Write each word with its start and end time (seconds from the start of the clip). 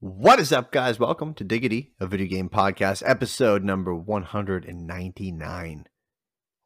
What 0.00 0.38
is 0.40 0.52
up, 0.52 0.72
guys? 0.72 0.98
Welcome 0.98 1.32
to 1.34 1.44
Diggity, 1.44 1.94
a 2.00 2.06
video 2.06 2.26
game 2.26 2.48
podcast, 2.50 3.02
episode 3.06 3.64
number 3.64 3.94
199. 3.94 5.84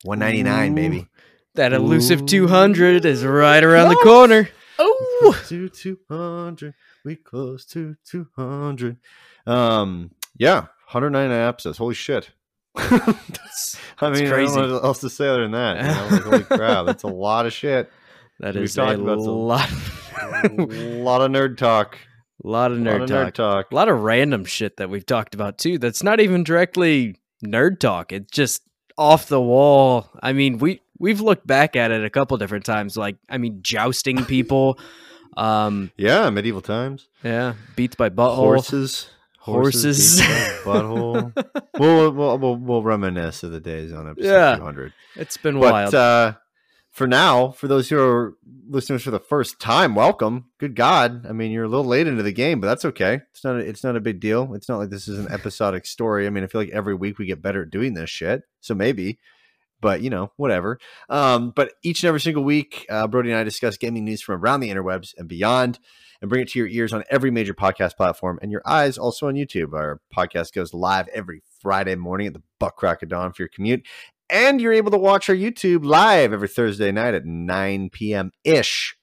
199, 0.02 0.72
Ooh. 0.72 0.74
baby. 0.74 1.06
That 1.54 1.72
elusive 1.72 2.22
Ooh. 2.22 2.26
200 2.26 3.04
is 3.04 3.24
right 3.24 3.62
around 3.62 3.90
the 3.90 3.96
corner. 3.96 4.48
Oh, 4.78 5.40
to 5.46 5.68
200. 5.68 6.74
We 7.04 7.16
close 7.16 7.64
to 7.66 7.94
200. 8.04 8.96
Um, 9.46 10.10
yeah, 10.36 10.66
199 10.90 11.48
episodes. 11.48 11.78
Holy 11.78 11.94
shit. 11.94 12.30
I 12.76 12.90
mean, 12.90 13.12
I 14.00 14.10
don't 14.10 14.28
crazy. 14.28 14.56
know 14.56 14.72
what 14.74 14.84
else 14.84 15.00
to 15.00 15.10
say 15.10 15.28
other 15.28 15.42
than 15.42 15.52
that. 15.52 15.76
You 15.76 15.82
know? 15.88 16.08
like, 16.16 16.22
holy 16.24 16.44
crap, 16.58 16.88
it's 16.88 17.02
a 17.04 17.08
lot 17.08 17.46
of 17.46 17.52
shit. 17.52 17.90
that 18.40 18.54
We've 18.54 18.64
is 18.64 18.76
a 18.78 18.82
about 18.82 19.20
some- 19.20 19.28
lot, 19.28 19.70
A 20.44 20.48
lot 21.02 21.20
of 21.20 21.30
nerd 21.30 21.56
talk. 21.58 21.96
Lot 22.48 22.72
of 22.72 22.78
A 22.78 22.82
lot 22.84 23.00
of 23.02 23.08
talk. 23.08 23.26
nerd 23.28 23.32
talk. 23.34 23.72
A 23.72 23.74
lot 23.74 23.88
of 23.88 24.00
random 24.00 24.44
shit 24.44 24.76
that 24.78 24.88
we've 24.90 25.06
talked 25.06 25.34
about 25.34 25.58
too. 25.58 25.78
That's 25.78 26.02
not 26.02 26.20
even 26.20 26.42
directly 26.44 27.16
nerd 27.44 27.80
talk. 27.80 28.12
It's 28.12 28.30
just 28.30 28.62
off 28.98 29.26
the 29.28 29.40
wall. 29.40 30.08
I 30.22 30.32
mean, 30.32 30.58
we 30.58 30.80
we've 30.98 31.20
looked 31.20 31.46
back 31.46 31.76
at 31.76 31.90
it 31.90 32.04
a 32.04 32.10
couple 32.10 32.36
different 32.36 32.64
times. 32.64 32.96
Like, 32.96 33.16
I 33.28 33.38
mean, 33.38 33.60
jousting 33.62 34.24
people. 34.26 34.78
um, 35.36 35.90
Yeah, 35.96 36.28
medieval 36.30 36.60
times. 36.62 37.08
yeah, 37.22 37.54
beats 37.76 37.96
by 37.96 38.08
butthole. 38.10 38.36
Horses. 38.36 39.08
Horses. 39.38 40.20
beats 40.20 40.28
Butthole. 40.64 41.32
we'll, 41.78 42.12
we'll, 42.12 42.38
we'll, 42.38 42.56
we'll 42.56 42.82
reminisce 42.82 43.42
of 43.42 43.52
the 43.52 43.60
days 43.60 43.90
on 43.92 44.08
episode 44.10 44.28
Yeah. 44.28 44.56
200. 44.56 44.92
It's 45.16 45.36
been 45.38 45.58
But 45.58 45.72
wild. 45.72 45.94
uh, 45.94 46.34
for 47.00 47.06
now, 47.06 47.50
for 47.52 47.66
those 47.66 47.88
who 47.88 47.98
are 47.98 48.36
listeners 48.68 49.02
for 49.02 49.10
the 49.10 49.18
first 49.18 49.58
time, 49.58 49.94
welcome. 49.94 50.50
Good 50.58 50.76
God, 50.76 51.24
I 51.26 51.32
mean, 51.32 51.50
you're 51.50 51.64
a 51.64 51.68
little 51.68 51.86
late 51.86 52.06
into 52.06 52.22
the 52.22 52.30
game, 52.30 52.60
but 52.60 52.66
that's 52.66 52.84
okay. 52.84 53.22
It's 53.30 53.42
not. 53.42 53.56
A, 53.56 53.60
it's 53.60 53.82
not 53.82 53.96
a 53.96 54.00
big 54.00 54.20
deal. 54.20 54.52
It's 54.52 54.68
not 54.68 54.76
like 54.76 54.90
this 54.90 55.08
is 55.08 55.18
an 55.18 55.32
episodic 55.32 55.86
story. 55.86 56.26
I 56.26 56.30
mean, 56.30 56.44
I 56.44 56.46
feel 56.46 56.60
like 56.60 56.68
every 56.68 56.94
week 56.94 57.18
we 57.18 57.24
get 57.24 57.40
better 57.40 57.62
at 57.62 57.70
doing 57.70 57.94
this 57.94 58.10
shit. 58.10 58.42
So 58.60 58.74
maybe. 58.74 59.18
But 59.80 60.02
you 60.02 60.10
know, 60.10 60.32
whatever. 60.36 60.78
Um, 61.08 61.52
but 61.56 61.72
each 61.82 62.02
and 62.02 62.08
every 62.08 62.20
single 62.20 62.44
week, 62.44 62.84
uh, 62.90 63.06
Brody 63.06 63.30
and 63.30 63.38
I 63.38 63.44
discuss 63.44 63.78
gaming 63.78 64.04
news 64.04 64.20
from 64.20 64.38
around 64.38 64.60
the 64.60 64.68
interwebs 64.68 65.14
and 65.16 65.26
beyond, 65.26 65.78
and 66.20 66.28
bring 66.28 66.42
it 66.42 66.50
to 66.50 66.58
your 66.58 66.68
ears 66.68 66.92
on 66.92 67.02
every 67.08 67.30
major 67.30 67.54
podcast 67.54 67.96
platform 67.96 68.38
and 68.42 68.52
your 68.52 68.60
eyes 68.66 68.98
also 68.98 69.26
on 69.26 69.36
YouTube. 69.36 69.72
Our 69.72 70.02
podcast 70.14 70.52
goes 70.52 70.74
live 70.74 71.08
every 71.14 71.40
Friday 71.62 71.94
morning 71.94 72.26
at 72.26 72.34
the 72.34 72.42
buck 72.58 72.76
crack 72.76 73.02
of 73.02 73.08
dawn 73.08 73.32
for 73.32 73.40
your 73.40 73.48
commute. 73.48 73.86
And 74.30 74.60
you're 74.60 74.72
able 74.72 74.90
to 74.92 74.98
watch 74.98 75.28
our 75.28 75.34
YouTube 75.34 75.84
live 75.84 76.32
every 76.32 76.48
Thursday 76.48 76.92
night 76.92 77.14
at 77.14 77.24
9 77.24 77.90
p.m. 77.90 78.30
ish. 78.44 78.96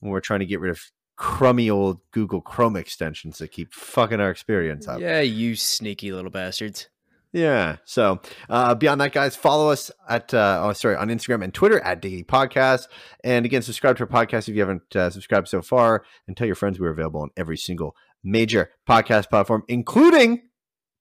When 0.00 0.12
we're 0.12 0.20
trying 0.20 0.40
to 0.40 0.46
get 0.46 0.60
rid 0.60 0.70
of 0.70 0.80
crummy 1.16 1.70
old 1.70 2.00
Google 2.10 2.40
Chrome 2.40 2.76
extensions 2.76 3.38
that 3.38 3.52
keep 3.52 3.72
fucking 3.72 4.20
our 4.20 4.30
experience 4.30 4.88
up. 4.88 5.00
yeah, 5.00 5.20
you 5.20 5.56
sneaky 5.56 6.12
little 6.12 6.30
bastards. 6.30 6.88
Yeah. 7.32 7.76
So 7.84 8.20
uh, 8.48 8.76
beyond 8.76 9.00
that, 9.00 9.12
guys, 9.12 9.34
follow 9.34 9.68
us 9.70 9.90
at 10.08 10.32
uh, 10.32 10.60
oh 10.62 10.72
sorry 10.72 10.94
on 10.94 11.08
Instagram 11.08 11.42
and 11.42 11.52
Twitter 11.52 11.80
at 11.80 12.00
Diggity 12.00 12.22
Podcast, 12.22 12.86
and 13.24 13.44
again, 13.44 13.62
subscribe 13.62 13.96
to 13.96 14.04
our 14.04 14.08
podcast 14.08 14.48
if 14.48 14.54
you 14.54 14.60
haven't 14.60 14.94
uh, 14.94 15.10
subscribed 15.10 15.48
so 15.48 15.60
far, 15.60 16.04
and 16.28 16.36
tell 16.36 16.46
your 16.46 16.54
friends 16.54 16.78
we're 16.78 16.90
available 16.90 17.22
on 17.22 17.30
every 17.36 17.56
single 17.56 17.96
major 18.22 18.70
podcast 18.88 19.30
platform, 19.30 19.64
including 19.66 20.42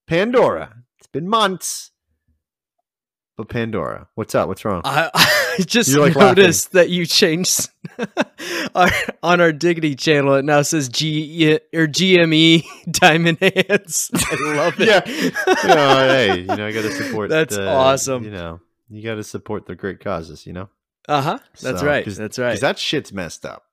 Pandora. 0.08 0.76
It's 0.98 1.08
been 1.08 1.28
months, 1.28 1.92
but 3.38 3.50
Pandora, 3.50 4.08
what's 4.16 4.36
up? 4.36 4.48
What's 4.48 4.64
wrong? 4.66 4.82
I, 4.86 5.10
I 5.14 5.58
just 5.66 5.90
You're, 5.90 6.02
like, 6.02 6.16
noticed 6.16 6.72
that 6.74 6.90
you 6.90 7.06
changed 7.06 7.70
our, 8.76 8.90
on 9.22 9.42
our 9.42 9.52
Diggity 9.52 9.96
channel. 9.96 10.36
It 10.36 10.46
now 10.46 10.62
says 10.62 10.90
G 10.90 11.60
or 11.74 11.88
GME 11.88 12.64
Diamond 12.92 13.38
Hands. 13.40 14.12
I 14.14 14.38
love 14.56 14.76
it. 14.80 14.88
Yeah. 14.88 15.04
you 15.64 15.68
know, 15.68 16.08
hey, 16.08 16.40
you 16.42 16.46
know, 16.46 16.68
I 16.68 16.72
got 16.72 16.82
to 16.84 16.92
support. 16.92 17.30
That's 17.30 17.56
the- 17.56 17.68
awesome. 17.70 18.24
You 18.24 18.32
know, 18.32 18.60
you 18.90 19.04
got 19.04 19.16
to 19.16 19.24
support 19.24 19.66
the 19.66 19.76
great 19.76 20.00
causes. 20.00 20.46
You 20.46 20.54
know, 20.54 20.70
Uh 21.08 21.22
huh. 21.22 21.40
That's 21.62 21.80
So, 21.82 21.86
right. 21.86 22.06
That's 22.06 22.40
right. 22.40 22.50
because 22.50 22.62
that 22.62 22.80
shit's 22.80 23.12
messed 23.14 23.46
up. 23.46 23.64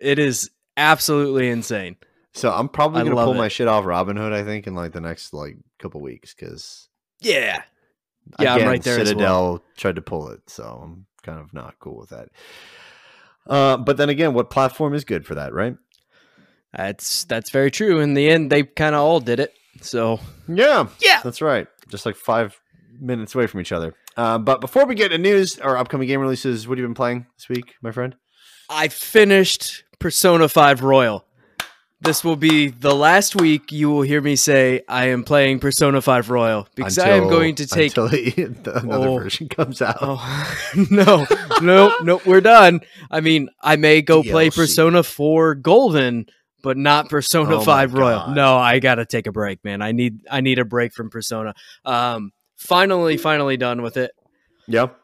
it 0.00 0.18
is 0.18 0.50
absolutely 0.76 1.48
insane. 1.48 1.96
So 2.34 2.52
I'm 2.52 2.68
probably 2.68 3.00
I 3.00 3.04
gonna 3.04 3.16
pull 3.16 3.32
it. 3.32 3.38
my 3.38 3.48
shit 3.48 3.66
off 3.66 3.84
Robinhood. 3.86 4.32
I 4.34 4.44
think 4.44 4.66
in 4.66 4.74
like 4.74 4.92
the 4.92 5.00
next 5.00 5.32
like 5.32 5.56
couple 5.78 6.02
weeks 6.02 6.34
because 6.34 6.88
Yeah. 7.22 7.62
Yeah, 8.38 8.54
I'm 8.54 8.66
right 8.66 8.82
there 8.82 8.98
Citadel 9.04 9.52
well. 9.52 9.62
tried 9.76 9.96
to 9.96 10.02
pull 10.02 10.30
it, 10.30 10.40
so 10.48 10.80
I'm 10.82 11.06
kind 11.22 11.38
of 11.40 11.52
not 11.52 11.78
cool 11.78 11.96
with 11.98 12.10
that. 12.10 12.28
Uh, 13.46 13.76
but 13.76 13.96
then 13.96 14.08
again, 14.08 14.34
what 14.34 14.50
platform 14.50 14.94
is 14.94 15.04
good 15.04 15.24
for 15.26 15.36
that, 15.36 15.52
right? 15.52 15.76
That's 16.72 17.24
that's 17.24 17.50
very 17.50 17.70
true. 17.70 18.00
In 18.00 18.14
the 18.14 18.28
end, 18.28 18.50
they 18.50 18.64
kind 18.64 18.94
of 18.94 19.02
all 19.02 19.20
did 19.20 19.40
it. 19.40 19.54
So 19.80 20.20
Yeah, 20.48 20.88
yeah. 21.00 21.20
that's 21.22 21.40
right. 21.40 21.68
Just 21.88 22.06
like 22.06 22.16
five 22.16 22.60
minutes 23.00 23.34
away 23.34 23.46
from 23.46 23.60
each 23.60 23.72
other. 23.72 23.94
Uh, 24.16 24.38
but 24.38 24.60
before 24.60 24.86
we 24.86 24.94
get 24.94 25.08
to 25.08 25.18
news 25.18 25.58
or 25.58 25.76
upcoming 25.76 26.08
game 26.08 26.20
releases, 26.20 26.66
what 26.66 26.78
have 26.78 26.82
you 26.82 26.88
been 26.88 26.94
playing 26.94 27.26
this 27.36 27.48
week, 27.48 27.74
my 27.82 27.92
friend? 27.92 28.16
I 28.70 28.88
finished 28.88 29.84
Persona 29.98 30.48
5 30.48 30.82
Royal. 30.82 31.25
This 32.00 32.22
will 32.22 32.36
be 32.36 32.68
the 32.68 32.94
last 32.94 33.34
week 33.34 33.72
you 33.72 33.88
will 33.90 34.02
hear 34.02 34.20
me 34.20 34.36
say 34.36 34.82
I 34.86 35.06
am 35.06 35.24
playing 35.24 35.60
Persona 35.60 36.02
5 36.02 36.28
Royal 36.28 36.68
because 36.74 36.98
I 36.98 37.08
am 37.10 37.28
going 37.28 37.54
to 37.56 37.66
take 37.66 37.96
until 37.96 38.08
the, 38.08 38.30
the- 38.62 38.78
another 38.80 39.08
Oh. 39.08 39.18
version 39.18 39.48
comes 39.48 39.80
out. 39.80 39.96
Oh 40.02 40.54
no, 40.90 41.26
no, 41.62 41.94
no, 42.02 42.20
we're 42.26 42.42
done. 42.42 42.80
I 43.10 43.20
mean, 43.20 43.48
I 43.62 43.76
may 43.76 44.02
go 44.02 44.22
play 44.22 44.50
Persona 44.50 45.02
4 45.02 45.54
Golden, 45.54 46.26
but 46.62 46.76
not 46.76 47.08
Persona 47.08 47.56
Oh 47.56 47.60
5 47.60 47.94
Royal. 47.94 48.18
God. 48.26 48.36
No, 48.36 48.56
I 48.58 48.78
gotta 48.78 49.06
take 49.06 49.26
a 49.26 49.32
break, 49.32 49.64
man. 49.64 49.80
I 49.80 49.92
need 49.92 50.20
I 50.30 50.42
need 50.42 50.58
a 50.58 50.66
break 50.66 50.92
from 50.92 51.08
Persona. 51.08 51.54
Um 51.86 52.30
finally, 52.56 53.16
finally 53.16 53.56
done 53.56 53.80
with 53.80 53.96
it. 53.96 54.10
Yep. 54.68 54.94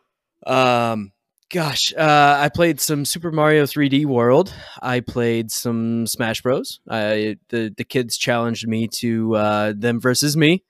Um 0.46 1.12
gosh, 1.52 1.92
uh 1.96 2.36
I 2.40 2.48
played 2.48 2.80
some 2.80 3.04
Super 3.04 3.30
Mario 3.30 3.64
3D 3.64 4.06
World. 4.06 4.52
I 4.82 5.00
played 5.00 5.52
some 5.52 6.06
Smash 6.06 6.42
Bros. 6.42 6.80
I 6.88 7.36
the 7.50 7.72
the 7.76 7.84
kids 7.84 8.16
challenged 8.16 8.66
me 8.66 8.88
to 8.94 9.36
uh 9.36 9.72
them 9.76 10.00
versus 10.00 10.36
me. 10.36 10.64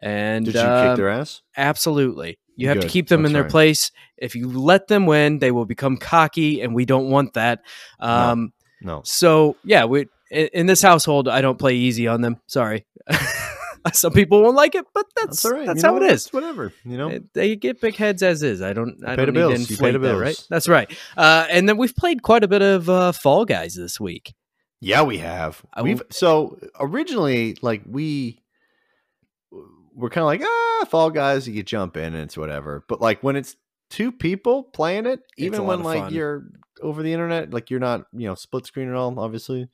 And 0.00 0.44
Did 0.44 0.54
you 0.54 0.60
uh, 0.60 0.90
kick 0.90 0.96
their 0.96 1.10
ass? 1.10 1.42
Absolutely. 1.56 2.38
You 2.54 2.68
have 2.68 2.80
to 2.80 2.88
keep 2.88 3.08
them 3.08 3.24
in 3.24 3.32
their 3.32 3.42
right. 3.42 3.50
place. 3.50 3.92
If 4.16 4.34
you 4.34 4.48
let 4.48 4.88
them 4.88 5.06
win, 5.06 5.38
they 5.38 5.52
will 5.52 5.64
become 5.64 5.96
cocky, 5.96 6.60
and 6.60 6.74
we 6.74 6.86
don't 6.86 7.08
want 7.08 7.34
that. 7.34 7.60
Um, 8.00 8.52
No. 8.80 9.02
So 9.04 9.56
yeah, 9.64 9.84
we 9.84 10.06
in, 10.30 10.48
in 10.52 10.66
this 10.66 10.82
household, 10.82 11.28
I 11.28 11.40
don't 11.40 11.58
play 11.58 11.74
easy 11.74 12.08
on 12.08 12.20
them. 12.20 12.40
Sorry. 12.46 12.86
Some 13.92 14.12
people 14.12 14.42
won't 14.42 14.56
like 14.56 14.74
it, 14.74 14.84
but 14.94 15.06
that's 15.16 15.42
That's 15.42 15.44
all 15.44 15.52
right. 15.52 15.66
That's 15.66 15.82
how 15.82 15.96
know 15.98 16.04
it 16.04 16.12
is. 16.12 16.28
Whatever. 16.28 16.72
You 16.84 16.96
know. 16.96 17.08
They- 17.10 17.20
They 17.34 17.56
get 17.56 17.80
big 17.80 17.96
heads 17.96 18.22
as 18.22 18.42
is. 18.42 18.60
I 18.62 18.72
don't. 18.72 18.98
I 19.04 19.16
pay 19.16 19.24
don't 19.24 19.26
the 19.26 19.32
need 19.32 19.38
bills. 19.48 19.60
You 19.60 19.66
pay 19.66 19.72
inflate 19.74 19.92
the 19.94 19.98
that, 20.00 20.16
right? 20.18 20.46
That's 20.50 20.68
right. 20.68 20.98
Uh, 21.16 21.46
and 21.50 21.68
then 21.68 21.76
we've 21.76 21.94
played 21.94 22.22
quite 22.22 22.44
a 22.44 22.48
bit 22.48 22.62
of 22.62 22.88
uh, 22.90 23.12
Fall 23.12 23.44
Guys 23.44 23.74
this 23.74 23.98
week. 24.00 24.34
Yeah, 24.80 25.02
we 25.02 25.18
have. 25.18 25.62
I 25.74 25.82
We've 25.82 26.02
so 26.10 26.58
originally 26.78 27.56
like 27.62 27.82
we 27.86 28.40
we're 29.94 30.10
kind 30.10 30.22
of 30.22 30.26
like 30.26 30.42
ah 30.44 30.84
Fall 30.88 31.10
Guys. 31.10 31.48
You 31.48 31.54
could 31.54 31.66
jump 31.66 31.96
in 31.96 32.14
and 32.14 32.22
it's 32.24 32.36
whatever. 32.36 32.84
But 32.88 33.00
like 33.00 33.22
when 33.22 33.36
it's 33.36 33.56
two 33.90 34.12
people 34.12 34.62
playing 34.64 35.06
it, 35.06 35.20
even 35.36 35.64
when 35.64 35.82
like 35.82 36.04
fun. 36.04 36.14
you're 36.14 36.44
over 36.80 37.02
the 37.02 37.12
internet, 37.12 37.52
like 37.52 37.70
you're 37.70 37.80
not 37.80 38.04
you 38.12 38.28
know 38.28 38.34
split 38.34 38.66
screen 38.66 38.88
at 38.88 38.94
all. 38.94 39.18
Obviously, 39.18 39.68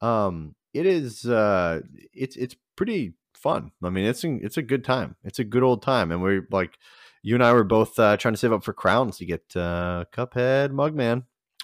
um, 0.00 0.54
it 0.74 0.84
is 0.86 1.24
uh, 1.24 1.80
it's 2.12 2.36
it's 2.36 2.54
pretty 2.76 3.14
fun. 3.42 3.72
I 3.82 3.90
mean, 3.90 4.04
it's 4.04 4.24
a, 4.24 4.34
it's 4.36 4.56
a 4.56 4.62
good 4.62 4.84
time. 4.84 5.16
It's 5.24 5.38
a 5.38 5.44
good 5.44 5.62
old 5.62 5.82
time, 5.82 6.12
and 6.12 6.22
we're 6.22 6.46
like. 6.50 6.78
You 7.24 7.36
and 7.36 7.44
I 7.44 7.52
were 7.52 7.62
both 7.62 7.96
uh, 8.00 8.16
trying 8.16 8.34
to 8.34 8.36
save 8.38 8.52
up 8.52 8.64
for 8.64 8.72
crowns 8.72 9.18
to 9.18 9.24
get 9.24 9.42
uh, 9.54 10.06
Cuphead 10.12 10.70
Mugman. 10.70 11.22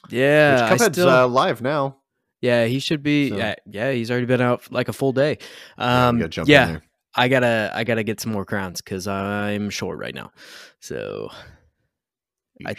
Yeah, 0.08 0.70
Which 0.70 0.80
Cuphead's 0.80 0.94
still, 0.94 1.08
uh, 1.08 1.26
live 1.26 1.60
now. 1.60 1.96
yeah, 2.40 2.66
he 2.66 2.78
should 2.78 3.02
be. 3.02 3.30
So- 3.30 3.36
Yeah, 3.38 3.54
yeah, 3.66 3.90
he's 3.90 4.08
already 4.08 4.26
been 4.26 4.40
out 4.40 4.70
like 4.70 4.86
a 4.86 4.92
full 4.92 5.12
day. 5.12 5.38
Um, 5.76 6.18
gotta 6.20 6.28
jump 6.28 6.48
in 6.48 6.52
yeah, 6.52 6.66
there. 6.66 6.82
I 7.16 7.26
gotta 7.26 7.72
I 7.74 7.82
gotta 7.82 8.04
get 8.04 8.20
some 8.20 8.30
more 8.30 8.44
crowns 8.44 8.80
because 8.80 9.08
I'm 9.08 9.68
short 9.68 9.98
right 9.98 10.14
now. 10.14 10.30
So 10.78 11.28
I- 12.64 12.76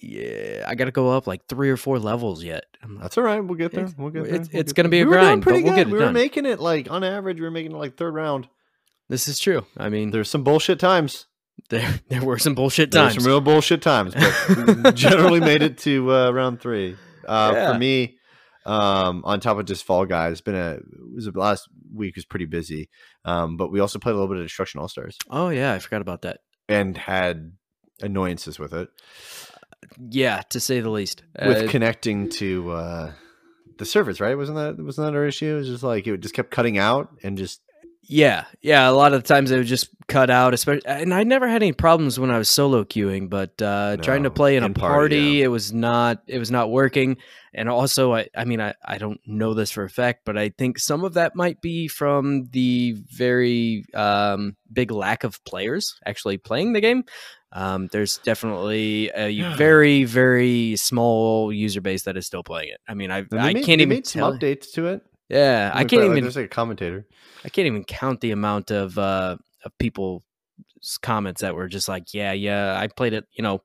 yeah, 0.00 0.64
I 0.66 0.74
gotta 0.74 0.90
go 0.90 1.10
up 1.10 1.26
like 1.26 1.46
three 1.48 1.70
or 1.70 1.76
four 1.76 1.98
levels 1.98 2.42
yet. 2.42 2.64
That's 3.00 3.16
all 3.16 3.24
right. 3.24 3.40
We'll 3.40 3.56
get 3.58 3.72
there. 3.72 3.88
We'll 3.96 4.10
get 4.10 4.26
it's- 4.26 4.48
there. 4.48 4.48
We'll 4.54 4.60
it's 4.60 4.72
gonna 4.72 4.88
be 4.88 5.00
a 5.00 5.04
We 5.06 5.12
grind, 5.12 5.44
but 5.44 5.54
we'll 5.54 5.62
good. 5.62 5.74
get 5.74 5.78
it 5.78 5.86
We 5.86 5.92
were 5.94 5.98
done. 6.06 6.14
making 6.14 6.46
it 6.46 6.60
like 6.60 6.90
on 6.90 7.04
average. 7.04 7.38
We 7.38 7.44
were 7.44 7.50
making 7.50 7.72
it 7.72 7.78
like 7.78 7.96
third 7.96 8.14
round. 8.14 8.48
this 9.08 9.28
is 9.28 9.38
true. 9.38 9.64
I 9.76 9.88
mean, 9.88 10.10
There's 10.10 10.28
some 10.30 10.42
bullshit 10.44 10.78
times. 10.80 11.26
there, 11.70 12.00
there 12.08 12.22
were 12.24 12.38
some 12.38 12.54
bullshit 12.56 12.90
There's 12.90 13.12
times. 13.12 13.22
some 13.22 13.30
real 13.30 13.40
bullshit 13.40 13.80
times, 13.80 14.14
but 14.82 14.94
generally 14.96 15.38
made 15.40 15.62
it 15.62 15.78
to 15.78 16.12
uh, 16.12 16.30
round 16.32 16.60
three. 16.60 16.96
Uh, 17.26 17.52
Yeah. 17.54 17.72
For 17.72 17.78
me, 17.78 18.18
um, 18.66 19.22
on 19.24 19.38
top 19.40 19.58
of 19.58 19.64
just 19.66 19.84
Fall 19.84 20.04
Guys, 20.04 20.32
it's 20.32 20.40
been 20.40 20.54
a 20.56 20.72
it 20.72 20.82
was 21.14 21.26
the 21.26 21.32
last 21.38 21.68
week 21.94 22.16
was 22.16 22.24
pretty 22.24 22.46
busy. 22.46 22.88
Um, 23.24 23.56
but 23.56 23.70
we 23.70 23.78
also 23.78 23.98
played 24.00 24.12
a 24.12 24.16
little 24.16 24.28
bit 24.28 24.38
of 24.38 24.44
Destruction 24.44 24.80
All 24.80 24.88
Stars 24.88 25.16
oh 25.30 25.48
yeah, 25.50 25.72
I 25.72 25.78
forgot 25.78 26.00
about 26.02 26.22
that. 26.22 26.40
and 26.68 26.96
had 26.96 27.52
annoyances 28.02 28.58
with 28.58 28.74
it, 28.74 28.88
Yeah, 30.10 30.42
to 30.50 30.60
say 30.60 30.80
the 30.80 30.90
least. 30.90 31.22
with 31.40 31.68
Uh, 31.68 31.70
connecting 31.70 32.28
to 32.30 32.70
uh, 32.72 33.12
the 33.78 33.84
service, 33.84 34.20
right? 34.20 34.36
Wasn't 34.36 34.56
that 34.56 34.82
wasn't 34.82 35.08
that 35.08 35.18
our 35.18 35.26
issue? 35.26 35.54
It 35.54 35.58
was 35.58 35.68
just 35.68 35.82
like 35.82 36.06
it 36.06 36.20
just 36.20 36.34
kept 36.34 36.50
cutting 36.50 36.78
out 36.78 37.10
and 37.22 37.36
just 37.38 37.60
Yeah, 38.02 38.44
yeah. 38.60 38.88
A 38.88 38.92
lot 38.92 39.14
of 39.14 39.22
the 39.22 39.28
times 39.28 39.50
it 39.50 39.56
would 39.56 39.66
just 39.66 39.88
cut 40.06 40.30
out, 40.30 40.54
especially. 40.54 40.86
And 40.86 41.14
I 41.14 41.24
never 41.24 41.48
had 41.48 41.62
any 41.62 41.72
problems 41.72 42.18
when 42.18 42.30
I 42.30 42.38
was 42.38 42.48
solo 42.48 42.84
queuing, 42.84 43.30
but 43.30 43.60
uh, 43.62 43.96
trying 43.96 44.24
to 44.24 44.30
play 44.30 44.56
in 44.56 44.62
a 44.62 44.70
party, 44.70 44.78
party, 44.78 45.16
yeah. 45.16 45.44
it 45.44 45.48
was 45.48 45.72
not. 45.72 46.22
It 46.26 46.38
was 46.38 46.50
not 46.50 46.70
working. 46.70 47.16
And 47.56 47.68
also, 47.68 48.12
I, 48.12 48.28
I 48.36 48.44
mean, 48.44 48.60
I, 48.60 48.74
I 48.84 48.98
don't 48.98 49.20
know 49.26 49.54
this 49.54 49.70
for 49.70 49.84
a 49.84 49.88
fact, 49.88 50.22
but 50.24 50.36
I 50.36 50.48
think 50.48 50.78
some 50.78 51.04
of 51.04 51.14
that 51.14 51.36
might 51.36 51.60
be 51.60 51.86
from 51.86 52.48
the 52.50 52.96
very 53.12 53.84
um, 53.94 54.56
big 54.72 54.90
lack 54.90 55.22
of 55.22 55.42
players 55.44 55.94
actually 56.04 56.36
playing 56.36 56.72
the 56.72 56.80
game. 56.80 57.04
Um, 57.54 57.88
there's 57.92 58.18
definitely 58.18 59.10
a 59.14 59.54
very, 59.56 60.02
very 60.04 60.74
small 60.76 61.52
user 61.52 61.80
base 61.80 62.02
that 62.02 62.16
is 62.16 62.26
still 62.26 62.42
playing 62.42 62.70
it. 62.70 62.80
I 62.88 62.94
mean, 62.94 63.10
I, 63.12 63.24
I 63.32 63.52
made- 63.52 63.64
can't 63.64 63.80
even 63.80 63.88
made 63.90 64.06
some 64.06 64.20
tell. 64.20 64.32
updates 64.32 64.72
to 64.72 64.86
it. 64.88 65.02
Yeah, 65.28 65.70
I 65.72 65.78
Like, 65.78 65.88
can't 65.88 66.02
like, 66.02 66.10
even 66.10 66.24
There's 66.24 66.36
like 66.36 66.46
a 66.46 66.48
commentator. 66.48 67.06
I 67.44 67.48
can't 67.48 67.66
even 67.66 67.84
count 67.84 68.20
the 68.20 68.32
amount 68.32 68.70
of 68.70 68.98
uh 68.98 69.36
of 69.64 69.78
people's 69.78 70.22
comments 71.02 71.40
that 71.40 71.54
were 71.54 71.68
just 71.68 71.88
like, 71.88 72.12
yeah, 72.12 72.32
yeah, 72.32 72.76
I 72.78 72.88
played 72.88 73.14
it, 73.14 73.24
you 73.32 73.42
know, 73.42 73.62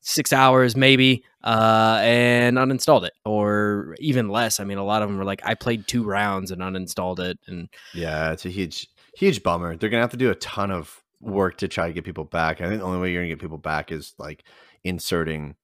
six 0.00 0.32
hours 0.32 0.74
maybe, 0.76 1.22
uh, 1.44 1.98
and 2.02 2.56
uninstalled 2.56 3.04
it, 3.06 3.12
or 3.24 3.94
even 4.00 4.28
less. 4.28 4.58
I 4.60 4.64
mean, 4.64 4.78
a 4.78 4.84
lot 4.84 5.02
of 5.02 5.08
them 5.08 5.18
were 5.18 5.24
like, 5.24 5.42
I 5.44 5.54
played 5.54 5.86
two 5.86 6.02
rounds 6.04 6.50
and 6.50 6.60
uninstalled 6.62 7.20
it, 7.20 7.38
and 7.46 7.68
Yeah, 7.94 8.32
it's 8.32 8.46
a 8.46 8.48
huge, 8.50 8.88
huge 9.16 9.42
bummer. 9.44 9.76
They're 9.76 9.90
gonna 9.90 10.02
have 10.02 10.10
to 10.10 10.16
do 10.16 10.30
a 10.30 10.34
ton 10.36 10.70
of 10.72 11.02
work 11.20 11.58
to 11.58 11.68
try 11.68 11.86
to 11.88 11.92
get 11.92 12.04
people 12.04 12.24
back. 12.24 12.60
I 12.60 12.68
think 12.68 12.80
the 12.80 12.86
only 12.86 12.98
way 13.00 13.12
you're 13.12 13.22
gonna 13.22 13.32
get 13.32 13.40
people 13.40 13.58
back 13.58 13.90
is 13.92 14.14
like 14.18 14.44
inserting 14.84 15.56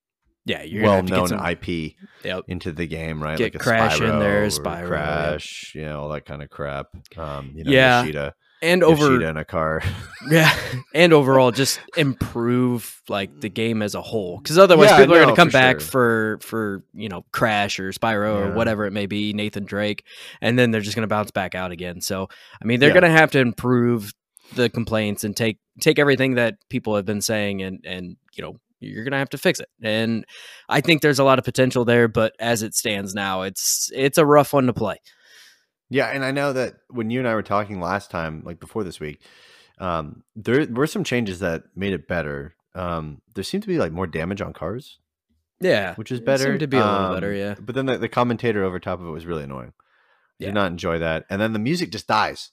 yeah, 0.44 0.62
you're 0.62 0.82
gonna 0.82 0.96
have 0.96 1.06
to 1.06 1.12
well-known 1.12 1.28
get 1.28 1.38
some, 1.38 1.46
IP 1.86 1.94
Yep. 2.24 2.44
into 2.48 2.72
the 2.72 2.86
game, 2.86 3.22
right? 3.22 3.38
Get 3.38 3.44
like 3.54 3.54
a 3.54 3.58
Crash 3.58 4.00
in 4.00 4.18
there, 4.18 4.46
Spyro 4.46 4.60
Spyro, 4.64 4.78
yep. 4.80 4.86
Crash, 4.88 5.72
you 5.76 5.84
know, 5.84 6.00
all 6.00 6.08
that 6.08 6.24
kind 6.24 6.42
of 6.42 6.50
crap. 6.50 6.88
Um, 7.16 7.52
you 7.54 7.62
know, 7.62 7.70
Yeah. 7.70 8.00
Yoshida, 8.00 8.34
and 8.60 8.82
over 8.82 9.04
Yoshida 9.12 9.28
in 9.28 9.36
a 9.36 9.44
car. 9.44 9.82
Yeah, 10.30 10.52
and 10.94 11.12
overall, 11.12 11.50
just 11.52 11.80
improve 11.96 13.02
like 13.08 13.40
the 13.40 13.48
game 13.48 13.82
as 13.82 13.94
a 13.94 14.02
whole. 14.02 14.38
Because 14.38 14.56
otherwise, 14.58 14.90
Yeah, 14.90 14.98
people 14.98 15.14
are 15.16 15.22
going 15.22 15.34
to 15.34 15.36
come 15.36 15.48
for 15.48 15.52
back 15.52 15.80
sure. 15.80 15.88
for 15.88 16.38
for 16.42 16.84
you 16.94 17.08
know 17.08 17.24
Crash 17.32 17.78
or 17.80 17.90
Spyro 17.92 18.36
or 18.50 18.52
whatever 18.54 18.84
it 18.86 18.92
may 18.92 19.06
be, 19.06 19.32
Nathan 19.32 19.64
Drake, 19.64 20.04
and 20.40 20.58
then 20.58 20.70
they're 20.70 20.80
just 20.80 20.94
going 20.96 21.02
to 21.02 21.08
bounce 21.12 21.30
back 21.30 21.54
out 21.54 21.72
again. 21.72 22.00
So, 22.00 22.28
I 22.60 22.64
mean, 22.64 22.78
they're 22.80 22.90
Yeah. 22.90 23.00
going 23.00 23.12
to 23.12 23.18
have 23.18 23.30
to 23.32 23.40
improve 23.40 24.12
the 24.54 24.68
complaints 24.70 25.24
and 25.24 25.36
take 25.36 25.58
take 25.80 25.98
everything 25.98 26.34
that 26.34 26.56
people 26.68 26.94
have 26.96 27.04
been 27.06 27.20
saying 27.22 27.62
and 27.62 27.84
and 27.84 28.16
you 28.34 28.42
know 28.42 28.58
you're 28.80 29.04
going 29.04 29.12
to 29.12 29.18
have 29.18 29.30
to 29.30 29.38
fix 29.38 29.60
it. 29.60 29.68
And 29.80 30.24
I 30.68 30.80
think 30.80 31.02
there's 31.02 31.20
a 31.20 31.24
lot 31.24 31.38
of 31.38 31.44
potential 31.44 31.84
there, 31.84 32.08
but 32.08 32.34
as 32.40 32.62
it 32.64 32.74
stands 32.74 33.14
now, 33.14 33.42
it's 33.42 33.90
it's 33.94 34.18
a 34.18 34.26
rough 34.26 34.52
one 34.52 34.66
to 34.66 34.72
play. 34.72 34.96
Yeah, 35.88 36.06
and 36.08 36.24
I 36.24 36.32
know 36.32 36.52
that 36.52 36.74
when 36.88 37.10
you 37.10 37.18
and 37.20 37.28
I 37.28 37.34
were 37.34 37.42
talking 37.42 37.80
last 37.80 38.10
time, 38.10 38.42
like 38.44 38.58
before 38.58 38.82
this 38.82 38.98
week, 38.98 39.20
um, 39.78 40.24
there 40.34 40.66
were 40.66 40.86
some 40.88 41.04
changes 41.04 41.38
that 41.40 41.64
made 41.76 41.92
it 41.92 42.08
better. 42.08 42.54
Um, 42.74 43.20
there 43.34 43.44
seemed 43.44 43.62
to 43.64 43.68
be 43.68 43.78
like 43.78 43.92
more 43.92 44.06
damage 44.06 44.40
on 44.40 44.52
cars, 44.54 44.98
Yeah, 45.60 45.94
which 45.96 46.10
is 46.10 46.20
it 46.20 46.24
better. 46.24 46.44
seemed 46.44 46.60
to 46.60 46.66
be 46.66 46.78
a 46.78 46.84
little 46.84 47.14
better, 47.14 47.32
Um, 47.32 47.36
yeah. 47.38 47.54
But 47.60 47.74
then 47.74 47.86
the, 47.86 47.98
the 47.98 48.08
commentator 48.08 48.64
over 48.64 48.80
top 48.80 49.00
of 49.00 49.06
it 49.06 49.10
was 49.10 49.26
really 49.26 49.44
annoying. 49.44 49.74
Yeah. 50.38 50.46
Did 50.48 50.54
not 50.54 50.70
enjoy 50.72 50.98
that. 51.00 51.26
And 51.28 51.40
then 51.40 51.52
the 51.52 51.58
music 51.58 51.92
just 51.92 52.06
dies. 52.08 52.50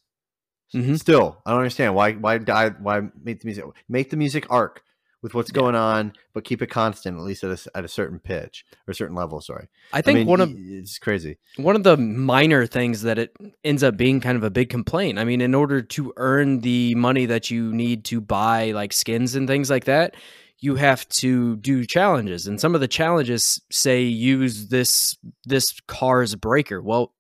Mhm. 0.73 0.99
Still, 0.99 1.37
I 1.45 1.51
don't 1.51 1.59
understand 1.59 1.95
why 1.95 2.13
why 2.13 2.37
die 2.37 2.69
why 2.79 3.01
make 3.23 3.39
the 3.41 3.45
music 3.47 3.65
make 3.87 4.09
the 4.09 4.17
music 4.17 4.45
arc 4.49 4.83
with 5.21 5.33
what's 5.33 5.51
Yeah. 5.51 5.59
going 5.61 5.75
on, 5.75 6.13
but 6.33 6.45
keep 6.45 6.61
it 6.61 6.67
constant 6.67 7.17
at 7.17 7.23
least 7.23 7.43
at 7.43 7.51
a, 7.51 7.77
at 7.77 7.83
a 7.83 7.89
certain 7.89 8.19
pitch 8.19 8.63
or 8.87 8.91
a 8.91 8.95
certain 8.95 9.15
level. 9.15 9.41
Sorry, 9.41 9.67
I 9.91 10.01
think 10.01 10.19
mean, 10.19 10.27
one 10.27 10.39
of 10.41 10.53
it's 10.55 10.97
crazy. 10.97 11.37
one 11.57 11.75
of 11.75 11.83
the 11.83 11.97
minor 11.97 12.65
things 12.65 13.01
that 13.01 13.17
it 13.19 13.35
ends 13.63 13.83
up 13.83 13.97
being 13.97 14.21
kind 14.21 14.37
of 14.37 14.43
a 14.43 14.49
big 14.49 14.69
complaint. 14.69 15.19
I 15.19 15.25
mean, 15.25 15.41
in 15.41 15.53
order 15.53 15.81
to 15.81 16.13
earn 16.17 16.59
the 16.61 16.95
money 16.95 17.25
that 17.25 17.51
you 17.51 17.73
need 17.73 18.05
to 18.05 18.21
buy 18.21 18.71
like 18.71 18.93
skins 18.93 19.35
and 19.35 19.45
things 19.47 19.69
like 19.69 19.85
that, 19.85 20.15
you 20.59 20.75
have 20.75 21.07
to 21.09 21.55
do 21.57 21.83
challenges. 21.85 22.47
And 22.47 22.59
some 22.61 22.75
of 22.75 22.79
the 22.81 22.87
challenges 22.87 23.61
say 23.71 24.03
use 24.03 24.67
this 24.69 25.17
this 25.45 25.73
car's 25.87 26.35
breaker. 26.35 26.81
Well, 26.81 27.11
I 27.11 27.18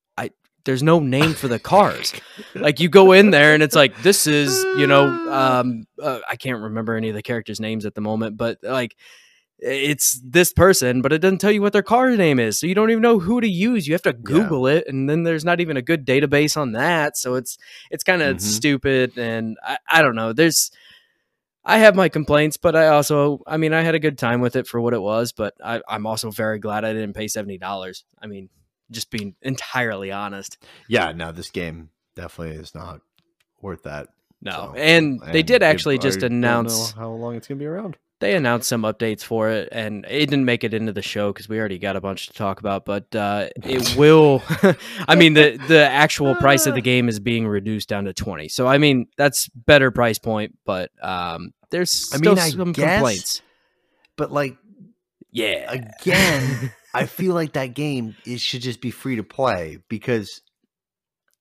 there's 0.69 0.83
no 0.83 0.99
name 0.99 1.33
for 1.33 1.47
the 1.47 1.57
cars. 1.57 2.13
like 2.53 2.79
you 2.79 2.89
go 2.89 3.11
in 3.11 3.31
there 3.31 3.55
and 3.55 3.63
it's 3.63 3.75
like 3.75 4.03
this 4.03 4.27
is, 4.27 4.51
you 4.77 4.85
know, 4.85 5.07
um 5.31 5.85
uh, 5.99 6.19
I 6.29 6.35
can't 6.35 6.61
remember 6.61 6.95
any 6.95 7.09
of 7.09 7.15
the 7.15 7.23
characters 7.23 7.59
names 7.59 7.85
at 7.87 7.95
the 7.95 8.01
moment, 8.01 8.37
but 8.37 8.59
like 8.61 8.95
it's 9.57 10.21
this 10.23 10.53
person, 10.53 11.01
but 11.01 11.11
it 11.11 11.19
doesn't 11.19 11.39
tell 11.39 11.51
you 11.51 11.61
what 11.63 11.73
their 11.73 11.81
car 11.81 12.15
name 12.15 12.39
is. 12.39 12.59
So 12.59 12.67
you 12.67 12.75
don't 12.75 12.91
even 12.91 13.01
know 13.01 13.17
who 13.17 13.41
to 13.41 13.49
use. 13.49 13.87
You 13.87 13.93
have 13.95 14.03
to 14.03 14.13
Google 14.13 14.67
it, 14.67 14.85
and 14.87 15.09
then 15.09 15.23
there's 15.23 15.43
not 15.43 15.59
even 15.59 15.75
a 15.75 15.81
good 15.81 16.05
database 16.05 16.55
on 16.55 16.73
that. 16.73 17.17
So 17.17 17.33
it's 17.33 17.57
it's 17.89 18.03
kind 18.03 18.21
of 18.21 18.37
Mhm. 18.37 18.41
stupid, 18.41 19.17
and 19.17 19.57
I, 19.63 19.77
I 19.89 20.01
don't 20.03 20.15
know. 20.15 20.31
There's 20.33 20.69
I 21.65 21.79
have 21.79 21.95
my 21.95 22.07
complaints, 22.09 22.57
but 22.57 22.75
I 22.75 22.87
also 22.89 23.41
I 23.47 23.57
mean 23.57 23.73
I 23.73 23.81
had 23.81 23.95
a 23.95 23.99
good 23.99 24.17
time 24.19 24.39
with 24.39 24.55
it 24.55 24.67
for 24.67 24.79
what 24.79 24.93
it 24.93 25.01
was, 25.01 25.31
but 25.33 25.55
I, 25.63 25.81
I'm 25.89 26.05
also 26.05 26.29
very 26.31 26.59
glad 26.59 26.85
I 26.85 26.93
didn't 26.93 27.15
pay 27.15 27.27
seventy 27.27 27.57
dollars. 27.57 28.05
I 28.21 28.27
mean, 28.27 28.49
just 28.91 29.11
being 29.11 29.35
entirely 29.41 30.11
honest. 30.11 30.57
Yeah, 30.87 31.11
no, 31.11 31.31
this 31.31 31.49
game 31.51 31.89
definitely 32.15 32.55
is 32.57 32.73
not 32.75 33.01
worth 33.61 33.83
that. 33.83 34.07
No, 34.41 34.51
So, 34.51 34.73
and 34.79 35.19
they 35.31 35.43
did 35.43 35.61
it- 35.61 35.65
actually 35.65 35.95
I 35.95 35.99
just 35.99 36.19
don't 36.21 36.39
know 36.39 36.47
announce 36.61 36.91
how 36.91 37.09
long 37.11 37.35
it's 37.35 37.47
gonna 37.47 37.59
be 37.59 37.65
around. 37.65 37.97
they 38.21 38.35
announced 38.35 38.67
some 38.69 38.83
updates 38.83 39.21
for 39.23 39.49
it 39.49 39.69
and 39.71 40.05
it 40.09 40.25
didn't 40.29 40.43
make 40.45 40.63
it 40.65 40.73
into 40.73 40.91
the 40.93 41.01
show 41.01 41.31
because 41.33 41.47
we 41.49 41.57
already 41.59 41.77
got 41.77 41.95
a 41.95 42.01
bunch 42.01 42.27
to 42.27 42.33
talk 42.33 42.59
about 42.59 42.83
but 42.85 43.13
uh, 43.15 43.47
it 43.63 43.95
will 43.97 44.41
i 45.07 45.15
mean 45.15 45.33
the 45.33 45.57
the 45.69 45.79
actual 45.89 46.35
price 46.35 46.65
of 46.65 46.73
the 46.75 46.81
game 46.91 47.07
is 47.09 47.19
being 47.19 47.47
reduced 47.47 47.87
down 47.89 48.03
to 48.05 48.13
20 48.13 48.47
so 48.49 48.67
i 48.67 48.77
mean 48.77 49.07
that's 49.17 49.47
better 49.49 49.89
price 49.91 50.19
point 50.19 50.57
but 50.65 50.89
um 51.01 51.53
there's 51.69 52.11
I 52.13 52.17
mean, 52.17 52.37
I 52.37 52.49
some 52.49 52.73
guess- 52.73 52.95
complaints 52.97 53.41
But 54.17 54.31
like 54.33 54.57
yeah 55.31 55.71
again, 55.71 56.71
I 56.99 57.05
feel 57.05 57.33
like 57.33 57.53
that 57.53 57.73
game 57.73 58.15
it 58.25 58.39
should 58.39 58.61
just 58.61 58.81
be 58.81 58.91
free 58.91 59.15
to 59.15 59.23
play 59.23 59.79
because 59.89 60.41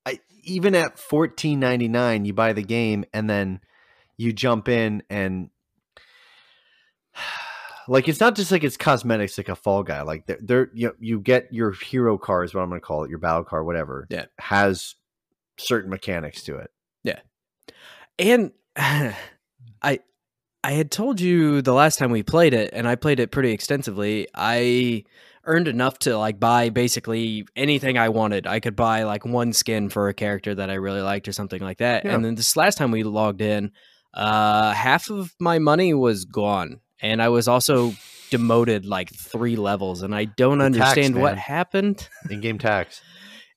I 0.06 0.20
even 0.44 0.74
at 0.74 0.98
fourteen 0.98 1.60
ninety 1.60 1.88
nine 1.88 2.24
you 2.24 2.32
buy 2.32 2.52
the 2.52 2.62
game 2.62 3.04
and 3.12 3.28
then 3.28 3.60
you 4.16 4.32
jump 4.32 4.68
in 4.68 5.02
and 5.10 5.50
like 7.88 8.08
it's 8.08 8.20
not 8.20 8.34
just 8.36 8.52
like 8.52 8.64
it's 8.64 8.76
cosmetics 8.76 9.38
like 9.38 9.48
a 9.48 9.56
fall 9.56 9.82
guy 9.82 10.02
like 10.02 10.26
they're, 10.26 10.38
they're 10.40 10.70
you 10.74 10.88
know, 10.88 10.94
you 11.00 11.20
get 11.20 11.52
your 11.52 11.72
hero 11.72 12.18
car 12.18 12.44
is 12.44 12.54
what 12.54 12.62
I'm 12.62 12.68
gonna 12.68 12.80
call 12.80 13.04
it 13.04 13.10
your 13.10 13.18
battle 13.18 13.44
car 13.44 13.64
whatever 13.64 14.06
Yeah. 14.10 14.26
has 14.38 14.94
certain 15.58 15.90
mechanics 15.90 16.42
to 16.44 16.56
it. 16.56 16.70
Yeah. 17.02 17.20
And 18.18 18.52
i 19.82 20.00
i 20.64 20.72
had 20.72 20.90
told 20.90 21.20
you 21.20 21.62
the 21.62 21.72
last 21.72 21.98
time 21.98 22.10
we 22.10 22.22
played 22.22 22.52
it 22.52 22.70
and 22.72 22.86
i 22.88 22.94
played 22.96 23.20
it 23.20 23.30
pretty 23.30 23.52
extensively. 23.52 24.28
I 24.34 25.04
earned 25.48 25.66
enough 25.66 25.98
to 26.00 26.16
like 26.16 26.38
buy 26.38 26.68
basically 26.68 27.44
anything 27.56 27.98
i 27.98 28.08
wanted. 28.08 28.46
I 28.46 28.60
could 28.60 28.76
buy 28.76 29.02
like 29.02 29.24
one 29.24 29.52
skin 29.52 29.88
for 29.88 30.08
a 30.08 30.14
character 30.14 30.54
that 30.54 30.70
i 30.70 30.74
really 30.74 31.00
liked 31.00 31.26
or 31.26 31.32
something 31.32 31.60
like 31.60 31.78
that. 31.78 32.04
Yeah. 32.04 32.14
and 32.14 32.24
then 32.24 32.34
this 32.36 32.56
last 32.56 32.78
time 32.78 32.90
we 32.92 33.02
logged 33.02 33.40
in 33.40 33.72
uh 34.14 34.72
half 34.72 35.10
of 35.10 35.34
my 35.40 35.58
money 35.58 35.94
was 35.94 36.24
gone. 36.24 36.80
And 37.00 37.20
i 37.22 37.28
was 37.28 37.48
also 37.48 37.92
demoted 38.30 38.84
like 38.84 39.10
three 39.14 39.56
levels. 39.56 40.02
And 40.02 40.14
i 40.14 40.24
don't 40.26 40.58
The 40.58 40.70
tax, 40.70 40.90
understand 40.90 41.20
what 41.20 41.38
happened. 41.38 42.08
In 42.30 42.40
game 42.40 42.58
tax. 42.58 43.00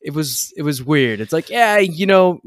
It 0.01 0.13
was 0.15 0.51
it 0.57 0.63
was 0.63 0.81
weird. 0.81 1.19
It's 1.21 1.33
like, 1.33 1.49
yeah, 1.49 1.77
you 1.77 2.07
know, 2.07 2.39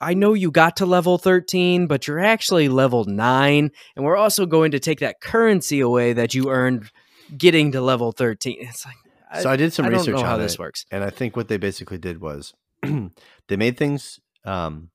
I 0.00 0.12
know 0.14 0.34
you 0.34 0.50
got 0.50 0.76
to 0.78 0.86
level 0.86 1.16
13, 1.16 1.86
but 1.86 2.06
you're 2.06 2.18
actually 2.18 2.68
level 2.68 3.04
9 3.04 3.70
and 3.96 4.04
we're 4.04 4.16
also 4.16 4.44
going 4.46 4.72
to 4.72 4.80
take 4.80 5.00
that 5.00 5.20
currency 5.20 5.80
away 5.80 6.12
that 6.12 6.34
you 6.34 6.50
earned 6.50 6.90
getting 7.36 7.72
to 7.72 7.80
level 7.80 8.12
13. 8.12 8.56
It's 8.60 8.84
like 8.84 8.96
so 9.42 9.48
I 9.50 9.56
did 9.56 9.72
some 9.72 9.86
I 9.86 9.90
don't 9.90 9.98
research 10.00 10.16
know 10.16 10.24
how 10.24 10.34
on 10.34 10.40
this 10.40 10.58
works. 10.58 10.84
and 10.90 11.02
I 11.02 11.10
think 11.10 11.36
what 11.36 11.48
they 11.48 11.56
basically 11.56 11.98
did 11.98 12.20
was 12.20 12.52
they 12.82 13.56
made 13.56 13.76
things 13.78 14.20
um, 14.44 14.90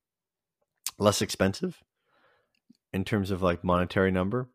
less 0.99 1.21
expensive 1.21 1.81
in 2.93 3.03
terms 3.03 3.31
of 3.31 3.41
like 3.41 3.63
monetary 3.63 4.11
number. 4.11 4.49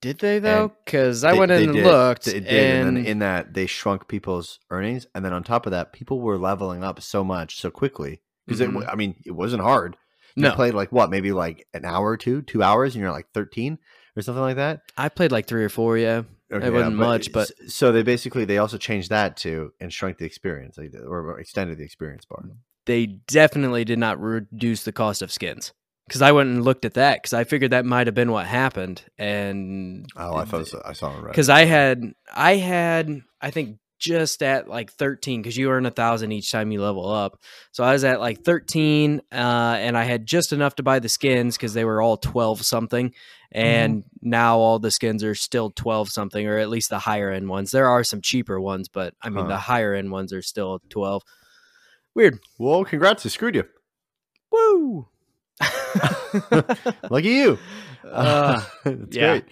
Did 0.00 0.18
they 0.18 0.38
though? 0.38 0.72
Cuz 0.86 1.24
I 1.24 1.34
went 1.34 1.52
in 1.52 1.64
and 1.64 1.72
did. 1.74 1.84
looked 1.84 2.24
They 2.24 2.40
did, 2.40 2.46
and, 2.50 2.88
and 2.88 2.96
then 2.96 3.06
in 3.06 3.18
that 3.20 3.54
they 3.54 3.66
shrunk 3.66 4.08
people's 4.08 4.58
earnings, 4.70 5.06
and 5.14 5.24
then 5.24 5.32
on 5.32 5.44
top 5.44 5.66
of 5.66 5.72
that, 5.72 5.92
people 5.92 6.20
were 6.20 6.38
leveling 6.38 6.82
up 6.82 7.00
so 7.02 7.22
much 7.22 7.60
so 7.60 7.70
quickly 7.70 8.22
because 8.46 8.60
Mhm. 8.60 8.82
it. 8.82 8.88
I 8.88 8.94
mean, 8.96 9.16
it 9.26 9.32
wasn't 9.32 9.62
hard. 9.62 9.96
You 10.36 10.44
no, 10.44 10.52
played 10.52 10.74
like 10.74 10.90
what, 10.90 11.10
maybe 11.10 11.30
like 11.32 11.66
an 11.74 11.84
hour 11.84 12.08
or 12.10 12.16
two, 12.16 12.42
two 12.42 12.62
hours, 12.62 12.94
and 12.94 13.02
you're 13.02 13.12
like 13.12 13.28
thirteen 13.34 13.78
or 14.16 14.22
something 14.22 14.42
like 14.42 14.56
that. 14.56 14.80
I 14.96 15.08
played 15.08 15.32
like 15.32 15.46
3 15.46 15.64
or 15.64 15.68
4, 15.68 15.98
yeah. 15.98 16.22
Okay, 16.54 16.70
wasn't 16.70 16.96
much, 16.96 17.32
but- 17.32 17.50
so 17.68 17.92
they 17.92 18.02
basically 18.02 18.44
they 18.44 18.58
also 18.58 18.78
changed 18.78 19.10
that 19.10 19.36
to 19.38 19.72
and 19.80 19.92
shrunk 19.92 20.18
the 20.18 20.24
experience, 20.24 20.78
like, 20.78 20.92
or 20.94 21.38
extended 21.38 21.78
the 21.78 21.84
experience 21.84 22.24
bar. 22.24 22.44
They 22.86 23.06
definitely 23.06 23.84
did 23.84 23.98
not 23.98 24.20
reduce 24.20 24.84
the 24.84 24.92
cost 24.92 25.22
of 25.22 25.32
skins. 25.32 25.72
Cuz 26.10 26.20
I 26.20 26.32
went 26.32 26.50
and 26.50 26.62
looked 26.62 26.84
at 26.84 26.94
that 26.94 27.22
cuz 27.22 27.32
I 27.32 27.44
figured 27.44 27.70
that 27.70 27.86
might 27.86 28.06
have 28.06 28.14
been 28.14 28.30
what 28.30 28.46
happened 28.46 29.02
and 29.18 30.06
Oh, 30.16 30.34
I 30.36 30.44
thought 30.44 30.68
I 30.84 30.92
saw 30.92 31.16
it 31.16 31.22
right 31.22 31.30
because 31.32 31.48
I 31.48 31.64
had 31.64 32.12
I 32.34 32.56
had 32.56 33.22
I 33.40 33.50
think 33.50 33.78
just 34.00 34.42
at 34.42 34.68
like 34.68 34.92
13 34.92 35.40
because 35.40 35.56
you 35.56 35.70
earn 35.70 35.86
a 35.86 35.90
thousand 35.90 36.30
each 36.32 36.52
time 36.52 36.70
you 36.70 36.82
level 36.82 37.10
up. 37.10 37.38
So 37.72 37.82
I 37.82 37.92
was 37.92 38.04
at 38.04 38.20
like 38.20 38.42
13, 38.44 39.22
uh, 39.32 39.34
and 39.34 39.96
I 39.96 40.02
had 40.04 40.26
just 40.26 40.52
enough 40.52 40.74
to 40.74 40.82
buy 40.82 40.98
the 40.98 41.08
skins 41.08 41.56
because 41.56 41.72
they 41.72 41.86
were 41.86 42.02
all 42.02 42.18
12 42.18 42.62
something. 42.66 43.14
And 43.54 43.98
mm-hmm. 43.98 44.30
now 44.30 44.58
all 44.58 44.80
the 44.80 44.90
skins 44.90 45.22
are 45.22 45.36
still 45.36 45.70
12 45.70 46.10
something, 46.10 46.46
or 46.46 46.58
at 46.58 46.68
least 46.68 46.90
the 46.90 46.98
higher 46.98 47.30
end 47.30 47.48
ones. 47.48 47.70
There 47.70 47.86
are 47.86 48.02
some 48.02 48.20
cheaper 48.20 48.60
ones, 48.60 48.88
but 48.88 49.14
I 49.22 49.28
mean, 49.28 49.44
huh. 49.44 49.50
the 49.50 49.58
higher 49.58 49.94
end 49.94 50.10
ones 50.10 50.32
are 50.32 50.42
still 50.42 50.80
12. 50.90 51.22
Weird. 52.14 52.40
Well, 52.58 52.84
congrats. 52.84 53.24
I 53.24 53.28
screwed 53.28 53.54
you. 53.54 53.64
Woo! 54.50 55.08
Lucky 57.10 57.28
you. 57.28 57.58
Uh, 58.04 58.64
That's 58.84 59.16
yeah. 59.16 59.30
great. 59.30 59.44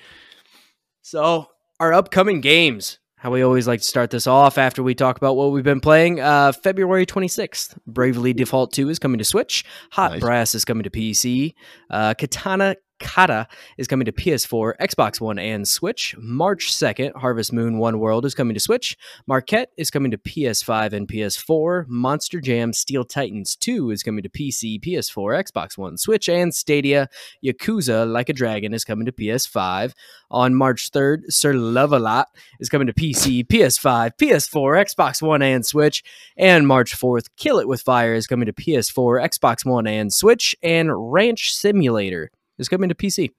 So, 1.02 1.48
our 1.80 1.92
upcoming 1.92 2.40
games. 2.40 2.98
How 3.16 3.30
we 3.30 3.42
always 3.42 3.68
like 3.68 3.78
to 3.78 3.86
start 3.86 4.10
this 4.10 4.26
off 4.26 4.58
after 4.58 4.82
we 4.82 4.96
talk 4.96 5.16
about 5.16 5.36
what 5.36 5.52
we've 5.52 5.62
been 5.62 5.80
playing. 5.80 6.18
Uh, 6.18 6.50
February 6.50 7.06
26th, 7.06 7.78
Bravely 7.86 8.32
Default 8.32 8.72
2 8.72 8.88
is 8.88 8.98
coming 8.98 9.18
to 9.18 9.24
Switch. 9.24 9.64
Hot 9.92 10.10
nice. 10.12 10.20
Brass 10.20 10.54
is 10.56 10.64
coming 10.64 10.82
to 10.82 10.90
PC. 10.90 11.54
Uh, 11.88 12.14
Katana 12.14 12.74
Kata 13.02 13.46
is 13.76 13.86
coming 13.86 14.06
to 14.06 14.12
PS4, 14.12 14.74
Xbox 14.80 15.20
One, 15.20 15.38
and 15.38 15.66
Switch. 15.66 16.14
March 16.18 16.72
2nd, 16.72 17.16
Harvest 17.16 17.52
Moon 17.52 17.78
One 17.78 17.98
World 17.98 18.24
is 18.24 18.34
coming 18.34 18.54
to 18.54 18.60
Switch. 18.60 18.96
Maquette 19.28 19.66
is 19.76 19.90
coming 19.90 20.10
to 20.12 20.18
PS5 20.18 20.92
and 20.92 21.08
PS4. 21.08 21.86
Monster 21.88 22.40
Jam 22.40 22.72
Steel 22.72 23.04
Titans 23.04 23.56
2 23.56 23.90
is 23.90 24.02
coming 24.02 24.22
to 24.22 24.28
PC, 24.28 24.80
PS4, 24.80 25.44
Xbox 25.44 25.76
One, 25.76 25.98
Switch, 25.98 26.28
and 26.28 26.54
Stadia. 26.54 27.08
Yakuza 27.44 28.10
Like 28.10 28.28
a 28.28 28.32
Dragon 28.32 28.72
is 28.72 28.84
coming 28.84 29.06
to 29.06 29.12
PS5. 29.12 29.92
On 30.30 30.54
March 30.54 30.90
3rd, 30.90 31.30
Sir 31.30 31.52
Love-A-Lot 31.52 32.28
is 32.60 32.68
coming 32.68 32.86
to 32.86 32.94
PC, 32.94 33.46
PS5, 33.46 34.12
PS4, 34.16 34.94
Xbox 34.94 35.20
One, 35.20 35.42
and 35.42 35.66
Switch. 35.66 36.02
And 36.36 36.66
March 36.66 36.96
4th, 36.96 37.28
Kill 37.36 37.58
It 37.58 37.68
With 37.68 37.82
Fire 37.82 38.14
is 38.14 38.26
coming 38.26 38.46
to 38.46 38.52
PS4, 38.52 39.22
Xbox 39.28 39.66
One, 39.66 39.86
and 39.86 40.12
Switch. 40.12 40.56
And 40.62 41.12
Ranch 41.12 41.54
Simulator 41.54 42.30
is 42.62 42.68
coming 42.68 42.88
to 42.88 42.94
PC. 42.94 43.30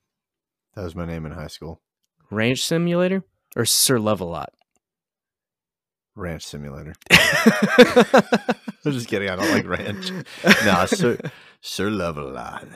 That 0.75 0.84
was 0.84 0.96
my 0.96 1.06
name 1.06 1.25
in 1.25 1.32
high 1.32 1.48
school. 1.48 1.82
Ranch 2.30 2.63
Simulator 2.63 3.24
or 3.56 3.65
Sir 3.65 4.00
Love-A-Lot? 4.00 4.53
Ranch 6.15 6.46
Simulator. 6.46 6.94
I'm 8.86 8.92
just 8.92 9.08
kidding. 9.08 9.30
I 9.30 9.36
don't 9.36 9.51
like 9.51 9.68
ranch. 9.68 10.12
No, 10.65 10.86
Sir, 10.86 11.18
Sir 11.62 11.89
Love-A-Lot. 11.89 12.68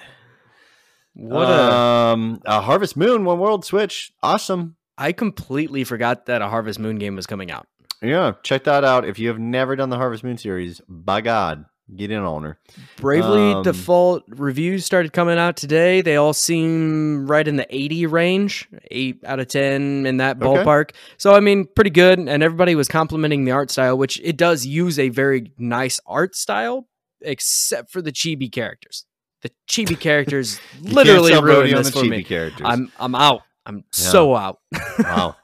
What 1.13 1.50
a, 1.50 1.74
um, 1.74 2.42
a 2.46 2.62
Harvest 2.62 2.96
Moon 2.96 3.25
One 3.25 3.39
World 3.39 3.66
Switch. 3.66 4.12
Awesome. 4.22 4.75
I 4.98 5.12
completely 5.12 5.84
forgot 5.84 6.27
that 6.27 6.42
a 6.42 6.48
Harvest 6.48 6.80
Moon 6.80 6.98
game 6.98 7.16
was 7.16 7.27
coming 7.27 7.51
out. 7.51 7.68
Yeah, 8.01 8.34
check 8.44 8.63
that 8.66 8.84
out. 8.84 9.06
If 9.06 9.18
you 9.18 9.27
have 9.30 9.39
never 9.39 9.75
done 9.75 9.89
the 9.89 9.98
Harvest 9.98 10.24
Moon 10.24 10.38
series, 10.38 10.82
by 10.88 11.22
God, 11.22 11.66
Get 11.96 12.12
in 12.12 12.20
on 12.20 12.44
her. 12.44 12.60
Bravely 12.98 13.53
um, 13.53 13.63
Default 13.63 14.25
reviews 14.27 14.86
started 14.86 15.13
coming 15.13 15.38
out 15.38 15.56
today. 15.56 16.01
They 16.01 16.17
all 16.17 16.34
seem 16.34 17.27
right 17.27 17.48
in 17.48 17.56
the 17.56 17.65
80 17.74 18.08
range, 18.08 18.67
8 18.91 19.24
out 19.25 19.39
of 19.39 19.48
10 19.48 20.06
in 20.06 20.17
that 20.17 20.38
ballpark. 20.38 20.89
Okay. 20.89 21.00
So, 21.17 21.34
I 21.34 21.39
mean, 21.39 21.65
pretty 21.65 21.89
good. 21.89 22.20
And 22.20 22.44
everybody 22.44 22.75
was 22.75 22.89
complimenting 22.89 23.46
the 23.46 23.51
art 23.51 23.72
style, 23.72 23.98
which 23.98 24.20
it 24.22 24.36
does 24.36 24.65
use 24.65 25.00
a 25.00 25.08
very 25.08 25.53
nice 25.58 25.98
art 26.06 26.36
style, 26.36 26.89
except 27.22 27.89
for 27.89 28.01
the 28.01 28.12
chibi 28.12 28.51
characters. 28.51 29.06
The 29.41 29.51
chibi 29.70 29.98
characters 30.00 30.60
literally 30.82 31.39
ruined 31.41 31.77
this 31.77 31.91
for 31.91 32.03
me. 32.03 32.22
Characters. 32.22 32.67
I'm, 32.70 32.91
I'm 33.00 33.15
out. 33.15 33.44
I'm 33.65 33.77
yeah. 33.77 33.84
so 33.91 34.36
out. 34.36 34.60
wow. 35.00 35.38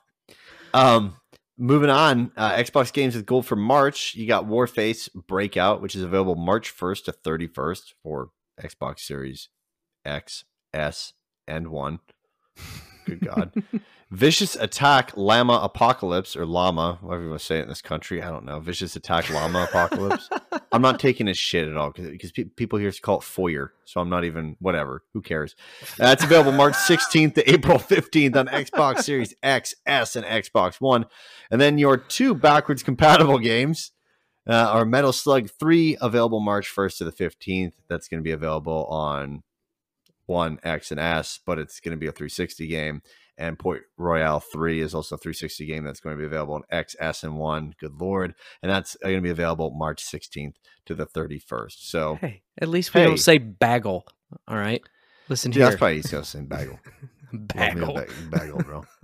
Um, 0.74 1.16
Moving 1.58 1.92
on, 1.92 2.32
uh, 2.36 2.54
Xbox 2.54 2.92
games 2.92 3.16
with 3.16 3.28
gold 3.28 3.46
for 3.46 3.56
March. 3.56 4.16
You 4.16 4.28
got 4.28 4.46
Warface 4.46 5.08
Breakout, 5.14 5.82
which 5.82 5.96
is 5.96 6.02
available 6.02 6.36
March 6.36 6.76
1st 6.76 7.06
to 7.06 7.12
31st 7.12 7.94
for 8.02 8.32
Xbox 8.60 9.02
Series 9.02 9.50
X, 10.04 10.46
S, 10.74 11.14
and 11.48 11.68
1. 11.68 12.00
Good 13.06 13.22
God. 13.22 13.54
Vicious 14.14 14.56
Attack 14.56 15.18
Llama 15.18 15.60
Apocalypse, 15.64 16.36
or 16.36 16.46
Llama, 16.46 17.00
whatever 17.02 17.24
you 17.24 17.30
want 17.30 17.42
to 17.42 17.46
say 17.48 17.58
it 17.58 17.64
in 17.64 17.68
this 17.68 17.82
country. 17.82 18.22
I 18.22 18.30
don't 18.30 18.46
know. 18.46 18.60
Vicious 18.60 18.96
Attack 18.96 19.32
Llama 19.32 19.64
Apocalypse. 19.64 20.30
I'm 20.72 20.84
not 20.84 21.00
taking 21.00 21.26
his 21.26 21.40
shit 21.40 21.68
at 21.68 21.76
all 21.76 21.90
because 21.90 22.32
pe- 22.32 22.44
people 22.44 22.78
here 22.78 22.92
call 23.02 23.18
it 23.18 23.24
foyer. 23.24 23.74
So 23.86 24.00
I'm 24.00 24.10
not 24.10 24.24
even, 24.24 24.56
whatever. 24.60 25.04
Who 25.14 25.24
cares? 25.24 25.56
That's 25.98 26.22
uh, 26.22 26.28
available 26.28 26.52
March 26.52 26.76
16th 26.76 27.34
to 27.34 27.52
April 27.52 27.80
15th 27.80 28.36
on 28.36 28.48
Xbox 28.50 29.02
Series 29.02 29.34
X, 29.42 29.74
S, 29.88 30.16
and 30.16 30.28
Xbox 30.28 30.80
One. 30.80 31.08
And 31.50 31.60
then 31.60 31.80
your 31.80 31.98
two 31.98 32.36
backwards 32.36 32.84
compatible 32.84 33.40
games 33.40 33.94
uh, 34.48 34.54
are 34.54 34.86
Metal 34.86 35.12
Slug 35.12 35.50
3, 35.50 35.98
available 36.00 36.40
March 36.40 36.72
1st 36.72 37.00
to 37.00 37.06
the 37.06 37.12
15th. 37.12 37.74
That's 37.90 38.08
going 38.08 38.20
to 38.20 38.24
be 38.24 38.32
available 38.32 38.86
on 38.92 39.42
One, 40.28 40.60
X, 40.64 40.92
and 40.92 41.00
S, 41.00 41.40
but 41.44 41.58
it's 41.58 41.80
going 41.80 41.94
to 41.94 42.00
be 42.00 42.06
a 42.06 42.12
360 42.12 42.68
game 42.68 43.02
and 43.38 43.58
Port 43.58 43.84
Royale 43.98 44.40
3 44.40 44.82
is 44.82 44.94
also 44.94 45.16
a 45.16 45.18
360 45.18 45.66
game 45.66 45.84
that's 45.84 46.00
going 46.00 46.16
to 46.16 46.20
be 46.20 46.26
available 46.26 46.56
on 46.56 46.64
X, 46.70 46.96
S, 47.00 47.24
and 47.24 47.38
1. 47.38 47.76
Good 47.80 48.00
Lord. 48.00 48.36
And 48.62 48.72
that's 48.72 48.96
going 49.02 49.16
to 49.16 49.22
be 49.22 49.30
available 49.30 49.72
March 49.72 50.04
16th 50.04 50.56
to 50.86 50.96
the 50.96 51.06
31st. 51.06 51.76
So, 51.80 52.16
hey, 52.22 52.44
at 52.60 52.70
least 52.70 52.94
we 52.94 53.02
hey. 53.02 53.08
don't 53.08 53.18
say 53.18 53.38
bagel. 53.38 54.06
All 54.48 54.58
right. 54.58 54.82
Listen 55.30 55.52
yeah, 55.52 55.56
here. 55.56 55.66
That's 55.66 55.78
probably 55.78 55.98
easier 55.98 56.24
saying 56.24 56.48
bagel. 56.48 56.80
bagel. 57.56 57.94
Ba- 57.94 58.08
bagel, 58.32 58.60
bro. 58.60 58.86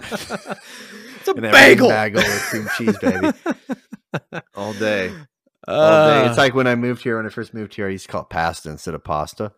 it's 0.00 1.28
a 1.28 1.34
bagel. 1.34 1.88
Bagel 1.88 2.22
with 2.22 2.42
cream 2.42 2.68
cheese, 2.76 2.98
baby. 2.98 3.32
All 4.54 4.72
day. 4.74 5.12
All 5.66 6.08
day. 6.08 6.28
It's 6.28 6.38
uh. 6.38 6.42
like 6.42 6.54
when 6.54 6.66
I 6.66 6.74
moved 6.74 7.02
here, 7.02 7.16
when 7.16 7.26
I 7.26 7.30
first 7.30 7.54
moved 7.54 7.74
here, 7.74 7.86
I 7.86 7.90
used 7.90 8.06
to 8.06 8.12
call 8.12 8.22
it 8.22 8.30
pasta 8.30 8.70
instead 8.70 8.94
of 8.94 9.02
pasta. 9.02 9.52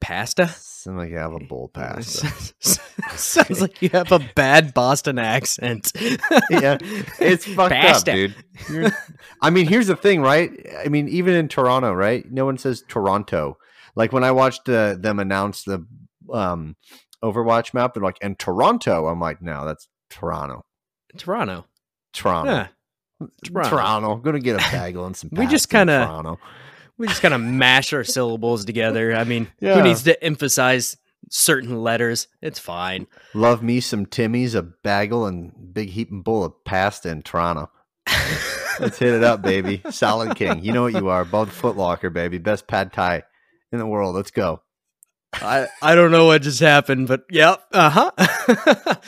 Pasta? 0.00 0.48
Sounds 0.48 0.98
like 0.98 1.10
you 1.10 1.18
have 1.18 1.32
a 1.32 1.40
bowl 1.40 1.68
pasta. 1.74 2.28
Sounds 3.16 3.60
like 3.60 3.82
you 3.82 3.88
have 3.90 4.12
a 4.12 4.20
bad 4.34 4.72
Boston 4.74 5.18
accent. 5.18 5.92
yeah, 6.50 6.78
it's 7.18 7.44
fucked 7.44 7.74
pasta. 7.74 8.10
up, 8.10 8.16
dude. 8.16 8.34
You're, 8.70 8.90
I 9.42 9.50
mean, 9.50 9.66
here's 9.66 9.88
the 9.88 9.96
thing, 9.96 10.20
right? 10.20 10.50
I 10.84 10.88
mean, 10.88 11.08
even 11.08 11.34
in 11.34 11.48
Toronto, 11.48 11.92
right? 11.92 12.30
No 12.30 12.44
one 12.44 12.58
says 12.58 12.84
Toronto. 12.86 13.58
Like 13.96 14.12
when 14.12 14.24
I 14.24 14.30
watched 14.30 14.68
uh, 14.68 14.94
them 14.94 15.18
announce 15.18 15.64
the 15.64 15.84
um, 16.32 16.76
Overwatch 17.22 17.74
map, 17.74 17.94
they're 17.94 18.02
like, 18.02 18.18
"And 18.22 18.38
Toronto." 18.38 19.06
I'm 19.08 19.20
like, 19.20 19.42
"No, 19.42 19.64
that's 19.64 19.88
Toronto." 20.10 20.64
Toronto. 21.16 21.66
Toronto. 22.12 22.52
Yeah. 22.52 22.68
Toronto. 23.44 23.70
Toronto. 23.70 24.12
I'm 24.12 24.22
gonna 24.22 24.38
get 24.38 24.60
a 24.60 24.70
bagel 24.70 25.06
and 25.06 25.16
some. 25.16 25.30
we 25.32 25.46
just 25.48 25.68
kind 25.68 25.90
of 25.90 26.38
we 26.98 27.06
just 27.06 27.22
kind 27.22 27.34
of 27.34 27.40
mash 27.40 27.92
our 27.92 28.04
syllables 28.04 28.64
together. 28.64 29.14
I 29.14 29.24
mean, 29.24 29.48
yeah. 29.60 29.74
who 29.74 29.82
needs 29.82 30.02
to 30.02 30.22
emphasize 30.22 30.96
certain 31.30 31.82
letters? 31.82 32.26
It's 32.42 32.58
fine. 32.58 33.06
Love 33.34 33.62
me 33.62 33.80
some 33.80 34.04
Timmy's, 34.04 34.54
a 34.54 34.62
bagel, 34.62 35.26
and 35.26 35.52
big 35.72 35.90
heaping 35.90 36.22
bowl 36.22 36.44
of 36.44 36.64
pasta 36.64 37.08
in 37.08 37.22
Toronto. 37.22 37.70
Let's 38.80 38.98
hit 38.98 39.14
it 39.14 39.24
up, 39.24 39.42
baby. 39.42 39.82
Solid 39.90 40.36
King. 40.36 40.64
You 40.64 40.72
know 40.72 40.82
what 40.82 40.94
you 40.94 41.08
are. 41.08 41.24
Bud 41.24 41.48
Footlocker, 41.48 42.12
baby. 42.12 42.38
Best 42.38 42.66
pad 42.66 42.92
thai 42.92 43.22
in 43.72 43.78
the 43.78 43.86
world. 43.86 44.14
Let's 44.14 44.30
go. 44.30 44.62
I, 45.34 45.68
I 45.82 45.94
don't 45.94 46.10
know 46.10 46.26
what 46.26 46.42
just 46.42 46.60
happened, 46.60 47.06
but 47.08 47.24
yep. 47.30 47.62
Uh-huh. 47.72 48.10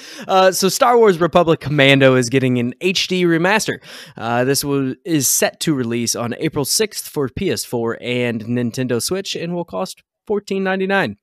uh, 0.28 0.52
so 0.52 0.68
Star 0.68 0.98
Wars 0.98 1.18
Republic 1.18 1.60
Commando 1.60 2.14
is 2.14 2.28
getting 2.28 2.58
an 2.58 2.74
HD 2.80 3.24
remaster. 3.24 3.78
Uh, 4.16 4.44
this 4.44 4.64
will, 4.64 4.94
is 5.04 5.28
set 5.28 5.60
to 5.60 5.74
release 5.74 6.14
on 6.14 6.34
April 6.38 6.64
6th 6.64 7.08
for 7.08 7.28
PS4 7.28 7.96
and 8.00 8.42
Nintendo 8.44 9.02
Switch 9.02 9.34
and 9.34 9.54
will 9.54 9.64
cost 9.64 10.02
$14.99. 10.28 11.16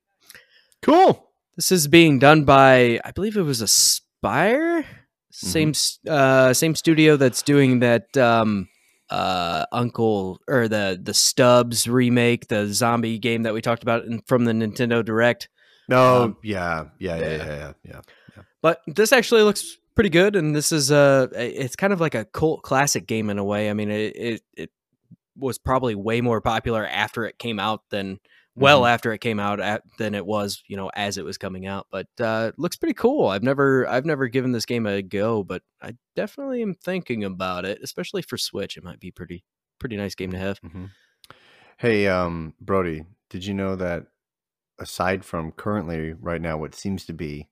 Cool. 0.82 1.30
This 1.56 1.72
is 1.72 1.88
being 1.88 2.18
done 2.18 2.44
by, 2.44 3.00
I 3.04 3.10
believe 3.12 3.36
it 3.36 3.42
was 3.42 3.62
Aspyr? 3.62 4.84
Same 5.30 5.72
mm-hmm. 5.72 6.10
uh, 6.10 6.54
same 6.54 6.74
studio 6.74 7.16
that's 7.16 7.42
doing 7.42 7.80
that 7.80 8.16
um, 8.16 8.68
uh 9.10 9.64
uncle 9.72 10.40
or 10.48 10.68
the 10.68 10.98
the 11.02 11.14
Stubbs 11.14 11.88
remake, 11.88 12.48
the 12.48 12.66
zombie 12.72 13.18
game 13.18 13.42
that 13.44 13.54
we 13.54 13.62
talked 13.62 13.82
about 13.82 14.04
in, 14.04 14.20
from 14.26 14.44
the 14.44 14.52
Nintendo 14.52 15.04
Direct. 15.04 15.48
No, 15.88 16.22
um, 16.22 16.36
yeah, 16.42 16.86
yeah, 16.98 17.16
yeah, 17.16 17.28
yeah, 17.28 17.36
yeah, 17.36 17.72
yeah, 17.84 18.00
yeah. 18.36 18.42
But 18.60 18.82
this 18.86 19.12
actually 19.12 19.42
looks 19.42 19.78
pretty 19.94 20.10
good, 20.10 20.36
and 20.36 20.54
this 20.54 20.70
is 20.70 20.90
a 20.90 21.30
it's 21.34 21.76
kind 21.76 21.92
of 21.92 22.00
like 22.00 22.14
a 22.14 22.24
cult 22.26 22.62
classic 22.62 23.06
game 23.06 23.30
in 23.30 23.38
a 23.38 23.44
way. 23.44 23.70
I 23.70 23.72
mean, 23.72 23.90
it 23.90 24.16
it, 24.16 24.42
it 24.56 24.70
was 25.36 25.58
probably 25.58 25.94
way 25.94 26.20
more 26.20 26.40
popular 26.40 26.86
after 26.86 27.24
it 27.24 27.38
came 27.38 27.58
out 27.58 27.82
than 27.90 28.18
well 28.58 28.80
mm-hmm. 28.80 28.94
after 28.94 29.12
it 29.12 29.20
came 29.20 29.40
out 29.40 29.60
at, 29.60 29.82
than 29.98 30.14
it 30.14 30.24
was 30.24 30.62
you 30.66 30.76
know 30.76 30.90
as 30.94 31.18
it 31.18 31.24
was 31.24 31.38
coming 31.38 31.66
out 31.66 31.86
but 31.90 32.06
uh 32.20 32.52
looks 32.56 32.76
pretty 32.76 32.94
cool 32.94 33.28
i've 33.28 33.42
never 33.42 33.88
i've 33.88 34.04
never 34.04 34.28
given 34.28 34.52
this 34.52 34.66
game 34.66 34.86
a 34.86 35.02
go 35.02 35.42
but 35.42 35.62
i 35.82 35.92
definitely 36.16 36.62
am 36.62 36.74
thinking 36.74 37.24
about 37.24 37.64
it 37.64 37.78
especially 37.82 38.22
for 38.22 38.36
switch 38.36 38.76
it 38.76 38.84
might 38.84 39.00
be 39.00 39.10
pretty 39.10 39.44
pretty 39.78 39.96
nice 39.96 40.14
game 40.14 40.30
to 40.30 40.38
have 40.38 40.60
mm-hmm. 40.60 40.86
hey 41.78 42.06
um 42.06 42.54
brody 42.60 43.04
did 43.30 43.44
you 43.44 43.54
know 43.54 43.76
that 43.76 44.06
aside 44.78 45.24
from 45.24 45.52
currently 45.52 46.12
right 46.12 46.40
now 46.40 46.56
what 46.56 46.74
seems 46.74 47.04
to 47.04 47.12
be 47.12 47.48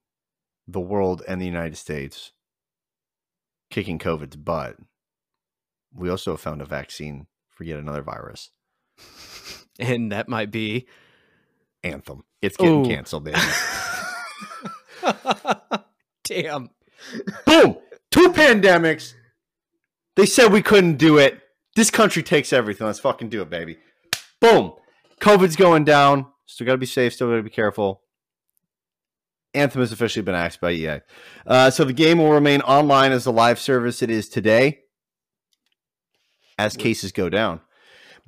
the 0.68 0.80
world 0.80 1.22
and 1.28 1.40
the 1.40 1.46
united 1.46 1.76
states 1.76 2.32
kicking 3.70 3.98
covid's 3.98 4.36
butt 4.36 4.76
we 5.96 6.10
also 6.10 6.36
found 6.36 6.60
a 6.60 6.66
vaccine 6.66 7.26
for 7.48 7.64
yet 7.64 7.78
another 7.78 8.02
virus. 8.02 8.50
And 9.78 10.12
that 10.12 10.28
might 10.28 10.50
be 10.50 10.86
Anthem. 11.84 12.24
It's 12.42 12.56
getting 12.56 12.86
Ooh. 12.86 12.88
canceled, 12.88 13.24
baby. 13.24 13.38
Damn. 16.24 16.70
Boom! 17.44 17.76
Two 18.10 18.30
pandemics. 18.32 19.14
They 20.16 20.26
said 20.26 20.52
we 20.52 20.62
couldn't 20.62 20.96
do 20.96 21.18
it. 21.18 21.40
This 21.74 21.90
country 21.90 22.22
takes 22.22 22.52
everything. 22.52 22.86
Let's 22.86 23.00
fucking 23.00 23.28
do 23.28 23.42
it, 23.42 23.50
baby. 23.50 23.78
Boom! 24.40 24.72
COVID's 25.20 25.56
going 25.56 25.84
down. 25.84 26.26
Still 26.46 26.66
got 26.66 26.72
to 26.72 26.78
be 26.78 26.86
safe. 26.86 27.12
Still 27.14 27.28
got 27.28 27.36
to 27.36 27.42
be 27.42 27.50
careful. 27.50 28.02
Anthem 29.54 29.80
has 29.80 29.92
officially 29.92 30.22
been 30.22 30.34
axed 30.34 30.60
by 30.60 30.72
EA. 30.72 31.00
Uh, 31.46 31.70
so 31.70 31.84
the 31.84 31.92
game 31.92 32.18
will 32.18 32.30
remain 32.30 32.60
online 32.62 33.12
as 33.12 33.24
the 33.24 33.32
live 33.32 33.58
service 33.58 34.02
it 34.02 34.10
is 34.10 34.28
today 34.28 34.80
as 36.58 36.76
cases 36.76 37.12
go 37.12 37.28
down. 37.28 37.60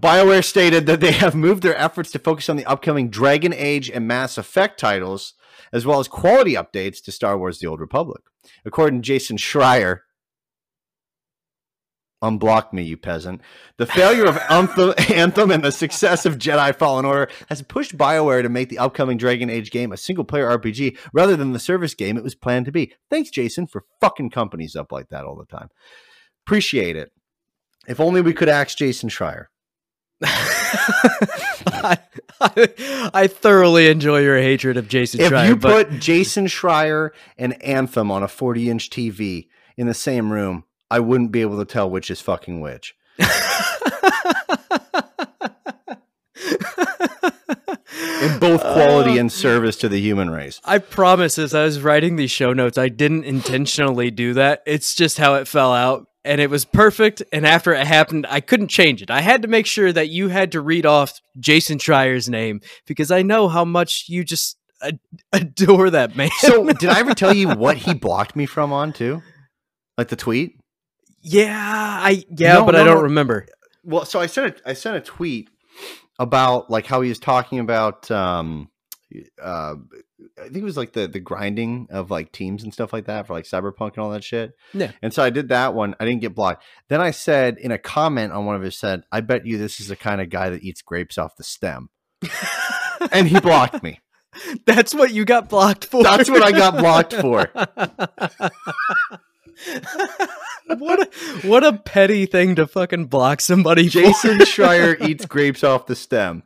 BioWare 0.01 0.45
stated 0.45 0.87
that 0.87 1.01
they 1.01 1.11
have 1.11 1.35
moved 1.35 1.65
their 1.65 1.77
efforts 1.77 2.13
to 2.13 2.21
focus 2.21 2.49
on 2.49 2.57
the 2.57 2.67
upcoming 2.67 3.11
Dragon 3.11 3.53
Age 3.53 3.91
and 3.91 4.07
Mass 4.07 4.39
Effect 4.39 4.79
titles, 4.79 5.35
as 5.73 5.85
well 5.85 5.99
as 5.99 6.07
quality 6.07 6.55
updates 6.55 7.03
to 7.03 7.13
Star 7.13 7.37
Wars 7.37 7.59
The 7.59 7.67
Old 7.67 7.81
Republic. 7.81 8.23
According 8.65 9.03
to 9.03 9.07
Jason 9.07 9.39
Schreier, 9.39 10.01
unblock 12.23 12.73
me, 12.73 12.85
you 12.85 12.97
peasant. 12.97 13.41
The 13.77 13.87
failure 13.87 14.25
of 14.25 14.39
Anthem, 14.49 14.95
Anthem 15.13 15.51
and 15.51 15.65
the 15.65 15.73
success 15.73 16.25
of 16.25 16.39
Jedi 16.39 16.77
Fallen 16.77 17.05
Order 17.05 17.29
has 17.49 17.63
pushed 17.63 17.99
BioWare 17.99 18.43
to 18.43 18.49
make 18.49 18.69
the 18.69 18.79
upcoming 18.79 19.19
Dragon 19.19 19.51
Age 19.51 19.73
game 19.73 19.91
a 19.91 19.97
single 19.97 20.25
player 20.25 20.47
RPG 20.47 20.97
rather 21.13 21.35
than 21.35 21.53
the 21.53 21.59
service 21.59 21.95
game 21.95 22.17
it 22.17 22.25
was 22.25 22.37
planned 22.37 22.67
to 22.67 22.73
be. 22.73 22.93
Thanks, 23.11 23.31
Jason, 23.31 23.67
for 23.67 23.85
fucking 24.01 24.31
companies 24.31 24.77
up 24.77 24.93
like 24.93 25.09
that 25.09 25.25
all 25.25 25.37
the 25.37 25.45
time. 25.45 25.71
Appreciate 26.47 26.95
it. 26.95 27.11
If 27.89 27.99
only 27.99 28.21
we 28.21 28.33
could 28.33 28.49
ask 28.49 28.79
Jason 28.79 29.09
Schreier. 29.09 29.47
I, 30.25 31.99
I, 32.41 33.11
I 33.15 33.27
thoroughly 33.27 33.89
enjoy 33.89 34.21
your 34.21 34.39
hatred 34.39 34.77
of 34.77 34.89
Jason 34.89 35.21
If 35.21 35.33
Schreier, 35.33 35.49
you 35.49 35.57
but 35.57 35.89
put 35.91 36.01
Jason 36.01 36.47
Schreier 36.47 37.11
and 37.37 37.61
Anthem 37.63 38.11
on 38.11 38.23
a 38.23 38.29
40 38.29 38.69
inch 38.71 38.91
TV 38.91 39.49
in 39.77 39.87
the 39.87 39.95
same 39.95 40.33
room, 40.33 40.65
I 40.91 41.01
wouldn't 41.01 41.31
be 41.33 41.41
able 41.43 41.59
to 41.59 41.65
tell 41.65 41.89
which 41.89 42.11
is 42.11 42.21
fucking 42.21 42.61
which. 42.61 42.95
In 48.23 48.39
both 48.39 48.61
quality 48.73 49.19
Uh, 49.19 49.21
and 49.21 49.33
service 49.33 49.77
to 49.77 49.89
the 49.89 50.01
human 50.01 50.31
race. 50.31 50.61
I 50.65 50.79
promise, 50.79 51.39
as 51.39 51.55
I 51.55 51.65
was 51.65 51.81
writing 51.81 52.17
these 52.17 52.31
show 52.31 52.53
notes, 52.53 52.77
I 52.79 52.89
didn't 52.89 53.25
intentionally 53.25 54.11
do 54.11 54.35
that. 54.35 54.63
It's 54.67 54.95
just 54.95 55.19
how 55.19 55.35
it 55.35 55.47
fell 55.49 55.73
out. 55.73 56.08
And 56.25 56.41
it 56.41 56.51
was 56.51 56.65
perfect. 56.65 57.23
And 57.33 57.47
after 57.47 57.73
it 57.73 57.87
happened, 57.87 58.27
I 58.29 58.41
couldn't 58.41 58.69
change 58.69 59.03
it. 59.03 59.11
I 59.11 59.21
had 59.21 59.43
to 59.43 59.49
make 59.49 59.67
sure 59.67 59.93
that 59.93 60.09
you 60.09 60.29
had 60.29 60.53
to 60.53 60.61
read 60.61 60.85
off 60.85 61.21
Jason 61.39 61.79
Schreier's 61.79 62.29
name 62.29 62.61
because 62.87 63.11
I 63.11 63.23
know 63.23 63.49
how 63.49 63.65
much 63.65 64.07
you 64.09 64.25
just 64.25 64.59
adore 65.33 65.91
that 65.91 66.17
man. 66.17 66.31
So, 66.39 66.65
did 66.73 66.91
I 66.91 67.01
ever 67.01 67.15
tell 67.15 67.35
you 67.35 67.51
what 67.51 67.77
he 67.77 67.95
blocked 67.95 68.37
me 68.37 68.47
from 68.47 68.73
on 68.73 68.93
too? 68.93 69.23
Like 69.97 70.09
the 70.09 70.17
tweet? 70.17 70.59
yeah, 71.23 71.59
I 72.03 72.25
yeah, 72.37 72.55
No, 72.55 72.65
but 72.65 72.73
no, 72.73 72.83
I 72.83 72.85
don't 72.85 73.03
remember. 73.05 73.47
Well, 73.85 74.05
so 74.05 74.21
I 74.21 74.27
sent 74.27 74.57
a 74.57 74.71
I 74.71 74.73
sent 74.75 74.97
a 74.97 75.01
tweet 75.01 75.51
about 76.19 76.71
like 76.71 76.87
how 76.87 77.01
he 77.01 77.09
was 77.09 77.19
talking 77.19 77.59
about 77.59 78.11
um 78.11 78.71
uh 79.43 79.75
I 80.41 80.45
think 80.45 80.57
it 80.57 80.65
was 80.65 80.77
like 80.77 80.93
the 80.93 81.09
the 81.09 81.21
grinding 81.21 81.89
of 81.91 82.11
like 82.11 82.33
teams 82.33 82.63
and 82.63 82.73
stuff 82.73 82.93
like 82.93 83.07
that 83.07 83.27
for 83.27 83.35
like 83.35 83.45
cyberpunk 83.45 83.95
and 83.95 83.99
all 83.99 84.11
that 84.11 84.25
shit. 84.25 84.53
Yeah. 84.73 84.93
And 85.03 85.13
so 85.13 85.23
I 85.23 85.31
did 85.31 85.49
that 85.49 85.75
one. 85.75 85.95
I 85.99 86.05
didn't 86.05 86.21
get 86.21 86.35
blocked. 86.35 86.65
Then 86.89 87.01
I 87.01 87.11
said 87.11 87.59
in 87.59 87.71
a 87.71 87.79
comment 87.79 88.33
on 88.33 88.47
one 88.47 88.57
of 88.57 88.63
his 88.63 88.77
said, 88.77 89.03
I 89.11 89.21
bet 89.21 89.47
you 89.47 89.59
this 89.59 89.81
is 89.81 89.89
the 89.89 89.97
kind 89.97 90.21
of 90.21 90.31
guy 90.31 90.51
that 90.51 90.63
eats 90.63 90.83
grapes 90.83 91.19
off 91.19 91.37
the 91.37 91.45
stem. 91.45 91.91
and 93.13 93.29
he 93.29 93.41
blocked 93.41 93.83
me. 93.83 94.01
That's 94.67 94.95
what 94.95 95.13
you 95.13 95.25
got 95.25 95.49
blocked 95.49 95.87
for. 95.87 96.03
That's 96.03 96.31
what 96.31 96.43
I 96.43 96.53
got 96.53 96.77
blocked 96.79 97.15
for. 97.15 97.51
what 100.77 101.01
a, 101.01 101.09
what 101.47 101.65
a 101.65 101.73
petty 101.73 102.27
thing 102.27 102.55
to 102.57 102.67
fucking 102.67 103.07
block 103.07 103.41
somebody 103.41 103.89
Jason 103.89 104.39
for. 104.39 104.45
Schreier 104.45 105.09
eats 105.09 105.27
grapes 105.27 105.65
off 105.65 105.87
the 105.87 105.97
stem. 105.97 106.43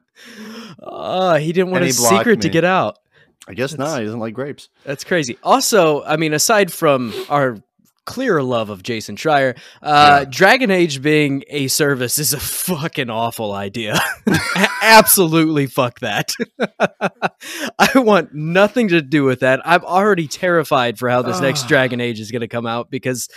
Uh, 0.82 1.38
he 1.38 1.52
didn't 1.52 1.70
want 1.70 1.82
And 1.82 1.86
his 1.86 1.98
he 1.98 2.02
blocked 2.02 2.18
secret 2.18 2.40
to 2.42 2.48
get 2.48 2.64
out. 2.64 2.98
I 3.48 3.54
guess 3.54 3.76
not. 3.76 3.98
He 3.98 4.04
doesn't 4.04 4.20
like 4.20 4.34
grapes. 4.34 4.68
That's 4.84 5.04
crazy. 5.04 5.36
Also, 5.42 6.02
I 6.04 6.16
mean, 6.16 6.32
aside 6.32 6.72
from 6.72 7.12
our 7.28 7.58
clear 8.04 8.42
love 8.42 8.68
of 8.70 8.82
Jason 8.82 9.16
Schreier, 9.16 9.56
uh, 9.82 10.20
Yeah. 10.22 10.24
Dragon 10.30 10.70
Age 10.70 11.02
being 11.02 11.44
a 11.48 11.68
service 11.68 12.18
is 12.18 12.32
a 12.32 12.40
fucking 12.40 13.10
awful 13.10 13.52
idea. 13.52 13.98
Absolutely 14.82 15.66
fuck 15.66 16.00
that. 16.00 16.32
I 17.78 17.90
want 17.96 18.34
nothing 18.34 18.88
to 18.88 19.02
do 19.02 19.24
with 19.24 19.40
that. 19.40 19.60
I'm 19.64 19.84
already 19.84 20.26
terrified 20.28 20.98
for 20.98 21.08
how 21.08 21.22
this 21.22 21.40
next 21.40 21.64
Ah. 21.64 21.68
Dragon 21.68 22.00
Age 22.00 22.20
is 22.20 22.30
going 22.30 22.40
to 22.40 22.48
come 22.48 22.66
out 22.66 22.90
because, 22.90 23.28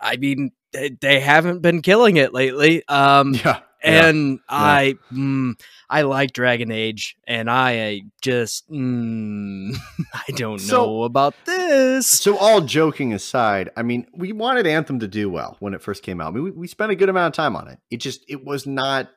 I 0.00 0.16
mean, 0.16 0.52
they, 0.72 0.90
they 1.00 1.20
haven't 1.20 1.60
been 1.60 1.82
killing 1.82 2.16
it 2.16 2.32
lately. 2.34 2.82
Um, 2.88 3.34
Yeah. 3.34 3.60
And 3.82 4.40
I, 4.48 4.96
mm, 5.12 5.60
I 5.88 6.02
like 6.02 6.32
Dragon 6.32 6.70
Age, 6.70 7.16
and 7.26 7.50
I 7.50 7.98
uh, 7.98 8.08
just, 8.22 8.70
mm, 8.70 9.74
I 10.14 10.32
don't 10.32 10.58
So- 10.60 10.84
know 10.86 11.02
about 11.04 11.34
this. 11.44 12.08
So, 12.08 12.36
all 12.36 12.60
joking 12.60 13.12
aside, 13.12 13.70
I 13.76 13.82
mean, 13.82 14.06
we 14.14 14.32
wanted 14.32 14.66
Anthem 14.66 14.98
to 15.00 15.08
do 15.08 15.30
well 15.30 15.56
when 15.60 15.74
it 15.74 15.82
first 15.82 16.02
came 16.02 16.20
out. 16.20 16.28
I 16.28 16.30
mean, 16.32 16.44
we, 16.44 16.50
we 16.50 16.66
spent 16.66 16.90
a 16.92 16.96
good 16.96 17.08
amount 17.08 17.32
of 17.34 17.36
time 17.36 17.56
on 17.56 17.68
it. 17.68 17.78
It 17.90 17.98
just, 17.98 18.24
it 18.28 18.44
was 18.44 18.66
not, 18.66 19.08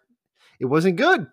it 0.59 0.65
wasn't 0.65 0.95
good. 0.95 1.27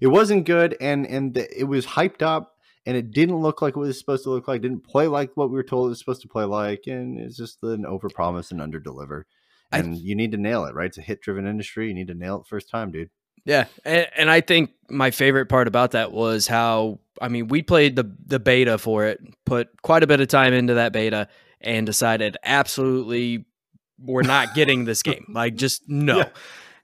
It 0.00 0.06
wasn't 0.06 0.46
good, 0.46 0.76
and 0.80 1.06
and 1.06 1.34
the, 1.34 1.46
it 1.60 1.64
was 1.64 1.84
hyped 1.84 2.22
up, 2.22 2.54
and 2.86 2.96
it 2.96 3.10
didn't 3.10 3.36
look 3.36 3.60
like 3.60 3.76
what 3.76 3.82
it 3.82 3.88
was 3.88 3.98
supposed 3.98 4.24
to 4.24 4.30
look 4.30 4.48
like. 4.48 4.62
Didn't 4.62 4.82
play 4.84 5.08
like 5.08 5.32
what 5.34 5.50
we 5.50 5.56
were 5.56 5.62
told 5.62 5.86
it 5.86 5.88
was 5.90 5.98
supposed 5.98 6.22
to 6.22 6.28
play 6.28 6.44
like, 6.44 6.84
and 6.86 7.20
it's 7.20 7.36
just 7.36 7.62
an 7.62 7.84
overpromise 7.84 8.50
and 8.50 8.60
underdeliver. 8.60 9.24
I- 9.74 9.78
And 9.78 9.96
you 9.96 10.14
need 10.14 10.32
to 10.32 10.38
nail 10.38 10.64
it, 10.66 10.74
right? 10.74 10.86
It's 10.86 10.98
a 10.98 11.02
hit-driven 11.02 11.46
industry. 11.46 11.88
You 11.88 11.94
need 11.94 12.08
to 12.08 12.14
nail 12.14 12.40
it 12.40 12.46
first 12.48 12.70
time, 12.70 12.90
dude. 12.90 13.10
Yeah, 13.46 13.66
and, 13.84 14.06
and 14.16 14.30
I 14.30 14.40
think 14.40 14.70
my 14.88 15.10
favorite 15.10 15.46
part 15.50 15.68
about 15.68 15.90
that 15.90 16.12
was 16.12 16.46
how 16.46 17.00
I 17.20 17.28
mean 17.28 17.48
we 17.48 17.62
played 17.62 17.94
the 17.94 18.10
the 18.26 18.38
beta 18.40 18.78
for 18.78 19.04
it, 19.04 19.20
put 19.44 19.68
quite 19.82 20.02
a 20.02 20.06
bit 20.06 20.20
of 20.20 20.28
time 20.28 20.54
into 20.54 20.74
that 20.74 20.92
beta, 20.94 21.28
and 21.60 21.84
decided 21.84 22.38
absolutely 22.42 23.44
we're 23.98 24.22
not 24.22 24.54
getting 24.54 24.86
this 24.86 25.02
game. 25.10 25.26
Like 25.28 25.56
just 25.56 25.82
no. 25.88 26.16
Yeah, 26.18 26.28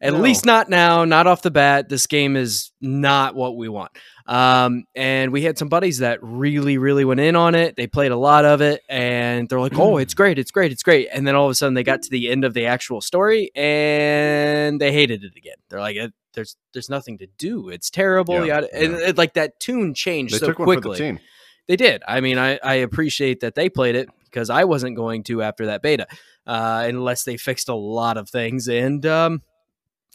At 0.03 0.15
no. 0.15 0.21
least 0.21 0.47
not 0.47 0.71
now, 0.71 1.05
not 1.05 1.27
off 1.27 1.43
the 1.43 1.51
bat. 1.51 1.89
This 1.91 2.07
game 2.07 2.35
is 2.37 2.73
not 2.81 3.35
what 3.35 3.57
we 3.57 3.69
want. 3.69 3.93
Um, 4.27 4.85
and 4.95 5.31
we 5.33 5.43
had 5.43 5.59
some 5.59 5.69
buddies 5.69 5.99
that 5.99 6.21
really, 6.23 6.79
really 6.79 7.05
went 7.05 7.21
in 7.21 7.37
on 7.37 7.55
it. 7.55 7.77
They 7.77 7.87
played 7.87 8.11
a 8.11 8.17
lot 8.17 8.45
of 8.47 8.61
it, 8.63 8.81
and 8.89 9.49
they're 9.49 9.61
like, 9.61 9.77
"Oh, 9.79 9.99
it's 9.99 10.15
great, 10.15 10.39
it's 10.39 10.51
great, 10.53 10.73
it's 10.73 10.83
great." 10.83 11.09
And 11.13 11.27
then 11.27 11.35
all 11.35 11.47
of 11.47 11.51
a 11.51 11.55
sudden, 11.55 11.75
they 11.75 11.83
got 11.83 12.03
to 12.03 12.11
the 12.11 12.31
end 12.31 12.45
of 12.45 12.55
the 12.55 12.67
actual 12.67 13.01
story, 13.01 13.51
and 14.01 14.81
they 14.81 14.93
hated 14.93 15.25
it 15.25 15.33
again. 15.37 15.57
They're 15.69 15.81
like, 15.81 15.97
"It- 15.97 16.13
"There's, 16.35 16.57
there's 16.73 16.89
nothing 16.89 17.19
to 17.19 17.27
do. 17.39 17.69
It's 17.71 17.91
terrible." 17.91 18.35
Yeah, 18.47 18.55
yada- 18.55 18.69
And 18.75 18.93
yeah. 18.93 19.09
it, 19.09 19.19
like 19.19 19.35
that 19.35 19.59
tune 19.61 19.95
changed 19.95 20.35
They 20.35 20.39
so 20.39 20.47
took 20.49 20.59
one 20.61 20.69
for 20.69 20.75
the 20.77 20.81
quickly. 20.81 20.99
team. 20.99 21.19
They 21.69 21.77
did. 21.77 22.03
I 22.07 22.21
mean, 22.21 22.39
I, 22.39 22.59
I 22.63 22.75
appreciate 22.75 23.41
that 23.41 23.55
they 23.55 23.69
played 23.69 23.95
it 23.95 24.09
because 24.25 24.49
I 24.51 24.65
wasn't 24.65 24.97
going 24.97 25.25
to 25.25 25.43
after 25.43 25.67
that 25.67 25.83
beta, 25.83 26.07
uh, 26.47 26.85
unless 26.87 27.25
they 27.25 27.37
fixed 27.37 27.69
a 27.69 27.75
lot 27.75 28.17
of 28.17 28.29
things. 28.29 28.69
And 28.69 29.05
um, 29.07 29.43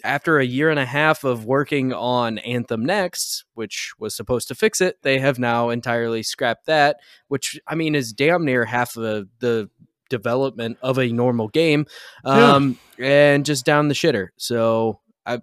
after 0.05 0.39
a 0.39 0.45
year 0.45 0.69
and 0.69 0.79
a 0.79 0.85
half 0.85 1.23
of 1.23 1.45
working 1.45 1.91
on 1.93 2.37
Anthem 2.39 2.85
Next, 2.85 3.45
which 3.53 3.91
was 3.99 4.15
supposed 4.15 4.47
to 4.49 4.55
fix 4.55 4.79
it, 4.81 4.97
they 5.01 5.19
have 5.19 5.39
now 5.39 5.69
entirely 5.69 6.23
scrapped 6.23 6.67
that, 6.67 6.97
which 7.27 7.59
I 7.67 7.75
mean 7.75 7.95
is 7.95 8.13
damn 8.13 8.45
near 8.45 8.65
half 8.65 8.95
of 8.95 9.27
the 9.39 9.69
development 10.09 10.77
of 10.81 10.99
a 10.99 11.07
normal 11.11 11.47
game, 11.47 11.85
Yeah. 12.23 12.53
um, 12.53 12.77
and 12.99 13.45
just 13.45 13.65
down 13.65 13.87
the 13.87 13.95
shitter. 13.95 14.27
So 14.37 14.99
I. 15.25 15.41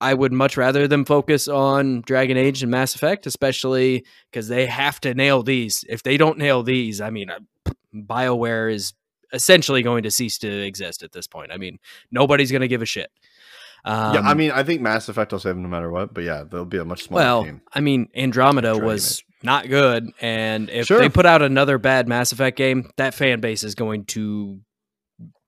I 0.00 0.12
would 0.12 0.32
much 0.32 0.56
rather 0.58 0.86
them 0.86 1.06
focus 1.06 1.48
on 1.48 2.02
Dragon 2.02 2.36
Age 2.36 2.62
and 2.62 2.70
Mass 2.70 2.94
Effect, 2.94 3.26
especially 3.26 4.04
because 4.30 4.48
they 4.48 4.66
have 4.66 5.00
to 5.00 5.14
nail 5.14 5.42
these. 5.42 5.82
If 5.88 6.02
they 6.02 6.18
don't 6.18 6.36
nail 6.36 6.62
these, 6.62 7.00
I 7.00 7.08
mean, 7.08 7.30
uh, 7.30 7.38
BioWare 7.94 8.70
is 8.74 8.92
essentially 9.32 9.82
going 9.82 10.02
to 10.02 10.10
cease 10.10 10.36
to 10.38 10.48
exist 10.48 11.02
at 11.02 11.12
this 11.12 11.26
point. 11.26 11.52
I 11.52 11.56
mean, 11.56 11.78
nobody's 12.10 12.50
going 12.50 12.60
to 12.60 12.68
give 12.68 12.82
a 12.82 12.86
shit. 12.86 13.10
Um, 13.84 14.14
yeah, 14.14 14.20
I 14.20 14.34
mean, 14.34 14.50
I 14.50 14.62
think 14.62 14.80
Mass 14.80 15.08
Effect 15.08 15.32
will 15.32 15.38
save 15.38 15.54
them 15.54 15.62
no 15.62 15.68
matter 15.68 15.90
what. 15.90 16.14
But 16.14 16.24
yeah, 16.24 16.44
they'll 16.50 16.64
be 16.64 16.78
a 16.78 16.84
much 16.84 17.04
smaller 17.04 17.22
well. 17.22 17.60
I 17.72 17.80
mean, 17.80 18.08
Andromeda 18.14 18.78
was 18.78 19.22
not 19.42 19.68
good, 19.68 20.10
and 20.20 20.70
if 20.70 20.86
Sure. 20.86 20.98
they 20.98 21.08
put 21.10 21.26
out 21.26 21.42
another 21.42 21.76
bad 21.78 22.08
Mass 22.08 22.32
Effect 22.32 22.56
game, 22.56 22.90
that 22.96 23.12
fan 23.14 23.40
base 23.40 23.62
is 23.62 23.74
going 23.74 24.06
to 24.06 24.60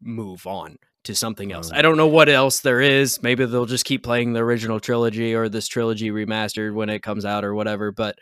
move 0.02 0.46
on 0.46 0.76
to 1.04 1.14
something 1.14 1.52
else. 1.52 1.70
Oh. 1.72 1.76
I 1.76 1.82
don't 1.82 1.96
know 1.96 2.08
what 2.08 2.28
else 2.28 2.60
there 2.60 2.80
is. 2.80 3.22
Maybe 3.22 3.46
they'll 3.46 3.64
just 3.64 3.84
keep 3.84 4.02
playing 4.02 4.32
the 4.32 4.40
original 4.40 4.80
trilogy 4.80 5.34
or 5.34 5.48
this 5.48 5.68
trilogy 5.68 6.10
remastered 6.10 6.74
when 6.74 6.90
it 6.90 7.02
comes 7.02 7.24
out 7.24 7.44
or 7.44 7.54
whatever. 7.54 7.92
But 7.92 8.18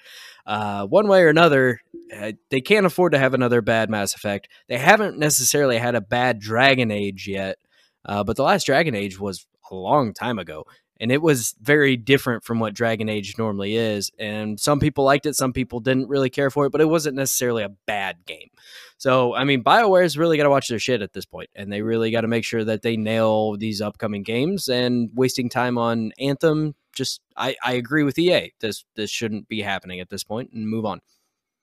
uh, 0.47 0.87
one 0.87 1.09
way 1.09 1.23
or 1.23 1.29
another, 1.29 1.81
uh, 2.15 2.33
they 2.51 2.61
can't 2.61 2.87
afford 2.87 3.13
to 3.13 3.19
have 3.19 3.35
another 3.35 3.63
bad 3.63 3.91
Mass 3.91 4.15
Effect. 4.15 4.49
They 4.69 4.79
haven't 4.79 5.19
necessarily 5.19 5.79
had 5.79 5.95
a 5.95 6.01
bad 6.01 6.39
Dragon 6.39 6.91
Age 6.91 7.27
yet. 7.27 7.57
Uh, 8.05 8.23
but 8.23 8.37
the 8.37 8.43
last 8.43 8.67
Dragon 8.67 8.95
Age 8.95 9.19
was 9.19 9.47
a 9.71 9.75
long 9.75 10.13
time 10.13 10.39
ago. 10.39 10.65
And 11.01 11.11
it 11.11 11.21
was 11.21 11.57
very 11.61 11.97
different 11.97 12.45
from 12.45 12.61
what 12.61 12.73
Dragon 12.73 13.09
Age 13.09 13.37
normally 13.37 13.77
is. 13.77 14.13
And 14.17 14.61
some 14.61 14.79
people 14.79 15.05
liked 15.05 15.27
it, 15.27 15.35
some 15.35 15.53
people 15.53 15.81
didn't 15.81 16.09
really 16.09 16.31
care 16.31 16.51
for 16.51 16.67
it, 16.67 16.71
but 16.71 16.81
it 16.81 16.89
wasn't 16.89 17.17
necessarily 17.17 17.65
a 17.65 17.69
bad 17.69 18.19
game. 18.27 18.49
So, 18.97 19.35
I 19.35 19.43
mean, 19.43 19.65
BioWare's 19.65 20.17
really 20.17 20.37
got 20.37 20.45
to 20.45 20.51
watch 20.51 20.69
their 20.69 20.79
shit 20.79 21.03
at 21.03 21.13
this 21.13 21.27
point, 21.27 21.51
and 21.57 21.73
they 21.73 21.83
really 21.83 22.13
got 22.13 22.21
to 22.21 22.29
make 22.29 22.45
sure 22.45 22.65
that 22.65 22.83
they 22.83 22.97
nail 22.97 23.57
these 23.57 23.81
upcoming 23.81 24.23
games. 24.23 24.69
And 24.69 25.11
wasting 25.15 25.49
time 25.49 25.79
on 25.79 26.13
Anthem, 26.19 26.77
just 26.95 27.21
I, 27.37 27.57
I 27.63 27.73
agree 27.73 28.05
with 28.05 28.17
EA. 28.17 28.53
This 28.61 28.85
this 28.95 29.11
shouldn't 29.11 29.49
be 29.49 29.63
happening 29.63 29.99
at 29.99 30.11
this 30.11 30.23
point, 30.23 30.53
and 30.53 30.69
move 30.69 30.87
on. 30.87 31.01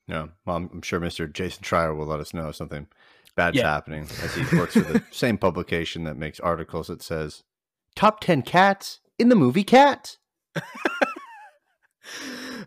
Yeah, 0.08 0.26
well, 0.44 0.56
I'm, 0.56 0.68
I'm 0.74 0.82
sure 0.82 1.00
Mr. 1.00 1.32
Jason 1.32 1.62
Schreier 1.62 1.96
will 1.96 2.06
let 2.06 2.20
us 2.20 2.34
know 2.34 2.50
if 2.50 2.56
something 2.56 2.86
bad's 3.34 3.56
Yeah. 3.56 3.72
happening 3.72 4.06
as 4.22 4.34
he 4.34 4.56
works 4.56 4.74
for 4.74 4.80
the 4.80 5.02
same 5.10 5.38
publication 5.38 6.04
that 6.04 6.18
makes 6.18 6.38
articles 6.38 6.88
that 6.88 7.02
says 7.02 7.42
top 7.94 8.20
10 8.20 8.42
cats 8.42 9.00
in 9.18 9.28
the 9.28 9.34
movie 9.36 9.64
Cats. 9.64 10.18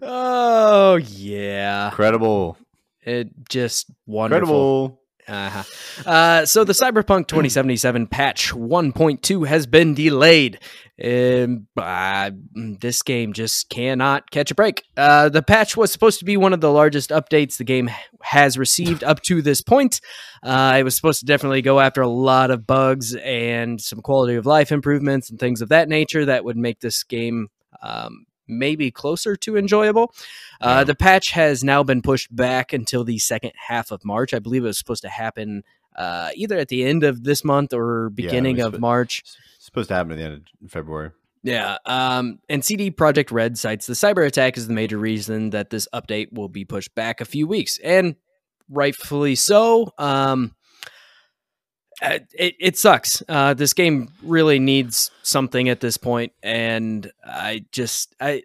Oh 0.01 0.95
yeah, 0.95 1.87
Incredible. 1.89 2.57
it 3.01 3.29
just 3.49 3.89
wonderful. 4.05 4.41
Incredible. 4.41 5.01
Uh-huh. 5.27 5.63
Uh, 6.09 6.45
so 6.45 6.63
the 6.63 6.73
Cyberpunk 6.73 7.27
2077 7.27 8.07
patch 8.07 8.51
1.2 8.51 9.47
has 9.47 9.65
been 9.65 9.93
delayed. 9.93 10.59
Um, 11.03 11.67
uh, 11.75 12.31
this 12.53 13.01
game 13.01 13.33
just 13.33 13.69
cannot 13.69 14.29
catch 14.31 14.51
a 14.51 14.55
break. 14.55 14.83
Uh, 14.95 15.29
the 15.29 15.41
patch 15.41 15.75
was 15.75 15.91
supposed 15.91 16.19
to 16.19 16.25
be 16.25 16.37
one 16.37 16.53
of 16.53 16.61
the 16.61 16.71
largest 16.71 17.09
updates 17.09 17.57
the 17.57 17.63
game 17.63 17.89
has 18.21 18.57
received 18.57 19.03
up 19.03 19.21
to 19.23 19.41
this 19.41 19.61
point. 19.61 19.99
Uh, 20.43 20.75
it 20.79 20.83
was 20.83 20.95
supposed 20.95 21.19
to 21.21 21.25
definitely 21.25 21.61
go 21.61 21.79
after 21.79 22.01
a 22.01 22.07
lot 22.07 22.51
of 22.51 22.67
bugs 22.67 23.15
and 23.15 23.81
some 23.81 24.01
quality 24.01 24.35
of 24.35 24.45
life 24.45 24.71
improvements 24.71 25.29
and 25.29 25.39
things 25.39 25.61
of 25.61 25.69
that 25.69 25.89
nature 25.89 26.25
that 26.25 26.45
would 26.45 26.57
make 26.57 26.79
this 26.79 27.03
game 27.03 27.47
um, 27.81 28.25
maybe 28.47 28.91
closer 28.91 29.35
to 29.35 29.57
enjoyable. 29.57 30.13
Uh, 30.61 30.83
the 30.83 30.95
patch 30.95 31.31
has 31.31 31.63
now 31.63 31.83
been 31.83 32.01
pushed 32.01 32.33
back 32.35 32.73
until 32.73 33.03
the 33.03 33.19
second 33.19 33.51
half 33.67 33.91
of 33.91 34.03
March. 34.05 34.33
I 34.33 34.39
believe 34.39 34.63
it 34.63 34.67
was 34.67 34.77
supposed 34.77 35.01
to 35.03 35.09
happen 35.09 35.63
uh, 35.95 36.29
either 36.35 36.57
at 36.57 36.67
the 36.67 36.83
end 36.83 37.03
of 37.03 37.23
this 37.23 37.43
month 37.43 37.73
or 37.73 38.09
beginning 38.09 38.57
was 38.57 38.65
of 38.65 38.73
sp- 38.75 38.81
March. 38.81 39.23
It's 39.55 39.65
supposed 39.65 39.89
to 39.89 39.95
happen 39.95 40.11
at 40.13 40.17
the 40.17 40.23
end 40.23 40.47
of 40.63 40.71
February. 40.71 41.11
Yeah. 41.43 41.77
Um, 41.85 42.39
and 42.49 42.65
CD 42.65 42.89
Projekt 42.89 43.31
Red 43.31 43.57
cites 43.57 43.85
the 43.85 43.93
cyber 43.93 44.25
attack 44.25 44.57
as 44.57 44.67
the 44.67 44.73
major 44.73 44.97
reason 44.97 45.51
that 45.51 45.69
this 45.69 45.87
update 45.93 46.33
will 46.33 46.49
be 46.49 46.65
pushed 46.65 46.95
back 46.95 47.21
a 47.21 47.25
few 47.25 47.47
weeks, 47.47 47.77
and 47.83 48.15
rightfully 48.67 49.35
so. 49.35 49.93
Um, 49.99 50.55
it, 52.01 52.55
it 52.59 52.77
sucks. 52.77 53.23
Uh, 53.27 53.53
this 53.53 53.73
game 53.73 54.09
really 54.23 54.59
needs 54.59 55.11
something 55.23 55.69
at 55.69 55.79
this 55.79 55.97
point, 55.97 56.33
and 56.43 57.11
I 57.25 57.65
just 57.71 58.15
I, 58.19 58.43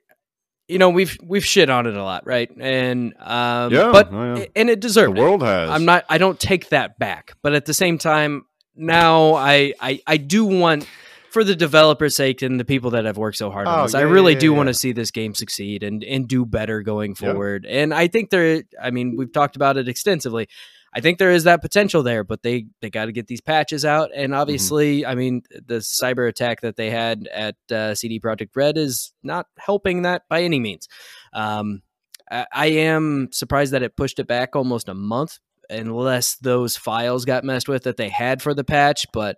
you 0.68 0.78
know, 0.78 0.90
we've 0.90 1.16
we've 1.22 1.44
shit 1.44 1.68
on 1.68 1.86
it 1.86 1.94
a 1.96 2.02
lot, 2.02 2.26
right? 2.26 2.50
And 2.58 3.14
um, 3.18 3.72
Yeah, 3.72 3.90
but 3.92 4.12
oh, 4.12 4.34
yeah. 4.36 4.44
and 4.54 4.70
it 4.70 4.76
The 4.80 4.86
deserved 4.88 5.18
it. 5.18 5.20
world 5.20 5.42
has. 5.42 5.68
I'm 5.70 5.84
not. 5.84 6.04
I 6.08 6.18
don't 6.18 6.38
take 6.38 6.68
that 6.68 6.98
back. 6.98 7.34
But 7.42 7.54
at 7.54 7.66
the 7.66 7.74
same 7.74 7.98
time, 7.98 8.44
now 8.76 9.34
I 9.34 9.74
I, 9.80 10.00
I 10.06 10.16
do 10.16 10.44
want, 10.44 10.86
for 11.32 11.42
the 11.42 11.56
developers' 11.56 12.14
sake 12.14 12.42
and 12.42 12.58
the 12.60 12.64
people 12.64 12.90
that 12.92 13.04
have 13.04 13.16
worked 13.16 13.36
so 13.38 13.50
hard 13.50 13.66
on 13.66 13.80
Oh, 13.80 13.82
this, 13.82 13.94
I 13.94 14.02
really 14.02 14.34
yeah, 14.34 14.38
do 14.38 14.50
yeah, 14.52 14.56
want 14.56 14.68
to 14.68 14.74
see 14.74 14.92
this 14.92 15.10
game 15.10 15.34
succeed 15.34 15.82
and 15.82 16.04
and 16.04 16.28
do 16.28 16.46
better 16.46 16.82
going 16.82 17.16
Yeah. 17.20 17.32
forward. 17.32 17.66
And 17.66 17.92
I 17.92 18.06
think 18.06 18.30
there. 18.30 18.62
I 18.80 18.92
mean, 18.92 19.16
we've 19.16 19.32
talked 19.32 19.56
about 19.56 19.76
it 19.76 19.88
extensively. 19.88 20.48
I 20.92 21.00
think 21.00 21.18
there 21.18 21.31
is 21.31 21.44
that 21.44 21.62
potential 21.62 22.03
there, 22.03 22.24
but 22.24 22.42
they 22.42 22.66
they 22.81 22.90
got 22.90 23.07
to 23.07 23.12
get 23.12 23.29
these 23.29 23.40
patches 23.40 23.85
out. 23.85 24.11
Mm-hmm. 24.11 24.20
And 24.24 24.35
obviously, 24.35 25.07
I 25.07 25.14
mean, 25.14 25.42
the 25.50 25.76
cyber 25.76 26.29
attack 26.29 26.62
that 26.62 26.76
they 26.76 26.90
had 26.90 27.29
at 27.33 27.57
uh, 27.70 27.94
CD 27.94 28.18
Projekt 28.18 28.50
Red 28.57 28.76
is 28.76 29.12
not 29.22 29.46
helping 29.59 30.03
that 30.03 30.22
by 30.29 30.42
any 30.42 30.59
means. 30.59 30.88
Um, 31.33 31.83
I, 32.31 32.46
I 32.53 32.66
am 32.66 33.29
surprised 33.33 33.72
that 33.72 33.83
it 33.83 33.96
pushed 33.96 34.18
it 34.18 34.26
back 34.26 34.57
almost 34.57 34.88
a 34.88 34.94
month, 34.94 35.38
unless 35.68 36.37
those 36.37 36.76
files 36.76 37.24
got 37.24 37.44
messed 37.44 37.68
with 37.68 37.85
that 37.85 37.96
they 37.96 38.09
had 38.09 38.42
for 38.42 38.53
the 38.53 38.64
patch. 38.64 39.07
But 39.12 39.37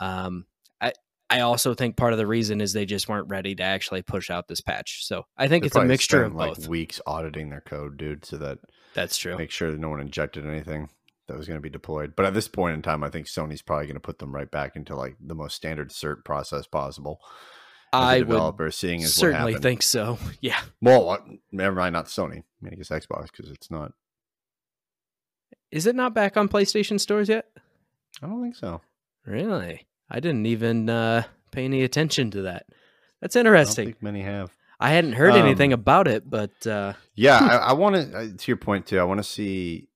um, 0.00 0.46
I 0.80 0.92
I 1.28 1.40
also 1.40 1.74
think 1.74 1.98
part 1.98 2.14
of 2.14 2.18
the 2.18 2.26
reason 2.26 2.62
is 2.62 2.72
they 2.72 2.86
just 2.86 3.10
weren't 3.10 3.28
ready 3.28 3.54
to 3.56 3.62
actually 3.62 4.02
push 4.02 4.30
out 4.30 4.48
this 4.48 4.62
patch. 4.62 5.04
So 5.04 5.24
I 5.36 5.48
think 5.48 5.64
They 5.64 5.66
it's 5.66 5.76
a 5.76 5.84
mixture 5.84 6.24
of 6.24 6.34
like 6.34 6.56
both. 6.56 6.68
weeks 6.68 7.00
auditing 7.06 7.50
their 7.50 7.60
code, 7.60 7.98
dude, 7.98 8.24
so 8.24 8.38
that 8.38 8.58
That's 8.94 9.16
true. 9.16 9.36
make 9.36 9.50
sure 9.50 9.70
that 9.70 9.80
no 9.80 9.90
one 9.90 10.00
injected 10.00 10.46
anything 10.46 10.88
that 11.26 11.36
was 11.36 11.46
going 11.46 11.58
to 11.58 11.62
be 11.62 11.70
deployed. 11.70 12.14
But 12.16 12.26
at 12.26 12.34
this 12.34 12.48
point 12.48 12.74
in 12.74 12.82
time, 12.82 13.02
I 13.02 13.10
think 13.10 13.26
Sony's 13.26 13.62
probably 13.62 13.86
going 13.86 13.94
to 13.94 14.00
put 14.00 14.18
them 14.18 14.34
right 14.34 14.50
back 14.50 14.76
into 14.76 14.94
like 14.94 15.16
the 15.20 15.34
most 15.34 15.54
standard 15.54 15.90
cert 15.90 16.24
process 16.24 16.66
possible. 16.66 17.20
I 17.92 18.18
would 18.18 18.28
developer, 18.28 18.70
seeing 18.70 19.02
as 19.02 19.14
certainly 19.14 19.54
think 19.54 19.82
so. 19.82 20.18
Yeah. 20.40 20.60
Well, 20.82 21.24
never 21.52 21.76
mind, 21.76 21.92
not 21.92 22.06
Sony. 22.06 22.38
I 22.38 22.60
mean, 22.60 22.72
I 22.72 22.76
guess 22.76 22.88
Xbox 22.88 23.30
because 23.30 23.50
it's 23.50 23.70
not. 23.70 23.92
Is 25.70 25.86
it 25.86 25.96
not 25.96 26.14
back 26.14 26.36
on 26.36 26.48
PlayStation 26.48 27.00
stores 27.00 27.28
yet? 27.28 27.46
I 28.22 28.26
don't 28.26 28.42
think 28.42 28.56
so. 28.56 28.80
Really? 29.26 29.86
I 30.10 30.20
didn't 30.20 30.46
even 30.46 30.88
uh, 30.88 31.24
pay 31.50 31.64
any 31.64 31.82
attention 31.82 32.30
to 32.32 32.42
that. 32.42 32.66
That's 33.20 33.36
I 33.36 33.42
don't 33.42 33.54
interesting. 33.54 33.86
think 33.86 34.02
many 34.02 34.22
have. 34.22 34.54
I 34.80 34.90
hadn't 34.90 35.12
heard 35.14 35.34
anything 35.34 35.72
Um, 35.72 35.80
about 35.80 36.08
it, 36.08 36.28
but 36.28 36.66
uh, 36.66 36.94
Yeah, 37.14 37.38
I, 37.38 37.56
I 37.56 37.72
want 37.72 37.96
to. 37.96 38.34
To 38.36 38.50
your 38.50 38.56
point 38.56 38.86
too, 38.86 38.98
I 38.98 39.04
want 39.04 39.18
to 39.18 39.24
see. 39.24 39.88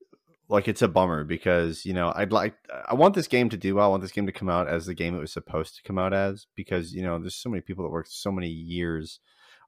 Like 0.50 0.66
it's 0.66 0.80
a 0.80 0.88
bummer 0.88 1.24
because 1.24 1.84
you 1.84 1.92
know 1.92 2.10
I'd 2.16 2.32
like 2.32 2.54
I 2.88 2.94
want 2.94 3.14
this 3.14 3.28
game 3.28 3.50
to 3.50 3.58
do 3.58 3.74
well. 3.74 3.84
I 3.84 3.88
want 3.88 4.00
this 4.02 4.12
game 4.12 4.24
to 4.24 4.32
come 4.32 4.48
out 4.48 4.66
as 4.66 4.86
the 4.86 4.94
game 4.94 5.14
it 5.14 5.18
was 5.20 5.30
supposed 5.32 5.76
to 5.76 5.82
come 5.82 5.98
out 5.98 6.14
as 6.14 6.46
because 6.54 6.94
you 6.94 7.02
know 7.02 7.18
there's 7.18 7.34
so 7.34 7.50
many 7.50 7.60
people 7.60 7.84
that 7.84 7.90
worked 7.90 8.10
so 8.10 8.32
many 8.32 8.48
years 8.48 9.20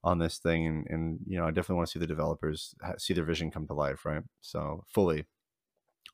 on 0.03 0.19
this 0.19 0.39
thing 0.39 0.67
and 0.67 0.87
and 0.89 1.19
you 1.27 1.37
know 1.37 1.45
I 1.45 1.49
definitely 1.51 1.77
want 1.77 1.89
to 1.89 1.93
see 1.93 1.99
the 1.99 2.07
developers 2.07 2.75
see 2.97 3.13
their 3.13 3.25
vision 3.27 3.51
come 3.51 3.67
to 3.67 3.75
life, 3.75 4.07
right? 4.07 4.23
So 4.41 4.85
fully. 4.89 5.27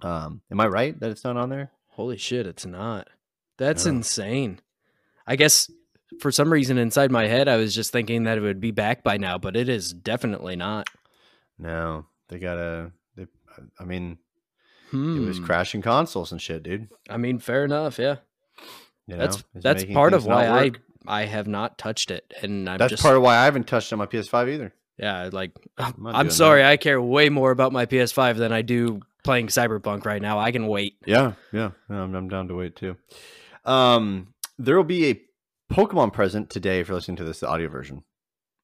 Um, 0.03 0.41
am 0.51 0.59
I 0.61 0.67
right 0.67 0.99
that 0.99 1.11
it's 1.13 1.23
not 1.25 1.37
on 1.37 1.49
there? 1.49 1.71
holy 1.91 2.17
shit, 2.17 2.45
it's 2.47 2.67
not. 2.67 3.09
That's 3.59 3.87
Yeah. 3.87 3.93
insane. 3.93 4.61
I 5.29 5.37
guess 5.37 5.71
for 6.21 6.31
some 6.33 6.53
reason 6.53 6.79
inside 6.79 7.11
my 7.11 7.27
head, 7.27 7.49
I 7.49 7.57
was 7.57 7.75
just 7.75 7.93
thinking 7.93 8.25
that 8.25 8.39
it 8.39 8.41
would 8.41 8.61
be 8.61 8.71
back 8.71 9.03
by 9.03 9.17
now, 9.17 9.39
but 9.39 9.57
it 9.57 9.69
is 9.69 9.93
definitely 9.93 10.57
not. 10.57 10.89
No, 11.59 12.07
they 12.29 12.39
gotta. 12.39 12.93
They, 13.17 13.27
I 13.81 13.85
mean, 13.85 14.19
Hmm. 14.91 15.17
it 15.23 15.27
was 15.27 15.41
crashing 15.41 15.83
consoles 15.83 16.31
and 16.31 16.41
shit, 16.41 16.63
dude. 16.63 16.89
I 17.11 17.17
mean, 17.17 17.39
fair 17.41 17.65
enough. 17.65 17.99
Yeah, 17.99 18.17
You 19.09 19.17
that's 19.17 19.39
know? 19.39 19.61
That's 19.61 19.85
part 19.85 20.13
of 20.15 20.27
why 20.27 20.47
I. 20.49 20.71
I 21.09 21.25
have 21.27 21.47
not 21.47 21.79
touched 21.79 22.11
it, 22.11 22.35
and 22.43 22.69
I'm 22.69 22.79
That's 22.79 22.91
just 22.91 23.03
part 23.03 23.17
of 23.17 23.23
why 23.23 23.37
I 23.37 23.45
haven't 23.45 23.69
touched 23.69 23.93
on 23.93 23.99
my 24.01 24.07
PS5 24.07 24.49
either. 24.53 24.75
yeah, 24.99 25.29
like 25.33 25.53
I'm 25.79 25.95
doing 26.03 26.31
sorry, 26.31 26.65
I 26.65 26.77
care 26.79 27.01
way 27.01 27.29
more 27.29 27.53
about 27.53 27.73
my 27.73 27.87
PS5 27.87 28.37
than 28.39 28.53
I 28.53 28.63
do 28.63 29.01
playing 29.23 29.47
Cyberpunk 29.47 30.05
right 30.05 30.21
now. 30.21 30.41
I 30.41 30.51
can 30.51 30.67
wait. 30.67 30.97
Yeah, 31.07 31.35
yeah, 31.53 31.71
yeah, 31.89 32.03
I'm, 32.03 32.15
I'm 32.17 32.29
down 32.29 32.49
to 32.49 32.55
wait 32.55 32.75
too. 32.75 32.97
Um, 33.65 34.35
there 34.59 34.77
will 34.77 34.83
be 34.85 35.11
a 35.11 35.21
Pokemon 35.73 36.13
present 36.13 36.51
today 36.51 36.81
if 36.81 36.89
you're 36.89 36.95
listening 36.97 37.17
to 37.17 37.25
this 37.25 37.41
the 37.41 37.49
audio 37.49 37.69
version 37.69 38.05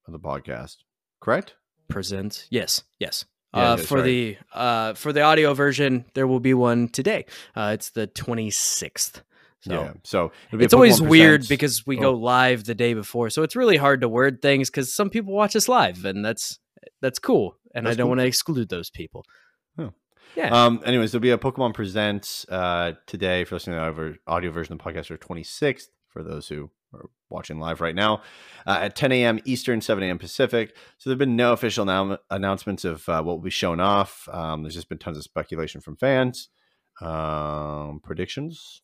of 0.07 0.13
the 0.13 0.19
podcast. 0.19 0.77
Correct? 1.21 1.55
presents. 1.89 2.47
Yes, 2.49 2.83
yes. 2.99 3.25
Uh, 3.53 3.75
that's 3.75 3.87
for 3.87 3.97
right. 3.99 4.03
the 4.03 4.37
uh, 4.53 4.93
for 4.95 5.13
the 5.13 5.21
audio 5.21 5.53
version, 5.53 6.05
there 6.15 6.25
will 6.25 6.39
be 6.39 6.53
one 6.55 6.87
today. 6.87 7.25
Uh, 7.55 7.71
it's 7.73 7.91
the 7.91 8.07
twenty 8.07 8.49
sixth. 8.49 9.21
So 9.61 9.73
yeah. 9.73 9.93
So 10.03 10.31
it's 10.51 10.73
always 10.73 11.01
weird 11.01 11.47
because 11.47 11.85
we 11.85 11.97
Oh. 11.99 12.01
go 12.01 12.13
live 12.13 12.63
the 12.63 12.73
day 12.73 12.93
before, 12.95 13.29
so 13.29 13.43
it's 13.43 13.55
really 13.55 13.77
hard 13.77 14.01
to 14.01 14.09
word 14.09 14.41
things 14.41 14.69
because 14.69 14.93
some 14.93 15.09
people 15.09 15.33
watch 15.33 15.55
us 15.55 15.67
live, 15.69 16.03
and 16.05 16.25
that's 16.25 16.57
that's 17.01 17.19
cool. 17.19 17.55
And 17.75 17.87
I 17.87 17.91
don't 17.91 18.05
cool. 18.05 18.09
want 18.09 18.21
to 18.21 18.25
exclude 18.25 18.69
those 18.69 18.89
people. 18.89 19.23
Oh. 19.77 19.91
Yeah. 20.35 20.49
Um. 20.65 20.81
Anyways, 20.85 21.11
there'll 21.11 21.21
be 21.21 21.29
a 21.31 21.37
Pokemon 21.37 21.75
Presents 21.75 22.45
uh 22.49 22.93
today 23.05 23.41
if 23.41 23.51
you're 23.51 23.57
listening 23.57 23.75
to 23.77 23.93
the 23.93 24.17
audio- 24.25 24.51
version 24.51 24.73
of 24.73 24.79
the 24.79 24.83
podcast, 24.83 25.11
or 25.11 25.17
26th 25.17 25.89
for 26.09 26.23
those 26.23 26.47
who 26.47 26.71
are 26.93 27.09
watching 27.29 27.59
live 27.59 27.81
right 27.81 27.95
now 27.95 28.21
uh, 28.65 28.79
at 28.81 28.95
10 28.95 29.11
a.m. 29.11 29.39
Eastern, 29.45 29.81
7 29.81 30.03
a.m. 30.03 30.19
Pacific. 30.19 30.75
So 30.97 31.09
there've 31.09 31.19
been 31.19 31.35
no 31.35 31.53
official 31.53 31.85
annou- 31.85 32.19
announcements 32.29 32.85
of 32.85 33.07
uh, 33.09 33.21
what 33.23 33.33
will 33.33 33.43
be 33.43 33.49
shown 33.49 33.79
off. 33.79 34.27
Um, 34.31 34.63
there's 34.63 34.75
just 34.75 34.89
been 34.89 34.99
tons 34.99 35.17
of 35.17 35.23
speculation 35.23 35.81
from 35.81 35.97
fans. 35.97 36.49
Um, 37.01 37.99
predictions. 38.03 38.81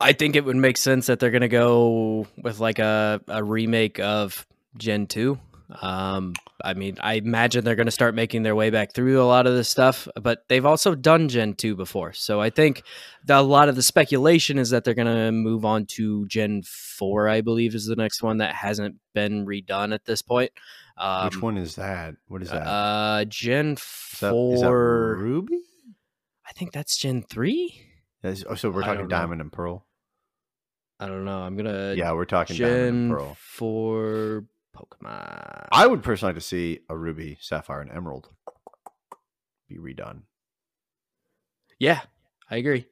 I 0.00 0.14
think 0.14 0.34
it 0.34 0.44
would 0.44 0.56
make 0.56 0.78
sense 0.78 1.06
that 1.06 1.20
they're 1.20 1.30
gonna 1.30 1.48
go 1.48 2.26
with 2.42 2.58
like 2.58 2.78
a, 2.78 3.20
a 3.28 3.44
remake 3.44 4.00
of 4.00 4.46
Gen 4.76 5.06
two. 5.06 5.38
Um, 5.80 6.34
I 6.64 6.74
mean, 6.74 6.96
I 7.00 7.14
imagine 7.14 7.64
they're 7.64 7.74
gonna 7.76 7.90
start 7.90 8.14
making 8.14 8.42
their 8.42 8.54
way 8.54 8.70
back 8.70 8.92
through 8.92 9.20
a 9.22 9.24
lot 9.24 9.46
of 9.46 9.54
this 9.54 9.68
stuff, 9.68 10.08
but 10.20 10.44
they've 10.48 10.66
also 10.66 10.94
done 10.94 11.28
Gen 11.28 11.54
two 11.54 11.76
before, 11.76 12.12
so 12.12 12.40
I 12.40 12.50
think 12.50 12.82
a 13.28 13.42
lot 13.42 13.68
of 13.68 13.76
the 13.76 13.82
speculation 13.82 14.58
is 14.58 14.70
that 14.70 14.84
they're 14.84 14.94
gonna 14.94 15.32
move 15.32 15.64
on 15.64 15.86
to 15.96 16.26
Gen 16.26 16.62
four. 16.64 17.28
I 17.28 17.40
believe 17.40 17.74
is 17.74 17.86
the 17.86 17.96
next 17.96 18.22
one 18.22 18.38
that 18.38 18.54
hasn't 18.54 18.96
been 19.14 19.46
redone 19.46 19.94
at 19.94 20.04
this 20.04 20.22
point. 20.22 20.50
Um, 20.96 21.26
Which 21.26 21.40
one 21.40 21.56
is 21.56 21.76
that? 21.76 22.14
What 22.28 22.42
is 22.42 22.50
that? 22.50 22.66
Uh, 22.66 23.24
Gen 23.26 23.72
Is 23.72 23.76
that- 24.20 24.34
is 24.34 24.60
that 24.60 24.66
four. 24.66 25.16
Ruby? 25.18 25.60
I 26.46 26.52
think 26.52 26.72
that's 26.72 26.96
Gen 26.96 27.22
three. 27.22 27.86
Is- 28.22 28.44
oh, 28.48 28.54
so 28.54 28.70
we're 28.70 28.82
talking 28.82 29.02
know. 29.02 29.08
Diamond 29.08 29.40
and 29.40 29.52
Pearl. 29.52 29.86
I 30.98 31.06
don't 31.06 31.24
know. 31.24 31.38
I'm 31.38 31.56
gonna 31.56 31.94
yeah, 31.96 32.12
we're 32.12 32.26
talking 32.26 32.56
Diamond 32.56 32.76
and 32.86 33.10
Gen 33.10 33.16
Pearl. 33.16 33.36
for 33.40 34.44
Pokemon. 34.76 35.68
I 35.72 35.86
would 35.86 36.02
personally 36.02 36.30
like 36.34 36.40
to 36.40 36.46
see 36.46 36.80
a 36.88 36.96
Ruby, 36.96 37.38
Sapphire, 37.40 37.80
and 37.80 37.90
Emerald 37.90 38.28
be 39.68 39.76
redone. 39.76 40.22
yeah, 41.78 42.00
I 42.50 42.56
agree. 42.56 42.86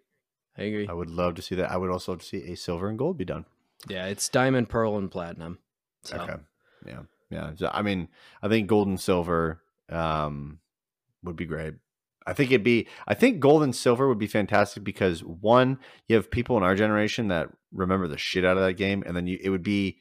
I 0.57 0.63
agree. 0.63 0.89
I 0.89 0.93
would 0.93 1.11
love 1.11 1.35
to 1.35 1.43
see 1.43 1.55
that. 1.57 1.71
I 1.71 1.77
would 1.77 1.91
also 1.91 2.13
love 2.13 2.21
to 2.21 2.27
see 2.27 2.51
a 2.51 2.57
Silver 2.57 2.89
and 2.89 2.99
Gold 2.99 3.17
be 3.17 3.25
done. 3.25 3.45
Yeah, 3.87 4.07
it's 4.07 4.29
Diamond, 4.29 4.69
Pearl, 4.69 4.97
and 4.99 5.11
Platinum. 5.11 5.59
So. 6.03 6.17
Okay. 6.17 6.35
Yeah. 6.87 7.03
Yeah. 7.31 7.51
So, 7.57 7.71
I 7.73 7.83
mean, 7.83 8.09
I 8.43 8.49
think 8.49 8.67
gold 8.67 8.89
and 8.89 9.01
silver 9.01 9.61
um, 9.89 10.61
would 11.23 11.37
be 11.37 11.45
great. 11.45 11.75
I 12.27 12.33
think 12.33 12.51
it'd 12.51 12.65
be, 12.65 12.89
I 13.07 13.15
think 13.15 13.41
gold 13.41 13.63
and 13.63 13.75
silver 13.75 14.09
would 14.09 14.19
be 14.19 14.27
fantastic 14.27 14.85
because 14.85 15.23
one, 15.23 15.79
you 16.09 16.17
have 16.17 16.31
people 16.31 16.57
in 16.57 16.63
our 16.63 16.75
generation 16.75 17.29
that 17.29 17.49
remember 17.73 18.09
the 18.09 18.19
shit 18.19 18.45
out 18.45 18.57
of 18.57 18.63
that 18.65 18.75
game. 18.75 19.03
And 19.07 19.17
then 19.17 19.27
you, 19.27 19.39
it 19.41 19.51
would 19.51 19.63
be, 19.63 20.01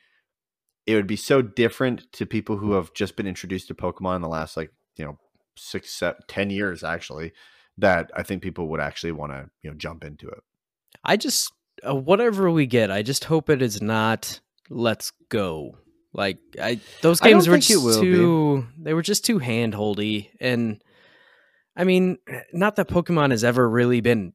it 0.87 0.95
would 0.95 1.05
be 1.07 1.17
so 1.17 1.41
different 1.41 2.11
to 2.13 2.25
people 2.25 2.57
who 2.57 2.71
have 2.71 2.93
just 2.93 3.15
been 3.15 3.27
introduced 3.27 3.67
to 3.67 3.75
Pokemon 3.75 4.15
in 4.15 4.21
the 4.21 4.29
last, 4.29 4.55
like, 4.55 4.71
you 4.95 5.05
know, 5.05 5.19
six, 5.57 5.91
seven, 5.91 6.21
ten 6.27 6.49
years 6.49 6.83
actually, 6.83 7.33
that 7.77 8.09
I 8.15 8.23
think 8.23 8.41
people 8.41 8.69
would 8.69 8.79
actually 8.79 9.11
want 9.11 9.33
to, 9.33 9.49
you 9.61 9.69
know, 9.69 9.75
jump 9.75 10.03
into 10.03 10.29
it. 10.29 10.39
I 11.03 11.17
just, 11.17 11.51
uh, 11.87 11.93
whatever 11.93 12.49
we 12.49 12.65
get, 12.65 12.89
I 12.89 13.03
just 13.03 13.25
hope 13.25 13.49
it 13.49 13.61
is 13.61 13.81
not 13.81 14.39
let's 14.69 15.11
go. 15.29 15.77
Like 16.13 16.39
I, 16.59 16.79
those 17.01 17.21
I 17.21 17.29
games 17.29 17.47
were 17.47 17.57
just 17.57 17.83
will 17.83 18.01
be. 18.01 18.11
too. 18.11 18.67
They 18.79 18.93
were 18.93 19.01
just 19.01 19.25
too 19.25 19.39
handholdy, 19.39 20.29
and 20.39 20.81
I 21.75 21.83
mean, 21.83 22.17
not 22.53 22.77
that 22.77 22.87
Pokemon 22.87 23.31
has 23.31 23.43
ever 23.43 23.69
really 23.69 24.01
been 24.01 24.33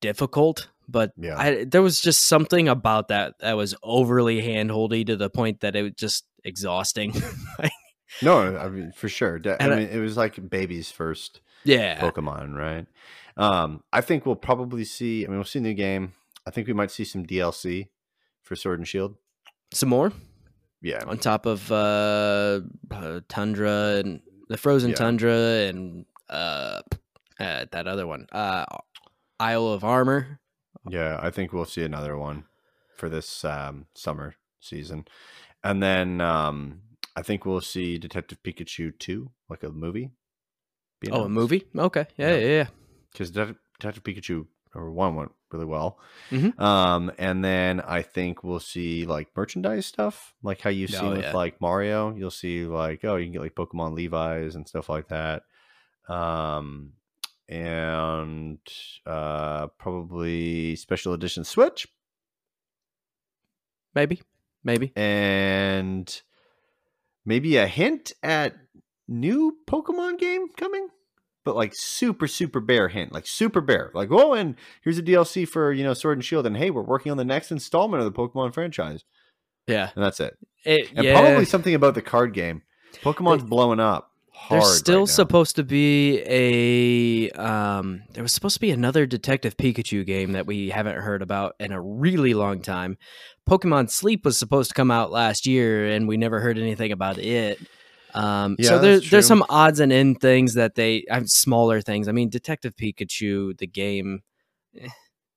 difficult, 0.00 0.68
but 0.88 1.12
Yeah. 1.16 1.36
I, 1.38 1.64
there 1.64 1.82
was 1.82 2.00
just 2.00 2.26
something 2.26 2.68
about 2.68 3.08
that 3.08 3.34
that 3.40 3.54
was 3.56 3.74
overly 3.82 4.42
handholdy 4.42 5.06
to 5.06 5.16
the 5.16 5.30
point 5.30 5.60
that 5.60 5.74
it 5.76 5.82
was 5.82 5.92
just 5.96 6.24
exhausting. 6.44 7.12
No, 8.22 8.56
I 8.56 8.68
mean, 8.68 8.92
for 8.92 9.08
sure. 9.08 9.40
I 9.44 9.56
And 9.58 9.72
I- 9.72 9.76
mean, 9.76 9.88
it 9.88 9.98
was 9.98 10.16
like 10.16 10.48
baby's 10.48 10.88
first 10.90 11.40
yeah, 11.64 11.98
Pokemon, 12.00 12.54
right? 12.54 12.86
Um, 13.36 13.82
I 13.92 14.00
think 14.02 14.24
we'll 14.24 14.36
probably 14.36 14.84
see. 14.84 15.24
I 15.24 15.28
mean, 15.28 15.38
we'll 15.38 15.44
see 15.44 15.58
a 15.58 15.62
new 15.62 15.74
game. 15.74 16.12
I 16.46 16.50
think 16.52 16.68
we 16.68 16.74
might 16.74 16.92
see 16.92 17.04
some 17.04 17.26
DLC 17.26 17.88
for 18.42 18.54
Sword 18.54 18.78
and 18.78 18.86
Shield. 18.86 19.16
some 19.72 19.88
more 19.88 20.12
Yeah, 20.80 21.02
on 21.08 21.18
top 21.18 21.44
of 21.46 21.72
uh, 21.72 22.60
uh 22.92 23.20
Tundra 23.28 23.96
and 24.04 24.20
the 24.48 24.58
Frozen 24.58 24.90
Yeah. 24.90 24.96
Tundra 24.96 25.36
and 25.68 26.04
uh, 26.28 26.82
uh 27.40 27.64
that 27.72 27.88
other 27.88 28.06
one, 28.06 28.26
uh 28.30 28.64
Isle 29.40 29.66
of 29.68 29.82
Armor. 29.82 30.38
Yeah. 30.88 31.18
I 31.20 31.30
think 31.30 31.52
we'll 31.52 31.64
see 31.64 31.82
another 31.84 32.16
one 32.16 32.44
for 32.96 33.08
this 33.08 33.44
um, 33.44 33.86
summer 33.94 34.34
season, 34.60 35.06
and 35.62 35.82
then 35.82 36.20
um, 36.20 36.80
I 37.16 37.22
think 37.22 37.44
we'll 37.44 37.60
see 37.60 37.98
Detective 37.98 38.42
Pikachu 38.42 38.98
two, 38.98 39.30
like 39.48 39.62
a 39.62 39.70
movie. 39.70 40.10
Oh, 41.10 41.24
a 41.24 41.28
movie? 41.28 41.64
Okay. 41.76 42.06
Yeah, 42.16 42.28
Yeah. 42.30 42.36
yeah, 42.38 42.46
yeah. 42.46 42.66
because 43.12 43.30
Detective, 43.30 43.56
Detective 43.78 44.04
Pikachu 44.04 44.46
number 44.74 44.90
one 44.90 45.14
went 45.16 45.32
really 45.52 45.66
well. 45.66 45.98
Mhm. 46.30 46.58
Um, 46.58 47.12
and 47.18 47.44
then 47.44 47.80
I 47.82 48.00
think 48.02 48.42
we'll 48.42 48.58
see 48.58 49.04
like 49.04 49.28
merchandise 49.36 49.84
stuff, 49.86 50.32
like 50.42 50.62
how 50.62 50.70
you 50.70 50.86
see 50.88 50.96
Oh, 50.96 51.10
with 51.10 51.22
yeah. 51.22 51.32
like 51.32 51.60
Mario. 51.60 52.14
You'll 52.16 52.30
see 52.30 52.64
like 52.64 53.04
oh, 53.04 53.16
you 53.16 53.26
can 53.26 53.32
get 53.32 53.42
like 53.42 53.54
Pokemon 53.54 53.94
Levi's 53.94 54.54
and 54.54 54.66
stuff 54.66 54.88
like 54.88 55.08
that. 55.08 55.42
Um, 56.08 56.92
and 57.48 58.58
uh, 59.06 59.66
probably 59.78 60.76
special 60.76 61.12
edition 61.12 61.44
Switch 61.44 61.86
Maybe. 63.94 64.22
Maybe. 64.64 64.92
and 64.96 66.22
maybe 67.24 67.56
a 67.56 67.66
hint 67.66 68.12
at 68.22 68.54
new 69.06 69.56
Pokemon 69.66 70.18
game 70.18 70.48
coming. 70.56 70.88
But 71.44 71.54
like 71.56 71.72
super, 71.74 72.26
super 72.26 72.58
bare 72.60 72.88
hint, 72.88 73.12
like 73.12 73.26
super 73.26 73.60
bare, 73.60 73.90
like 73.92 74.08
oh, 74.10 74.32
and 74.32 74.56
here's 74.82 74.96
a 74.96 75.02
DLC 75.02 75.46
for 75.46 75.70
you 75.72 75.84
know 75.84 75.92
Sword 75.92 76.16
and 76.16 76.24
Shield, 76.24 76.46
and 76.46 76.56
hey, 76.56 76.70
we're 76.70 76.80
working 76.80 77.12
on 77.12 77.18
the 77.18 77.24
next 77.24 77.52
installment 77.52 78.02
of 78.02 78.10
the 78.10 78.18
Pokemon 78.18 78.54
franchise, 78.54 79.04
Yeah. 79.66 79.90
and 79.94 80.02
that's 80.02 80.20
it. 80.20 80.38
It, 80.64 80.90
And 80.96 81.04
yeah. 81.04 81.20
probably 81.20 81.44
something 81.44 81.74
about 81.74 81.94
the 81.94 82.00
card 82.00 82.32
game. 82.32 82.62
Pokemon's 83.02 83.42
blowing 83.44 83.78
up 83.78 84.10
hard. 84.34 84.62
There's 84.62 84.76
still 84.76 85.00
right 85.00 85.08
supposed 85.08 85.56
to 85.56 85.64
be 85.64 86.22
a 86.26 87.30
um 87.30 88.02
there 88.12 88.22
was 88.22 88.32
supposed 88.32 88.54
to 88.54 88.60
be 88.60 88.70
another 88.70 89.06
Detective 89.06 89.56
Pikachu 89.56 90.04
game 90.04 90.32
that 90.32 90.46
we 90.46 90.70
haven't 90.70 90.96
heard 90.96 91.22
about 91.22 91.54
in 91.58 91.72
a 91.72 91.80
really 91.80 92.34
long 92.34 92.60
time. 92.60 92.98
Pokemon 93.48 93.90
Sleep 93.90 94.24
was 94.24 94.38
supposed 94.38 94.70
to 94.70 94.74
come 94.74 94.90
out 94.90 95.10
last 95.10 95.46
year 95.46 95.86
and 95.86 96.08
we 96.08 96.16
never 96.16 96.40
heard 96.40 96.58
anything 96.58 96.92
about 96.92 97.18
it. 97.18 97.58
Um 98.14 98.56
Yeah, 98.58 98.68
so 98.70 98.78
there, 98.78 99.00
there's 99.00 99.26
some 99.26 99.44
odds 99.48 99.80
and 99.80 99.92
end 99.92 100.20
things 100.20 100.54
that 100.54 100.74
they 100.74 101.04
have 101.08 101.28
smaller 101.28 101.80
things. 101.80 102.08
I 102.08 102.12
mean 102.12 102.28
Detective 102.28 102.74
Pikachu 102.76 103.56
the 103.58 103.66
game 103.66 104.20
eh, 104.78 104.88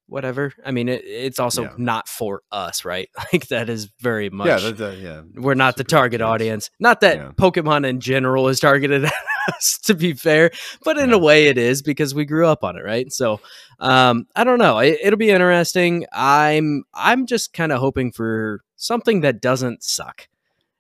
whatever. 0.08 0.54
I 0.66 0.72
mean 0.72 0.90
it, 0.90 1.04
it's 1.06 1.40
also 1.40 1.64
Yeah. 1.64 1.74
not 1.78 2.08
for 2.08 2.42
us, 2.52 2.84
right? 2.86 3.10
Like 3.34 3.48
that 3.50 3.70
is 3.70 3.90
very 4.00 4.30
much 4.30 4.48
yeah, 4.48 4.58
that's, 4.60 4.82
uh, 4.82 4.96
yeah. 5.00 5.22
we're 5.36 5.54
not 5.54 5.78
the 5.78 5.84
target 5.84 6.20
kids. 6.22 6.28
audience. 6.28 6.70
Not 6.80 7.02
that 7.02 7.18
Yeah. 7.18 7.32
Pokemon 7.38 7.86
in 7.88 8.00
general 8.00 8.48
is 8.48 8.60
targeted 8.60 9.06
at 9.06 9.14
us, 9.50 9.78
to 9.86 9.94
be 9.94 10.14
fair, 10.14 10.52
but 10.84 10.98
in 10.98 11.10
Yeah. 11.10 11.16
a 11.16 11.20
way 11.20 11.48
it 11.48 11.58
is 11.58 11.82
because 11.82 12.16
we 12.16 12.26
grew 12.26 12.48
up 12.48 12.64
on 12.64 12.78
it, 12.78 12.82
right? 12.84 13.12
So, 13.12 13.40
um, 13.80 14.28
I 14.36 14.44
don't 14.44 14.60
know. 14.60 14.80
It, 14.80 15.00
it'll 15.04 15.18
be 15.18 15.30
interesting. 15.30 16.06
I'm 16.12 16.84
I'm 16.94 17.26
just 17.26 17.54
kind 17.54 17.72
of 17.72 17.80
hoping 17.80 18.12
for 18.12 18.62
something 18.76 19.22
that 19.22 19.42
doesn't 19.42 19.84
suck. 19.84 20.28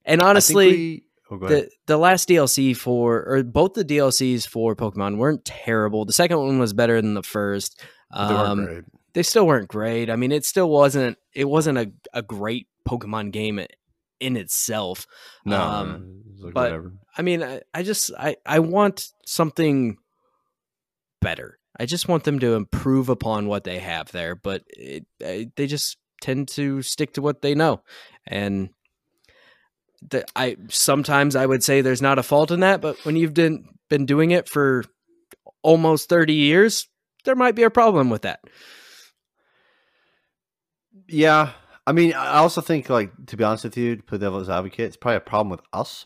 And 0.05 0.21
honestly, 0.21 1.03
oh, 1.29 1.37
the 1.37 1.69
the 1.85 1.97
last 1.97 2.29
DLC 2.29 2.75
for 2.75 3.23
or 3.27 3.43
both 3.43 3.73
the 3.73 3.83
DLCs 3.83 4.47
for 4.47 4.75
Pokemon 4.75 5.17
weren't 5.17 5.43
terrible. 5.43 6.05
The 6.05 6.13
second 6.13 6.37
one 6.39 6.59
was 6.59 6.71
better 6.73 7.01
than 7.01 7.13
the 7.13 7.23
first. 7.23 7.81
Um. 8.11 8.85
They 9.17 9.23
still 9.23 9.47
weren't 9.47 9.67
great. 9.67 10.11
I 10.11 10.15
mean, 10.15 10.31
it 10.31 10.45
still 10.45 10.69
wasn't. 10.69 11.17
It 11.33 11.45
wasn't 11.45 11.79
a, 11.79 11.91
a 12.13 12.21
great 12.21 12.67
Pokemon 12.87 13.31
game 13.31 13.59
in 14.19 14.37
itself. 14.37 15.07
No, 15.43 15.59
um, 15.59 16.21
like 16.37 16.53
but- 16.53 16.71
whatever. 16.71 16.93
I 17.17 17.23
mean, 17.23 17.41
I, 17.41 17.61
I 17.73 17.81
just 17.81 18.11
I 18.15 18.35
I 18.45 18.59
want 18.59 19.07
something 19.25 19.97
better. 21.19 21.57
I 21.79 21.87
just 21.87 22.07
want 22.07 22.25
them 22.25 22.37
to 22.41 22.53
improve 22.53 23.09
upon 23.09 23.47
what 23.47 23.63
they 23.63 23.79
have 23.79 24.11
there, 24.11 24.35
but 24.35 24.61
it, 24.67 25.07
they 25.19 25.65
just 25.65 25.97
tend 26.21 26.49
to 26.49 26.83
stick 26.83 27.13
to 27.13 27.21
what 27.23 27.41
they 27.41 27.55
know, 27.55 27.81
and 28.27 28.69
the, 30.07 30.25
I 30.35 30.57
sometimes 30.69 31.35
I 31.35 31.47
would 31.47 31.63
say 31.63 31.81
there's 31.81 32.03
not 32.03 32.19
a 32.19 32.23
fault 32.23 32.51
in 32.51 32.59
that, 32.59 32.81
but 32.81 33.03
when 33.03 33.15
you've 33.15 33.33
been 33.33 33.65
been 33.89 34.05
doing 34.05 34.29
it 34.29 34.47
for 34.47 34.83
almost 35.63 36.07
thirty 36.07 36.33
years, 36.35 36.87
there 37.23 37.35
might 37.35 37.55
be 37.55 37.63
a 37.63 37.71
problem 37.71 38.11
with 38.11 38.21
that. 38.21 38.41
Yeah, 41.07 41.51
I 41.85 41.91
mean, 41.93 42.13
I 42.13 42.37
also 42.37 42.61
think 42.61 42.89
like 42.89 43.11
to 43.27 43.37
be 43.37 43.43
honest 43.43 43.63
with 43.63 43.77
you, 43.77 43.95
to 43.97 44.03
play 44.03 44.17
devil's 44.17 44.49
advocate, 44.49 44.87
it's 44.87 44.97
probably 44.97 45.17
a 45.17 45.21
problem 45.21 45.49
with 45.49 45.61
us 45.73 46.05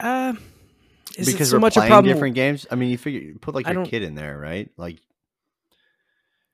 Uh, 0.00 0.34
is 1.16 1.26
because 1.26 1.48
it 1.48 1.50
so 1.50 1.56
we're 1.56 1.60
much 1.60 1.76
a 1.76 1.80
playing 1.80 1.90
problem? 1.90 2.12
different 2.12 2.34
games. 2.36 2.66
I 2.70 2.76
mean, 2.76 2.90
you 2.90 2.98
figure 2.98 3.20
you 3.20 3.38
put 3.40 3.54
like 3.54 3.66
I 3.66 3.70
your 3.72 3.82
don't- 3.82 3.90
kid 3.90 4.02
in 4.02 4.14
there, 4.14 4.38
right? 4.38 4.70
Like 4.76 4.98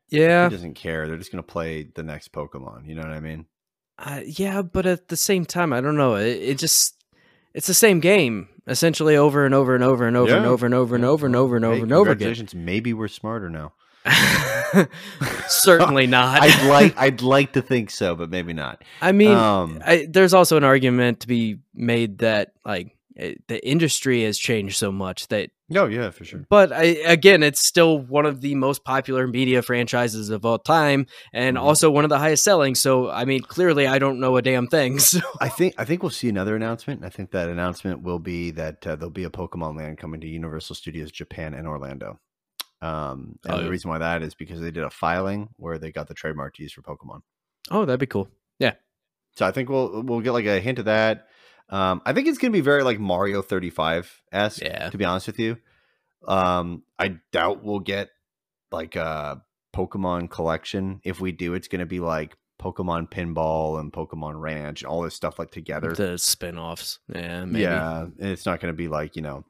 Yeah, 0.08 0.48
he 0.48 0.54
doesn't 0.54 0.74
care. 0.74 1.06
They're 1.06 1.18
just 1.18 1.30
gonna 1.30 1.42
play 1.42 1.82
the 1.94 2.02
next 2.02 2.32
Pokemon. 2.32 2.86
You 2.88 2.94
know 2.94 3.02
what 3.02 3.10
I 3.12 3.20
mean? 3.20 3.46
uh, 3.98 4.20
yeah, 4.26 4.60
but 4.62 4.86
at 4.86 5.06
the 5.08 5.16
same 5.16 5.44
time, 5.44 5.72
I 5.72 5.80
don't 5.80 5.96
know. 5.96 6.16
It, 6.16 6.36
it 6.42 6.58
just 6.58 7.04
it's 7.52 7.66
the 7.66 7.74
same 7.74 8.00
game 8.00 8.48
essentially 8.66 9.14
over 9.16 9.44
and 9.44 9.54
over 9.54 9.74
and 9.74 9.84
over 9.84 10.06
and 10.06 10.16
over 10.16 10.34
and 10.34 10.46
over 10.46 10.64
and 10.66 10.74
over 10.74 10.94
and 10.96 11.04
over 11.04 11.26
and 11.26 11.36
over 11.36 11.56
and 11.56 11.64
hey, 11.64 11.70
over 11.72 11.82
and 11.82 11.92
over 11.92 12.10
again. 12.12 12.48
Maybe 12.54 12.92
we're 12.94 13.08
smarter 13.08 13.50
now. 13.50 13.74
Certainly 15.48 16.06
not. 16.06 16.42
I'd 16.42 16.68
like 16.68 16.94
I'd 16.98 17.22
like 17.22 17.52
to 17.52 17.62
think 17.62 17.90
so, 17.90 18.14
but 18.14 18.30
maybe 18.30 18.52
not. 18.52 18.82
I 19.00 19.12
mean, 19.12 19.36
um, 19.36 19.80
I, 19.84 20.06
there's 20.08 20.34
also 20.34 20.56
an 20.56 20.64
argument 20.64 21.20
to 21.20 21.26
be 21.28 21.58
made 21.74 22.18
that 22.18 22.52
like 22.64 22.96
it, 23.16 23.46
the 23.48 23.66
industry 23.66 24.24
has 24.24 24.38
changed 24.38 24.76
so 24.76 24.90
much 24.90 25.28
that 25.28 25.50
no, 25.70 25.86
yeah, 25.86 26.10
for 26.10 26.24
sure. 26.24 26.44
but 26.50 26.72
I, 26.72 26.82
again 27.06 27.42
it's 27.42 27.64
still 27.64 27.98
one 27.98 28.26
of 28.26 28.42
the 28.42 28.54
most 28.54 28.84
popular 28.84 29.26
media 29.26 29.62
franchises 29.62 30.28
of 30.28 30.44
all 30.44 30.58
time 30.58 31.06
and 31.32 31.56
Mhm. 31.56 31.60
also 31.62 31.90
one 31.90 32.04
of 32.04 32.10
the 32.10 32.18
highest 32.18 32.44
selling 32.44 32.74
so 32.74 33.08
i 33.10 33.24
mean 33.24 33.40
clearly 33.40 33.86
i 33.86 33.98
don't 33.98 34.20
know 34.20 34.36
a 34.36 34.42
damn 34.42 34.66
thing 34.66 34.98
so 34.98 35.20
I 35.40 35.48
think 35.48 35.74
I 35.78 35.84
think 35.86 36.02
we'll 36.02 36.10
see 36.10 36.28
another 36.28 36.54
announcement. 36.54 37.02
I 37.04 37.08
think 37.08 37.30
that 37.30 37.48
announcement 37.48 38.02
will 38.02 38.18
be 38.18 38.50
that 38.52 38.86
uh, 38.86 38.96
there'll 38.96 39.10
be 39.10 39.24
a 39.24 39.30
Pokemon 39.30 39.78
Land 39.78 39.96
coming 39.98 40.20
to 40.20 40.26
Universal 40.26 40.76
Studios 40.76 41.10
Japan 41.10 41.54
and 41.54 41.66
Orlando. 41.66 42.20
Um, 42.84 43.38
and 43.44 43.54
Oh, 43.54 43.62
the 43.62 43.70
reason 43.70 43.88
why 43.90 43.98
that 43.98 44.22
is 44.22 44.34
because 44.34 44.60
they 44.60 44.70
did 44.70 44.82
a 44.84 44.90
filing 44.90 45.48
where 45.56 45.78
they 45.78 45.90
got 45.92 46.08
the 46.08 46.14
trademark 46.14 46.54
to 46.56 46.62
use 46.62 46.72
for 46.72 46.82
Pokemon. 46.82 47.20
oh 47.70 47.84
that'd 47.84 48.00
be 48.00 48.06
cool 48.06 48.28
Yeah. 48.58 48.74
So 49.36 49.46
I 49.46 49.50
think 49.52 49.68
we'll 49.68 50.02
we'll 50.02 50.20
get 50.20 50.32
like 50.32 50.46
a 50.46 50.60
hint 50.60 50.78
of 50.78 50.84
that. 50.84 51.26
Um, 51.70 52.02
I 52.04 52.12
think 52.12 52.28
it's 52.28 52.38
gonna 52.38 52.52
be 52.52 52.60
very 52.60 52.82
like 52.84 52.98
Mario 53.00 53.42
35 53.42 54.22
esque. 54.32 54.62
Yeah. 54.62 54.90
To 54.90 54.98
be 54.98 55.04
honest 55.04 55.26
with 55.26 55.38
you, 55.38 55.56
um, 56.26 56.82
I 56.98 57.16
doubt 57.32 57.64
we'll 57.64 57.80
get 57.80 58.10
like 58.70 58.96
a 58.96 59.42
Pokemon 59.74 60.30
collection. 60.30 61.00
If 61.04 61.20
we 61.20 61.32
do, 61.32 61.54
it's 61.54 61.68
going 61.68 61.80
to 61.80 61.86
be 61.86 62.00
like 62.00 62.36
Pokemon 62.60 63.10
Pinball 63.10 63.80
and 63.80 63.92
Pokemon 63.92 64.40
Ranch 64.40 64.82
and 64.82 64.88
all 64.88 65.02
this 65.02 65.14
stuff 65.14 65.38
like 65.38 65.50
together. 65.50 65.92
The 65.94 66.16
spin-offs. 66.18 66.98
Yeah, 67.12 67.44
maybe. 67.44 67.62
Yeah, 67.62 68.02
and 68.02 68.14
it's 68.30 68.46
not 68.46 68.60
going 68.60 68.72
to 68.72 68.76
be 68.76 68.88
like 68.88 69.16
you 69.16 69.22
know, 69.22 69.44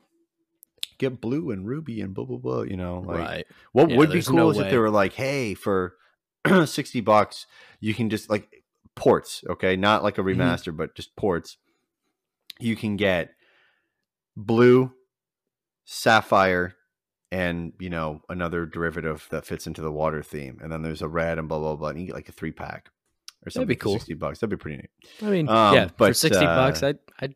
get 0.98 1.20
blue 1.20 1.50
and 1.50 1.66
ruby 1.66 2.00
and 2.00 2.14
blah 2.14 2.24
blah 2.24 2.38
blah. 2.38 2.62
You 2.62 2.76
know, 2.76 3.00
like 3.06 3.18
right. 3.18 3.46
what 3.72 3.90
Yeah, 3.90 3.96
would 3.98 4.10
be 4.10 4.22
cool 4.22 4.36
no 4.36 4.50
is 4.50 4.58
if 4.58 4.70
they 4.70 4.78
were 4.78 4.90
like, 4.90 5.12
hey, 5.14 5.54
for 5.54 5.94
sixty 6.66 7.00
bucks, 7.00 7.46
you 7.80 7.94
can 7.94 8.10
just 8.10 8.28
like 8.30 8.62
ports, 8.94 9.42
okay, 9.48 9.76
not 9.76 10.02
like 10.02 10.18
a 10.18 10.22
Mhm. 10.22 10.36
remaster, 10.36 10.76
but 10.76 10.94
just 10.94 11.16
ports. 11.16 11.56
You 12.60 12.76
can 12.76 12.96
get 12.96 13.30
blue, 14.36 14.92
sapphire, 15.84 16.74
and 17.32 17.72
you 17.80 17.90
know 17.90 18.22
another 18.28 18.66
derivative 18.66 19.26
that 19.30 19.46
fits 19.46 19.66
into 19.66 19.80
the 19.82 19.90
water 19.92 20.22
theme, 20.22 20.58
and 20.62 20.70
then 20.70 20.82
there's 20.82 21.02
a 21.02 21.08
red 21.08 21.38
and 21.38 21.48
blah 21.48 21.58
blah 21.58 21.76
blah, 21.76 21.88
and 21.88 22.00
you 22.00 22.06
get 22.06 22.14
like 22.14 22.28
a 22.28 22.32
three 22.32 22.52
pack 22.52 22.90
or 23.44 23.50
something. 23.50 23.68
be 23.68 23.76
cool. 23.76 23.94
Sixty 23.94 24.14
bucks, 24.14 24.38
that'd 24.38 24.50
be 24.50 24.60
pretty 24.60 24.76
neat. 24.78 24.90
I 25.22 25.30
mean, 25.30 25.48
Um, 25.48 25.74
yeah, 25.74 25.86
for 25.88 25.94
but, 25.98 26.16
sixty 26.16 26.44
bucks, 26.44 26.82
uh, 26.82 26.88
I'd, 26.88 26.98
I'd, 27.20 27.34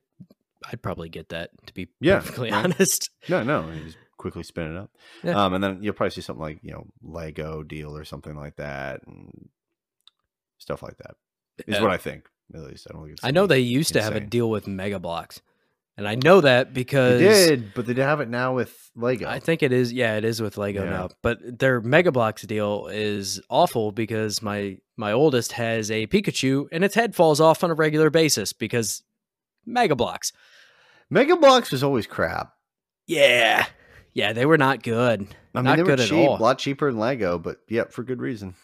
I'd 0.67 0.83
probably 0.83 1.09
get 1.09 1.29
that. 1.31 1.51
To 1.67 1.75
be 1.75 1.89
Yeah, 2.01 2.17
perfectly 2.21 2.51
right. 2.53 2.65
honest. 2.65 3.11
No, 3.29 3.43
no, 3.43 3.71
you 3.71 3.85
just 3.85 3.99
quickly 4.17 4.43
spin 4.43 4.75
it 4.75 4.79
up. 4.79 4.91
Yeah. 5.23 5.45
Um, 5.45 5.55
and 5.55 5.63
then 5.63 5.79
you'll 5.83 5.95
probably 5.95 6.11
see 6.11 6.21
something 6.21 6.43
like 6.43 6.59
you 6.63 6.73
know 6.73 6.87
Lego 7.03 7.63
deal 7.63 7.97
or 7.97 8.05
something 8.05 8.35
like 8.35 8.57
that, 8.57 9.01
and 9.07 9.49
stuff 10.59 10.83
like 10.83 10.97
that. 10.99 11.15
Is 11.67 11.81
what 11.81 11.91
I 11.91 11.97
think. 11.97 12.29
At 12.55 12.63
least 12.63 12.87
I 12.89 12.93
don't 12.95 13.03
think 13.03 13.13
it's. 13.15 13.25
I 13.25 13.31
know 13.31 13.47
they 13.47 13.59
used 13.61 13.93
to 13.95 14.03
have 14.03 14.17
a 14.17 14.21
deal 14.21 14.49
with 14.51 14.67
Mega 14.67 14.99
Bloks, 14.99 15.41
and 15.97 16.09
I 16.09 16.15
know 16.15 16.41
that 16.41 16.73
because 16.73 17.21
They 17.21 17.47
did, 17.57 17.75
but 17.75 17.85
they 17.87 17.93
don't 17.95 18.07
have 18.07 18.21
it 18.21 18.29
now 18.29 18.55
with 18.55 18.91
Lego. 18.97 19.29
I 19.29 19.39
think 19.39 19.63
it 19.63 19.73
is. 19.73 19.93
Yeah, 19.93 20.17
it 20.17 20.25
is 20.25 20.41
with 20.41 20.57
Lego 20.57 20.85
Yeah. 20.85 20.91
now. 20.91 21.09
But 21.23 21.59
their 21.59 21.81
Mega 21.81 22.11
Bloks 22.13 22.43
deal 22.43 22.87
is 22.87 23.41
awful 23.51 23.93
because 23.93 24.41
my 24.43 24.79
my 24.97 25.13
oldest 25.13 25.53
has 25.53 25.91
a 25.91 26.07
Pikachu 26.07 26.69
and 26.73 26.85
its 26.85 26.95
head 26.95 27.15
falls 27.15 27.41
off 27.41 27.63
on 27.63 27.71
a 27.71 27.75
regular 27.75 28.09
basis 28.11 28.53
because 28.53 29.03
Mega 29.67 29.95
Bloks. 29.97 30.33
Mega 31.11 31.37
Bloks 31.37 31.71
was 31.73 31.83
always 31.83 32.07
crap. 32.07 32.53
Yeah, 33.07 33.67
yeah, 34.13 34.33
they 34.33 34.45
were 34.47 34.59
not 34.59 34.83
good. 34.83 35.23
I 35.55 35.59
mean, 35.59 35.65
Not 35.65 35.77
they 35.77 35.83
were 35.83 35.89
good 35.89 36.01
at 36.01 36.09
cheap, 36.09 36.29
all. 36.29 36.37
a 36.37 36.43
lot 36.43 36.59
cheaper 36.59 36.91
than 36.91 37.01
Lego, 37.01 37.39
but 37.39 37.59
yep, 37.69 37.93
for 37.93 38.03
good 38.03 38.21
reason. 38.21 38.55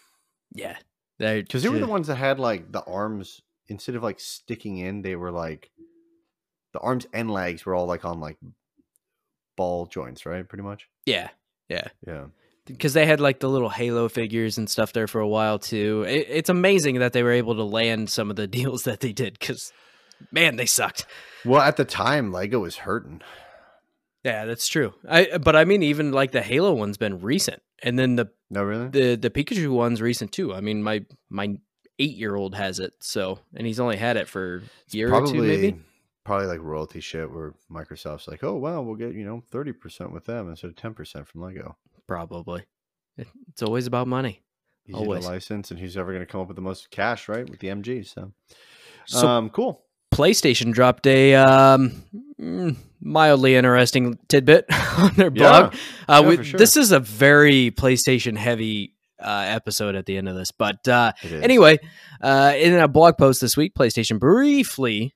Yeah, 0.52 0.76
they 1.18 1.40
Because 1.42 1.62
they 1.62 1.68
were 1.68 1.78
the 1.78 1.86
ones 1.86 2.08
that 2.08 2.16
had 2.16 2.38
like 2.38 2.70
the 2.70 2.82
arms 2.84 3.40
instead 3.68 3.94
of 3.94 4.02
like 4.02 4.20
sticking 4.20 4.76
in, 4.78 5.02
they 5.02 5.16
were 5.16 5.30
like 5.30 5.70
the 6.74 6.80
arms 6.80 7.06
and 7.14 7.30
legs 7.30 7.64
were 7.64 7.74
all 7.74 7.86
like 7.86 8.04
on 8.04 8.20
like 8.20 8.36
ball 9.56 9.86
joints, 9.86 10.26
right? 10.26 10.46
Pretty 10.48 10.62
much. 10.64 10.88
Yeah, 11.06 11.30
yeah. 11.68 11.88
Yeah. 12.06 12.26
because 12.66 12.92
they 12.92 13.06
had 13.06 13.20
like 13.20 13.40
the 13.40 13.48
little 13.48 13.68
Halo 13.70 14.08
figures 14.08 14.58
and 14.58 14.68
stuff 14.68 14.92
there 14.92 15.06
for 15.06 15.20
a 15.20 15.28
while 15.28 15.58
too. 15.58 16.04
It, 16.06 16.26
it's 16.28 16.50
amazing 16.50 16.98
that 16.98 17.12
they 17.12 17.22
were 17.22 17.32
able 17.32 17.54
to 17.54 17.64
land 17.64 18.10
some 18.10 18.28
of 18.30 18.36
the 18.36 18.46
deals 18.58 18.82
that 18.84 19.00
they 19.00 19.12
did 19.12 19.38
because, 19.38 19.72
man, 20.32 20.56
they 20.56 20.66
sucked. 20.66 21.06
Well, 21.44 21.60
at 21.60 21.76
the 21.76 21.84
time, 21.84 22.32
Lego 22.32 22.60
was 22.60 22.76
hurting. 22.76 23.20
Yeah, 24.24 24.46
that's 24.46 24.66
true. 24.66 24.94
I 25.08 25.36
but 25.38 25.54
I 25.54 25.64
mean, 25.64 25.82
even 25.82 26.12
like 26.12 26.32
the 26.32 26.40
Halo 26.42 26.72
one's 26.72 26.96
been 26.96 27.20
recent, 27.20 27.62
and 27.82 27.98
then 27.98 28.16
the 28.16 28.30
No, 28.50 28.62
really. 28.64 28.88
the 28.88 29.16
the 29.16 29.30
Pikachu 29.30 29.70
one's 29.70 30.00
recent 30.00 30.32
too. 30.32 30.54
I 30.54 30.60
mean, 30.60 30.82
my 30.82 31.04
my 31.28 31.56
eight 31.98 32.16
year 32.16 32.34
old 32.34 32.54
has 32.54 32.78
it, 32.80 32.94
so 33.00 33.38
and 33.54 33.66
he's 33.66 33.78
only 33.80 33.96
had 33.96 34.16
it 34.16 34.28
for 34.28 34.56
a 34.92 34.96
year 34.96 35.12
or 35.12 35.26
two, 35.26 35.42
maybe. 35.42 35.78
probably 36.24 36.46
like 36.46 36.60
royalty 36.62 37.00
shit 37.00 37.30
where 37.30 37.52
Microsoft's 37.70 38.26
like, 38.26 38.42
oh 38.42 38.54
wow, 38.54 38.80
we'll 38.80 38.96
get 38.96 39.12
you 39.12 39.24
know 39.26 39.42
thirty 39.50 39.72
percent 39.72 40.10
with 40.12 40.24
them 40.24 40.48
instead 40.48 40.70
of 40.70 40.76
ten 40.76 40.94
percent 40.94 41.28
from 41.28 41.42
Lego. 41.42 41.76
Probably. 42.06 42.64
It's 43.16 43.62
always 43.62 43.86
about 43.86 44.08
money. 44.08 44.40
Easy 44.86 44.98
Always. 44.98 45.24
to 45.24 45.30
license, 45.30 45.70
and 45.70 45.78
who's 45.80 45.96
ever 45.96 46.12
going 46.12 46.24
to 46.26 46.30
come 46.30 46.40
up 46.42 46.48
with 46.48 46.56
the 46.56 46.62
most 46.62 46.90
cash, 46.90 47.28
right? 47.28 47.48
With 47.48 47.60
the 47.60 47.68
MG, 47.68 48.06
so, 48.06 48.32
So 49.06 49.26
um, 49.28 49.48
cool. 49.48 49.83
PlayStation 50.14 50.72
dropped 50.72 51.06
a 51.06 51.34
um, 51.34 52.04
mildly 53.00 53.56
interesting 53.56 54.18
tidbit 54.28 54.66
on 54.98 55.14
their 55.14 55.30
blog. 55.30 55.74
Yeah, 55.74 55.80
Uh, 56.08 56.22
yeah, 56.22 56.28
we, 56.28 56.44
sure. 56.44 56.58
This 56.58 56.76
is 56.76 56.92
a 56.92 57.00
very 57.00 57.70
PlayStation 57.70 58.36
heavy 58.36 58.94
uh, 59.20 59.44
episode 59.46 59.94
at 59.94 60.06
the 60.06 60.16
end 60.16 60.28
of 60.28 60.36
this. 60.36 60.50
But 60.50 60.86
uh, 60.88 61.12
anyway, 61.22 61.78
uh, 62.20 62.54
in 62.56 62.74
a 62.74 62.88
blog 62.88 63.16
post 63.18 63.40
this 63.40 63.56
week, 63.56 63.74
PlayStation 63.74 64.18
briefly, 64.18 65.14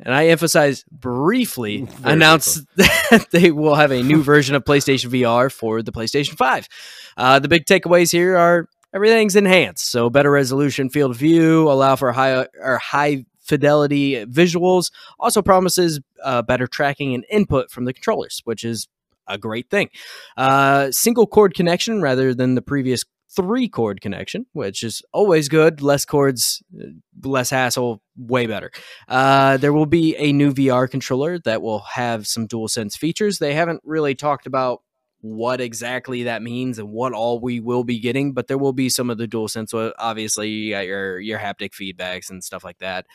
and 0.00 0.14
I 0.14 0.28
emphasize 0.28 0.84
briefly, 0.90 1.82
Very 1.84 2.14
announced 2.14 2.64
that 2.76 3.26
they 3.30 3.50
will 3.50 3.76
have 3.76 3.92
a 3.92 4.02
new 4.02 4.22
version 4.32 4.54
of 4.56 4.64
PlayStation 4.64 5.10
VR 5.10 5.52
for 5.52 5.82
the 5.82 5.92
PlayStation 5.92 6.36
5. 6.36 6.68
Uh, 7.16 7.38
the 7.38 7.48
big 7.48 7.66
takeaways 7.66 8.10
here 8.10 8.36
are 8.36 8.68
everything's 8.94 9.36
enhanced. 9.36 9.90
So 9.90 10.10
better 10.10 10.30
resolution 10.30 10.88
field 10.90 11.12
of 11.12 11.16
view, 11.16 11.70
allow 11.70 11.96
for 11.96 12.10
high 12.12 12.46
or 12.60 12.78
high 12.78 13.24
fidelity 13.52 14.24
visuals, 14.24 14.90
also 15.18 15.42
promises 15.42 16.00
uh, 16.24 16.40
better 16.40 16.66
tracking 16.66 17.12
and 17.14 17.26
input 17.28 17.70
from 17.70 17.84
the 17.84 17.92
controllers, 17.92 18.40
which 18.44 18.64
is 18.64 18.88
a 19.26 19.36
great 19.36 19.68
thing. 19.68 19.90
Uh, 20.38 20.90
single 20.90 21.26
cord 21.26 21.52
connection 21.52 22.00
rather 22.00 22.32
than 22.32 22.54
the 22.54 22.62
previous 22.62 23.04
three 23.36 23.68
cord 23.68 24.00
connection, 24.00 24.46
which 24.54 24.82
is 24.82 25.02
always 25.12 25.50
good. 25.50 25.82
Less 25.82 26.06
cords, 26.06 26.62
uh, 26.82 26.86
less 27.22 27.50
hassle, 27.50 28.00
way 28.16 28.46
better. 28.46 28.70
Uh, 29.06 29.58
there 29.58 29.74
will 29.74 29.84
be 29.84 30.16
a 30.16 30.32
new 30.32 30.54
VR 30.54 30.90
controller 30.90 31.38
that 31.40 31.60
will 31.60 31.80
have 31.80 32.26
some 32.26 32.48
DualSense 32.48 32.96
features. 32.96 33.38
They 33.38 33.52
haven't 33.52 33.82
really 33.84 34.14
talked 34.14 34.46
about 34.46 34.80
what 35.22 35.60
exactly 35.60 36.24
that 36.24 36.42
means 36.42 36.78
and 36.78 36.90
what 36.90 37.12
all 37.12 37.40
we 37.40 37.60
will 37.60 37.84
be 37.84 37.98
getting, 37.98 38.32
but 38.32 38.48
there 38.48 38.58
will 38.58 38.72
be 38.72 38.88
some 38.88 39.08
of 39.08 39.18
the 39.18 39.26
dual 39.26 39.48
sense. 39.48 39.72
Obviously, 39.72 40.50
you 40.50 40.72
got 40.72 40.86
your 40.86 41.18
your 41.18 41.38
haptic 41.38 41.70
feedbacks 41.72 42.28
and 42.28 42.44
stuff 42.44 42.64
like 42.64 42.78
that. 42.78 43.06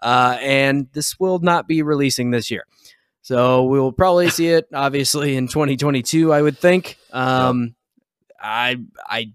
Uh, 0.00 0.38
and 0.40 0.88
this 0.92 1.18
will 1.18 1.40
not 1.40 1.66
be 1.66 1.82
releasing 1.82 2.30
this 2.30 2.50
year. 2.50 2.64
So 3.22 3.64
we 3.64 3.80
will 3.80 3.92
probably 3.92 4.30
see 4.30 4.48
it 4.48 4.68
obviously 4.72 5.36
in 5.36 5.48
2022, 5.48 6.32
I 6.32 6.40
would 6.40 6.58
think. 6.58 6.98
Um, 7.12 7.74
I 8.40 8.76
I 9.04 9.32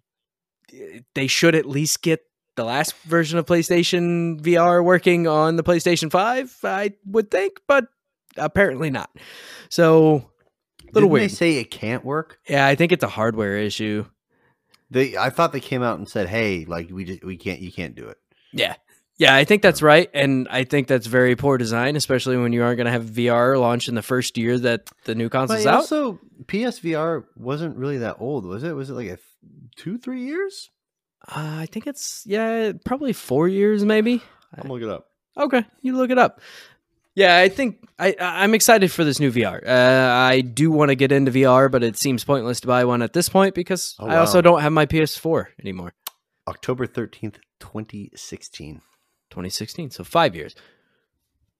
they 1.14 1.28
should 1.28 1.56
at 1.56 1.66
least 1.66 2.02
get 2.02 2.22
the 2.56 2.64
last 2.64 2.96
version 3.02 3.40
of 3.40 3.46
PlayStation 3.46 4.40
VR 4.40 4.84
working 4.84 5.28
on 5.28 5.56
the 5.56 5.64
PlayStation 5.64 6.12
5, 6.12 6.60
I 6.64 6.94
would 7.06 7.32
think, 7.32 7.60
but 7.68 7.86
apparently 8.38 8.92
not. 8.92 9.10
So 9.70 10.30
little 10.94 11.08
Didn't 11.10 11.12
weird. 11.14 11.24
they 11.24 11.34
say 11.34 11.58
it 11.58 11.72
can't 11.72 12.06
work? 12.06 12.40
yeah, 12.48 12.66
I 12.68 12.76
think 12.76 12.92
it's 12.92 13.04
a 13.04 13.08
hardware 13.10 13.58
issue. 13.58 14.06
They, 14.92 15.18
I 15.18 15.30
thought 15.32 15.52
they 15.54 15.60
came 15.60 15.82
out 15.84 15.98
and 15.98 16.08
said, 16.08 16.28
"Hey, 16.30 16.66
like 16.66 16.90
we 16.92 17.04
just 17.04 17.24
we 17.24 17.36
can't, 17.38 17.60
you 17.60 17.72
can't 17.72 17.96
do 17.96 18.08
it." 18.10 18.18
Yeah. 18.52 18.76
Yeah, 19.18 19.36
I 19.36 19.44
think 19.44 19.62
that's 19.62 19.82
right. 19.84 20.10
And 20.14 20.48
I 20.50 20.64
think 20.64 20.88
that's 20.88 21.06
very 21.06 21.36
poor 21.36 21.60
design, 21.60 21.96
especially 21.96 22.36
when 22.36 22.52
you 22.52 22.64
aren't 22.64 22.78
going 22.78 22.86
to 22.86 22.92
have 22.92 23.06
VR 23.06 23.60
launch 23.60 23.88
in 23.88 23.94
the 23.94 24.02
first 24.02 24.38
year 24.40 24.58
that 24.60 24.90
the 25.06 25.14
new 25.14 25.30
console's 25.30 25.64
But 25.64 25.70
out. 25.70 25.76
also, 25.82 26.20
PSVR 26.46 27.24
wasn't 27.36 27.78
really 27.78 28.00
that 28.00 28.18
old, 28.20 28.44
was 28.46 28.64
it? 28.64 28.72
Was 28.74 28.90
it 28.90 28.94
like 28.94 29.06
a 29.06 29.18
th- 29.18 29.20
two, 29.76 29.98
three 30.00 30.22
years? 30.24 30.72
Uh, 31.28 31.58
I 31.62 31.68
think 31.68 31.86
it's, 31.86 32.24
yeah, 32.26 32.72
probably 32.86 33.14
four 33.14 33.48
years 33.48 33.86
maybe. 33.86 34.22
I'm 34.56 34.64
gonna 34.64 34.74
look 34.74 34.82
it 34.84 34.90
up. 34.90 35.08
Okay, 35.38 35.64
you 35.82 35.96
look 35.96 36.10
it 36.10 36.18
up. 36.18 36.42
Yeah, 37.16 37.38
I 37.38 37.48
think 37.50 37.78
I 38.00 38.16
I'm 38.20 38.54
excited 38.56 38.92
for 38.92 39.04
this 39.04 39.20
new 39.20 39.32
VR. 39.32 39.66
Uh, 39.68 40.12
I 40.12 40.42
do 40.42 40.72
want 40.72 40.90
to 40.90 40.96
get 40.96 41.12
into 41.12 41.32
VR, 41.32 41.70
but 41.70 41.84
it 41.84 41.96
seems 41.98 42.24
pointless 42.24 42.60
to 42.62 42.68
buy 42.68 42.86
one 42.86 43.02
at 43.04 43.14
this 43.14 43.30
point 43.30 43.54
because 43.54 43.96
Oh, 44.00 44.08
I 44.08 44.18
also 44.18 44.42
don't 44.42 44.62
have 44.62 44.72
my 44.74 44.86
PS4 44.88 45.46
anymore. 45.60 45.94
October 46.48 46.86
thirteenth, 46.88 47.40
twenty 47.60 48.12
sixteen. 48.16 48.82
2016, 49.30 49.90
so 49.90 50.04
five 50.04 50.36
years, 50.36 50.54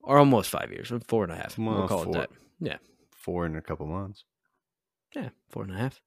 or 0.00 0.18
almost 0.18 0.48
five 0.48 0.70
years, 0.70 0.92
four 1.08 1.24
and 1.24 1.32
a 1.32 1.36
half. 1.36 1.58
Well, 1.58 1.74
we'll 1.76 1.88
call 1.88 2.04
four. 2.04 2.14
it 2.16 2.18
that. 2.18 2.30
Yeah. 2.60 2.76
Four 3.16 3.46
in 3.46 3.56
a 3.56 3.62
couple 3.62 3.86
months. 3.86 4.22
Yeah, 5.12 5.30
four 5.50 5.64
and 5.64 5.72
a 5.72 5.76
half, 5.76 6.00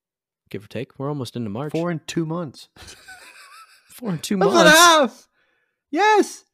give 0.50 0.64
or 0.64 0.68
take. 0.68 0.98
We're 0.98 1.10
almost 1.10 1.36
into 1.36 1.50
March. 1.50 1.74
Four 1.74 1.92
in 1.92 2.00
two 2.08 2.26
months. 2.26 2.70
four 3.90 4.10
and 4.12 4.24
two 4.24 4.38
That's 4.38 4.54
months. 4.54 4.72
a 4.72 4.76
half. 4.78 5.28
Yes. 5.92 6.46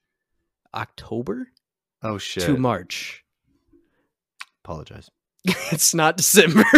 October 0.74 1.50
Oh 2.04 2.18
shit. 2.18 2.44
to 2.44 2.58
March. 2.58 3.24
Apologize. 4.64 5.10
it's 5.46 5.94
not 5.94 6.18
December. 6.18 6.64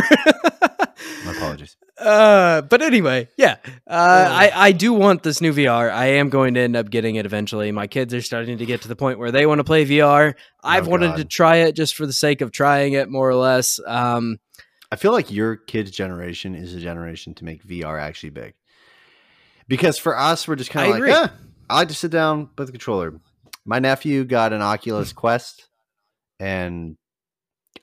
My 1.26 1.32
apologies. 1.36 1.78
Uh, 2.00 2.62
but 2.62 2.82
anyway, 2.82 3.28
yeah. 3.38 3.58
Uh. 3.88 4.28
I 4.30 4.52
I 4.54 4.72
do 4.72 4.94
want 4.94 5.24
this 5.24 5.40
new 5.42 5.54
VR. 5.54 5.92
I 5.92 6.06
am 6.08 6.30
going 6.30 6.54
to 6.56 6.60
end 6.60 6.76
up 6.76 6.90
getting 6.90 7.16
it 7.16 7.26
eventually. 7.26 7.72
My 7.72 7.88
kids 7.88 8.14
are 8.14 8.22
starting 8.22 8.58
to 8.58 8.66
get 8.66 8.82
to 8.82 8.88
the 8.88 8.96
point 8.96 9.18
where 9.20 9.32
they 9.32 9.46
want 9.46 9.60
to 9.60 9.64
play 9.64 9.86
VR. 9.86 10.34
I've 10.64 10.88
Oh, 10.88 10.92
wanted 10.92 11.08
God. 11.12 11.18
to 11.18 11.26
try 11.26 11.58
it 11.58 11.74
just 11.76 11.96
for 11.96 12.06
the 12.06 12.14
sake 12.14 12.42
of 12.42 12.52
trying 12.52 12.94
it, 12.94 13.10
more 13.10 13.30
or 13.30 13.36
less. 13.36 13.80
Um, 13.88 14.40
I 14.92 14.98
feel 14.98 15.12
like 15.14 15.32
your 15.32 15.56
kids' 15.56 15.92
generation 15.92 16.54
is 16.56 16.74
a 16.74 16.80
generation 16.80 17.34
to 17.36 17.46
make 17.46 17.64
VR 17.66 18.00
actually 18.00 18.30
big. 18.32 18.54
Because 19.68 19.98
for 19.98 20.18
us, 20.18 20.48
we're 20.48 20.56
just 20.56 20.70
kind 20.70 20.94
of 20.94 21.00
like, 21.00 21.10
eh, 21.10 21.28
I 21.70 21.76
like 21.78 21.88
to 21.88 21.96
sit 21.96 22.12
down 22.12 22.50
with 22.58 22.68
the 22.68 22.72
controller. 22.72 23.14
My 23.66 23.80
nephew 23.80 24.24
got 24.26 24.54
an 24.54 24.62
Oculus 24.62 25.12
Quest, 25.14 25.68
and 26.40 26.98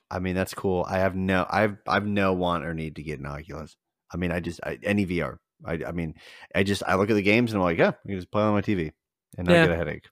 I 0.09 0.19
mean 0.19 0.35
that's 0.35 0.53
cool. 0.53 0.85
I 0.87 0.99
have 0.99 1.15
no, 1.15 1.45
I've, 1.49 1.77
I've 1.87 2.05
no 2.05 2.33
want 2.33 2.65
or 2.65 2.73
need 2.73 2.95
to 2.97 3.03
get 3.03 3.19
an 3.19 3.25
Oculus. 3.25 3.75
I 4.11 4.17
mean, 4.17 4.31
I 4.31 4.39
just 4.39 4.59
I, 4.63 4.79
any 4.83 5.05
VR. 5.05 5.37
I, 5.65 5.79
I 5.87 5.91
mean, 5.91 6.15
I 6.53 6.63
just 6.63 6.83
I 6.87 6.95
look 6.95 7.09
at 7.09 7.13
the 7.15 7.21
games 7.21 7.51
and 7.51 7.59
I'm 7.59 7.63
like, 7.65 7.77
yeah, 7.77 7.89
I 8.03 8.07
can 8.07 8.15
just 8.17 8.31
play 8.31 8.43
on 8.43 8.53
my 8.53 8.61
TV 8.61 8.91
and 9.37 9.47
not 9.47 9.53
Yeah. 9.53 9.65
get 9.67 9.73
a 9.73 9.77
headache. 9.77 10.05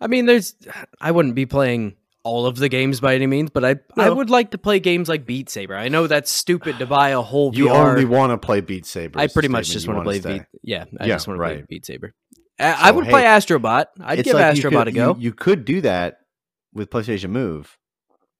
I 0.00 0.06
mean, 0.06 0.26
there's. 0.26 0.54
I 1.00 1.10
wouldn't 1.10 1.34
be 1.34 1.46
playing 1.46 1.96
all 2.22 2.44
of 2.46 2.56
the 2.56 2.68
games 2.68 3.00
by 3.00 3.14
any 3.14 3.26
means, 3.26 3.48
but 3.50 3.64
I 3.64 3.76
I 3.96 4.10
would 4.10 4.28
like 4.30 4.50
to 4.50 4.58
play 4.58 4.78
games 4.78 5.08
like 5.08 5.24
Beat 5.26 5.48
Saber. 5.48 5.74
I 5.74 5.88
know 5.88 6.06
that's 6.06 6.30
stupid 6.30 6.78
to 6.78 6.86
buy 6.86 7.10
a 7.10 7.22
whole 7.22 7.50
You 7.54 7.66
VR. 7.68 7.88
only 7.88 8.04
want 8.04 8.30
to 8.32 8.38
play 8.38 8.60
Beat 8.60 8.84
Saber. 8.86 9.18
I 9.18 9.26
pretty 9.26 9.48
much 9.48 9.68
just 9.70 9.88
want 9.88 10.00
to 10.00 10.04
play. 10.04 10.20
Beat. 10.20 10.42
Yeah, 10.62 10.84
I 11.00 11.06
Yeah, 11.06 11.14
just 11.14 11.26
want 11.28 11.38
to 11.38 11.44
play 11.44 11.56
right. 11.56 11.66
Beat 11.68 11.86
Saber. 11.86 12.12
I, 12.60 12.90
would 12.90 13.06
play 13.06 13.22
hey, 13.22 13.26
Astrobot. 13.28 13.86
I'd 14.00 14.22
give 14.24 14.34
like 14.34 14.56
Astrobot 14.56 14.72
could- 14.84 14.88
a 14.88 14.92
go. 14.92 15.14
You, 15.14 15.20
you 15.20 15.32
could 15.32 15.64
do 15.64 15.80
that 15.82 16.18
with 16.72 16.90
PlayStation 16.90 17.30
Move 17.30 17.76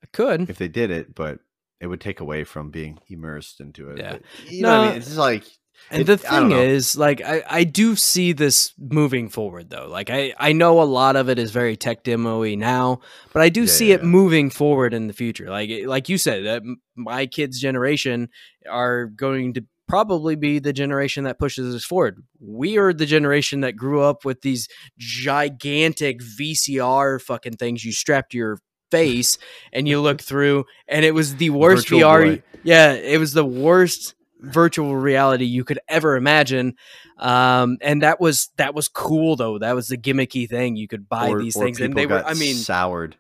I 0.03 0.07
could. 0.13 0.49
if 0.51 0.59
they 0.59 0.69
did 0.69 0.91
it, 0.91 1.15
but 1.15 1.39
it 1.81 1.87
would 1.87 2.01
take 2.01 2.21
away 2.21 2.45
from 2.45 2.71
being 2.71 2.99
immersed 3.09 3.61
into 3.61 3.91
it. 3.91 3.99
Yeah. 3.99 4.13
But, 4.13 4.23
you 4.53 4.63
know 4.63 4.69
what 4.69 4.75
I 4.81 4.85
No, 4.85 4.89
mean? 4.93 4.99
It's 4.99 5.17
like 5.17 5.45
And 5.91 6.03
It- 6.03 6.05
the 6.05 6.19
thing 6.19 6.53
is, 6.53 6.95
like, 6.97 7.23
I, 7.25 7.43
I 7.49 7.65
do 7.65 7.97
see 7.97 8.33
this 8.33 8.75
moving 8.79 9.31
forward, 9.31 9.71
though. 9.71 9.89
Like, 9.89 10.11
I, 10.11 10.35
I 10.39 10.53
know 10.53 10.83
a 10.83 10.85
lot 10.85 11.17
of 11.17 11.31
it 11.31 11.39
is 11.39 11.51
very 11.53 11.75
tech 11.77 12.05
demo-y 12.05 12.55
now, 12.55 13.01
but 13.33 13.41
I 13.41 13.49
do 13.49 13.63
Yeah, 13.63 13.67
see 13.67 13.89
yeah, 13.89 13.95
it 13.95 14.01
yeah. 14.03 14.07
moving 14.07 14.51
forward 14.51 14.93
in 14.93 15.07
the 15.07 15.15
future. 15.15 15.49
Like, 15.49 15.71
like 15.87 16.11
you 16.11 16.19
said, 16.19 16.45
m- 16.47 16.83
my 16.97 17.25
kids' 17.25 17.59
generation 17.59 18.29
are 18.71 19.07
going 19.07 19.55
to 19.55 19.65
probably 19.91 20.37
be 20.37 20.59
the 20.59 20.73
generation 20.73 21.25
that 21.25 21.39
pushes 21.39 21.75
us 21.75 21.85
forward. 21.85 22.23
We 22.39 22.79
are 22.79 22.93
the 22.93 23.07
generation 23.07 23.61
that 23.61 23.73
grew 23.73 24.03
up 24.03 24.25
with 24.25 24.43
these 24.43 24.69
gigantic 24.99 26.21
VCR 26.21 27.21
fucking 27.21 27.57
things 27.57 27.85
you 27.85 27.93
strapped 27.93 28.33
to 28.33 28.39
your 28.39 28.59
face 28.91 29.39
and 29.73 29.87
you 29.89 30.01
look 30.01 30.21
through, 30.23 30.65
and 30.89 31.05
it 31.05 31.15
was 31.15 31.37
the 31.37 31.51
worst 31.51 31.89
Virtual 31.89 32.01
VR. 32.01 32.37
Boy. 32.37 32.43
Yeah, 32.63 32.93
it 32.93 33.19
was 33.19 33.33
the 33.33 33.45
worst 33.45 34.15
virtual 34.41 34.97
reality 34.97 35.45
you 35.45 35.65
could 35.65 35.79
ever 35.87 36.17
imagine 36.17 36.75
um 37.19 37.77
and 37.83 38.01
that 38.01 38.19
was 38.19 38.49
that 38.57 38.75
was 38.75 38.89
cool 38.89 39.37
though 39.37 39.59
that 39.59 39.75
was 39.75 39.89
the 39.89 39.99
gimmicky 39.99 40.49
thing 40.49 40.77
you 40.77 40.89
could 40.89 41.07
buy 41.11 41.29
or, 41.29 41.43
these 41.43 41.55
or 41.55 41.63
things 41.63 41.79
and 41.79 41.95
they 41.95 42.07
were 42.07 42.25
i 42.25 42.33
mean 42.33 42.55
soured. 42.55 43.19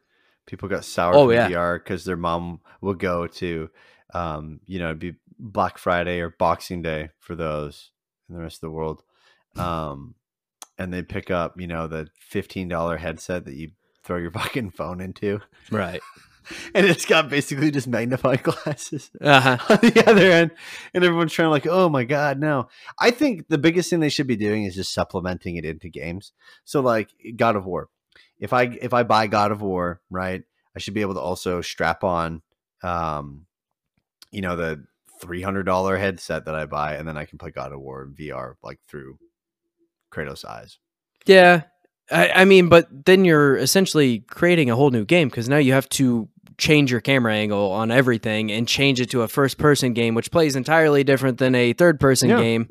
People 0.50 0.68
got 0.68 0.84
soured 0.84 1.14
Oh, 1.14 1.30
yeah. 1.30 1.48
VR 1.48 1.78
because 1.78 2.04
their 2.04 2.16
mom 2.16 2.60
would 2.80 2.98
go 2.98 3.28
to, 3.28 3.70
um, 4.12 4.58
you 4.66 4.80
know, 4.80 4.94
be 4.94 5.14
Black 5.40 5.78
Friday 5.78 6.20
or 6.20 6.30
Boxing 6.30 6.82
Day 6.82 7.10
for 7.18 7.34
those 7.34 7.90
in 8.28 8.36
the 8.36 8.42
rest 8.42 8.56
of 8.58 8.60
the 8.62 8.70
world, 8.70 9.02
um, 9.56 10.14
and 10.78 10.92
they 10.92 11.02
pick 11.02 11.30
up, 11.30 11.60
you 11.60 11.66
know, 11.66 11.86
the 11.86 12.08
fifteen 12.18 12.68
dollar 12.68 12.96
headset 12.96 13.44
that 13.46 13.54
you 13.54 13.70
throw 14.04 14.18
your 14.18 14.30
fucking 14.32 14.70
phone 14.70 15.00
into, 15.00 15.40
right 15.70 16.00
and 16.74 16.86
it's 16.86 17.04
got 17.04 17.28
basically 17.28 17.70
just 17.70 17.86
magnifying 17.86 18.40
glasses. 18.42 19.10
uh-huh 19.20 19.58
on 19.68 19.78
the 19.80 20.04
other 20.06 20.30
end, 20.30 20.50
and 20.94 21.04
everyone's 21.04 21.32
trying 21.32 21.46
to 21.46 21.50
like, 21.50 21.66
oh 21.66 21.88
my 21.88 22.04
god, 22.04 22.38
no. 22.38 22.68
I 22.98 23.10
think 23.10 23.48
the 23.48 23.58
biggest 23.58 23.90
thing 23.90 24.00
they 24.00 24.08
should 24.08 24.26
be 24.26 24.36
doing 24.36 24.64
is 24.64 24.74
just 24.74 24.92
supplementing 24.92 25.56
it 25.56 25.64
into 25.64 25.88
games. 25.88 26.32
So 26.64 26.80
like 26.80 27.10
God 27.36 27.56
of 27.56 27.66
War, 27.66 27.88
if 28.38 28.52
I 28.52 28.64
if 28.80 28.92
I 28.92 29.02
buy 29.02 29.26
God 29.26 29.52
of 29.52 29.62
War, 29.62 30.00
right, 30.10 30.42
I 30.74 30.78
should 30.78 30.94
be 30.94 31.02
able 31.02 31.14
to 31.14 31.20
also 31.20 31.60
strap 31.60 32.04
on, 32.04 32.42
um, 32.82 33.46
you 34.30 34.40
know, 34.40 34.56
the 34.56 34.84
three 35.20 35.42
hundred 35.42 35.64
dollar 35.64 35.96
headset 35.96 36.46
that 36.46 36.54
I 36.54 36.66
buy, 36.66 36.94
and 36.96 37.06
then 37.06 37.16
I 37.16 37.24
can 37.24 37.38
play 37.38 37.50
God 37.50 37.72
of 37.72 37.80
War 37.80 38.02
in 38.02 38.14
VR 38.14 38.54
like 38.62 38.78
through 38.88 39.18
Kratos' 40.12 40.44
eyes. 40.44 40.78
yeah 41.26 41.62
I, 42.10 42.30
I 42.30 42.44
mean 42.44 42.68
but 42.68 42.88
then 42.90 43.24
you're 43.24 43.56
essentially 43.56 44.20
creating 44.20 44.68
a 44.70 44.74
whole 44.76 44.90
new 44.90 45.04
game 45.04 45.28
because 45.28 45.48
now 45.48 45.58
you 45.58 45.72
have 45.74 45.88
to 45.90 46.28
change 46.58 46.90
your 46.90 47.00
camera 47.00 47.32
angle 47.34 47.70
on 47.70 47.90
everything 47.92 48.50
and 48.50 48.66
change 48.66 49.00
it 49.00 49.10
to 49.10 49.22
a 49.22 49.28
first 49.28 49.56
person 49.58 49.92
game 49.92 50.14
which 50.14 50.30
plays 50.32 50.56
entirely 50.56 51.04
different 51.04 51.38
than 51.38 51.54
a 51.54 51.72
third 51.72 52.00
person 52.00 52.28
Yeah. 52.30 52.40
game 52.40 52.68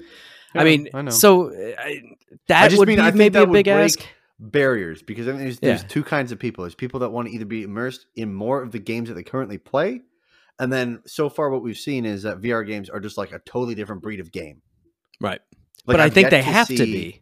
i 0.54 0.64
mean 0.66 0.89
I 0.93 1.02
know. 1.04 1.12
so 1.12 1.50
uh, 1.52 1.76
I, 1.80 2.02
that 2.50 2.68
just 2.68 2.80
would 2.80 2.88
mean 2.89 2.97
be 2.97 3.02
I 3.04 3.06
think 3.12 3.16
maybe 3.18 3.39
a 3.39 3.45
big 3.47 3.66
break 3.66 3.68
ask 3.68 4.00
barriers 4.41 5.02
because 5.02 5.28
I 5.28 5.32
mean, 5.32 5.41
there's, 5.41 5.60
there's 5.60 5.84
two 5.86 6.04
kinds 6.04 6.32
of 6.32 6.39
people. 6.39 6.64
There's 6.64 6.76
people 6.76 7.00
that 7.02 7.10
want 7.10 7.28
to 7.30 7.34
either 7.34 7.45
be 7.45 7.64
immersed 7.64 8.06
in 8.16 8.34
more 8.34 8.62
of 8.62 8.72
the 8.72 8.80
games 8.80 9.10
that 9.10 9.16
they 9.16 9.24
currently 9.24 9.58
play, 9.58 10.02
and 10.60 10.72
then 10.72 11.01
so 11.05 11.30
far 11.30 11.49
what 11.49 11.64
we've 11.64 11.78
seen 11.78 12.05
is 12.05 12.24
that 12.24 12.41
VR 12.41 12.68
games 12.68 12.89
are 12.89 12.99
just 12.99 13.18
like 13.18 13.32
a 13.32 13.39
totally 13.39 13.76
different 13.76 14.01
breed 14.01 14.20
of 14.20 14.32
game. 14.32 14.62
right 15.22 15.41
Like, 15.86 15.95
but 15.95 15.99
I 15.99 16.05
I've 16.05 16.14
think 16.14 16.26
yet 16.26 16.32
they 16.32 16.41
have 16.41 16.68
to 16.68 16.76
be. 16.76 17.22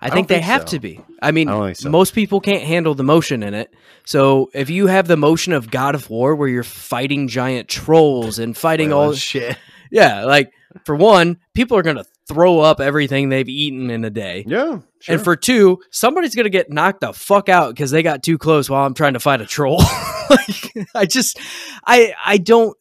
I, 0.00 0.08
I 0.08 0.10
think 0.10 0.28
they 0.28 0.34
think 0.34 0.44
have 0.44 0.62
so. 0.62 0.76
to 0.76 0.80
be. 0.80 1.00
I 1.22 1.30
mean, 1.30 1.48
I 1.48 1.72
so. 1.72 1.88
most 1.88 2.14
people 2.14 2.40
can't 2.40 2.62
handle 2.62 2.94
the 2.94 3.02
motion 3.02 3.42
in 3.42 3.54
it. 3.54 3.72
So 4.04 4.50
if 4.52 4.68
you 4.68 4.88
have 4.88 5.08
the 5.08 5.16
motion 5.16 5.54
of 5.54 5.70
God 5.70 5.94
of 5.94 6.10
War, 6.10 6.36
where 6.36 6.48
you're 6.48 6.62
fighting 6.62 7.28
giant 7.28 7.68
trolls 7.68 8.38
and 8.38 8.54
fighting 8.54 8.90
Well, 8.90 8.98
all, 8.98 9.12
shit. 9.14 9.56
yeah, 9.90 10.24
like 10.24 10.52
for 10.84 10.94
one, 10.94 11.38
people 11.54 11.78
are 11.78 11.82
gonna 11.82 12.04
throw 12.28 12.60
up 12.60 12.80
everything 12.80 13.30
they've 13.30 13.48
eaten 13.48 13.88
in 13.90 14.04
a 14.04 14.10
day. 14.10 14.44
Yeah, 14.46 14.80
sure. 15.00 15.14
And 15.14 15.24
for 15.24 15.34
two, 15.34 15.78
somebody's 15.90 16.34
gonna 16.34 16.50
get 16.50 16.70
knocked 16.70 17.00
the 17.00 17.14
fuck 17.14 17.48
out 17.48 17.74
because 17.74 17.90
they 17.90 18.02
got 18.02 18.22
too 18.22 18.36
close 18.36 18.68
while 18.68 18.84
I'm 18.84 18.94
trying 18.94 19.14
to 19.14 19.20
fight 19.20 19.40
a 19.40 19.46
troll. 19.46 19.82
like, 20.30 20.86
I 20.94 21.06
just, 21.06 21.38
I, 21.86 22.14
I 22.24 22.38
don't. 22.38 22.76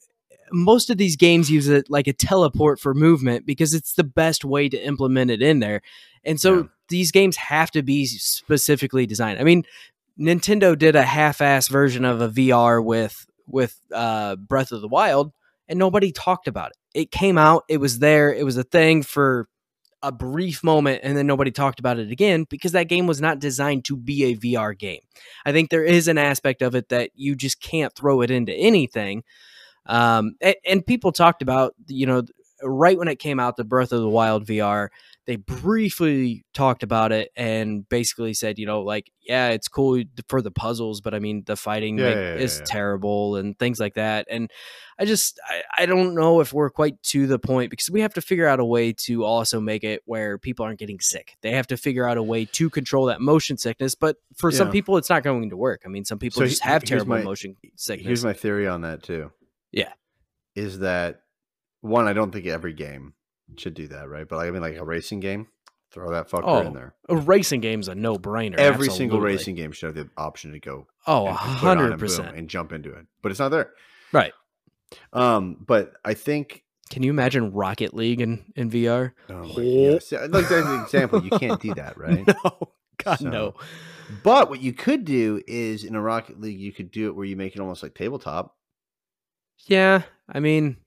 Most 0.51 0.89
of 0.89 0.97
these 0.97 1.15
games 1.15 1.49
use 1.49 1.67
it 1.67 1.89
like 1.89 2.07
a 2.07 2.13
teleport 2.13 2.79
for 2.79 2.93
movement 2.93 3.45
because 3.45 3.73
it's 3.73 3.93
the 3.93 4.03
best 4.03 4.45
way 4.45 4.69
to 4.69 4.77
implement 4.77 5.31
it 5.31 5.41
in 5.41 5.59
there, 5.59 5.81
and 6.23 6.39
so 6.39 6.55
Yeah. 6.57 6.63
these 6.89 7.11
games 7.11 7.35
have 7.37 7.71
to 7.71 7.81
be 7.81 8.05
specifically 8.05 9.05
designed. 9.07 9.39
I 9.39 9.43
mean, 9.43 9.63
Nintendo 10.19 10.77
did 10.77 10.95
a 10.95 11.01
half-ass 11.03 11.67
version 11.67 12.05
of 12.05 12.21
a 12.21 12.29
VR 12.29 12.83
with 12.83 13.25
with 13.47 13.79
uh, 13.91 14.35
Breath 14.35 14.71
of 14.71 14.81
the 14.81 14.87
Wild, 14.87 15.31
and 15.67 15.79
nobody 15.79 16.11
talked 16.11 16.47
about 16.47 16.71
it. 16.71 16.99
It 16.99 17.11
came 17.11 17.37
out, 17.37 17.63
it 17.67 17.77
was 17.77 17.99
there, 17.99 18.33
it 18.33 18.45
was 18.45 18.55
a 18.57 18.63
thing 18.63 19.01
for 19.03 19.47
a 20.05 20.11
brief 20.11 20.63
moment 20.63 21.01
and 21.03 21.17
then 21.17 21.25
nobody 21.25 21.49
talked 21.49 21.79
about 21.79 21.97
it 21.97 22.11
again 22.11 22.45
because 22.49 22.73
that 22.73 22.87
game 22.87 23.07
was 23.07 23.19
not 23.19 23.39
designed 23.39 23.83
to 23.85 23.97
be 23.97 24.25
a 24.25 24.35
VR 24.35 24.77
game. 24.77 25.01
I 25.45 25.51
think 25.51 25.69
there 25.69 25.83
is 25.83 26.07
an 26.07 26.19
aspect 26.19 26.61
of 26.61 26.75
it 26.75 26.89
that 26.89 27.09
you 27.15 27.35
just 27.35 27.59
can't 27.59 27.93
throw 27.95 28.21
it 28.21 28.29
into 28.29 28.53
anything. 28.53 29.23
Um, 29.87 30.35
and, 30.41 30.55
and 30.65 30.85
people 30.85 31.11
talked 31.11 31.41
about, 31.41 31.73
you 31.87 32.05
know, 32.05 32.23
right 32.61 32.97
when 32.97 33.07
it 33.07 33.17
came 33.17 33.39
out, 33.39 33.57
the 33.57 33.63
Breath 33.63 33.91
of 33.91 34.01
the 34.01 34.09
Wild 34.09 34.45
VR, 34.45 34.89
they 35.27 35.37
briefly 35.37 36.45
talked 36.53 36.83
about 36.83 37.11
it 37.11 37.31
and 37.35 37.87
basically 37.89 38.33
said, 38.35 38.59
you 38.59 38.65
know, 38.67 38.81
like, 38.81 39.11
yeah, 39.21 39.49
it's 39.49 39.67
cool 39.67 40.03
for 40.29 40.41
the 40.41 40.51
puzzles, 40.51 41.01
but 41.01 41.15
I 41.15 41.19
mean, 41.19 41.43
the 41.47 41.55
fighting 41.55 41.97
Yeah, 41.97 42.09
yeah, 42.09 42.15
yeah, 42.15 42.33
is 42.35 42.59
yeah. 42.59 42.65
terrible 42.67 43.35
and 43.35 43.57
things 43.57 43.79
like 43.79 43.95
that. 43.95 44.27
And 44.29 44.51
I 44.99 45.05
just, 45.05 45.39
I, 45.49 45.63
I 45.83 45.85
don't 45.87 46.13
know 46.13 46.41
if 46.41 46.53
we're 46.53 46.69
quite 46.69 47.01
to 47.03 47.25
the 47.25 47.39
point 47.39 47.71
because 47.71 47.89
we 47.89 48.01
have 48.01 48.13
to 48.13 48.21
figure 48.21 48.47
out 48.47 48.59
a 48.59 48.65
way 48.65 48.93
to 49.05 49.23
also 49.25 49.59
make 49.59 49.83
it 49.83 50.03
where 50.05 50.37
people 50.37 50.63
aren't 50.63 50.77
getting 50.79 50.99
sick. 50.99 51.35
They 51.41 51.51
have 51.51 51.67
to 51.67 51.77
figure 51.77 52.07
out 52.07 52.17
a 52.17 52.23
way 52.23 52.45
to 52.45 52.69
control 52.69 53.07
that 53.07 53.19
motion 53.19 53.57
sickness. 53.57 53.95
But 53.95 54.17
for 54.37 54.51
some 54.51 54.69
people, 54.71 54.95
it's 54.97 55.09
not 55.09 55.23
going 55.23 55.49
to 55.49 55.57
work. 55.57 55.81
I 55.85 55.89
mean, 55.89 56.05
some 56.05 56.19
people 56.19 56.41
So 56.43 56.47
just 56.47 56.63
he- 56.63 56.69
have 56.69 56.83
terrible 56.83 57.09
my- 57.09 57.23
motion 57.23 57.55
sickness. 57.75 58.05
Here's 58.05 58.23
my 58.23 58.33
theory 58.33 58.67
on 58.67 58.81
that 58.81 59.01
too. 59.03 59.31
Yeah. 59.71 59.91
is 60.55 60.79
that 60.79 61.21
one? 61.81 62.07
I 62.07 62.13
don't 62.13 62.31
think 62.31 62.45
every 62.45 62.73
game 62.73 63.13
should 63.57 63.73
do 63.73 63.87
that, 63.89 64.09
right? 64.09 64.27
But 64.27 64.37
I 64.37 64.51
mean, 64.51 64.61
like 64.61 64.75
a 64.77 64.83
racing 64.85 65.19
game, 65.19 65.47
throw 65.91 66.11
that 66.11 66.29
fucker 66.29 66.43
Oh, 66.45 66.61
in 66.61 66.73
there. 66.73 66.93
a 67.09 67.15
racing 67.15 67.61
game's 67.61 67.87
a 67.87 67.95
no 67.95 68.17
brainer. 68.17 68.55
Every 68.57 68.89
single 68.89 69.19
racing 69.21 69.55
game 69.55 69.71
should 69.71 69.87
have 69.87 69.95
the 69.95 70.09
option 70.17 70.51
to 70.53 70.59
go 70.59 70.87
Oh, 71.07 71.27
a 71.27 71.29
and 71.29 71.37
put 71.37 71.45
it 71.45 71.47
on 71.69 71.77
hundred 71.77 71.99
percent. 71.99 72.35
and 72.35 72.49
jump 72.49 72.71
into 72.73 72.91
it, 72.91 73.05
but 73.21 73.31
it's 73.31 73.39
not 73.39 73.49
there. 73.49 73.71
Right. 74.11 74.33
Um, 75.13 75.57
but 75.65 75.93
I 76.03 76.13
think 76.13 76.63
Can 76.89 77.01
you 77.03 77.09
imagine 77.09 77.51
Rocket 77.51 77.93
League 77.93 78.21
in, 78.21 78.45
in 78.55 78.69
VR? 78.69 79.11
Oh 79.29 79.47
see, 79.99 80.17
like 80.17 80.31
that's 80.47 80.51
an 80.51 80.81
example. 80.83 81.23
You 81.23 81.31
can't 81.31 81.61
do 81.61 81.73
that, 81.75 81.97
right? 81.99 82.25
No. 82.27 82.69
God, 83.03 83.19
So- 83.19 83.29
no. 83.29 83.53
But 84.23 84.49
what 84.51 84.61
you 84.61 84.71
could 84.71 85.03
do 85.03 85.41
is 85.47 85.83
in 85.83 85.95
a 85.95 86.01
Rocket 86.01 86.39
League, 86.39 86.59
you 86.59 86.71
could 86.71 86.91
do 86.91 87.07
it 87.07 87.15
where 87.15 87.25
you 87.25 87.35
make 87.35 87.55
it 87.55 87.59
almost 87.59 87.81
like 87.81 87.95
tabletop. 87.95 88.55
Yeah. 89.65 90.03
I 90.29 90.39
mean, 90.39 90.77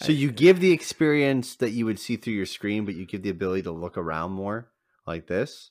So 0.00 0.12
you 0.12 0.30
give 0.30 0.60
the 0.60 0.72
experience 0.72 1.56
that 1.56 1.70
you 1.70 1.84
would 1.86 1.98
see 1.98 2.16
through 2.16 2.34
your 2.34 2.46
screen, 2.46 2.84
but 2.84 2.94
you 2.94 3.04
give 3.04 3.22
the 3.22 3.30
ability 3.30 3.62
to 3.62 3.72
look 3.72 3.98
around 3.98 4.30
more 4.32 4.70
like 5.06 5.26
this. 5.26 5.70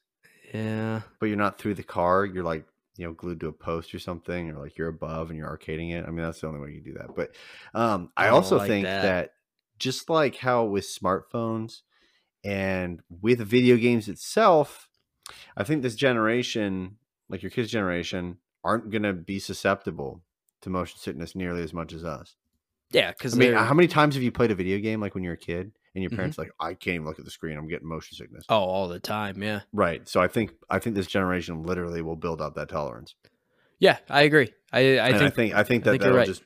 yeah. 0.54 1.02
But 1.20 1.28
you're 1.28 1.38
not 1.38 1.58
through 1.60 1.76
the 1.76 1.84
car. 1.84 2.26
You're 2.26 2.44
like 2.44 2.66
you 2.98 3.06
know 3.06 3.14
glued 3.14 3.40
to 3.42 3.48
a 3.48 3.54
post 3.54 3.94
or 3.96 4.00
something, 4.00 4.50
or 4.52 4.60
like 4.60 4.78
you're 4.78 4.88
above 4.90 5.30
and 5.30 5.38
you're 5.38 5.56
arcading 5.58 5.92
it. 5.92 6.04
I 6.06 6.10
mean, 6.12 6.26
that's 6.26 6.42
the 6.42 6.48
only 6.48 6.60
way 6.60 6.72
you 6.72 6.82
do 6.82 6.94
that. 6.94 7.16
But 7.16 7.36
um, 7.74 8.12
I 8.18 8.30
Oh, 8.30 8.36
also 8.36 8.58
like 8.58 8.68
think 8.68 8.86
that. 8.86 9.02
that 9.04 9.34
just 9.80 10.10
like 10.10 10.36
how 10.38 10.66
with 10.66 10.84
smartphones 10.86 11.82
and 12.44 13.02
with 13.22 13.40
video 13.40 13.78
games 13.78 14.08
itself, 14.10 14.90
I 15.56 15.64
think 15.64 15.84
this 15.84 15.96
generation, 15.96 16.98
like 17.30 17.44
your 17.44 17.52
kids' 17.52 17.72
generation, 17.72 18.38
aren't 18.64 18.90
going 18.92 19.04
to 19.04 19.14
be 19.14 19.40
susceptible 19.40 20.22
to 20.62 20.70
motion 20.70 20.98
sickness 21.00 21.36
nearly 21.36 21.62
as 21.64 21.74
much 21.74 21.94
as 21.94 22.04
us. 22.04 22.36
Yeah. 22.92 23.12
Because 23.12 23.34
I 23.34 23.38
mean, 23.38 23.54
how 23.54 23.74
many 23.74 23.88
times 23.88 24.16
have 24.16 24.24
you 24.24 24.32
played 24.32 24.52
a 24.52 24.56
video 24.56 24.80
game 24.80 25.00
like 25.02 25.14
when 25.16 25.24
you 25.24 25.30
were 25.30 25.36
a 25.36 25.38
kid 25.38 25.72
and 25.94 26.04
your 26.04 26.12
Mhm. 26.12 26.16
parents 26.16 26.38
like, 26.38 26.52
I 26.60 26.74
can't 26.74 26.96
even 26.96 27.06
look 27.08 27.20
at 27.20 27.26
the 27.26 27.32
screen. 27.32 27.58
I'm 27.58 27.68
getting 27.68 27.88
motion 27.88 28.16
sickness. 28.16 28.46
oh, 28.50 28.56
all 28.58 28.88
the 28.88 29.00
time. 29.00 29.42
Yeah. 29.42 29.62
Right. 29.74 30.08
So 30.08 30.22
I 30.22 30.28
think 30.28 30.52
I 30.70 30.80
think 30.80 30.96
this 30.96 31.08
generation 31.08 31.64
literally 31.64 32.02
will 32.02 32.16
build 32.16 32.42
up 32.42 32.56
that 32.56 32.70
tolerance. 32.70 33.16
Yeah. 33.80 33.98
I 34.10 34.22
agree. 34.24 34.54
I, 34.72 35.00
I 35.00 35.12
think, 35.12 35.22
I 35.22 35.30
think 35.30 35.54
I 35.54 35.64
think 35.64 35.84
I 35.84 35.86
that 35.86 35.92
think 35.92 36.02
that'll 36.04 36.18
right. 36.18 36.28
just 36.28 36.44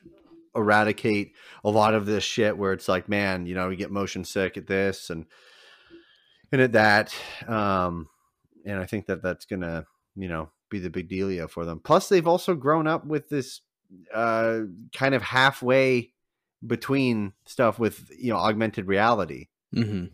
eradicate 0.54 1.32
a 1.64 1.70
lot 1.70 1.94
of 1.94 2.06
this 2.06 2.22
shit 2.24 2.56
where 2.58 2.72
it's 2.72 2.88
like, 2.88 3.08
man, 3.08 3.46
you 3.46 3.54
know, 3.54 3.68
we 3.68 3.76
get 3.76 3.90
motion 3.90 4.24
sick 4.24 4.56
at 4.56 4.66
this 4.66 5.10
and 5.10 5.26
and 6.52 6.60
at 6.60 6.72
that, 6.72 7.14
um, 7.48 8.08
and 8.66 8.78
I 8.78 8.84
think 8.84 9.06
that 9.06 9.22
that's 9.22 9.46
gonna, 9.46 9.86
you 10.14 10.28
know, 10.28 10.50
be 10.68 10.78
the 10.78 10.90
big 10.90 11.08
dealio 11.08 11.48
for 11.48 11.64
them. 11.64 11.80
Plus, 11.82 12.10
they've 12.10 12.26
also 12.26 12.54
grown 12.54 12.86
up 12.86 13.06
with 13.06 13.30
this 13.30 13.62
uh, 14.12 14.60
kind 14.94 15.14
of 15.14 15.22
halfway 15.22 16.12
between 16.66 17.32
stuff 17.44 17.78
with 17.78 18.10
you 18.18 18.32
know 18.32 18.38
augmented 18.38 18.86
reality, 18.86 19.48
Mm-hmm. 19.74 20.06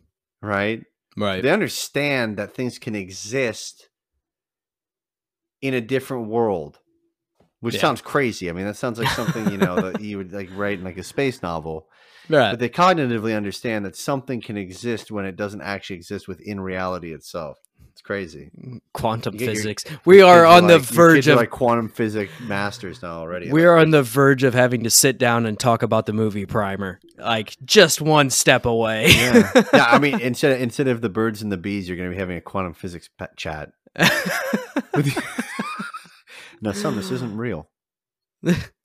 right? 0.47 0.85
Right. 1.17 1.43
They 1.43 1.51
understand 1.51 2.37
that 2.37 2.55
things 2.55 2.79
can 2.79 2.95
exist 2.95 3.89
in 5.61 5.75
a 5.75 5.81
different 5.81 6.29
world, 6.29 6.79
which 7.61 7.75
Yeah. 7.75 7.81
sounds 7.81 8.01
crazy. 8.01 8.49
I 8.49 8.53
mean, 8.53 8.67
that 8.67 8.77
sounds 8.77 8.99
like 8.99 9.09
something 9.11 9.51
you 9.51 9.59
know 9.59 9.77
that 9.91 10.01
you 10.01 10.19
would 10.19 10.33
like 10.33 10.49
write 10.53 10.79
in 10.79 10.85
like 10.85 10.99
a 10.99 11.03
space 11.03 11.43
novel. 11.43 11.89
right. 12.29 12.51
But 12.53 12.61
they 12.61 12.69
cognitively 12.69 13.37
understand 13.37 13.85
that 13.85 13.97
something 13.97 14.41
can 14.41 14.57
exist 14.57 15.11
when 15.11 15.25
it 15.25 15.35
doesn't 15.37 15.63
actually 15.63 15.97
exist 15.97 16.29
within 16.29 16.61
reality 16.61 17.13
itself. 17.13 17.59
It's 17.99 18.07
crazy. 18.07 18.53
Quantum 18.95 19.35
You 19.35 19.41
get 19.41 19.47
your- 19.47 19.55
physics. 19.57 19.85
We 20.05 20.23
are 20.23 20.47
on 20.47 20.69
the 20.69 20.75
like- 20.79 20.89
your 20.89 20.95
verge 20.95 21.27
of 21.27 21.37
like 21.37 21.51
quantum 21.51 21.89
physics 21.89 22.31
masters 22.39 23.03
now 23.03 23.19
already. 23.19 23.51
we 23.51 23.65
are 23.65 23.77
on 23.77 23.91
the 23.91 24.05
verge 24.05 24.45
of 24.45 24.55
having 24.55 24.85
to 24.85 24.91
sit 24.91 25.19
down 25.19 25.47
and 25.47 25.59
talk 25.59 25.83
about 25.83 26.07
the 26.07 26.13
movie 26.13 26.47
Primer. 26.47 27.01
Like 27.17 27.57
just 27.65 28.01
one 28.01 28.31
step 28.31 28.67
away. 28.67 29.09
yeah. 29.09 29.51
yeah, 29.75 29.85
I 29.91 29.99
mean, 29.99 30.21
instead 30.21 30.53
of, 30.53 30.61
instead 30.63 30.87
of 30.87 31.01
the 31.01 31.09
birds 31.09 31.43
and 31.43 31.51
the 31.51 31.57
bees, 31.57 31.89
you're 31.89 31.97
going 31.97 32.09
to 32.09 32.15
be 32.15 32.21
having 32.21 32.37
a 32.37 32.41
quantum 32.41 32.73
physics 32.73 33.11
pet 33.19 33.37
chat. 33.37 33.73
no, 36.61 36.71
son, 36.71 36.95
this 36.95 37.11
isn't 37.11 37.37
real. 37.37 37.69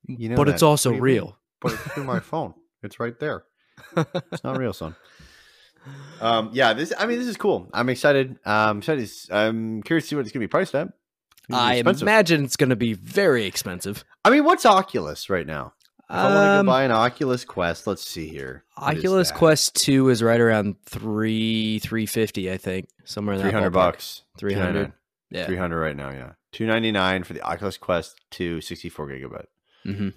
You 0.07 0.29
know 0.29 0.35
but 0.37 0.47
that. 0.47 0.53
it's 0.53 0.63
also 0.63 0.89
mean? 0.89 1.01
real. 1.01 1.37
But 1.61 1.73
it's 1.73 1.81
through 1.93 2.05
my 2.05 2.19
phone. 2.19 2.55
It's 2.81 2.99
right 2.99 3.19
there. 3.19 3.43
It's 3.95 4.43
not 4.43 4.57
real, 4.57 4.73
son. 4.73 4.95
Um, 6.21 6.49
yeah, 6.53 6.73
this. 6.73 6.93
I 6.97 7.05
mean, 7.05 7.19
this 7.19 7.27
is 7.27 7.37
cool. 7.37 7.69
I'm 7.73 7.89
excited. 7.89 8.37
Um, 8.45 8.79
excited. 8.79 9.09
I'm 9.31 9.83
curious 9.83 10.05
to 10.05 10.09
see 10.09 10.15
what 10.15 10.21
it's 10.21 10.31
going 10.31 10.41
to 10.41 10.47
be 10.47 10.51
priced 10.51 10.73
at. 10.75 10.87
It's 11.49 11.57
I 11.57 11.75
expensive. 11.75 12.01
imagine 12.03 12.45
it's 12.45 12.55
going 12.55 12.69
to 12.69 12.75
be 12.77 12.93
very 12.93 13.45
expensive. 13.45 14.05
I 14.23 14.29
mean, 14.29 14.45
what's 14.45 14.65
Oculus 14.65 15.29
right 15.29 15.45
now? 15.45 15.73
If 16.09 16.15
I 16.15 16.23
want 16.23 16.33
to 16.33 16.35
go 16.55 16.59
Um, 16.61 16.65
buy 16.67 16.83
an 16.83 16.91
Oculus 16.91 17.43
Quest, 17.43 17.87
let's 17.87 18.07
see 18.07 18.27
here. 18.29 18.63
What 18.77 18.97
Oculus? 18.97 19.31
Quest 19.31 19.75
Two 19.75 20.09
is 20.09 20.21
right 20.23 20.39
around 20.39 20.75
three 20.85 21.79
three 21.79 22.05
fifty, 22.05 22.51
I 22.51 22.57
think, 22.57 22.87
somewhere 23.03 23.35
in 23.35 23.39
that 23.41 23.45
three 23.45 23.53
hundred 23.53 23.71
bucks. 23.71 24.21
300. 24.37 24.93
Yeah. 25.31 25.45
Three 25.45 25.57
hundred 25.57 25.79
right 25.81 25.95
now. 25.95 26.11
Yeah, 26.11 26.33
two 26.51 26.65
ninety 26.67 26.91
nine 26.91 27.23
for 27.23 27.33
the 27.33 27.41
Oculus 27.41 27.77
Quest 27.77 28.21
2, 28.31 28.61
64 28.61 29.07
gigabyte. 29.07 29.45
hmm 29.83 30.09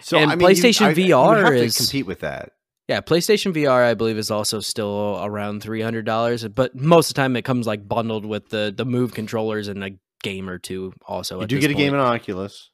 So 0.00 0.18
And 0.18 0.30
I 0.30 0.34
mean, 0.36 0.48
you- 0.48 0.54
PlayStation 0.54 0.86
I- 0.86 0.90
you 0.90 1.14
VR 1.14 1.36
have 1.44 1.48
to 1.52 1.54
is- 1.64 1.76
compete 1.76 2.06
with 2.06 2.20
that. 2.20 2.52
Yeah, 2.88 3.00
PlayStation 3.00 3.54
VR, 3.54 3.82
I 3.82 3.94
believe, 3.94 4.18
is 4.18 4.30
also 4.30 4.60
still 4.60 5.18
around 5.22 5.62
three 5.62 5.80
hundred 5.80 6.04
dollars, 6.04 6.46
but 6.48 6.74
most 6.74 7.08
of 7.10 7.14
the 7.14 7.22
time 7.22 7.34
it 7.34 7.42
comes 7.42 7.66
like 7.66 7.88
bundled 7.88 8.26
with 8.26 8.50
the 8.50 8.74
the 8.76 8.84
Move 8.84 9.14
controllers 9.14 9.68
and 9.68 9.82
a 9.82 9.90
game 10.22 10.50
or 10.50 10.58
two. 10.58 10.92
Also, 11.06 11.40
You 11.40 11.46
do 11.46 11.60
get 11.60 11.70
a 11.70 11.74
game 11.74 11.94
in 11.94 12.00
Oculus. 12.00 12.70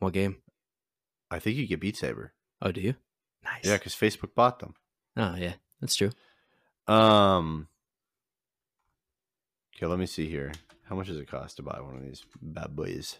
What 0.00 0.12
game? 0.14 0.36
I 1.30 1.38
think 1.38 1.56
you 1.56 1.66
get 1.68 1.78
Beat 1.80 1.96
Saber. 1.96 2.32
Oh, 2.60 2.72
do 2.72 2.80
you? 2.80 2.94
Nice. 3.44 3.64
Yeah, 3.64 3.76
because 3.76 3.94
Facebook 3.94 4.34
bought 4.34 4.58
them. 4.58 4.74
Oh, 5.16 5.36
yeah, 5.36 5.54
that's 5.80 5.94
true. 5.94 6.10
Um. 6.88 7.68
Okay, 9.76 9.86
let 9.86 9.98
me 9.98 10.06
see 10.06 10.28
here. 10.28 10.52
How 10.84 10.96
much 10.96 11.06
does 11.06 11.16
it 11.18 11.28
cost 11.28 11.56
to 11.56 11.62
buy 11.62 11.80
one 11.80 11.96
of 11.96 12.02
these 12.02 12.24
bad 12.42 12.74
boys? 12.74 13.18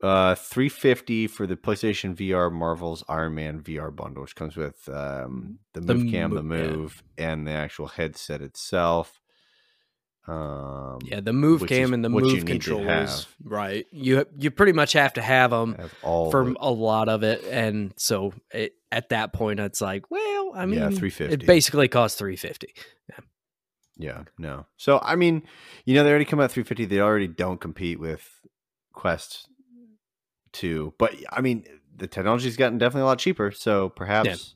Uh, 0.00 0.34
three 0.36 0.68
fifty 0.68 1.26
for 1.26 1.46
the 1.46 1.56
PlayStation 1.56 2.14
VR 2.14 2.52
Marvel's 2.52 3.02
Iron 3.08 3.34
Man 3.34 3.60
VR 3.60 3.94
bundle, 3.94 4.22
which 4.22 4.36
comes 4.36 4.56
with 4.56 4.88
um 4.88 5.58
the 5.74 5.80
The 5.80 5.94
Move 5.94 6.10
Cam, 6.12 6.34
the 6.34 6.42
Mo- 6.42 6.54
yeah. 6.56 6.62
Move, 6.70 7.02
and 7.16 7.46
the 7.46 7.52
actual 7.52 7.88
headset 7.88 8.40
itself. 8.40 9.20
Um, 10.28 10.98
Yeah, 11.02 11.20
the 11.20 11.32
Move 11.32 11.66
Cam 11.66 11.84
is 11.84 11.90
and 11.92 12.04
the 12.04 12.10
Move 12.10 12.44
controllers, 12.44 13.26
right? 13.42 13.86
You 13.90 14.26
you 14.38 14.50
pretty 14.52 14.72
much 14.72 14.92
have 14.92 15.14
to 15.14 15.22
have 15.22 15.50
them 15.50 15.74
have 15.74 15.94
all 16.02 16.30
for 16.30 16.52
a 16.60 16.70
lot 16.70 17.08
of 17.08 17.22
it, 17.24 17.42
and 17.44 17.92
so 17.96 18.34
it, 18.52 18.74
at 18.92 19.08
that 19.08 19.32
point, 19.32 19.58
it's 19.58 19.80
like, 19.80 20.10
well, 20.10 20.52
I 20.54 20.66
mean, 20.66 20.78
Yeah, 20.78 20.90
350. 20.90 21.32
It 21.34 21.46
basically 21.46 21.88
costs 21.88 22.18
three 22.18 22.36
fifty. 22.36 22.72
Yeah, 24.00 24.24
no. 24.38 24.66
So 24.76 25.00
I 25.02 25.16
mean, 25.16 25.42
you 25.84 25.94
know, 25.96 26.04
they 26.04 26.10
already 26.10 26.24
come 26.24 26.38
out 26.38 26.52
350. 26.52 26.84
They 26.84 27.00
already 27.00 27.26
don't 27.26 27.60
compete 27.60 27.98
with 27.98 28.28
Quest 28.92 29.48
2. 30.52 30.94
But 30.98 31.14
I 31.30 31.40
mean, 31.40 31.64
the 31.96 32.06
technology's 32.06 32.56
gotten 32.56 32.78
definitely 32.78 33.02
a 33.02 33.06
lot 33.06 33.18
cheaper. 33.18 33.50
So 33.50 33.88
perhaps, 33.88 34.54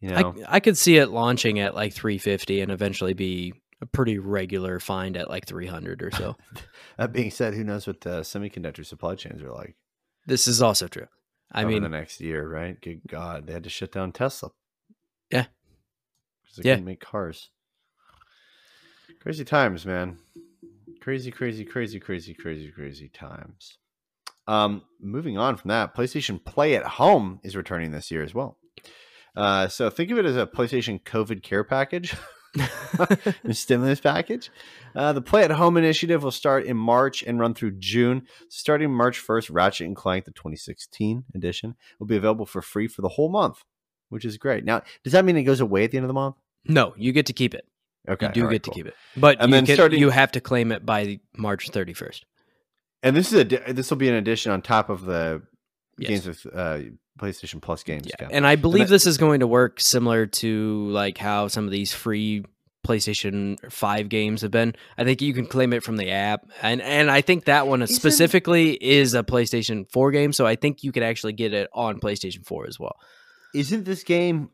you 0.00 0.10
know, 0.10 0.34
I 0.46 0.56
I 0.56 0.60
could 0.60 0.78
see 0.78 0.96
it 0.96 1.10
launching 1.10 1.58
at 1.58 1.74
like 1.74 1.92
three 1.92 2.18
fifty 2.18 2.60
and 2.60 2.70
eventually 2.70 3.14
be 3.14 3.54
a 3.82 3.86
pretty 3.86 4.18
regular 4.18 4.78
find 4.80 5.16
at 5.16 5.30
like 5.30 5.46
three 5.46 5.66
hundred 5.66 6.02
or 6.02 6.10
so. 6.10 6.36
that 6.98 7.12
being 7.12 7.30
said, 7.30 7.54
who 7.54 7.64
knows 7.64 7.86
what 7.86 8.00
the 8.02 8.20
semiconductor 8.20 8.84
supply 8.84 9.14
chains 9.14 9.42
are 9.42 9.52
like? 9.52 9.76
this 10.26 10.46
is 10.46 10.60
also 10.62 10.86
true. 10.86 11.06
I 11.50 11.62
over 11.62 11.72
mean, 11.72 11.82
the 11.82 11.88
next 11.88 12.20
year, 12.20 12.48
right? 12.48 12.80
Good 12.80 13.00
God, 13.08 13.46
they 13.46 13.52
had 13.52 13.64
to 13.64 13.70
shut 13.70 13.90
down 13.90 14.12
Tesla. 14.12 14.50
Yeah. 15.30 15.46
they 16.56 16.68
Yeah. 16.68 16.74
couldn't 16.74 16.84
make 16.84 17.00
cars. 17.00 17.50
Crazy 19.20 19.44
times, 19.44 19.84
man. 19.84 20.18
Crazy, 21.00 21.30
crazy, 21.30 21.64
crazy, 21.64 21.98
crazy, 21.98 22.34
crazy, 22.34 22.70
crazy 22.70 23.08
times. 23.08 23.78
Um, 24.50 24.82
moving 25.00 25.38
on 25.38 25.56
from 25.56 25.68
that, 25.68 25.94
PlayStation 25.94 26.44
Play 26.44 26.74
at 26.74 26.84
Home 26.84 27.40
is 27.44 27.54
returning 27.56 27.92
this 27.92 28.10
year 28.10 28.22
as 28.22 28.34
well. 28.34 28.58
Uh, 29.36 29.68
so 29.68 29.88
think 29.90 30.10
of 30.10 30.18
it 30.18 30.24
as 30.24 30.36
a 30.36 30.46
PlayStation 30.46 31.00
COVID 31.02 31.42
care 31.42 31.62
package, 31.62 32.14
a 33.44 33.54
stimulus 33.54 34.00
package. 34.00 34.50
Uh, 34.94 35.12
the 35.12 35.22
Play 35.22 35.44
at 35.44 35.52
Home 35.52 35.76
initiative 35.76 36.24
will 36.24 36.32
start 36.32 36.64
in 36.64 36.76
March 36.76 37.22
and 37.22 37.38
run 37.38 37.54
through 37.54 37.78
June. 37.78 38.26
Starting 38.48 38.92
March 38.92 39.24
1st, 39.24 39.50
Ratchet 39.52 39.86
and 39.86 39.94
Clank, 39.94 40.24
the 40.24 40.32
2016 40.32 41.24
edition, 41.34 41.76
will 42.00 42.08
be 42.08 42.16
available 42.16 42.46
for 42.46 42.60
free 42.60 42.88
for 42.88 43.02
the 43.02 43.08
whole 43.10 43.28
month, 43.30 43.62
which 44.08 44.24
is 44.24 44.36
great. 44.36 44.64
Now, 44.64 44.82
does 45.04 45.12
that 45.12 45.24
mean 45.24 45.36
it 45.36 45.44
goes 45.44 45.60
away 45.60 45.84
at 45.84 45.92
the 45.92 45.98
end 45.98 46.04
of 46.04 46.08
the 46.08 46.14
month? 46.14 46.36
no, 46.64 46.92
you 46.96 47.12
get 47.12 47.26
to 47.26 47.32
keep 47.32 47.54
it. 47.54 47.66
Okay, 48.08 48.26
you 48.26 48.32
do 48.32 48.42
right, 48.44 48.50
get 48.52 48.62
to 48.64 48.70
cool. 48.70 48.74
keep 48.74 48.86
it, 48.86 48.94
but 49.16 49.36
And 49.40 49.50
you 49.50 49.56
then 49.56 49.66
can, 49.66 49.74
starting- 49.76 50.00
you 50.00 50.10
have 50.10 50.32
to 50.32 50.40
claim 50.40 50.72
it 50.72 50.84
by 50.84 51.20
March 51.36 51.68
thirty 51.70 51.92
first. 51.94 52.24
And 53.02 53.16
this 53.16 53.32
is 53.32 53.40
a 53.40 53.72
this 53.72 53.90
will 53.90 53.96
be 53.96 54.08
an 54.08 54.14
addition 54.14 54.52
on 54.52 54.62
top 54.62 54.90
of 54.90 55.04
the 55.04 55.42
Yes. 55.98 56.08
games 56.24 56.26
with 56.28 56.54
uh, 56.54 56.78
PlayStation 57.18 57.60
Plus 57.60 57.82
games. 57.82 58.06
Yeah, 58.06 58.16
count. 58.18 58.32
and 58.32 58.46
I 58.46 58.56
believe 58.56 58.88
that- 58.88 58.92
this 58.94 59.06
is 59.06 59.18
going 59.18 59.40
to 59.40 59.46
work 59.46 59.80
similar 59.80 60.26
to 60.26 60.88
like 60.88 61.18
how 61.18 61.48
some 61.48 61.64
of 61.66 61.70
these 61.70 61.92
free 61.92 62.44
PlayStation 62.86 63.58
Five 63.70 64.08
games 64.08 64.40
have 64.40 64.50
been. 64.50 64.74
I 64.96 65.04
think 65.04 65.20
you 65.20 65.34
can 65.34 65.44
claim 65.44 65.74
it 65.74 65.82
from 65.82 65.98
the 65.98 66.10
app, 66.10 66.46
and 66.62 66.80
and 66.80 67.10
I 67.10 67.20
think 67.20 67.44
that 67.44 67.66
one 67.66 67.82
Isn't- 67.82 67.94
specifically 67.94 68.72
is 68.82 69.12
a 69.12 69.22
PlayStation 69.22 69.90
Four 69.92 70.10
game, 70.10 70.32
so 70.32 70.46
I 70.46 70.56
think 70.56 70.82
you 70.82 70.90
could 70.90 71.02
actually 71.02 71.34
get 71.34 71.52
it 71.52 71.68
on 71.74 72.00
PlayStation 72.00 72.46
Four 72.46 72.66
as 72.66 72.80
well. 72.80 72.96
Isn't 73.54 73.84
this 73.84 74.02
game? 74.02 74.48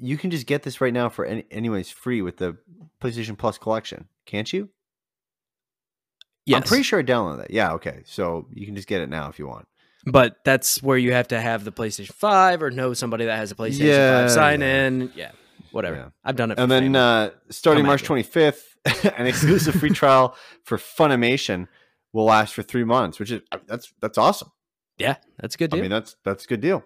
You 0.00 0.16
can 0.18 0.30
just 0.32 0.46
get 0.46 0.62
this 0.64 0.80
right 0.80 0.92
now 0.92 1.08
for 1.08 1.24
any, 1.24 1.44
anyways 1.52 1.90
free 1.90 2.22
with 2.22 2.38
the 2.38 2.56
PlayStation 3.00 3.38
Plus 3.38 3.58
collection, 3.58 4.08
can't 4.26 4.52
you? 4.52 4.68
Yes, 6.48 6.56
I'm 6.58 6.62
pretty 6.64 6.82
sure 6.82 6.98
I 6.98 7.02
downloaded 7.02 7.38
that. 7.38 7.50
Yeah, 7.50 7.72
okay. 7.74 8.02
So 8.06 8.46
you 8.52 8.66
can 8.66 8.74
just 8.74 8.88
get 8.88 9.00
it 9.00 9.08
now 9.08 9.28
if 9.28 9.38
you 9.38 9.46
want. 9.46 9.66
but 10.06 10.36
that's 10.44 10.82
where 10.82 10.96
you 10.98 11.12
have 11.12 11.28
to 11.28 11.40
have 11.40 11.64
the 11.64 11.72
PlayStation 11.72 12.12
Five 12.12 12.62
or 12.62 12.70
know 12.70 12.94
somebody 12.94 13.26
that 13.26 13.36
has 13.36 13.50
a 13.50 13.54
PlayStation 13.54 13.86
Yeah, 13.86 14.22
Five. 14.22 14.30
Sign 14.30 14.60
yeah. 14.60 14.86
in, 14.86 15.12
yeah, 15.14 15.30
whatever. 15.72 15.96
Yeah. 15.96 16.08
I've 16.24 16.36
done 16.36 16.50
it, 16.52 16.58
And 16.58 16.70
then 16.70 16.96
uh, 16.96 17.30
starting 17.50 17.84
March 17.84 18.02
25th, 18.02 18.62
an 19.18 19.26
exclusive 19.26 19.74
free 19.74 19.90
trial 20.02 20.36
for 20.64 20.78
Funimation 20.78 21.68
will 22.12 22.24
last 22.24 22.54
for 22.54 22.62
three 22.62 22.84
months, 22.84 23.18
which 23.18 23.30
is 23.30 23.42
that's 23.66 23.92
that's 24.00 24.16
awesome. 24.18 24.50
yeah, 24.98 25.16
that's 25.38 25.54
a 25.54 25.58
good 25.58 25.70
deal. 25.70 25.80
I 25.80 25.82
mean, 25.82 25.90
that's 25.90 26.16
that's 26.24 26.44
a 26.44 26.48
good 26.48 26.60
deal. 26.60 26.84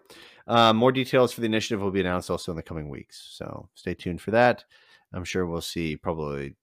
Uh, 0.48 0.72
more 0.72 0.90
details 0.90 1.32
for 1.32 1.40
the 1.40 1.46
initiative 1.46 1.80
will 1.80 1.92
be 1.92 2.00
announced 2.00 2.28
also 2.28 2.50
in 2.50 2.56
the 2.56 2.62
coming 2.62 2.88
weeks, 2.88 3.28
so 3.36 3.68
stay 3.74 3.94
tuned 3.94 4.20
for 4.20 4.32
that. 4.32 4.64
I'm 5.12 5.24
sure 5.24 5.46
we'll 5.46 5.60
see 5.60 5.96
probably, 5.96 6.56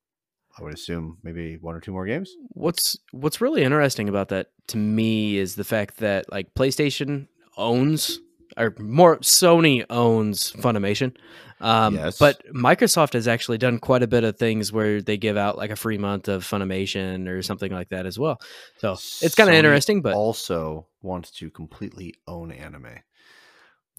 I 0.59 0.63
would 0.63 0.73
assume 0.73 1.17
maybe 1.23 1.57
one 1.57 1.75
or 1.75 1.79
two 1.79 1.91
more 1.91 2.05
games. 2.05 2.29
what's 2.49 2.97
what's 3.11 3.39
really 3.41 3.63
interesting 3.63 4.09
about 4.09 4.29
that 4.29 4.47
to 4.67 4.77
me 4.77 5.37
is 5.37 5.55
the 5.55 5.63
fact 5.63 5.97
that 5.97 6.31
like 6.31 6.53
PlayStation 6.53 7.27
owns 7.57 8.19
or 8.57 8.73
more 8.79 9.17
Sony 9.19 9.85
owns 9.89 10.51
Funimation. 10.53 11.15
Um, 11.61 11.95
Yes. 11.95 12.17
but 12.17 12.41
Microsoft 12.53 13.13
has 13.13 13.27
actually 13.27 13.57
done 13.57 13.79
quite 13.79 14.01
a 14.01 14.07
bit 14.07 14.23
of 14.23 14.37
things 14.37 14.71
where 14.71 15.01
they 15.01 15.17
give 15.17 15.35
out 15.37 15.57
like 15.57 15.71
a 15.71 15.75
free 15.75 15.97
month 15.97 16.27
of 16.29 16.43
Funimation 16.43 17.27
or 17.27 17.41
something 17.41 17.71
like 17.71 17.89
that 17.89 18.05
as 18.05 18.17
well. 18.17 18.39
So 18.77 18.93
it's 18.93 19.35
kind 19.35 19.49
of 19.49 19.55
interesting, 19.55 20.01
but 20.01 20.13
also 20.15 20.87
wants 21.01 21.31
to 21.31 21.49
completely 21.49 22.15
own 22.27 22.51
anime 22.51 22.99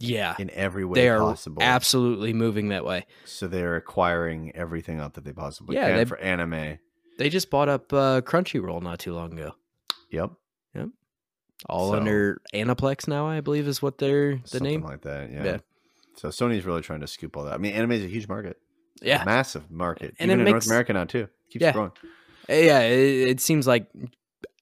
yeah, 0.00 0.34
in 0.38 0.50
every 0.50 0.84
way 0.84 1.00
they 1.00 1.08
are 1.08 1.18
possible. 1.20 1.62
absolutely 1.62 2.32
moving 2.32 2.68
that 2.70 2.84
way. 2.84 3.06
so 3.24 3.46
they're 3.46 3.76
acquiring 3.76 4.50
everything 4.56 4.98
out 4.98 5.14
that 5.14 5.24
they 5.24 5.32
possibly 5.32 5.76
Yeah, 5.76 5.88
can 5.88 5.96
they- 5.98 6.04
for 6.06 6.18
anime. 6.18 6.78
They 7.18 7.28
just 7.28 7.50
bought 7.50 7.68
up 7.68 7.92
uh, 7.92 8.22
Crunchyroll 8.22 8.82
not 8.82 8.98
too 8.98 9.12
long 9.14 9.32
ago. 9.34 9.52
Yep, 10.10 10.30
Yep. 10.74 10.88
All 11.66 11.90
So- 11.90 11.96
under 11.98 12.40
Aniplex 12.54 13.06
now, 13.06 13.26
I 13.28 13.40
believe 13.40 13.68
is 13.68 13.82
what 13.82 13.98
they're 13.98 14.36
the 14.36 14.48
something 14.48 14.64
name. 14.80 14.82
like 14.82 15.02
that. 15.02 15.30
Yeah. 15.30 15.44
Yeah. 15.44 15.58
So 16.16 16.28
Sony's 16.28 16.64
really 16.64 16.80
trying 16.80 17.00
to 17.00 17.06
scoop 17.06 17.36
all 17.36 17.44
that. 17.44 17.52
I 17.54 17.58
mean, 17.58 17.72
anime 17.74 17.92
is 17.92 18.04
a 18.04 18.08
huge 18.08 18.26
market, 18.28 18.56
Yeah, 19.02 19.22
massive 19.24 19.70
market, 19.70 20.14
And 20.18 20.30
even 20.30 20.40
it 20.40 20.48
in 20.48 20.52
makes- 20.54 20.66
North 20.66 20.72
America 20.72 20.92
now 20.94 21.04
too. 21.04 21.18
It 21.24 21.30
Keeps 21.50 21.62
Yeah. 21.62 21.72
growing. 21.72 21.92
yeah. 22.48 22.80
It, 22.80 23.28
it 23.28 23.40
seems 23.40 23.66
like 23.66 23.86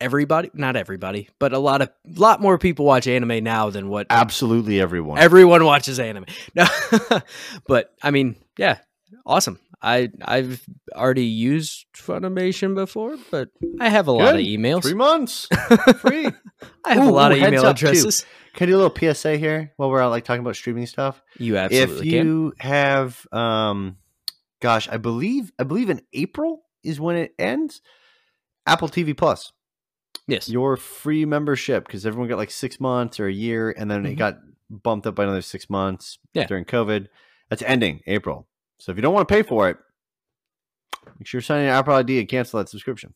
everybody, 0.01 0.51
not 0.55 0.77
everybody, 0.77 1.29
but 1.39 1.53
a 1.53 1.59
lot 1.59 1.83
of 1.83 1.91
lot 2.17 2.41
more 2.41 2.59
people 2.59 2.85
watch 2.85 3.07
anime 3.07 3.43
now 3.45 3.71
than 3.71 3.89
what 3.89 4.07
Absolutely 4.11 4.81
everyone. 4.81 5.19
everyone 5.19 5.65
watches 5.65 5.99
anime. 6.01 6.27
No, 6.55 6.67
but 7.67 7.95
I 8.03 8.11
mean, 8.11 8.37
yeah, 8.59 8.79
awesome. 9.27 9.59
I 9.81 10.11
I've 10.25 10.61
already 10.95 11.25
used 11.25 11.87
Funimation 11.97 12.75
before, 12.75 13.17
but 13.31 13.51
I 13.81 13.89
have 13.89 14.09
a 14.09 14.13
lot 14.13 14.35
of 14.35 14.41
emails. 14.41 14.83
Three 14.83 14.95
months 14.95 15.47
free. 16.01 16.29
I 16.85 16.95
have 16.95 17.05
Ooh, 17.05 17.11
a 17.11 17.13
lot 17.13 17.31
ooh, 17.33 17.37
of 17.37 17.43
email 17.43 17.65
up, 17.65 17.77
too. 17.77 17.87
addresses. 17.87 18.27
Can 18.55 18.67
I 18.69 18.71
do 18.73 18.77
a 18.77 18.81
little 18.83 19.15
PSA 19.15 19.37
here 19.37 19.73
while 19.77 19.89
we're 19.89 20.03
out 20.03 20.11
like 20.11 20.25
talking 20.25 20.41
about 20.41 20.57
streaming 20.57 20.87
stuff? 20.87 21.23
You 21.39 21.57
if 21.57 21.73
absolutely 21.73 22.11
can. 22.11 22.27
you 22.27 22.53
have 22.59 23.25
um 23.31 23.99
gosh, 24.61 24.89
I 24.89 24.97
believe 24.97 25.53
I 25.61 25.63
believe 25.63 25.91
in 25.91 26.01
April 26.13 26.63
is 26.83 26.99
when 27.01 27.15
it 27.17 27.35
ends. 27.39 27.81
Apple 28.67 28.89
TV 28.89 29.17
Plus. 29.17 29.53
Yes. 30.29 30.49
Your 30.49 30.77
free 30.77 31.25
membership 31.25 31.87
because 31.87 32.07
everyone 32.07 32.29
got 32.29 32.39
like 32.39 32.51
6 32.53 32.79
months 32.79 33.19
or 33.19 33.27
a 33.27 33.33
year 33.33 33.71
and 33.77 33.91
then 33.91 34.07
it 34.07 34.15
Mhm. 34.15 34.19
got 34.19 34.39
bumped 34.71 35.07
up 35.07 35.15
by 35.17 35.25
another 35.25 35.43
6 35.43 35.69
months 35.71 36.19
Yeah. 36.35 36.47
during 36.47 36.65
COVID. 36.65 37.09
That's 37.49 37.63
ending 37.63 38.03
April. 38.07 38.47
So 38.79 38.93
if 38.93 38.99
you 38.99 39.03
don't 39.03 39.15
want 39.15 39.27
to 39.27 39.35
pay 39.35 39.43
for 39.43 39.69
it, 39.71 39.79
make 41.19 41.27
sure 41.27 41.39
you're 41.39 41.43
signing 41.43 41.65
your 41.65 41.75
Apple 41.75 41.95
ID 41.95 42.21
and 42.21 42.29
cancel 42.29 42.59
that 42.59 42.69
subscription. 42.69 43.15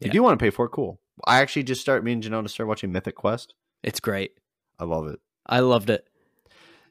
If 0.00 0.02
Yeah. 0.02 0.06
you 0.08 0.12
do 0.12 0.22
want 0.22 0.38
to 0.38 0.42
pay 0.42 0.50
for 0.50 0.66
it, 0.66 0.70
cool. 0.70 1.00
I 1.26 1.40
actually 1.40 1.64
just 1.64 1.80
start 1.80 2.04
me 2.04 2.12
and 2.12 2.22
Janona 2.22 2.48
start 2.48 2.68
watching 2.68 2.92
Mythic 2.92 3.16
Quest. 3.16 3.54
It's 3.82 4.00
great. 4.00 4.32
I 4.78 4.84
love 4.84 5.06
it. 5.08 5.18
I 5.46 5.60
loved 5.60 5.90
it. 5.90 6.06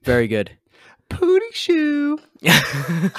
Very 0.04 0.28
good. 0.28 0.58
Pootie 1.10 1.54
Shoe. 1.54 2.20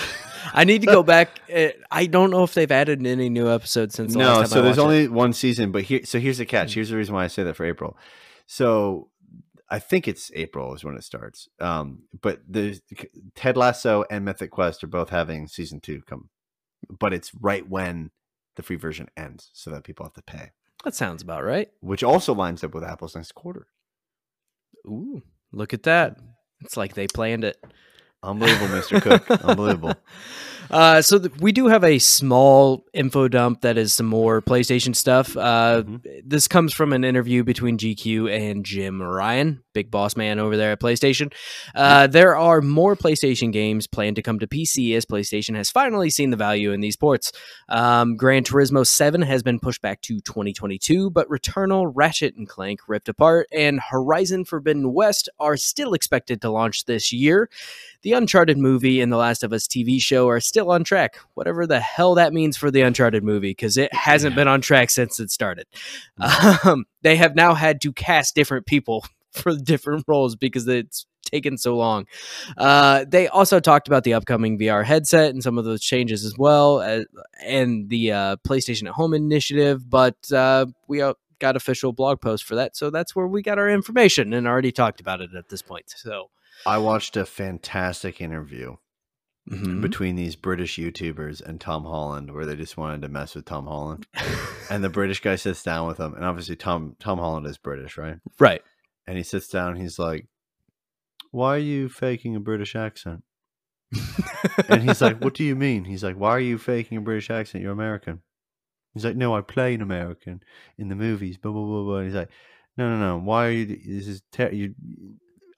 I 0.52 0.64
need 0.64 0.82
to 0.82 0.86
go 0.86 1.02
back. 1.02 1.40
Uh, 1.54 1.68
I 1.90 2.06
don't 2.06 2.30
know 2.30 2.42
if 2.44 2.54
they've 2.54 2.70
added 2.70 3.06
any 3.06 3.28
new 3.28 3.50
episodes 3.50 3.94
since 3.94 4.12
the 4.12 4.18
last 4.18 4.28
no, 4.28 4.34
time 4.42 4.46
so 4.46 4.62
there's 4.62 4.76
watched 4.76 4.78
it. 4.78 4.82
only 4.82 5.08
one 5.08 5.32
season, 5.32 5.72
but 5.72 5.82
here, 5.82 6.00
so 6.04 6.18
here's 6.18 6.38
the 6.38 6.46
catch. 6.46 6.74
Here's 6.74 6.90
the 6.90 6.96
reason 6.96 7.14
why 7.14 7.24
I 7.24 7.28
say 7.28 7.42
that 7.44 7.54
for 7.56 7.64
April. 7.64 7.96
So 8.46 9.10
I 9.68 9.78
think 9.78 10.06
it's 10.06 10.30
April 10.34 10.74
is 10.74 10.84
when 10.84 10.96
it 10.96 11.04
starts. 11.04 11.48
Um, 11.60 12.04
but 12.20 12.40
the 12.48 12.80
Ted 13.34 13.56
Lasso 13.56 14.04
and 14.10 14.24
Mythic 14.24 14.50
Quest 14.50 14.84
are 14.84 14.88
both 14.88 15.10
having 15.10 15.46
season 15.48 15.80
two 15.80 16.02
come, 16.06 16.30
but 16.88 17.12
it's 17.12 17.32
right 17.34 17.68
when 17.68 18.10
the 18.54 18.62
free 18.62 18.76
version 18.76 19.08
ends, 19.16 19.50
so 19.52 19.70
that 19.70 19.84
people 19.84 20.06
have 20.06 20.14
to 20.14 20.22
pay, 20.22 20.50
That 20.84 20.94
sounds 20.94 21.22
about 21.22 21.44
right. 21.44 21.68
which 21.80 22.02
also 22.02 22.32
lines 22.32 22.64
up 22.64 22.72
with 22.74 22.84
Apple's 22.84 23.14
next 23.14 23.34
quarter. 23.34 23.66
Ooh, 24.86 25.22
look 25.52 25.74
at 25.74 25.82
that. 25.82 26.16
It's 26.62 26.76
like 26.76 26.94
they 26.94 27.06
planned 27.06 27.44
it. 27.44 27.62
Unbelievable, 28.22 28.68
Mr. 28.68 29.00
Cook. 29.00 29.30
Unbelievable. 29.44 29.94
Uh, 30.70 31.00
so 31.02 31.18
th- 31.18 31.32
we 31.40 31.52
do 31.52 31.66
have 31.68 31.84
a 31.84 31.98
small 31.98 32.84
info 32.92 33.28
dump 33.28 33.60
that 33.60 33.76
is 33.78 33.94
some 33.94 34.06
more 34.06 34.40
PlayStation 34.42 34.94
stuff. 34.96 35.36
Uh, 35.36 35.82
Mhm. 35.84 36.00
This 36.24 36.48
comes 36.48 36.72
from 36.72 36.92
an 36.92 37.04
interview 37.04 37.44
between 37.44 37.76
GQ 37.78 38.28
and 38.28 38.64
Jim 38.64 39.00
Ryan, 39.02 39.62
big 39.74 39.90
boss 39.90 40.16
man 40.16 40.38
over 40.38 40.56
there 40.56 40.72
at 40.72 40.80
PlayStation. 40.80 41.32
Uh, 41.74 42.06
there 42.06 42.36
are 42.36 42.60
more 42.62 42.96
PlayStation 42.96 43.52
games 43.52 43.86
planned 43.86 44.16
to 44.16 44.22
come 44.22 44.38
to 44.38 44.46
PC 44.46 44.94
as 44.96 45.04
PlayStation 45.04 45.54
has 45.54 45.70
finally 45.70 46.08
seen 46.10 46.30
the 46.30 46.36
value 46.36 46.72
in 46.72 46.80
these 46.80 46.96
ports. 46.96 47.30
Um, 47.68 48.16
Gran 48.16 48.42
Turismo 48.42 48.86
7 48.86 49.22
has 49.22 49.42
been 49.42 49.60
pushed 49.60 49.82
back 49.82 50.00
to 50.02 50.20
2022, 50.20 51.10
but 51.10 51.28
Returnal, 51.28 51.92
Ratchet 51.94 52.34
and 52.36 52.48
Clank, 52.48 52.80
Rift 52.88 53.08
Apart, 53.08 53.46
and 53.52 53.80
Horizon 53.90 54.44
Forbidden 54.44 54.92
West 54.94 55.28
are 55.38 55.56
still 55.56 55.92
expected 55.94 56.40
to 56.40 56.50
launch 56.50 56.86
this 56.86 57.12
year. 57.12 57.48
The 58.02 58.12
Uncharted 58.12 58.56
movie 58.56 59.00
and 59.00 59.12
The 59.12 59.16
Last 59.16 59.42
of 59.42 59.52
Us 59.52 59.66
TV 59.66 60.00
show 60.00 60.28
are 60.28 60.40
still 60.40 60.55
on 60.58 60.84
track, 60.84 61.16
whatever 61.34 61.66
the 61.66 61.80
hell 61.80 62.14
that 62.14 62.32
means 62.32 62.56
for 62.56 62.70
the 62.70 62.82
Uncharted 62.82 63.22
movie, 63.22 63.50
because 63.50 63.76
it 63.76 63.92
hasn't 63.92 64.34
been 64.34 64.48
on 64.48 64.60
track 64.60 64.90
since 64.90 65.20
it 65.20 65.30
started. 65.30 65.66
Um, 66.64 66.84
they 67.02 67.16
have 67.16 67.34
now 67.34 67.54
had 67.54 67.80
to 67.82 67.92
cast 67.92 68.34
different 68.34 68.66
people 68.66 69.04
for 69.32 69.54
different 69.56 70.04
roles 70.08 70.36
because 70.36 70.66
it's 70.66 71.06
taken 71.24 71.58
so 71.58 71.76
long. 71.76 72.06
Uh, 72.56 73.04
they 73.06 73.28
also 73.28 73.60
talked 73.60 73.88
about 73.88 74.04
the 74.04 74.14
upcoming 74.14 74.58
VR 74.58 74.84
headset 74.84 75.30
and 75.30 75.42
some 75.42 75.58
of 75.58 75.64
those 75.64 75.82
changes 75.82 76.24
as 76.24 76.36
well, 76.38 76.78
uh, 76.80 77.02
and 77.44 77.88
the 77.88 78.12
uh, 78.12 78.36
PlayStation 78.46 78.86
at 78.86 78.94
Home 78.94 79.14
initiative, 79.14 79.88
but 79.88 80.16
uh, 80.32 80.66
we 80.88 81.02
uh, 81.02 81.14
got 81.38 81.56
official 81.56 81.92
blog 81.92 82.20
post 82.20 82.44
for 82.44 82.54
that, 82.54 82.76
so 82.76 82.90
that's 82.90 83.14
where 83.14 83.26
we 83.26 83.42
got 83.42 83.58
our 83.58 83.68
information 83.68 84.32
and 84.32 84.46
already 84.46 84.72
talked 84.72 85.00
about 85.00 85.20
it 85.20 85.30
at 85.36 85.48
this 85.48 85.62
point. 85.62 85.92
So. 85.96 86.30
I 86.64 86.78
watched 86.78 87.16
a 87.16 87.26
fantastic 87.26 88.20
interview 88.20 88.76
mhm. 89.50 89.80
between 89.80 90.16
these 90.16 90.36
British 90.36 90.76
YouTubers 90.76 91.40
and 91.40 91.60
Tom 91.60 91.84
Holland, 91.84 92.32
where 92.32 92.46
they 92.46 92.56
just 92.56 92.76
wanted 92.76 93.02
to 93.02 93.08
mess 93.08 93.34
with 93.34 93.44
Tom 93.44 93.66
Holland. 93.66 94.06
and 94.70 94.82
the 94.82 94.90
British 94.90 95.20
guy 95.20 95.36
sits 95.36 95.62
down 95.62 95.86
with 95.86 95.98
him, 95.98 96.14
and 96.14 96.24
obviously 96.24 96.56
Tom 96.56 96.96
Tom 96.98 97.18
Holland 97.18 97.46
is 97.46 97.58
British, 97.58 97.96
right? 97.96 98.18
right. 98.38 98.62
And 99.06 99.16
he 99.16 99.22
sits 99.22 99.48
down, 99.48 99.76
he's 99.76 99.98
like, 99.98 100.26
"Why 101.30 101.54
are 101.54 101.58
you 101.58 101.88
faking 101.88 102.34
a 102.34 102.40
British 102.40 102.74
accent?" 102.74 103.22
And 104.68 104.82
he's 104.82 105.00
like, 105.00 105.22
"What 105.22 105.34
do 105.34 105.44
you 105.44 105.54
mean?" 105.54 105.84
He's 105.84 106.02
like, 106.02 106.16
"Why 106.16 106.30
are 106.30 106.40
you 106.40 106.58
faking 106.58 106.98
a 106.98 107.00
British 107.00 107.30
accent? 107.30 107.62
You're 107.62 107.72
American." 107.72 108.22
He's 108.94 109.04
like, 109.04 109.16
"No, 109.16 109.34
I 109.34 109.42
play 109.42 109.74
an 109.74 109.82
American 109.82 110.42
in 110.78 110.88
the 110.88 110.96
movies." 110.96 111.36
Blah 111.38 111.52
blah 111.52 111.64
blah 111.64 111.82
blah. 111.84 111.96
And 111.98 112.06
he's 112.06 112.16
like, 112.16 112.30
"No, 112.76 112.90
no, 112.90 112.98
no. 112.98 113.18
Why 113.18 113.46
are 113.46 113.50
you? 113.50 113.66
This 113.66 114.08
is 114.08 114.22
ter- 114.32 114.50
you 114.50 114.74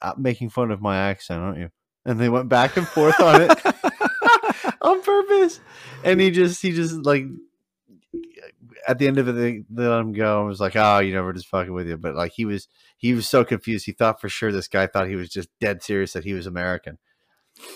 uh, 0.02 0.14
making 0.18 0.50
fun 0.50 0.70
of 0.70 0.82
my 0.82 0.98
accent, 0.98 1.40
aren't 1.40 1.58
you?" 1.58 1.70
And 2.04 2.18
they 2.18 2.28
went 2.28 2.48
back 2.48 2.76
and 2.76 2.86
forth 2.88 3.20
on 3.20 3.42
it 3.42 3.50
on 4.82 5.02
purpose. 5.02 5.60
And 6.04 6.20
he 6.20 6.30
just 6.30 6.62
he 6.62 6.70
just 6.72 6.94
like 7.04 7.24
at 8.86 8.98
the 8.98 9.06
end 9.06 9.18
of 9.18 9.28
it 9.28 9.32
they, 9.32 9.64
they 9.68 9.86
let 9.86 10.00
him 10.00 10.12
go 10.12 10.38
and 10.40 10.48
was 10.48 10.60
like, 10.60 10.74
"Oh, 10.76 11.00
you 11.00 11.12
know, 11.12 11.22
we're 11.22 11.32
just 11.34 11.48
fucking 11.48 11.72
with 11.72 11.86
you." 11.86 11.96
But 11.98 12.14
like 12.14 12.32
he 12.32 12.44
was 12.44 12.68
he 12.96 13.12
was 13.14 13.28
so 13.28 13.44
confused. 13.44 13.84
He 13.86 13.92
thought 13.92 14.20
for 14.20 14.28
sure 14.28 14.50
this 14.52 14.68
guy 14.68 14.86
thought 14.86 15.08
he 15.08 15.16
was 15.16 15.28
just 15.28 15.48
dead 15.60 15.82
serious 15.82 16.12
that 16.14 16.24
he 16.24 16.32
was 16.32 16.46
American. 16.46 16.98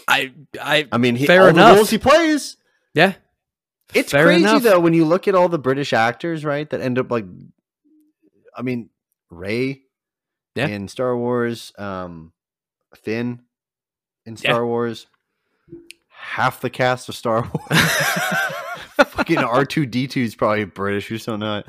I, 0.06 0.32
I, 0.60 0.86
I 0.92 0.98
mean, 0.98 1.16
he, 1.16 1.26
Fair 1.26 1.42
all 1.42 1.48
enough. 1.48 1.72
the 1.72 1.76
roles 1.76 1.90
he 1.90 1.98
plays. 1.98 2.56
yeah. 2.94 3.14
It's 3.92 4.12
Fair 4.12 4.24
crazy 4.26 4.44
enough. 4.44 4.62
though 4.62 4.78
when 4.80 4.94
you 4.94 5.04
look 5.04 5.26
at 5.28 5.34
all 5.34 5.48
the 5.48 5.58
British 5.58 5.92
actors, 5.92 6.44
right? 6.44 6.70
That 6.70 6.80
end 6.80 6.98
up 6.98 7.10
like, 7.10 7.26
I 8.56 8.62
mean, 8.62 8.88
Rey 9.28 9.82
Yeah. 10.54 10.68
in 10.68 10.86
Star 10.88 11.16
Wars, 11.16 11.72
um, 11.78 12.32
Finn 12.94 13.40
in 14.26 14.34
Yeah. 14.34 14.38
Star 14.52 14.66
Wars, 14.66 15.06
half 16.08 16.60
the 16.60 16.70
cast 16.70 17.08
of 17.08 17.14
Star 17.16 17.42
Wars. 17.70 17.80
Fucking 19.06 19.38
R 19.38 19.64
two 19.64 19.84
D 19.86 20.06
two 20.06 20.20
is 20.20 20.34
probably 20.34 20.64
British 20.64 21.10
or 21.10 21.18
something. 21.18 21.40
Not. 21.40 21.66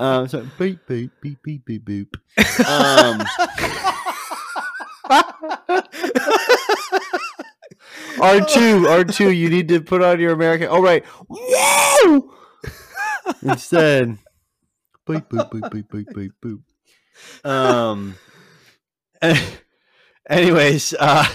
Um, 0.00 0.28
so 0.28 0.46
beep 0.58 0.80
beep 0.86 1.10
beep 1.22 1.38
beep 1.42 1.64
beep 1.64 1.84
boop. 1.86 2.08
Um, 2.66 3.24
R 8.20 8.40
two 8.46 8.86
R 8.88 9.04
two. 9.04 9.30
You 9.30 9.48
need 9.48 9.68
to 9.68 9.80
put 9.80 10.02
on 10.02 10.20
your 10.20 10.32
American. 10.32 10.68
All 10.68 10.82
right. 10.82 11.04
Whoa! 11.28 12.34
Instead, 13.42 14.18
beep 15.06 15.28
boop 15.28 15.50
boop 15.50 15.70
beep 15.70 15.88
beep 15.90 16.08
beep 16.14 16.32
boop. 16.42 17.48
Um. 17.48 18.16
Anyways, 20.28 20.94
uh, 20.98 21.26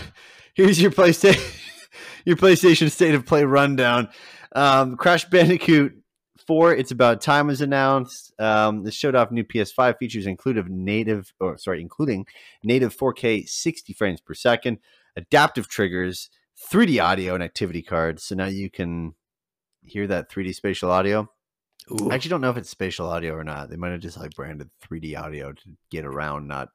here's 0.53 0.81
your 0.81 0.91
PlayStation, 0.91 1.57
your 2.25 2.37
PlayStation 2.37 2.89
State 2.91 3.15
of 3.15 3.25
Play 3.25 3.43
rundown. 3.43 4.09
Um, 4.53 4.97
Crash 4.97 5.25
Bandicoot 5.25 5.93
4, 6.47 6.73
it's 6.75 6.91
about 6.91 7.21
time 7.21 7.47
was 7.47 7.61
announced. 7.61 8.33
Um, 8.39 8.83
this 8.83 8.93
showed 8.95 9.15
off 9.15 9.31
new 9.31 9.43
PS5 9.43 9.97
features, 9.97 10.25
including 10.27 10.83
native, 10.83 11.33
or 11.39 11.57
sorry, 11.57 11.81
including 11.81 12.25
native 12.63 12.95
4K 12.95 13.47
60 13.47 13.93
frames 13.93 14.19
per 14.21 14.33
second, 14.33 14.79
adaptive 15.15 15.67
triggers, 15.67 16.29
3D 16.71 17.01
audio, 17.03 17.33
and 17.33 17.43
activity 17.43 17.81
cards. 17.81 18.23
So 18.23 18.35
now 18.35 18.45
you 18.47 18.69
can 18.69 19.15
hear 19.83 20.07
that 20.07 20.29
3D 20.29 20.53
spatial 20.53 20.91
audio. 20.91 21.29
Ooh. 21.91 22.11
I 22.11 22.15
actually 22.15 22.29
don't 22.29 22.41
know 22.41 22.51
if 22.51 22.57
it's 22.57 22.69
spatial 22.69 23.07
audio 23.09 23.33
or 23.33 23.43
not. 23.43 23.69
They 23.69 23.75
might 23.75 23.91
have 23.91 24.01
just 24.01 24.17
like 24.17 24.31
branded 24.35 24.69
3D 24.87 25.17
audio 25.19 25.51
to 25.51 25.61
get 25.89 26.05
around 26.05 26.47
not 26.47 26.69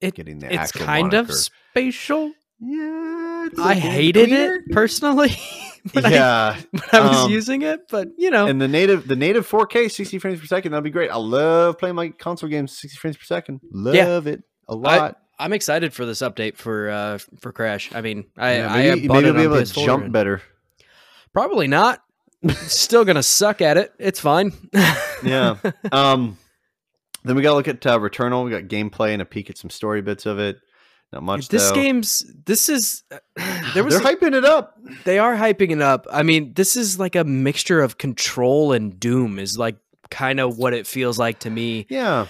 It- 0.00 0.14
getting 0.14 0.38
the 0.40 0.46
it's 0.52 0.56
actual 0.56 0.84
kind 0.86 1.14
of 1.14 1.32
spatial. 1.34 2.32
Yeah, 2.58 3.19
I 3.58 3.74
hated 3.74 4.28
cleaner. 4.28 4.54
it 4.54 4.70
personally 4.70 5.36
when, 5.92 6.04
I, 6.06 6.10
Yeah, 6.10 6.60
when 6.70 6.82
I 6.92 7.08
was 7.08 7.16
um, 7.24 7.30
using 7.30 7.62
it, 7.62 7.88
but 7.90 8.08
you 8.18 8.30
know, 8.30 8.46
and 8.46 8.60
the 8.60 8.68
native 8.68 9.08
the 9.08 9.16
native 9.16 9.48
4K 9.48 9.90
60 9.90 10.18
frames 10.18 10.40
per 10.40 10.46
second 10.46 10.72
that'd 10.72 10.84
be 10.84 10.90
great. 10.90 11.10
I 11.10 11.16
love 11.16 11.78
playing 11.78 11.94
my 11.96 12.10
console 12.10 12.48
games 12.48 12.76
60 12.78 12.96
frames 12.98 13.16
per 13.16 13.24
second. 13.24 13.60
Love 13.72 14.26
it 14.26 14.42
a 14.68 14.74
lot. 14.74 15.16
I'm 15.38 15.52
excited 15.54 15.94
for 15.94 16.04
this 16.04 16.20
update 16.20 16.56
for 16.56 16.90
uh 16.90 17.18
for 17.40 17.52
Crash. 17.52 17.94
I 17.94 18.02
mean, 18.02 18.26
I 18.36 18.56
Yeah, 18.56 18.72
I 18.72 18.76
maybe 18.76 19.08
bought 19.08 19.14
maybe 19.14 19.24
it 19.24 19.26
you'll 19.28 19.36
be 19.36 19.42
able 19.56 19.56
to 19.66 19.72
PS4 19.74 19.84
jump 19.86 20.04
and- 20.04 20.12
better. 20.12 20.42
Probably 21.32 21.66
not. 21.66 22.02
Still 22.56 23.04
gonna 23.04 23.22
suck 23.22 23.60
at 23.62 23.76
it. 23.76 23.92
It's 23.98 24.20
fine. 24.20 24.52
Yeah. 25.22 25.56
Um, 25.92 26.38
then 27.24 27.36
we 27.36 27.42
got 27.42 27.50
to 27.50 27.56
look 27.56 27.68
at 27.68 27.84
uh, 27.84 27.98
Returnal. 27.98 28.42
We 28.42 28.50
got 28.50 28.62
gameplay 28.62 29.12
and 29.12 29.20
a 29.20 29.26
peek 29.26 29.50
at 29.50 29.58
some 29.58 29.68
story 29.68 30.00
bits 30.00 30.24
of 30.24 30.38
it. 30.38 30.56
Not 31.12 31.22
much. 31.24 31.48
this 31.48 31.68
though. 31.68 31.74
game's 31.74 32.24
this 32.46 32.68
is 32.68 33.02
there 33.74 33.82
was 33.84 34.00
They're 34.00 34.14
hyping 34.16 34.34
it 34.34 34.44
up. 34.44 34.78
they 35.04 35.18
are 35.18 35.34
hyping 35.36 35.70
it 35.72 35.82
up. 35.82 36.06
I 36.12 36.22
mean, 36.22 36.52
this 36.54 36.76
is 36.76 36.98
like 37.00 37.16
a 37.16 37.24
mixture 37.24 37.80
of 37.80 37.98
control 37.98 38.72
and 38.72 38.98
doom 39.00 39.38
is 39.38 39.58
like 39.58 39.76
kind 40.10 40.38
of 40.40 40.56
what 40.58 40.72
it 40.72 40.86
feels 40.86 41.18
like 41.18 41.40
to 41.40 41.50
me. 41.50 41.86
Yeah. 41.88 42.26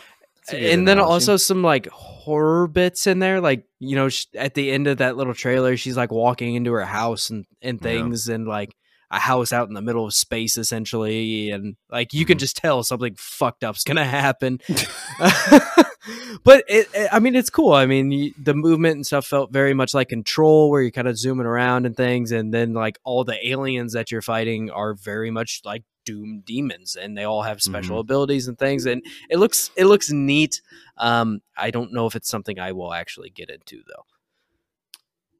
A 0.52 0.72
And 0.72 0.88
then 0.88 0.98
also 0.98 1.36
some 1.36 1.62
like 1.62 1.86
horror 1.88 2.66
bits 2.66 3.06
in 3.06 3.18
there 3.18 3.40
like 3.40 3.64
you 3.78 3.94
know 3.96 4.08
at 4.34 4.54
the 4.54 4.70
end 4.72 4.86
of 4.86 4.98
that 4.98 5.16
little 5.16 5.34
trailer 5.34 5.76
she's 5.76 5.96
like 5.96 6.10
walking 6.10 6.54
into 6.54 6.72
her 6.72 6.84
house 6.84 7.30
and 7.30 7.44
and 7.62 7.78
Yeah. 7.78 7.82
things 7.82 8.28
and 8.28 8.46
like 8.48 8.74
a 9.10 9.18
house 9.18 9.52
out 9.52 9.66
in 9.68 9.74
the 9.74 9.82
middle 9.82 10.06
of 10.06 10.14
space 10.14 10.56
essentially 10.56 11.50
and 11.50 11.76
like 11.90 12.12
you 12.14 12.24
can 12.24 12.36
Mhm. 12.36 12.40
just 12.40 12.56
tell 12.56 12.82
something 12.84 13.14
fucked 13.18 13.64
up's 13.64 13.82
going 13.84 13.96
to 13.96 14.04
happen. 14.04 14.60
but 16.44 16.64
it, 16.68 16.88
it- 16.94 17.08
I 17.12 17.18
mean, 17.18 17.34
it's 17.34 17.50
cool. 17.50 17.72
I 17.72 17.86
mean, 17.86 18.10
you, 18.10 18.32
the 18.40 18.54
movement 18.54 18.94
and 18.96 19.06
stuff 19.06 19.26
felt 19.26 19.52
very 19.52 19.74
much 19.74 19.94
like 19.94 20.08
Control, 20.08 20.70
where 20.70 20.80
you're 20.82 20.90
kind 20.90 21.08
of 21.08 21.18
zooming 21.18 21.46
around 21.46 21.86
and 21.86 21.96
things, 21.96 22.32
and 22.32 22.52
then 22.54 22.72
like 22.72 22.98
all 23.04 23.24
the 23.24 23.38
aliens 23.48 23.92
that 23.92 24.10
you're 24.10 24.22
fighting 24.22 24.70
are 24.70 24.94
very 24.94 25.30
much 25.30 25.60
like 25.64 25.82
Doom 26.06 26.42
demons, 26.46 26.96
and 26.96 27.16
they 27.16 27.24
all 27.24 27.42
have 27.42 27.60
special 27.60 27.96
Mhm. 27.96 28.00
abilities 28.00 28.48
and 28.48 28.58
things, 28.58 28.86
and 28.86 29.02
it 29.28 29.36
looks 29.38 29.70
it 29.76 29.84
looks 29.84 30.10
neat. 30.10 30.62
Um, 30.96 31.42
I 31.56 31.70
don't 31.70 31.92
know 31.92 32.06
if 32.06 32.16
it's 32.16 32.28
something 32.28 32.58
I 32.58 32.72
will 32.72 32.92
actually 32.94 33.28
get 33.30 33.50
into 33.50 33.82
though. 33.86 34.04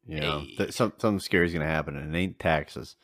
You 0.06 0.20
know, 0.20 0.40
Hey. 0.40 0.54
that 0.58 0.74
some, 0.74 0.92
something 0.98 1.20
scary 1.20 1.46
is 1.46 1.52
going 1.52 1.64
to 1.66 1.72
happen, 1.72 1.96
and 1.96 2.14
it 2.14 2.18
ain't 2.18 2.38
taxes. 2.38 2.96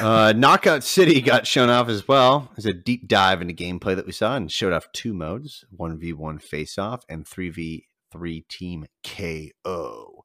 Uh, 0.00 0.32
Knockout 0.36 0.82
City 0.84 1.20
got 1.20 1.46
shown 1.46 1.70
off 1.70 1.88
as 1.88 2.06
well. 2.06 2.50
There's 2.56 2.66
a 2.66 2.72
deep 2.72 3.08
dive 3.08 3.42
into 3.42 3.54
gameplay 3.54 3.96
that 3.96 4.06
we 4.06 4.12
saw 4.12 4.36
and 4.36 4.50
showed 4.50 4.72
off 4.72 4.90
two 4.92 5.12
modes 5.12 5.64
1v1 5.76 6.42
face 6.42 6.78
off 6.78 7.04
and 7.08 7.24
3v3 7.24 8.48
team 8.48 8.86
KO. 9.04 10.24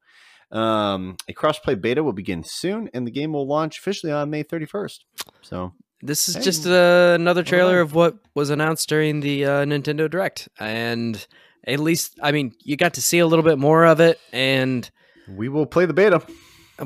Um, 0.51 1.17
a 1.27 1.33
crossplay 1.33 1.79
beta 1.79 2.03
will 2.03 2.13
begin 2.13 2.43
soon, 2.43 2.89
and 2.93 3.05
the 3.05 3.11
game 3.11 3.33
will 3.33 3.47
launch 3.47 3.77
officially 3.77 4.11
on 4.11 4.29
May 4.31 4.43
31st. 4.43 4.99
So, 5.41 5.73
This 6.01 6.27
is 6.27 6.35
Hey, 6.35 6.41
just 6.41 6.65
uh, 6.65 7.11
another 7.15 7.43
trailer 7.43 7.81
of 7.81 7.93
what 7.93 8.17
was 8.33 8.49
announced 8.49 8.89
during 8.89 9.19
the 9.19 9.45
uh, 9.45 9.65
Nintendo 9.65 10.09
Direct, 10.09 10.49
and 10.59 11.25
at 11.67 11.79
least 11.79 12.17
I 12.23 12.31
mean 12.31 12.53
you 12.63 12.77
got 12.77 12.95
to 12.95 13.01
see 13.01 13.19
a 13.19 13.27
little 13.27 13.43
bit 13.43 13.59
more 13.59 13.85
of 13.85 13.99
it, 13.99 14.19
and 14.33 14.89
we 15.27 15.49
will 15.49 15.67
play 15.67 15.85
the 15.85 15.93
beta. 15.93 16.23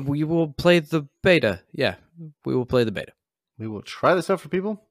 We 0.00 0.24
will 0.24 0.48
play 0.48 0.80
the 0.80 1.06
beta. 1.22 1.60
Yeah, 1.72 1.96
we 2.44 2.54
will 2.54 2.66
play 2.66 2.84
the 2.84 2.92
beta. 2.92 3.12
We 3.58 3.68
will 3.68 3.82
try 3.82 4.14
this 4.14 4.30
out 4.30 4.40
for 4.40 4.48
people. 4.48 4.82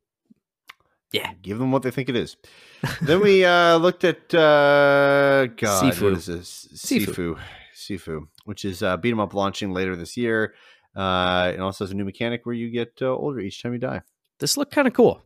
Yeah. 1.12 1.32
Give 1.42 1.60
them 1.60 1.72
what 1.72 1.84
they 1.84 1.92
think 1.92 2.10
it 2.10 2.16
is. 2.16 2.38
then 3.02 3.22
we 3.22 3.46
uh, 3.46 3.78
looked 3.78 4.04
at 4.04 4.34
uh, 4.34 5.46
God, 5.46 5.84
Sifu. 5.84 6.02
what 6.02 6.14
is 6.14 6.26
this? 6.26 6.68
Sifu. 6.74 7.40
Sifu, 7.76 8.28
which 8.46 8.66
is 8.66 8.82
uh, 8.82 8.98
beat 8.98 9.12
'em 9.12 9.20
up 9.20 9.34
launching 9.34 9.72
later 9.72 9.96
this 9.96 10.18
year. 10.18 10.54
Uh, 10.96 11.52
and 11.54 11.62
also 11.62 11.84
has 11.84 11.92
a 11.92 11.96
new 11.96 12.06
mechanic 12.06 12.46
where 12.46 12.56
you 12.56 12.70
get 12.70 12.94
uh, 13.02 13.08
older 13.08 13.40
each 13.40 13.62
time 13.62 13.74
you 13.74 13.80
die. 13.80 14.02
This 14.40 14.58
looked 14.58 14.74
kind 14.74 14.88
of 14.88 14.94
cool. 14.94 15.24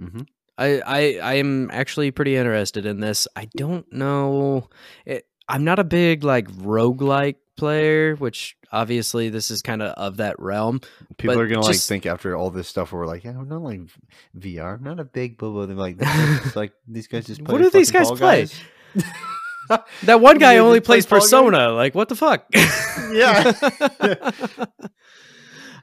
Mm-hmm. 0.00 0.22
I, 0.56 0.80
I 0.80 1.18
I 1.22 1.34
am 1.34 1.70
actually 1.70 2.10
pretty 2.10 2.36
interested 2.36 2.86
in 2.86 3.00
this. 3.00 3.26
I 3.36 3.48
don't 3.56 3.90
know. 3.92 4.68
It, 5.04 5.26
I'm 5.48 5.64
not 5.64 5.78
a 5.78 5.84
big 5.84 6.24
like 6.24 6.48
roguelike 6.52 7.36
player, 7.56 8.14
which 8.16 8.56
obviously 8.72 9.28
this 9.28 9.50
is 9.50 9.62
kind 9.62 9.82
of 9.82 9.92
of 9.92 10.16
that 10.18 10.38
realm. 10.38 10.80
People 11.18 11.38
are 11.40 11.46
gonna 11.46 11.60
like 11.62 11.76
think 11.76 12.06
after 12.06 12.36
all 12.36 12.50
this 12.50 12.68
stuff 12.68 12.92
where 12.92 13.00
we're 13.00 13.06
like, 13.06 13.24
yeah, 13.24 13.30
I'm 13.38 13.48
not 13.48 13.62
like 13.62 13.80
VR, 14.38 14.74
I'm 14.76 14.82
not 14.84 15.00
a 15.00 15.04
big 15.04 15.38
boo. 15.38 15.66
They're 15.66 15.76
like, 15.76 15.96
it's 16.00 16.56
like 16.56 16.72
these 16.88 17.06
guys 17.08 17.26
just 17.26 17.42
play. 17.44 17.52
What 17.52 17.62
do 17.62 17.70
these 17.70 17.90
guys 17.90 18.10
play? 18.10 18.42
Guys. 18.42 18.60
That 20.02 20.20
one 20.20 20.36
guy 20.36 20.58
only 20.58 20.80
just 20.80 20.86
play 20.86 20.96
plays? 20.96 21.06
Persona. 21.06 21.70
Like 21.70 21.94
what 21.94 22.10
the 22.10 22.14
fuck? 22.16 22.44
Yeah. 23.12 23.52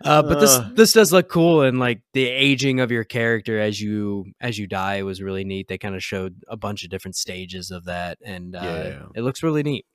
uh, 0.03 0.22
but 0.24 0.39
this 0.39 0.51
Uh. 0.51 0.69
this 0.74 0.93
does 0.93 1.11
look 1.11 1.30
cool, 1.30 1.61
and 1.61 1.80
like 1.80 2.01
the 2.13 2.26
aging 2.28 2.80
of 2.80 2.91
your 2.91 3.03
character 3.03 3.59
as 3.59 3.80
you 3.82 4.26
as 4.39 4.57
you 4.59 4.67
die 4.67 5.01
was 5.03 5.22
really 5.22 5.43
neat. 5.43 5.67
They 5.67 5.78
kind 5.78 5.95
of 5.95 6.03
showed 6.03 6.43
a 6.47 6.57
bunch 6.57 6.84
of 6.84 6.89
different 6.89 7.15
stages 7.15 7.72
of 7.72 7.86
that, 7.86 8.17
and 8.24 8.55
uh, 8.55 8.59
Yeah. 8.63 9.03
it 9.15 9.22
looks 9.22 9.41
really 9.43 9.63
neat. 9.63 9.86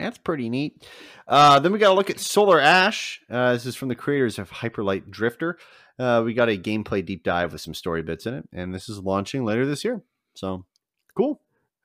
That's 0.00 0.18
pretty 0.18 0.48
neat. 0.48 0.82
Uh, 1.28 1.58
then 1.60 1.72
we 1.72 1.78
got 1.78 1.88
to 1.90 1.94
look 1.94 2.10
at 2.10 2.18
Solar 2.18 2.58
Ash. 2.60 3.20
Uh, 3.30 3.52
this 3.52 3.66
is 3.66 3.76
from 3.76 3.88
the 3.88 3.94
creators 3.94 4.38
of 4.38 4.50
Hyper 4.50 4.82
Light 4.82 5.10
Drifter. 5.10 5.58
Uh, 5.98 6.22
we 6.24 6.32
got 6.34 6.48
a 6.48 6.56
gameplay 6.56 7.04
deep 7.04 7.22
dive 7.22 7.52
with 7.52 7.60
some 7.60 7.74
story 7.74 8.02
bits 8.02 8.26
in 8.26 8.34
it, 8.34 8.48
and 8.52 8.74
this 8.74 8.88
is 8.88 8.98
launching 8.98 9.44
later 9.44 9.66
this 9.66 9.84
year. 9.84 10.02
So 10.34 10.64
cool, 11.14 11.40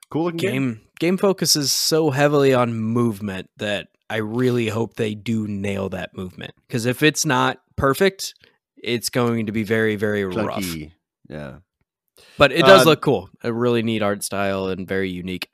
cool 0.10 0.24
looking 0.26 0.38
game. 0.38 0.52
game 0.52 0.82
game 1.00 1.18
focuses 1.18 1.72
so 1.72 2.12
heavily 2.12 2.54
on 2.54 2.74
movement 2.74 3.50
that 3.58 3.90
I 4.10 4.18
really 4.18 4.70
hope 4.70 4.94
they 4.96 5.16
do 5.16 5.48
nail 5.48 5.90
that 5.90 6.16
movement 6.16 6.54
because 6.68 6.86
if 6.86 7.04
it's 7.04 7.26
not 7.26 7.60
perfect, 7.76 8.36
it's 8.78 9.10
going 9.10 9.48
to 9.48 9.52
be 9.52 9.64
very 9.64 9.98
very 9.98 10.24
rough. 10.24 10.64
Yeah, 11.28 11.58
But 12.38 12.52
it 12.54 12.62
does 12.62 12.86
Uh, 12.86 12.92
look 12.92 13.02
cool. 13.02 13.30
A 13.44 13.52
really 13.52 13.82
neat 13.84 14.02
art 14.02 14.24
style 14.24 14.68
and 14.68 14.88
very 14.88 15.10
unique. 15.10 15.50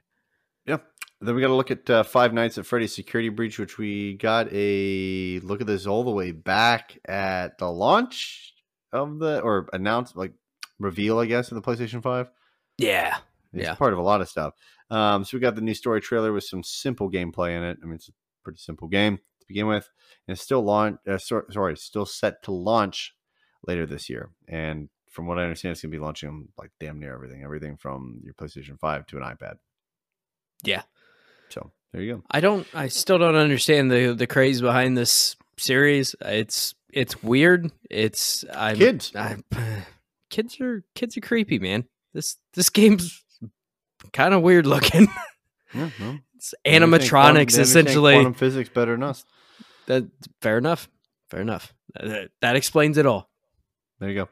Then 1.23 1.35
we 1.35 1.41
got 1.41 1.47
to 1.49 1.53
look 1.55 1.69
at 1.71 1.87
uh, 1.89 2.03
Five 2.03 2.33
Nights 2.33 2.57
at 2.57 2.65
Freddy's 2.65 2.95
Security 2.95 3.29
Breach, 3.29 3.59
which 3.59 3.77
we 3.77 4.15
got 4.15 4.47
a 4.51 5.39
look 5.41 5.61
at 5.61 5.67
this 5.67 5.85
all 5.85 6.03
the 6.03 6.09
way 6.11 6.31
back 6.31 6.97
at 7.05 7.57
the 7.59 7.69
launch 7.71 8.53
of 8.91 9.19
the 9.19 9.39
or 9.41 9.69
announced 9.71 10.17
like 10.17 10.33
reveal, 10.79 11.19
I 11.19 11.27
guess, 11.27 11.51
of 11.51 11.55
the 11.55 11.61
PlayStation 11.61 12.01
Five. 12.01 12.29
Yeah. 12.79 13.17
It's 13.53 13.63
Yeah. 13.65 13.75
part 13.75 13.93
of 13.93 13.99
a 13.99 14.03
lot 14.03 14.21
of 14.21 14.29
stuff. 14.29 14.53
Um, 14.89 15.23
so 15.23 15.37
we 15.37 15.41
got 15.41 15.55
the 15.55 15.61
new 15.61 15.73
story 15.75 16.01
trailer 16.01 16.33
with 16.33 16.43
some 16.43 16.63
simple 16.63 17.09
gameplay 17.11 17.55
in 17.55 17.63
it. 17.63 17.77
I 17.81 17.85
mean, 17.85 17.95
it's 17.95 18.09
a 18.09 18.13
pretty 18.43 18.57
simple 18.59 18.87
game 18.87 19.17
to 19.17 19.45
begin 19.47 19.67
with, 19.67 19.89
and 20.27 20.33
it's 20.33 20.41
still 20.41 20.63
launch. 20.63 20.97
Uh, 21.07 21.17
sor- 21.19 21.45
sorry, 21.51 21.73
it's 21.73 21.83
still 21.83 22.05
set 22.07 22.41
to 22.43 22.51
launch 22.51 23.13
later 23.67 23.85
this 23.85 24.09
year. 24.09 24.31
And 24.47 24.89
from 25.09 25.27
what 25.27 25.37
I 25.37 25.43
understand, 25.43 25.73
it's 25.73 25.81
going 25.83 25.91
to 25.91 25.97
be 25.97 26.03
launching 26.03 26.29
on 26.29 26.47
like 26.57 26.71
damn 26.79 26.99
near 26.99 27.13
everything, 27.13 27.43
everything 27.43 27.77
from 27.77 28.21
your 28.23 28.33
PlayStation 28.33 28.79
Five 28.79 29.05
to 29.07 29.17
an 29.17 29.23
iPad. 29.23 29.55
Yeah. 30.63 30.81
So 31.51 31.71
there 31.93 32.01
you 32.01 32.15
go. 32.15 32.23
I 32.31 32.39
don't 32.39 32.65
I 32.73 32.87
still 32.87 33.17
don't 33.17 33.35
understand 33.35 33.91
the 33.91 34.13
the 34.13 34.27
craze 34.27 34.61
behind 34.61 34.97
this 34.97 35.35
series. 35.57 36.15
It's 36.21 36.73
it's 36.93 37.21
weird. 37.23 37.71
It's 37.89 38.43
I'm, 38.53 38.75
Kids. 38.77 39.15
I, 39.15 39.37
kids 40.29 40.59
are 40.61 40.83
kids 40.95 41.15
are 41.17 41.21
creepy, 41.21 41.59
man. 41.59 41.85
This 42.13 42.37
this 42.53 42.69
game's 42.69 43.23
kind 44.13 44.33
of 44.33 44.41
weird 44.41 44.65
looking. 44.65 45.07
Yeah, 45.73 45.89
well, 46.01 46.19
It's 46.35 46.53
understand 46.65 46.71
quantum- 46.81 46.91
animatronics 46.91 47.57
essentially. 47.57 48.15
Quantum 48.15 48.33
physics 48.33 48.67
better 48.67 48.91
than 48.91 49.03
us. 49.03 49.23
That 49.85 50.03
fair 50.41 50.57
enough. 50.57 50.89
Fair 51.29 51.39
enough. 51.39 51.73
That, 51.93 52.29
that 52.41 52.57
explains 52.57 52.97
it 52.97 53.05
all. 53.05 53.29
There 54.01 54.09
you 54.09 54.25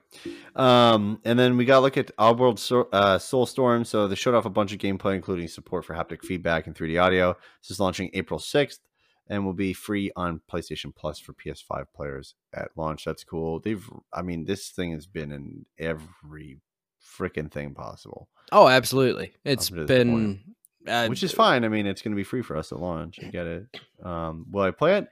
go. 0.55 0.61
Um, 0.61 1.21
and 1.23 1.37
then 1.37 1.55
we 1.55 1.63
got 1.63 1.75
to 1.75 1.81
look 1.81 1.95
at 1.95 2.15
Oddworld 2.17 2.57
so- 2.57 2.89
uh, 2.91 3.19
Soulstorm. 3.19 3.85
So 3.85 4.07
they 4.07 4.15
showed 4.15 4.33
off 4.33 4.45
a 4.45 4.49
bunch 4.49 4.73
of 4.73 4.79
gameplay, 4.79 5.13
including 5.15 5.47
support 5.47 5.85
for 5.85 5.93
haptic 5.93 6.23
feedback 6.23 6.65
and 6.65 6.75
3D 6.75 6.99
audio. 7.01 7.37
This 7.61 7.69
is 7.69 7.79
launching 7.79 8.09
April 8.13 8.39
6th 8.39 8.79
and 9.27 9.45
will 9.45 9.53
be 9.53 9.73
free 9.73 10.11
on 10.15 10.41
PlayStation 10.51 10.93
Plus 10.93 11.19
for 11.19 11.33
PS5 11.33 11.85
players 11.95 12.33
at 12.51 12.71
launch. 12.75 13.05
That's 13.05 13.23
cool. 13.23 13.59
They've, 13.59 13.87
I 14.11 14.23
mean, 14.23 14.45
this 14.45 14.69
thing 14.69 14.93
has 14.93 15.05
been 15.05 15.31
in 15.31 15.67
every 15.77 16.57
freaking 16.99 17.51
thing 17.51 17.75
possible, 17.75 18.27
Oh, 18.51 18.67
absolutely. 18.67 19.33
It's 19.45 19.69
been 19.69 20.41
uh, 20.87 21.05
which 21.07 21.21
is 21.21 21.31
fine. 21.31 21.63
I 21.63 21.67
mean, 21.67 21.85
it's 21.85 22.01
going 22.01 22.13
to 22.13 22.15
be 22.15 22.23
free 22.23 22.41
for 22.41 22.57
us 22.57 22.71
at 22.71 22.79
launch. 22.79 23.19
I 23.21 23.27
get 23.27 23.45
it. 23.45 23.65
Um, 24.03 24.47
will 24.49 24.63
I 24.63 24.71
play 24.71 24.97
it? 24.97 25.07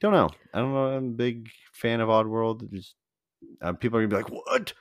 Don't 0.00 0.12
know. 0.12 0.28
I 0.52 0.58
don't 0.58 0.74
know. 0.74 0.86
I'm 0.86 1.06
a 1.06 1.10
big 1.10 1.48
fan 1.72 2.00
of 2.00 2.10
Oddworld. 2.10 2.70
Just 2.70 2.96
uh, 3.60 3.72
people 3.74 3.98
are 3.98 4.06
gonna 4.06 4.22
be 4.24 4.30
like, 4.30 4.30
"What?" 4.46 4.72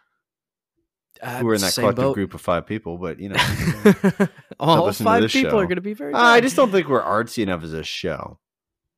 uh, 1.21 1.39
Who 1.39 1.49
are 1.49 1.53
in 1.55 1.61
that 1.61 1.73
collective 1.73 2.03
boat. 2.03 2.13
group 2.13 2.33
of 2.33 2.41
five 2.41 2.65
people, 2.65 2.97
but 2.97 3.19
you 3.19 3.29
know, 3.29 3.35
all 4.59 4.91
five 4.93 5.29
people 5.29 5.51
show. 5.51 5.57
are 5.59 5.65
going 5.65 5.75
to 5.75 5.81
be 5.81 5.93
very. 5.93 6.13
I 6.13 6.39
just 6.41 6.55
don't 6.55 6.71
think 6.71 6.87
we're 6.87 7.03
artsy 7.03 7.43
enough 7.43 7.63
as 7.63 7.73
a 7.73 7.83
show. 7.83 8.39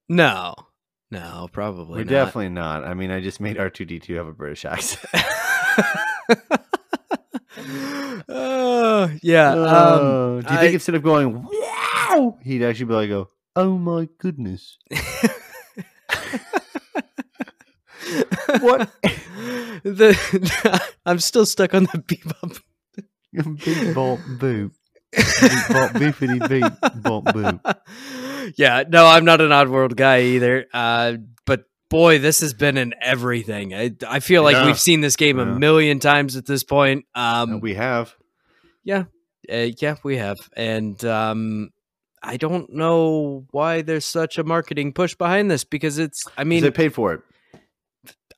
No, 0.10 0.54
no, 1.12 1.48
probably 1.52 2.00
we're 2.00 2.04
not. 2.06 2.10
definitely 2.10 2.50
not. 2.50 2.84
I 2.84 2.94
mean, 2.94 3.10
I 3.12 3.20
just 3.22 3.40
made 3.40 3.58
R 3.58 3.70
two 3.70 3.86
D 3.86 4.00
two 4.00 4.16
have 4.16 4.28
a 4.28 4.34
British 4.34 4.66
accent. 4.66 5.06
oh 8.30 9.12
yeah. 9.22 9.52
Um, 9.52 9.60
Oh, 9.66 10.42
do 10.42 10.54
you 10.54 10.60
think 10.60 10.72
I- 10.72 10.74
instead 10.74 10.96
of 10.96 11.04
going 11.04 11.44
wow, 11.44 12.38
he'd 12.44 12.64
actually 12.64 12.86
be 12.86 12.94
like, 12.94 13.10
"Go, 13.10 13.30
oh 13.56 13.78
my 13.78 14.08
goodness, 14.20 14.78
what 18.60 18.90
the 19.84 20.92
I'm 21.06 21.20
still 21.20 21.46
stuck 21.46 21.74
on 21.74 21.84
the 21.84 22.00
bebop. 22.00 22.60
big 23.66 23.96
bop 23.96 24.20
boop, 24.20 24.72
big 25.12 25.52
bop 25.70 25.92
bippity 25.92 26.50
beep 26.50 27.02
bop 27.02 27.24
boop." 27.26 28.54
yeah, 28.58 28.84
no, 28.88 29.06
I'm 29.08 29.26
not 29.26 29.42
an 29.42 29.50
Oddworld 29.50 29.96
guy 29.96 30.22
either. 30.22 30.66
Uh, 30.74 31.16
but 31.46 31.66
boy, 31.90 32.20
this 32.20 32.42
has 32.42 32.54
been 32.54 32.78
in 32.78 32.94
everything. 33.02 33.74
I, 33.74 33.92
I 34.08 34.20
feel 34.20 34.44
like 34.44 34.54
Yeah. 34.56 34.66
we've 34.66 34.80
seen 34.80 35.02
this 35.02 35.16
game 35.16 35.40
a 35.40 35.46
Yeah. 35.46 35.58
million 35.58 36.00
times 36.00 36.36
at 36.36 36.46
this 36.46 36.64
point. 36.64 37.06
Um, 37.16 37.60
we 37.60 37.74
have. 37.76 38.16
uh, 38.90 39.04
yeah, 39.48 39.96
we 40.04 40.18
have, 40.18 40.38
and 40.56 41.04
um, 41.06 41.70
I 42.22 42.38
don't 42.38 42.72
know 42.72 43.46
why 43.52 43.82
there's 43.82 44.06
such 44.06 44.38
a 44.38 44.44
marketing 44.44 44.94
push 44.94 45.16
behind 45.16 45.52
this 45.52 45.64
because 45.66 45.98
it's. 46.00 46.24
I 46.38 46.44
mean, 46.46 46.62
they 46.64 46.72
paid 46.72 46.94
for 46.94 47.14
it. 47.14 47.22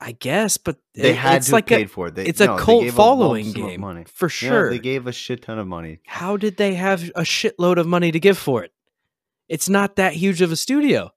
I 0.01 0.11
guess, 0.13 0.57
but 0.57 0.77
They 0.93 1.11
it- 1.11 1.15
had 1.17 1.37
it's 1.37 1.47
to 1.47 1.53
like 1.53 1.69
have 1.69 1.77
a, 1.77 1.81
paid 1.83 1.91
for 1.91 2.07
it. 2.07 2.15
They, 2.15 2.25
it's 2.25 2.39
no, 2.39 2.55
a 2.55 2.59
cult 2.59 2.89
following 2.91 3.49
of 3.49 3.53
game 3.55 3.81
money. 3.81 4.03
for 4.07 4.25
Yeah, 4.27 4.29
sure. 4.29 4.69
they 4.69 4.79
gave 4.79 5.07
a 5.07 5.11
shit 5.11 5.41
ton 5.43 5.57
of 5.59 5.67
money. 5.67 5.99
How 6.05 6.37
did 6.37 6.57
they 6.57 6.73
have 6.75 7.03
a 7.15 7.21
shitload 7.21 7.77
of 7.77 7.87
money 7.87 8.11
to 8.11 8.19
give 8.19 8.37
for 8.37 8.63
it? 8.63 8.71
It's 9.47 9.69
not 9.69 9.95
that 9.97 10.13
huge 10.13 10.41
of 10.41 10.51
a 10.51 10.55
studio. 10.55 11.11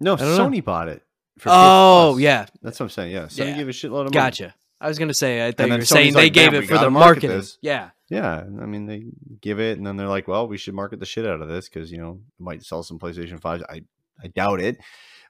No, 0.00 0.16
don't 0.16 0.36
know. 0.36 0.48
Sony 0.48 0.62
bought 0.64 0.88
it. 0.88 1.02
For 1.38 1.48
Oh 1.52 2.16
yeah, 2.18 2.46
that's 2.62 2.78
what 2.78 2.86
I'm 2.86 2.90
saying. 2.90 3.12
Yeah, 3.12 3.24
Sony 3.26 3.48
Yeah. 3.48 3.56
gave 3.56 3.68
a 3.68 3.72
shitload 3.72 3.84
of 3.84 3.92
money. 4.04 4.10
Gotcha. 4.12 4.54
I 4.80 4.88
was 4.88 4.98
gonna 4.98 5.14
say 5.14 5.46
I 5.46 5.52
thought 5.52 5.68
you 5.68 5.74
were 5.74 5.84
saying 5.84 6.08
Sony's 6.08 6.14
they 6.14 6.22
like, 6.24 6.32
gave 6.32 6.54
it 6.54 6.66
for 6.66 6.74
the 6.78 6.90
market 6.90 6.92
marketing. 6.92 7.30
this." 7.30 7.58
Yeah. 7.60 7.90
Yeah, 8.10 8.36
I 8.60 8.66
mean 8.66 8.86
they 8.86 9.04
give 9.40 9.58
it, 9.60 9.78
and 9.78 9.86
then 9.86 9.96
they're 9.96 10.08
like, 10.08 10.28
"Well, 10.28 10.46
we 10.46 10.58
should 10.58 10.74
market 10.74 11.00
the 11.00 11.06
shit 11.06 11.24
out 11.26 11.40
of 11.40 11.48
this 11.48 11.68
because 11.68 11.90
you 11.90 11.98
know 11.98 12.20
it 12.38 12.42
might 12.42 12.62
sell 12.64 12.82
some 12.82 12.98
PlayStation 12.98 13.40
fives." 13.40 13.62
I 13.68 13.82
I 14.22 14.28
doubt 14.28 14.60
it, 14.60 14.76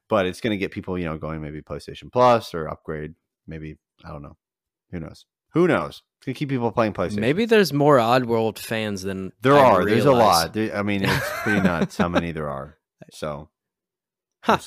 but 0.08 0.26
it's 0.26 0.40
going 0.40 0.52
to 0.52 0.56
get 0.56 0.70
people 0.70 0.98
you 0.98 1.04
know 1.04 1.18
going 1.18 1.40
maybe 1.40 1.60
PlayStation 1.62 2.10
Plus 2.12 2.54
or 2.54 2.68
upgrade. 2.68 3.14
Maybe 3.46 3.76
I 4.04 4.08
don't 4.10 4.22
know. 4.22 4.36
Who 4.90 5.00
knows? 5.00 5.26
Who 5.52 5.68
knows? 5.68 6.02
It's 6.18 6.26
to 6.26 6.34
keep 6.34 6.48
people 6.48 6.72
playing 6.72 6.94
PlayStation. 6.94 7.20
Maybe 7.20 7.44
there's 7.44 7.72
more 7.72 7.98
Oddworld 7.98 8.58
fans 8.58 9.02
than 9.02 9.32
there 9.40 9.54
I 9.54 9.60
are. 9.60 9.84
There's 9.84 10.04
a 10.04 10.12
lot. 10.12 10.52
There, 10.52 10.74
I 10.76 10.82
mean, 10.82 11.04
it's 11.04 11.30
pretty 11.42 11.60
nuts 11.60 11.96
how 11.96 12.08
many 12.08 12.32
there 12.32 12.48
are. 12.48 12.78
So, 13.12 13.50
Huh. 14.42 14.58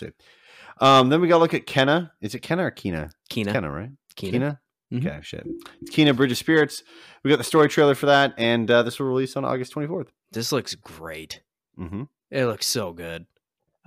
Um, 0.79 1.09
then 1.09 1.21
we 1.21 1.27
got 1.27 1.35
to 1.35 1.41
look 1.41 1.53
at 1.53 1.65
Kenna. 1.65 2.13
Is 2.21 2.35
it 2.35 2.39
Kenna 2.39 2.65
or 2.65 2.71
Kina? 2.71 3.09
Kina. 3.29 3.51
Kenna, 3.51 3.71
right? 3.71 3.89
Kina. 4.15 4.31
Kina. 4.31 4.59
Mhm. 4.93 5.05
Okay, 5.05 5.19
shit. 5.21 5.45
It's 5.81 5.91
Kina 5.91 6.13
Bridge 6.13 6.31
of 6.31 6.37
Spirits. 6.37 6.81
We 7.23 7.29
got 7.29 7.37
the 7.37 7.43
story 7.43 7.67
trailer 7.67 7.93
for 7.95 8.05
that, 8.05 8.33
and 8.37 8.69
uh, 8.71 8.83
this 8.83 8.99
will 8.99 9.07
release 9.07 9.35
on 9.35 9.43
August 9.43 9.73
24th. 9.73 10.07
This 10.31 10.51
looks 10.51 10.75
great. 10.75 11.41
Mm-hmm. 11.77 12.03
It 12.31 12.45
looks 12.45 12.67
so 12.67 12.93
good. 12.93 13.25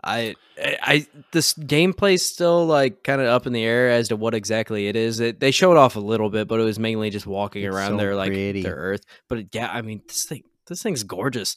I, 0.03 0.35
I, 0.59 0.77
I 0.83 1.07
this 1.33 1.55
gameplay's 1.55 2.25
still 2.25 2.67
like 2.67 3.03
kind 3.05 3.21
of 3.21 3.27
up 3.29 3.47
in 3.47 3.53
the 3.53 3.63
air 3.63 3.91
as 3.91 4.09
to 4.09 4.17
what 4.17 4.35
exactly 4.35 4.89
it 4.89 4.97
is. 4.97 5.21
It, 5.21 5.41
they 5.41 5.51
showed 5.51 5.77
off 5.77 5.97
a 5.97 6.01
little 6.01 6.31
bit, 6.31 6.49
but 6.49 6.61
it 6.61 6.65
was 6.65 6.79
mainly 6.79 7.11
just 7.11 7.27
walking 7.27 7.65
It's 7.65 7.75
around 7.75 7.93
so 7.93 7.97
their 7.99 8.15
like 8.17 8.29
pretty. 8.29 8.63
their 8.63 8.77
Earth. 8.77 9.03
But 9.29 9.39
it, 9.39 9.49
yeah, 9.53 9.71
I 9.71 9.83
mean 9.83 10.03
this 10.07 10.25
thing, 10.25 10.45
this 10.67 10.83
thing's 10.83 11.03
gorgeous. 11.03 11.57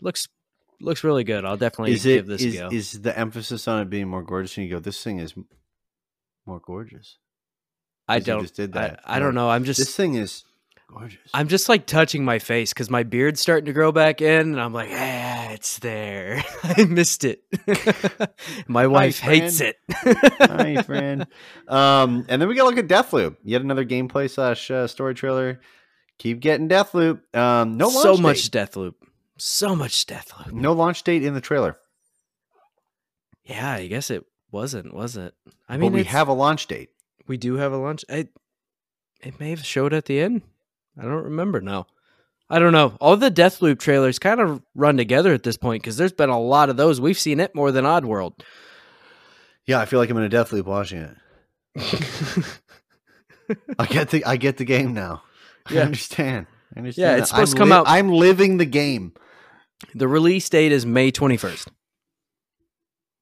looks 0.00 0.28
looks 0.80 1.02
really 1.04 1.24
good. 1.24 1.44
I'll 1.44 1.56
definitely 1.56 1.94
Is 1.94 2.06
it 2.06 2.16
give 2.16 2.26
this 2.26 2.42
is, 2.42 2.54
a 2.54 2.58
go. 2.58 2.68
is 2.72 3.00
the 3.02 3.18
emphasis 3.18 3.66
on 3.66 3.82
it 3.82 3.90
being 3.90 4.08
more 4.08 4.22
gorgeous? 4.22 4.56
And 4.56 4.66
you 4.66 4.72
go, 4.72 4.78
this 4.78 5.02
thing 5.02 5.18
is 5.18 5.34
more 6.46 6.60
gorgeous. 6.60 7.18
I 8.08 8.20
don't. 8.20 8.42
just 8.42 8.54
did 8.54 8.76
I, 8.76 8.80
that. 8.88 9.00
I 9.04 9.18
don't 9.18 9.34
know. 9.34 9.50
I'm 9.50 9.64
just. 9.64 9.78
This 9.78 9.96
thing 9.96 10.14
is 10.14 10.44
gorgeous. 10.88 11.18
I'm 11.34 11.48
just 11.48 11.68
like 11.68 11.86
touching 11.86 12.24
my 12.24 12.38
face 12.38 12.72
because 12.72 12.90
my 12.90 13.02
beard's 13.02 13.40
starting 13.40 13.66
to 13.66 13.72
grow 13.72 13.92
back 13.92 14.20
in, 14.20 14.40
and 14.52 14.60
I'm 14.60 14.72
like, 14.72 14.90
ah, 14.92 15.50
it's 15.50 15.78
there. 15.78 16.42
I 16.62 16.84
missed 16.84 17.24
it. 17.24 17.42
my 18.68 18.86
wife 18.86 19.18
hates 19.18 19.60
it. 19.60 19.76
Hi, 19.92 20.82
friend. 20.82 21.26
Um, 21.68 22.24
and 22.28 22.40
then 22.40 22.48
we 22.48 22.54
got 22.54 22.68
to 22.68 22.74
look 22.76 22.78
at 22.78 22.88
Deathloop. 22.88 23.36
Yet 23.42 23.62
another 23.62 23.84
gameplay 23.84 24.30
slash 24.30 24.70
uh, 24.70 24.86
story 24.86 25.14
trailer. 25.14 25.60
Keep 26.18 26.40
getting 26.40 26.68
Deathloop. 26.68 27.20
Um, 27.36 27.76
no 27.76 27.88
launch 27.88 28.02
so 28.02 28.16
date. 28.16 28.22
much 28.22 28.50
Deathloop. 28.50 28.94
So 29.38 29.76
much 29.76 30.06
Deathloop. 30.06 30.52
No 30.52 30.72
launch 30.72 31.02
date 31.02 31.22
in 31.24 31.34
the 31.34 31.40
trailer. 31.42 31.76
Yeah, 33.44 33.70
I 33.70 33.86
guess 33.86 34.10
it 34.10 34.24
wasn't, 34.50 34.94
was 34.94 35.16
it? 35.16 35.34
I 35.68 35.74
I 35.74 35.76
mean, 35.76 35.92
mean, 35.92 36.00
we 36.00 36.04
have 36.04 36.28
a 36.28 36.32
launch 36.32 36.66
date. 36.66 36.88
we 37.26 37.36
do 37.36 37.54
have 37.56 37.72
a 37.72 37.76
launch. 37.76 38.04
It 38.08 38.30
it 39.22 39.38
may 39.40 39.50
have 39.50 39.64
showed 39.64 39.92
at 39.92 40.06
the 40.06 40.20
end. 40.20 40.42
I 40.98 41.02
don't 41.02 41.24
remember 41.24 41.60
now. 41.60 41.86
I 42.48 42.58
don't 42.58 42.72
know. 42.72 42.96
All 43.00 43.16
the 43.16 43.30
Deathloop 43.30 43.78
trailers 43.80 44.18
kind 44.18 44.40
of 44.40 44.62
run 44.74 44.96
together 44.96 45.34
at 45.34 45.42
this 45.42 45.56
point 45.56 45.82
because 45.82 45.96
there's 45.96 46.12
been 46.12 46.30
a 46.30 46.40
lot 46.40 46.68
of 46.70 46.76
those. 46.76 47.00
We've 47.00 47.18
seen 47.18 47.40
it 47.40 47.54
more 47.54 47.72
than 47.72 47.84
Oddworld. 47.84 48.40
Yeah, 49.66 49.80
I 49.80 49.86
feel 49.86 49.98
like 49.98 50.10
I'm 50.10 50.16
in 50.16 50.24
a 50.24 50.28
Deathloop 50.30 50.64
watching 50.64 51.00
it. 51.00 51.16
I 53.78 53.86
get 53.86 54.10
the 54.10 54.24
I 54.24 54.36
get 54.36 54.56
the 54.56 54.64
game 54.64 54.94
now. 54.94 55.22
I 55.66 55.78
understand. 55.78 56.46
I 56.74 56.78
understand. 56.78 57.20
it's 57.20 57.30
that. 57.30 57.34
supposed 57.34 57.52
I'm 57.52 57.56
to 57.56 57.60
come 57.60 57.68
li- 57.70 57.74
out- 57.74 57.88
I'm 57.88 58.10
living 58.10 58.58
the 58.58 58.64
game. 58.64 59.14
the 59.94 60.08
release 60.08 60.48
date 60.48 60.72
is 60.72 60.86
May 60.86 61.10
21st. 61.12 61.68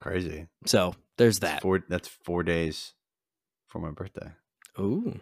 Crazy. 0.00 0.46
So 0.66 0.94
there's 1.16 1.40
that. 1.40 1.62
four. 1.62 1.82
That's 1.88 2.08
four 2.08 2.42
days 2.42 2.92
for 3.66 3.78
my 3.80 3.90
birthday. 3.90 4.30
Ooh, 4.78 5.18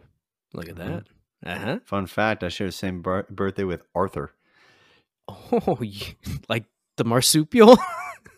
look 0.52 0.68
at 0.68 0.74
mm-hmm. 0.74 0.94
that. 0.94 1.04
Uh 1.44 1.58
huh. 1.58 1.78
Fun 1.84 2.06
fact: 2.06 2.44
I 2.44 2.48
share 2.48 2.68
the 2.68 2.72
same 2.72 3.02
bir- 3.02 3.26
birthday 3.30 3.64
with 3.64 3.82
Arthur. 3.94 4.32
Oh, 5.28 5.78
like 6.48 6.64
the 6.96 7.04
marsupial 7.04 7.78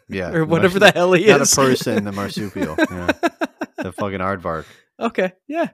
Yeah, 0.08 0.30
or 0.30 0.40
the 0.40 0.46
whatever 0.46 0.78
marsu- 0.78 0.80
the 0.80 0.90
hell 0.92 1.12
he 1.12 1.26
not 1.26 1.40
is. 1.42 1.56
Not 1.56 1.64
a 1.64 1.68
person, 1.70 2.04
the 2.04 2.12
marsupial. 2.12 2.76
Yeah, 2.90 3.10
the 3.78 3.92
fucking 3.92 4.20
aardvark. 4.20 4.64
okay, 5.00 5.32
yeah. 5.48 5.68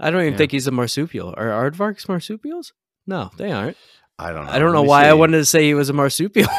I 0.00 0.10
don't 0.10 0.20
even 0.22 0.32
Yeah. 0.32 0.38
think 0.38 0.52
he's 0.52 0.66
a 0.66 0.70
marsupial. 0.72 1.32
Are 1.36 1.46
aardvarks 1.70 2.08
marsupials? 2.08 2.72
No, 3.06 3.30
they 3.36 3.52
aren't. 3.52 3.76
I 4.18 4.32
don't 4.32 4.46
know. 4.46 4.52
I 4.52 4.58
don't 4.58 4.72
know 4.72 4.82
why 4.82 5.06
I 5.06 5.12
wanted 5.14 5.38
to 5.38 5.44
say 5.44 5.64
he 5.64 5.74
was 5.74 5.88
a 5.90 5.92
marsupial. 5.92 6.48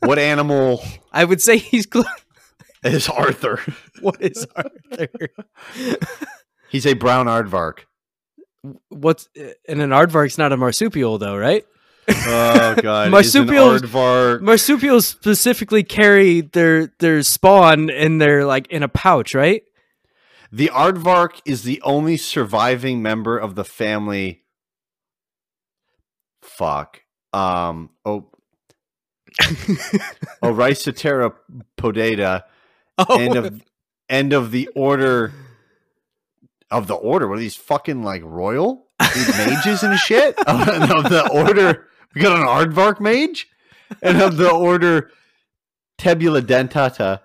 What 0.00 0.18
animal 0.18 0.82
I 1.12 1.22
would 1.24 1.40
say 1.40 1.56
he's 1.58 1.86
close. 1.86 2.04
is 2.82 3.08
Arthur? 3.08 3.60
what 4.00 4.20
is 4.20 4.44
Arthur? 4.56 5.08
He's 6.68 6.84
a 6.86 6.94
brown 6.94 7.26
aardvark. 7.26 7.80
What's 8.88 9.28
and 9.36 9.80
an 9.82 9.90
aardvark's 9.90 10.38
not 10.38 10.52
a 10.52 10.56
marsupial 10.56 11.18
though, 11.18 11.36
right? 11.36 11.66
Oh 12.08 12.74
god, 12.82 13.10
Marsupials- 13.10 13.76
Is 13.76 13.82
an 13.82 13.88
aardvark. 13.88 14.40
Marsupials 14.42 15.06
specifically 15.06 15.82
carry 15.82 16.42
their 16.42 16.92
their 16.98 17.22
spawn 17.22 17.90
in 17.90 18.18
their 18.18 18.44
like 18.44 18.68
in 18.68 18.82
a 18.82 18.88
pouch, 18.88 19.34
right? 19.34 19.62
The 20.52 20.68
aardvark 20.68 21.40
is 21.44 21.62
the 21.62 21.80
only 21.82 22.16
surviving 22.16 23.02
member 23.02 23.38
of 23.38 23.54
the 23.54 23.64
family. 23.64 24.42
Fuck. 26.42 27.00
Um. 27.32 27.90
Oh. 28.04 28.28
Oricitera 30.42 31.32
podata. 31.78 32.44
oh, 32.98 33.18
End 33.18 33.36
of 33.36 33.62
end 34.08 34.32
of 34.32 34.50
the 34.50 34.68
order. 34.74 35.32
Of 36.72 36.86
the 36.88 36.94
order. 36.94 37.28
What 37.28 37.36
are 37.36 37.40
these 37.40 37.54
fucking 37.56 38.02
like 38.02 38.22
royal 38.24 38.86
These 39.14 39.28
mages 39.36 39.82
and 39.84 39.98
shit? 39.98 40.34
Of, 40.48 40.68
of 40.68 41.10
the 41.10 41.28
order. 41.32 41.86
We 42.14 42.20
got 42.22 42.38
an 42.40 42.46
aardvark 42.46 42.98
mage, 43.00 43.46
and 44.02 44.20
of 44.20 44.36
the 44.38 44.50
order 44.50 45.10
Tubulidentata. 45.98 47.20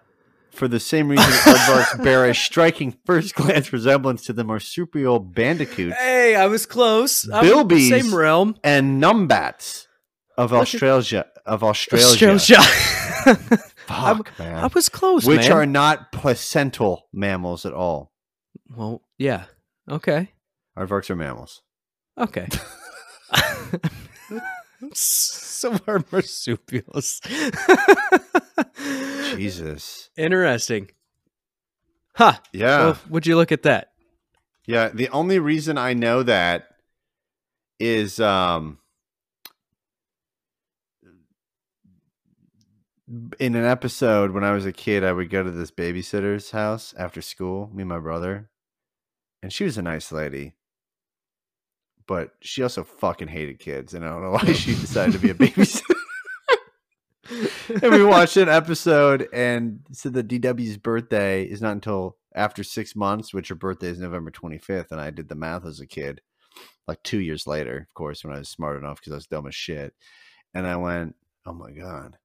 For 0.51 0.67
the 0.67 0.79
same 0.79 1.07
reason, 1.09 1.25
aardvarks 1.31 2.03
bear 2.03 2.25
a 2.29 2.33
striking 2.33 2.97
first 3.05 3.35
glance 3.35 3.71
resemblance 3.71 4.25
to 4.25 4.33
the 4.33 4.43
marsupial 4.43 5.19
bandicoot. 5.19 5.93
hey, 5.93 6.35
I 6.35 6.47
was 6.47 6.65
close. 6.65 7.29
I'm 7.31 7.45
in 7.45 7.67
the 7.67 7.75
Bilbies. 7.75 7.89
same 7.89 8.15
realm. 8.15 8.55
and 8.63 8.99
numbats 9.01 9.87
of 10.37 10.51
Look 10.51 10.57
at- 10.59 10.61
Australia. 10.63 11.25
Of 11.45 11.63
Australia, 11.63 12.31
Australia. 12.31 12.67
fuck 13.87 14.37
man, 14.39 14.57
I 14.63 14.67
was 14.67 14.89
close, 14.89 15.25
which 15.25 15.43
man. 15.47 15.51
are 15.53 15.65
not 15.65 16.11
placental 16.11 17.07
mammals 17.13 17.65
at 17.65 17.71
all. 17.73 18.11
Well, 18.69 19.01
yeah. 19.17 19.45
Okay. 19.89 20.31
Aardvarks 20.77 21.09
are 21.09 21.15
mammals. 21.15 21.61
Okay. 22.17 22.47
so 24.93 25.77
are 25.87 26.03
marsupials. 26.11 27.19
Jesus, 29.35 30.09
Interesting. 30.17 30.89
Huh. 32.15 32.33
yeah, 32.51 32.77
Well, 32.77 32.97
would 33.09 33.27
you 33.27 33.35
look 33.35 33.51
at 33.51 33.63
that? 33.63 33.89
yeah. 34.65 34.89
The 34.89 35.09
only 35.09 35.39
reason 35.39 35.77
I 35.77 35.93
know 35.93 36.23
that 36.23 36.67
is 37.79 38.19
um 38.19 38.79
in 43.39 43.55
an 43.55 43.63
episode 43.63 44.31
when 44.31 44.43
I 44.43 44.51
was 44.51 44.65
a 44.65 44.73
kid, 44.73 45.03
I 45.03 45.13
would 45.13 45.29
go 45.29 45.43
to 45.43 45.51
this 45.51 45.71
babysitter's 45.71 46.51
house 46.51 46.93
after 46.97 47.21
school, 47.21 47.69
me 47.73 47.83
and 47.83 47.89
my 47.89 47.99
brother, 47.99 48.49
and 49.41 49.51
she 49.53 49.63
was 49.63 49.77
a 49.77 49.81
nice 49.81 50.11
lady, 50.11 50.55
but 52.05 52.31
she 52.41 52.63
also 52.63 52.83
fucking 52.83 53.29
hated 53.29 53.59
kids, 53.59 53.93
and 53.93 54.03
I 54.03 54.09
don't 54.09 54.23
know 54.23 54.31
why 54.41 54.51
she 54.53 54.71
decided 54.71 55.13
to 55.13 55.19
be 55.19 55.29
a 55.29 55.33
babysitter. 55.35 55.95
and 57.81 57.93
we 57.93 58.03
watched 58.03 58.37
an 58.37 58.49
episode, 58.49 59.29
and 59.31 59.79
said 59.91 60.13
that 60.13 60.27
DW's 60.27 60.77
birthday 60.77 61.43
is 61.43 61.61
not 61.61 61.73
until 61.73 62.17
after 62.35 62.63
six 62.63 62.95
months, 62.95 63.33
which 63.33 63.47
her 63.47 63.55
birthday 63.55 63.87
is 63.87 63.99
November 63.99 64.31
25th, 64.31 64.91
and 64.91 64.99
I 64.99 65.11
did 65.11 65.29
the 65.29 65.35
math 65.35 65.65
as 65.65 65.79
a 65.79 65.87
kid, 65.87 66.21
like 66.87 67.01
two 67.03 67.19
years 67.19 67.47
later, 67.47 67.87
of 67.89 67.93
course, 67.93 68.25
when 68.25 68.35
I 68.35 68.39
was 68.39 68.49
smart 68.49 68.77
enough 68.77 68.99
because 68.99 69.13
I 69.13 69.17
was 69.17 69.27
dumb 69.27 69.47
as 69.47 69.55
shit, 69.55 69.93
and 70.53 70.67
I 70.67 70.75
went, 70.75 71.15
"Oh 71.45 71.53
my 71.53 71.71
god." 71.71 72.17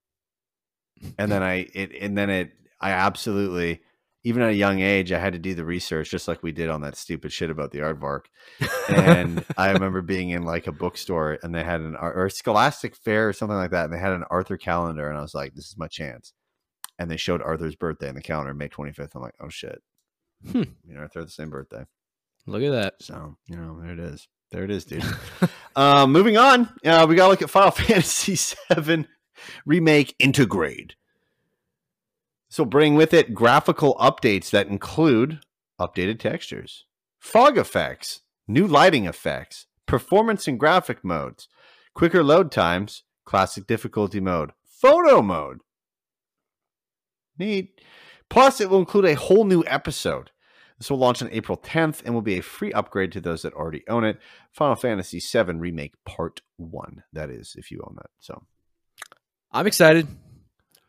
And 1.18 1.30
then 1.30 1.42
I 1.42 1.68
it 1.74 1.92
and 2.00 2.16
then 2.16 2.30
it 2.30 2.52
I 2.80 2.90
absolutely 2.90 3.80
even 4.24 4.42
at 4.42 4.50
a 4.50 4.54
young 4.54 4.80
age, 4.80 5.10
I 5.10 5.18
had 5.18 5.32
to 5.32 5.38
do 5.38 5.54
the 5.54 5.64
research, 5.64 6.10
just 6.10 6.28
like 6.28 6.42
we 6.42 6.52
did 6.52 6.70
on 6.70 6.82
that 6.82 6.96
stupid 6.96 7.32
shit 7.32 7.50
about 7.50 7.72
the 7.72 7.80
aardvark. 7.80 8.26
And 8.88 9.44
I 9.56 9.72
remember 9.72 10.00
being 10.00 10.30
in 10.30 10.44
like 10.44 10.68
a 10.68 10.72
bookstore, 10.72 11.38
and 11.42 11.52
they 11.52 11.64
had 11.64 11.80
an 11.80 11.96
or 11.96 12.28
Scholastic 12.28 12.94
Fair 12.94 13.28
or 13.28 13.32
something 13.32 13.56
like 13.56 13.72
that, 13.72 13.86
and 13.86 13.92
they 13.92 13.98
had 13.98 14.12
an 14.12 14.24
Arthur 14.30 14.56
calendar, 14.56 15.08
and 15.08 15.18
I 15.18 15.22
was 15.22 15.34
like, 15.34 15.54
"This 15.54 15.66
is 15.66 15.76
my 15.76 15.88
chance." 15.88 16.32
And 16.98 17.10
they 17.10 17.16
showed 17.16 17.42
Arthur's 17.42 17.74
birthday 17.74 18.08
in 18.08 18.14
the 18.14 18.22
calendar, 18.22 18.54
May 18.54 18.68
twenty 18.68 18.92
fifth. 18.92 19.14
I'm 19.16 19.22
like, 19.22 19.34
"Oh 19.40 19.48
shit!" 19.48 19.82
Hmm. 20.50 20.60
Me 20.60 20.90
and 20.90 20.98
Arthur 20.98 21.24
the 21.24 21.30
same 21.30 21.50
birthday. 21.50 21.84
Look 22.46 22.62
at 22.62 22.70
that. 22.70 22.94
So, 23.00 23.36
you 23.46 23.56
know, 23.56 23.80
there 23.80 23.92
it 23.92 24.00
is. 24.00 24.26
There 24.50 24.64
it 24.64 24.70
is, 24.70 24.84
dude. 24.84 25.04
uh, 25.76 26.06
moving 26.06 26.36
on, 26.36 26.68
uh, 26.84 27.06
we 27.08 27.14
got 27.14 27.24
to 27.24 27.30
look 27.30 27.42
at 27.42 27.50
Final 27.50 27.70
Fantasy 27.72 28.36
VII 28.74 29.06
Remake 29.66 30.16
Intergrade. 30.18 30.92
This 32.48 32.58
will 32.58 32.66
bring 32.66 32.94
with 32.96 33.14
it 33.14 33.34
graphical 33.34 33.94
updates 33.94 34.50
that 34.50 34.68
include 34.68 35.40
updated 35.80 36.18
textures, 36.18 36.84
fog 37.18 37.56
effects, 37.56 38.20
new 38.46 38.66
lighting 38.66 39.06
effects, 39.06 39.66
performance 39.86 40.46
and 40.46 40.60
graphic 40.60 41.02
modes, 41.02 41.48
quicker 41.94 42.22
load 42.22 42.52
times, 42.52 43.04
classic 43.24 43.66
difficulty 43.66 44.20
mode, 44.20 44.50
photo 44.64 45.22
mode. 45.22 45.58
Neat. 47.38 47.80
Plus, 48.28 48.60
it 48.60 48.70
will 48.70 48.78
include 48.78 49.04
a 49.06 49.14
whole 49.14 49.44
new 49.44 49.64
episode. 49.66 50.30
This 50.78 50.90
will 50.90 50.98
launch 50.98 51.22
on 51.22 51.28
April 51.32 51.56
10th 51.56 52.02
and 52.04 52.14
will 52.14 52.22
be 52.22 52.38
a 52.38 52.42
free 52.42 52.72
upgrade 52.72 53.12
to 53.12 53.20
those 53.20 53.42
that 53.42 53.54
already 53.54 53.84
own 53.88 54.04
it. 54.04 54.18
Final 54.50 54.74
Fantasy 54.74 55.20
VII 55.20 55.54
Remake 55.54 55.94
Part 56.04 56.40
1. 56.56 57.04
That 57.12 57.30
is, 57.30 57.54
if 57.56 57.70
you 57.70 57.82
own 57.86 57.94
that. 57.96 58.10
So 58.18 58.42
I'm 59.52 59.66
excited. 59.66 60.06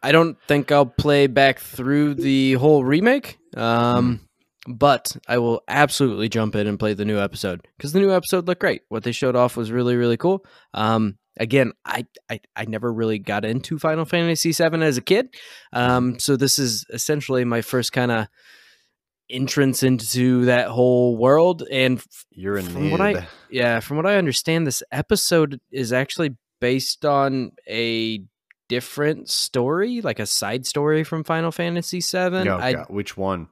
I 0.01 0.11
don't 0.11 0.37
think 0.47 0.71
I'll 0.71 0.85
play 0.85 1.27
back 1.27 1.59
through 1.59 2.15
the 2.15 2.53
whole 2.53 2.83
remake, 2.83 3.37
um, 3.55 4.19
but 4.67 5.15
I 5.27 5.37
will 5.37 5.61
absolutely 5.67 6.29
jump 6.29 6.55
in 6.55 6.67
and 6.67 6.77
play 6.79 6.93
the 6.93 7.05
new 7.05 7.19
episode 7.19 7.65
because 7.77 7.93
the 7.93 7.99
new 7.99 8.11
episode 8.11 8.47
looked 8.47 8.61
great. 8.61 8.81
What 8.89 9.03
they 9.03 9.11
showed 9.13 9.35
off 9.35 9.55
was 9.55 9.71
really, 9.71 9.95
really 9.95 10.17
cool. 10.17 10.45
Um, 10.73 11.17
again, 11.39 11.71
I, 11.85 12.05
I 12.29 12.39
I 12.55 12.65
never 12.65 12.91
really 12.91 13.17
got 13.19 13.45
into 13.45 13.79
Final 13.79 14.03
Fantasy 14.05 14.51
VII 14.51 14.83
as 14.83 14.97
a 14.97 15.01
kid, 15.01 15.27
um, 15.71 16.19
so 16.19 16.35
this 16.35 16.59
is 16.59 16.85
essentially 16.89 17.45
my 17.45 17.61
first 17.61 17.93
kind 17.93 18.11
of 18.11 18.27
entrance 19.29 19.83
into 19.83 20.45
that 20.45 20.67
whole 20.67 21.17
world. 21.17 21.63
And 21.71 22.03
you're 22.31 22.57
in 22.57 22.65
From 22.65 22.91
what 22.91 23.01
I- 23.01 23.27
yeah, 23.49 23.79
from 23.79 23.97
what 23.97 24.05
I 24.05 24.15
understand, 24.17 24.67
this 24.67 24.83
episode 24.91 25.59
is 25.71 25.93
actually 25.93 26.35
based 26.59 27.05
on 27.05 27.51
a 27.69 28.19
different 28.73 29.29
story, 29.29 30.01
like 30.01 30.19
a 30.19 30.25
side 30.25 30.65
story 30.65 31.03
from 31.03 31.23
Final 31.23 31.51
Fantasy 31.51 31.99
VII. 31.99 32.49
Oh, 32.49 32.57
I 32.57 32.73
God, 32.73 32.85
which 32.89 33.15
one? 33.15 33.47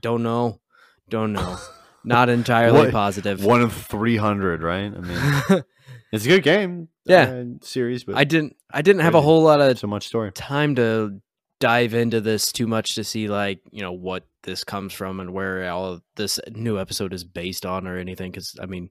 don't 0.00 0.22
know, 0.24 0.60
don't 1.08 1.32
know, 1.32 1.56
not 2.04 2.28
entirely 2.28 2.78
What- 2.80 2.90
positive. 2.92 3.44
One 3.44 3.62
of 3.62 3.72
300, 3.72 4.62
right? 4.62 4.92
I 4.92 5.00
mean, 5.00 5.62
it's 6.12 6.24
a 6.24 6.28
good 6.28 6.42
game. 6.42 6.88
Yeah. 7.06 7.24
uh, 7.24 7.44
series, 7.62 8.02
but 8.04 8.16
I 8.16 8.24
didn't, 8.24 8.56
I 8.72 8.82
didn't 8.82 9.02
have 9.02 9.14
a 9.14 9.20
whole 9.20 9.42
lot 9.42 9.60
of 9.60 9.78
so 9.78 9.86
much 9.86 10.06
story. 10.08 10.32
time 10.32 10.74
to 10.76 11.20
dive 11.60 11.94
into 11.94 12.20
this 12.20 12.50
too 12.50 12.66
much 12.66 12.96
to 12.96 13.04
see 13.04 13.28
like 13.28 13.60
you 13.70 13.80
know 13.80 13.92
what 13.92 14.26
this 14.42 14.64
comes 14.64 14.92
from 14.92 15.20
and 15.20 15.32
where 15.32 15.70
all 15.70 16.00
this 16.16 16.40
new 16.50 16.78
episode 16.80 17.14
is 17.14 17.24
based 17.24 17.64
on 17.64 17.86
or 17.86 17.96
anything 17.96 18.30
because 18.30 18.56
i 18.60 18.66
mean 18.66 18.90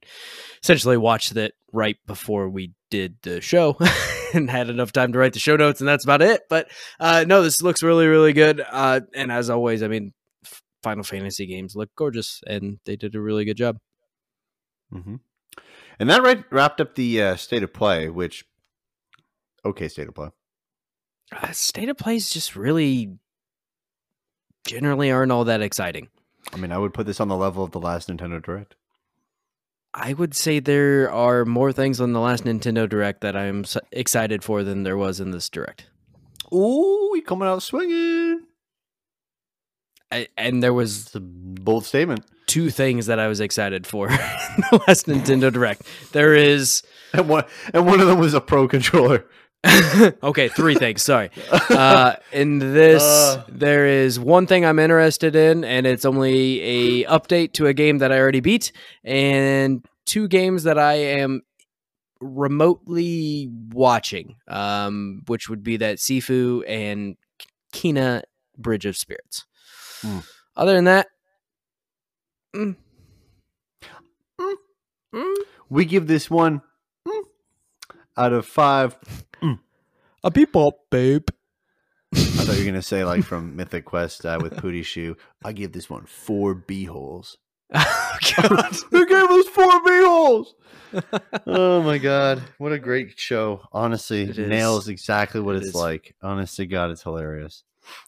essentially 0.64 0.98
watched 0.98 1.36
it 1.36 1.54
right 1.74 1.98
before 2.08 2.50
we 2.50 2.72
did 2.90 3.16
the 3.24 3.42
show 3.42 3.78
and 4.34 4.50
had 4.50 4.70
enough 4.70 4.92
time 4.92 5.12
to 5.14 5.20
write 5.20 5.34
the 5.34 5.40
show 5.40 5.56
notes 5.56 5.80
and 5.80 5.88
that's 5.88 6.04
about 6.04 6.22
it 6.22 6.42
but 6.50 6.70
uh 7.00 7.24
no 7.28 7.42
this 7.42 7.62
looks 7.62 7.82
really 7.84 8.08
really 8.08 8.34
good 8.34 8.62
uh 8.72 9.00
and 9.16 9.32
as 9.32 9.50
always 9.50 9.82
i 9.84 9.88
mean 9.88 10.12
final 10.82 11.04
fantasy 11.04 11.46
games 11.46 11.76
look 11.76 11.90
gorgeous 11.96 12.42
and 12.48 12.80
they 12.86 12.96
did 12.96 13.16
a 13.16 13.22
really 13.22 13.46
good 13.46 13.58
job 13.58 13.78
Mm-hmm. 14.94 15.16
And 16.00 16.10
that 16.10 16.22
right, 16.22 16.44
wrapped 16.52 16.80
up 16.82 16.96
the 16.96 17.22
uh, 17.22 17.36
state 17.36 17.64
of 17.64 17.74
play, 17.74 18.10
which, 18.10 18.46
okay, 19.66 19.88
state 19.88 20.08
of 20.08 20.14
play. 20.14 20.30
uh, 21.32 21.52
state 21.52 21.90
of 21.90 21.98
plays 21.98 22.30
just 22.30 22.56
really 22.56 23.18
generally 24.68 25.10
aren't 25.12 25.32
all 25.32 25.46
that 25.46 25.62
exciting 25.62 26.10
I 26.54 26.58
mean, 26.58 26.72
I 26.72 26.78
would 26.78 26.94
put 26.94 27.06
this 27.06 27.20
on 27.20 27.28
the 27.28 27.36
level 27.38 27.64
of 27.64 27.72
the 27.72 27.80
last 27.80 28.10
Nintendo 28.10 28.44
Direct. 28.44 28.76
I 29.94 30.14
would 30.14 30.34
say 30.34 30.60
there 30.60 31.12
are 31.12 31.46
more 31.46 31.72
things 31.72 32.02
on 32.02 32.14
the 32.14 32.20
last 32.20 32.46
Nintendo 32.46 32.90
Direct 32.90 33.22
that 33.22 33.36
I'm 33.36 33.64
excited 33.92 34.44
for 34.44 34.64
than 34.64 34.84
there 34.84 34.98
was 34.98 35.20
in 35.20 35.32
this 35.32 35.50
Direct. 35.50 35.86
Ooh, 36.52 37.10
we 37.12 37.22
coming 37.22 37.48
out 37.48 37.62
swinging. 37.62 38.42
I, 40.12 40.28
and 40.38 40.62
there 40.64 40.74
was 40.74 41.08
It's 41.08 41.16
a 41.16 41.20
bold 41.20 41.86
statement. 41.86 42.26
two 42.48 42.70
things 42.70 43.06
that 43.08 43.20
I 43.20 43.28
was 43.28 43.40
excited 43.40 43.86
for 43.88 44.08
in 44.12 44.18
the 44.72 44.84
last 44.88 45.08
Nintendo 45.08 45.52
Direct. 45.52 45.84
There 46.12 46.34
is 46.36 46.84
And 47.14 47.28
one, 47.30 47.46
and 47.74 47.86
one 47.86 48.00
of 48.00 48.08
them 48.08 48.20
was 48.20 48.34
a 48.34 48.42
pro 48.42 48.68
controller. 48.68 49.26
okay, 50.24 50.50
three 50.50 50.76
things. 50.76 51.02
Sorry. 51.04 51.30
Uh, 51.70 52.16
in 52.32 52.60
this, 52.60 53.02
Uh. 53.04 53.44
there 53.48 53.86
is 53.88 54.20
one 54.20 54.46
thing 54.48 54.66
I'm 54.66 54.80
interested 54.80 55.36
in, 55.36 55.64
and 55.64 55.86
it's 55.88 56.04
only 56.06 56.62
a 56.62 57.06
update 57.06 57.54
to 57.54 57.68
a 57.68 57.74
game 57.74 58.00
that 58.00 58.12
I 58.12 58.20
already 58.20 58.42
beat, 58.42 58.72
and 59.04 59.86
two 60.06 60.28
games 60.28 60.64
that 60.64 60.78
I 60.78 60.94
am 60.96 61.42
remotely 62.20 63.50
watching, 63.72 64.36
um, 64.48 65.22
which 65.28 65.50
would 65.50 65.64
be 65.64 65.78
that 65.78 65.98
Sifu 65.98 66.64
and 66.68 67.16
Kena 67.74 68.24
Bridge 68.58 68.86
of 68.86 68.98
Spirits. 68.98 69.46
Hmm. 70.02 70.20
Other 70.56 70.74
than 70.74 70.84
that, 70.86 71.08
mm, 72.56 72.76
Mm. 74.40 74.54
mm, 75.16 75.36
we 75.70 75.86
give 75.86 76.08
this 76.08 76.30
one 76.30 76.62
mm, 77.08 77.22
out 78.18 78.34
of 78.34 78.46
five. 78.46 78.96
A 80.24 80.32
bebop, 80.32 80.74
babe. 80.90 81.28
I 82.16 82.18
thought 82.20 82.54
you 82.56 82.62
were 82.66 82.72
gonna 82.72 82.82
say 82.82 83.04
like 83.04 83.24
from 83.24 83.56
Mythic 83.56 83.86
Quest 83.86 84.26
uh, 84.26 84.40
with 84.42 84.54
Pootie 84.58 84.86
Shoe. 84.86 85.18
I 85.44 85.52
give 85.52 85.72
this 85.72 85.90
one 85.90 86.06
four 86.06 86.54
b 86.56 86.86
holes. 86.86 87.38
Oh. 88.38 88.70
They 88.92 89.06
gave 89.06 89.24
us 89.24 89.48
four 89.48 89.80
b 89.84 89.90
holes. 90.06 90.56
oh 91.48 91.82
my 91.82 91.98
god, 91.98 92.42
what 92.60 92.72
a 92.72 92.78
great 92.80 93.20
show! 93.20 93.62
Honestly, 93.72 94.22
It 94.24 94.38
is. 94.38 94.48
nails 94.48 94.88
exactly 94.88 95.42
what 95.42 95.56
It 95.56 95.60
it's 95.60 95.70
is. 95.70 95.76
like. 95.76 96.16
Honestly, 96.22 96.68
God, 96.68 96.92
it's 96.92 97.02
hilarious. 97.04 97.64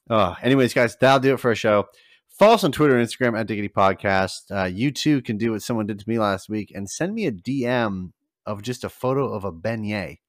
Oh, 0.10 0.36
anyways, 0.42 0.74
guys, 0.74 0.96
that'll 0.98 1.20
do 1.20 1.34
it 1.34 1.40
for 1.40 1.50
our 1.50 1.56
show. 1.56 1.88
Follow 2.30 2.54
us 2.54 2.64
on 2.64 2.72
Twitter 2.72 2.96
and 2.98 3.06
Instagram 3.08 3.38
at 3.38 3.48
Diggity 3.48 3.70
Podcast. 3.70 4.52
Uh, 4.52 4.66
you 4.66 4.92
too 4.92 5.22
can 5.22 5.38
do 5.38 5.52
what 5.52 5.64
someone 5.64 5.88
did 5.88 6.00
to 6.00 6.08
me 6.10 6.20
last 6.20 6.48
week 6.48 6.72
and 6.76 6.90
send 6.90 7.14
me 7.16 7.26
a 7.26 7.32
DM 7.32 8.12
of 8.46 8.62
just 8.62 8.84
a 8.84 8.90
photo 8.90 9.34
of 9.34 9.44
a 9.44 9.52
beignet. 9.52 10.20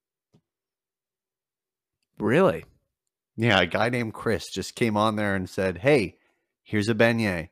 Really? 2.19 2.65
Yeah, 3.37 3.61
a 3.61 3.67
guy 3.67 3.89
named 3.91 4.15
Chris 4.15 4.45
just 4.53 4.75
came 4.75 4.97
on 4.97 5.17
there 5.17 5.35
and 5.35 5.49
said, 5.49 5.79
"Hey, 5.79 6.17
here's 6.65 6.89
a 6.89 6.95
beignet," 6.95 7.51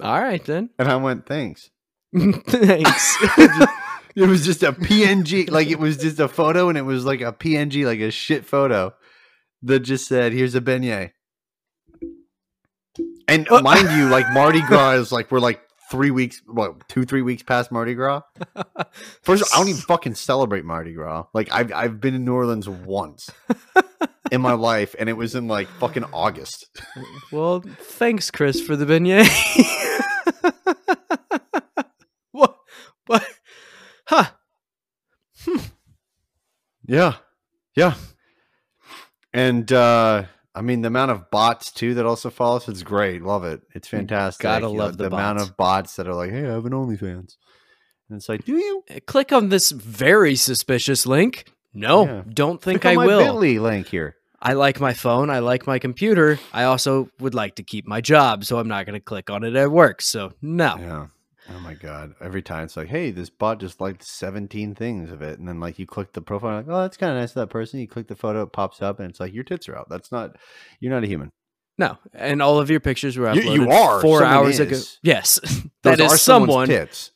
All 0.00 0.20
right 0.20 0.44
then. 0.44 0.70
and 0.78 0.88
I 0.88 0.96
went, 0.96 1.26
"Thanks." 1.26 1.70
Thanks. 2.16 3.16
it 4.16 4.28
was 4.28 4.44
just 4.44 4.62
a 4.62 4.72
PNG, 4.72 5.50
like 5.50 5.68
it 5.68 5.78
was 5.80 5.96
just 5.96 6.20
a 6.20 6.28
photo, 6.28 6.68
and 6.68 6.78
it 6.78 6.82
was 6.82 7.04
like 7.04 7.20
a 7.20 7.32
PNG, 7.32 7.84
like 7.84 8.00
a 8.00 8.10
shit 8.12 8.44
photo 8.46 8.94
that 9.62 9.80
just 9.80 10.06
said, 10.06 10.32
"Here's 10.32 10.54
a 10.54 10.60
beignet." 10.60 11.10
And 13.26 13.46
Uh, 13.50 13.60
mind 13.60 13.90
you, 13.90 14.08
like 14.08 14.24
Mardi 14.32 14.62
Gras 14.62 14.92
is 14.92 15.12
like 15.12 15.30
we're 15.32 15.40
like 15.40 15.60
three 15.90 16.10
weeks, 16.10 16.42
what 16.46 16.88
two, 16.88 17.04
three 17.04 17.22
weeks 17.22 17.42
past 17.42 17.72
Mardi 17.72 17.94
Gras. 17.94 18.22
First, 19.22 19.42
of 19.42 19.48
all, 19.52 19.54
I 19.54 19.58
don't 19.60 19.68
even 19.68 19.80
fucking 19.82 20.14
celebrate 20.14 20.64
Mardi 20.64 20.92
Gras. 20.92 21.24
Like 21.34 21.52
I've 21.52 21.72
I've 21.72 22.00
been 22.00 22.14
in 22.14 22.24
New 22.24 22.34
Orleans 22.34 22.68
once 22.68 23.30
in 24.32 24.40
my 24.40 24.52
life, 24.52 24.94
and 24.98 25.08
it 25.08 25.14
was 25.14 25.34
in 25.34 25.48
like 25.48 25.68
fucking 25.68 26.04
August. 26.12 26.66
well, 27.32 27.60
thanks, 27.60 28.30
Chris, 28.30 28.60
for 28.60 28.76
the 28.76 28.86
beignet. 28.86 29.28
what? 32.32 32.56
What? 33.06 33.26
Huh? 34.06 34.30
Yeah. 36.86 37.16
Yeah. 37.76 37.94
And 39.32 39.70
uh 39.70 40.24
I 40.58 40.62
mean 40.62 40.82
the 40.82 40.88
amount 40.88 41.12
of 41.12 41.30
bots 41.30 41.70
too 41.70 41.94
that 41.94 42.04
also 42.04 42.30
follow 42.30 42.56
us, 42.56 42.68
it's 42.68 42.82
great. 42.82 43.22
Love 43.22 43.44
it. 43.44 43.60
It's 43.74 43.86
fantastic. 43.88 44.42
gotta 44.42 44.66
You 44.66 44.72
know, 44.72 44.84
love 44.84 44.98
the 44.98 45.06
amount 45.06 45.40
of 45.40 45.56
bots 45.56 45.96
that 45.96 46.08
are 46.08 46.14
like, 46.14 46.30
hey, 46.30 46.44
I 46.46 46.52
have 46.52 46.66
an 46.66 46.72
OnlyFans. 46.72 47.36
And 48.10 48.16
it's 48.16 48.28
like, 48.28 48.44
do 48.44 48.56
you? 48.56 48.82
Uh, 48.90 48.98
click 49.06 49.32
on 49.32 49.50
this 49.50 49.70
very 49.70 50.34
suspicious 50.34 51.06
link. 51.06 51.44
No, 51.72 52.06
Yeah. 52.06 52.22
don't 52.28 52.60
think 52.60 52.82
Click 52.82 52.98
I 52.98 53.06
will. 53.06 53.20
Bitly 53.20 53.60
link 53.60 53.86
here. 53.88 54.16
I 54.40 54.54
like 54.54 54.80
my 54.80 54.94
phone. 54.94 55.30
I 55.30 55.40
like 55.40 55.66
my 55.66 55.78
computer. 55.78 56.38
I 56.52 56.64
also 56.64 57.08
would 57.20 57.34
like 57.34 57.56
to 57.56 57.62
keep 57.62 57.86
my 57.86 58.00
job, 58.00 58.44
so 58.44 58.58
I'm 58.58 58.68
not 58.68 58.86
going 58.86 58.98
to 58.98 59.04
click 59.04 59.30
on 59.30 59.44
it 59.44 59.54
at 59.56 59.70
work. 59.70 60.00
So 60.00 60.32
no. 60.42 60.76
Yeah. 60.78 61.06
Oh 61.50 61.60
my 61.60 61.74
god. 61.74 62.14
Every 62.20 62.42
time 62.42 62.64
it's 62.64 62.76
like, 62.76 62.88
hey, 62.88 63.10
this 63.10 63.30
bot 63.30 63.58
just 63.60 63.80
liked 63.80 64.02
17 64.04 64.74
things 64.74 65.10
of 65.10 65.22
it. 65.22 65.38
And 65.38 65.48
then 65.48 65.60
like 65.60 65.78
you 65.78 65.86
click 65.86 66.12
the 66.12 66.20
profile, 66.20 66.56
like, 66.56 66.66
oh, 66.68 66.82
that's 66.82 66.96
kind 66.96 67.12
of 67.12 67.18
nice 67.18 67.30
of 67.30 67.36
that 67.36 67.46
person. 67.50 67.80
You 67.80 67.88
click 67.88 68.08
the 68.08 68.16
photo, 68.16 68.42
it 68.42 68.52
pops 68.52 68.82
up, 68.82 69.00
and 69.00 69.08
it's 69.08 69.18
like 69.20 69.32
your 69.32 69.44
tits 69.44 69.68
are 69.68 69.76
out. 69.76 69.88
That's 69.88 70.12
not 70.12 70.36
you're 70.80 70.92
not 70.92 71.04
a 71.04 71.06
human. 71.06 71.30
No, 71.78 71.96
and 72.12 72.42
all 72.42 72.58
of 72.58 72.70
your 72.70 72.80
pictures 72.80 73.16
were 73.16 73.32
You- 73.32 73.40
uploaded 73.42 73.54
you 73.54 73.70
are. 73.70 74.00
four 74.00 74.18
Someone 74.18 74.36
hours 74.36 74.58
ago. 74.60 74.78
Yes, 75.02 75.38
Those 75.82 75.96
that 75.96 76.00
are 76.00 76.14
is 76.14 76.20
someone's 76.22 76.50
someone. 76.52 76.66
tits, 76.68 77.12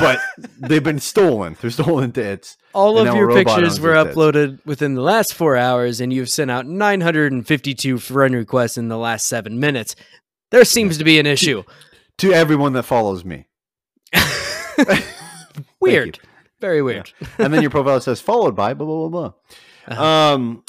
but 0.00 0.18
they've 0.58 0.82
been 0.82 0.98
stolen. 0.98 1.56
They're 1.60 1.70
stolen 1.70 2.10
tits. 2.12 2.56
All 2.74 2.98
of 2.98 3.06
your 3.14 3.32
pictures 3.32 3.78
were 3.80 3.94
those 3.94 4.06
tits. 4.06 4.16
uploaded 4.16 4.66
within 4.66 4.94
the 4.94 5.00
last 5.00 5.32
four 5.32 5.56
hours, 5.56 6.00
and 6.00 6.12
you've 6.12 6.28
sent 6.28 6.50
out 6.50 6.66
952 6.66 7.98
friend 7.98 8.34
requests 8.34 8.76
in 8.76 8.88
the 8.88 8.98
last 8.98 9.26
seven 9.26 9.60
minutes. 9.60 9.94
There 10.50 10.64
seems 10.64 10.98
to 10.98 11.04
be 11.04 11.18
an 11.20 11.26
issue. 11.26 11.62
To 12.18 12.32
everyone 12.32 12.72
that 12.74 12.82
follows 12.84 13.24
me, 13.24 13.46
Weird. 15.80 16.18
Very 16.60 16.82
weird. 16.82 17.12
and 17.38 17.52
then 17.52 17.60
your 17.62 17.70
profile 17.70 18.00
says 18.00 18.20
followed 18.20 18.56
by 18.56 18.74
blah 18.74 18.86
blah 18.86 19.08
blah 19.08 19.26
Uh-huh. 19.26 19.94
blah. 19.94 20.32
Um. 20.34 20.64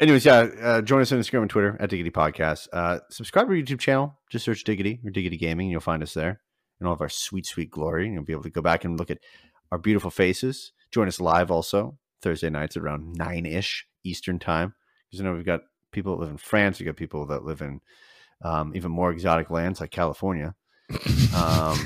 Anyways, 0.00 0.24
yeah, 0.24 0.46
uh, 0.62 0.80
join 0.82 1.00
us 1.00 1.10
on 1.10 1.18
Instagram 1.18 1.42
and 1.42 1.50
Twitter 1.50 1.76
at 1.80 1.90
Diggity 1.90 2.10
Podcast. 2.10 2.68
Uh, 2.72 3.00
subscribe 3.10 3.46
to 3.48 3.52
our 3.52 3.56
YouTube 3.58 3.80
channel. 3.80 4.16
Just 4.30 4.44
search 4.44 4.62
Diggity 4.62 5.00
or 5.04 5.10
Diggity 5.10 5.36
Gaming, 5.36 5.66
and 5.66 5.72
you'll 5.72 5.80
find 5.80 6.02
us 6.04 6.14
there. 6.14 6.40
And 6.78 6.86
all 6.86 6.94
of 6.94 7.00
our 7.00 7.08
sweet, 7.08 7.46
sweet 7.46 7.68
glory. 7.70 8.04
And 8.04 8.14
you'll 8.14 8.22
be 8.24 8.32
able 8.32 8.44
to 8.44 8.50
go 8.50 8.62
back 8.62 8.84
and 8.84 8.96
look 8.96 9.10
at 9.10 9.18
our 9.72 9.78
beautiful 9.78 10.10
faces. 10.12 10.70
Join 10.92 11.08
us 11.08 11.20
live 11.20 11.50
also 11.50 11.98
Thursday 12.22 12.48
nights 12.48 12.76
at 12.76 12.82
around 12.84 13.14
nine 13.14 13.44
ish 13.44 13.86
Eastern 14.04 14.38
time. 14.38 14.74
Because 15.10 15.18
you 15.20 15.24
know 15.28 15.34
we've 15.34 15.44
got 15.44 15.62
people 15.90 16.14
that 16.16 16.20
live 16.22 16.30
in 16.30 16.36
France. 16.38 16.78
We've 16.78 16.86
got 16.86 16.96
people 16.96 17.26
that 17.26 17.44
live 17.44 17.60
in 17.60 17.80
um, 18.44 18.72
even 18.76 18.92
more 18.92 19.10
exotic 19.10 19.50
lands 19.50 19.80
like 19.80 19.90
California. 19.90 20.54
Um, 21.36 21.78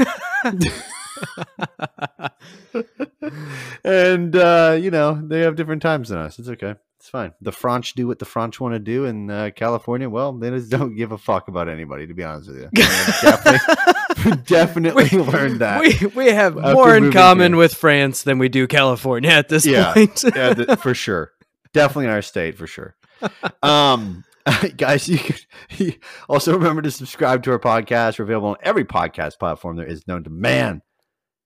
and 3.84 4.34
uh, 4.36 4.76
you 4.80 4.90
know 4.90 5.20
they 5.26 5.40
have 5.40 5.56
different 5.56 5.82
times 5.82 6.08
than 6.08 6.18
us. 6.18 6.38
It's 6.38 6.48
okay. 6.48 6.74
It's 6.98 7.08
fine. 7.08 7.32
The 7.40 7.50
French 7.50 7.94
do 7.94 8.06
what 8.06 8.20
the 8.20 8.24
French 8.24 8.60
want 8.60 8.74
to 8.74 8.78
do, 8.78 9.06
in 9.06 9.28
uh, 9.28 9.50
California, 9.56 10.08
well, 10.08 10.32
they 10.32 10.50
just 10.50 10.70
don't 10.70 10.94
give 10.94 11.10
a 11.10 11.18
fuck 11.18 11.48
about 11.48 11.68
anybody. 11.68 12.06
To 12.06 12.14
be 12.14 12.22
honest 12.22 12.48
with 12.48 12.60
you, 12.62 12.68
definitely, 13.22 14.42
definitely 14.46 15.18
learned 15.18 15.60
that. 15.60 15.80
we 15.80 16.06
we 16.08 16.26
have 16.30 16.54
more 16.54 16.96
in 16.96 17.10
common 17.10 17.52
here. 17.52 17.58
with 17.58 17.74
France 17.74 18.22
than 18.22 18.38
we 18.38 18.48
do 18.48 18.68
California 18.68 19.30
at 19.30 19.48
this 19.48 19.66
Yeah. 19.66 19.92
point. 19.94 20.24
yeah, 20.34 20.54
th- 20.54 20.78
for 20.78 20.94
sure. 20.94 21.32
Definitely 21.72 22.04
in 22.04 22.10
our 22.12 22.22
state 22.22 22.56
for 22.56 22.66
sure. 22.66 22.94
Um, 23.62 24.24
guys, 24.76 25.08
you 25.08 25.18
can 25.18 25.94
also 26.28 26.54
remember 26.54 26.82
to 26.82 26.90
subscribe 26.90 27.42
to 27.44 27.52
our 27.52 27.58
podcast. 27.58 28.18
We're 28.18 28.24
available 28.24 28.50
on 28.50 28.56
every 28.62 28.84
podcast 28.84 29.38
platform 29.38 29.76
there 29.76 29.86
is 29.86 30.06
known 30.06 30.24
to 30.24 30.30
man 30.30 30.82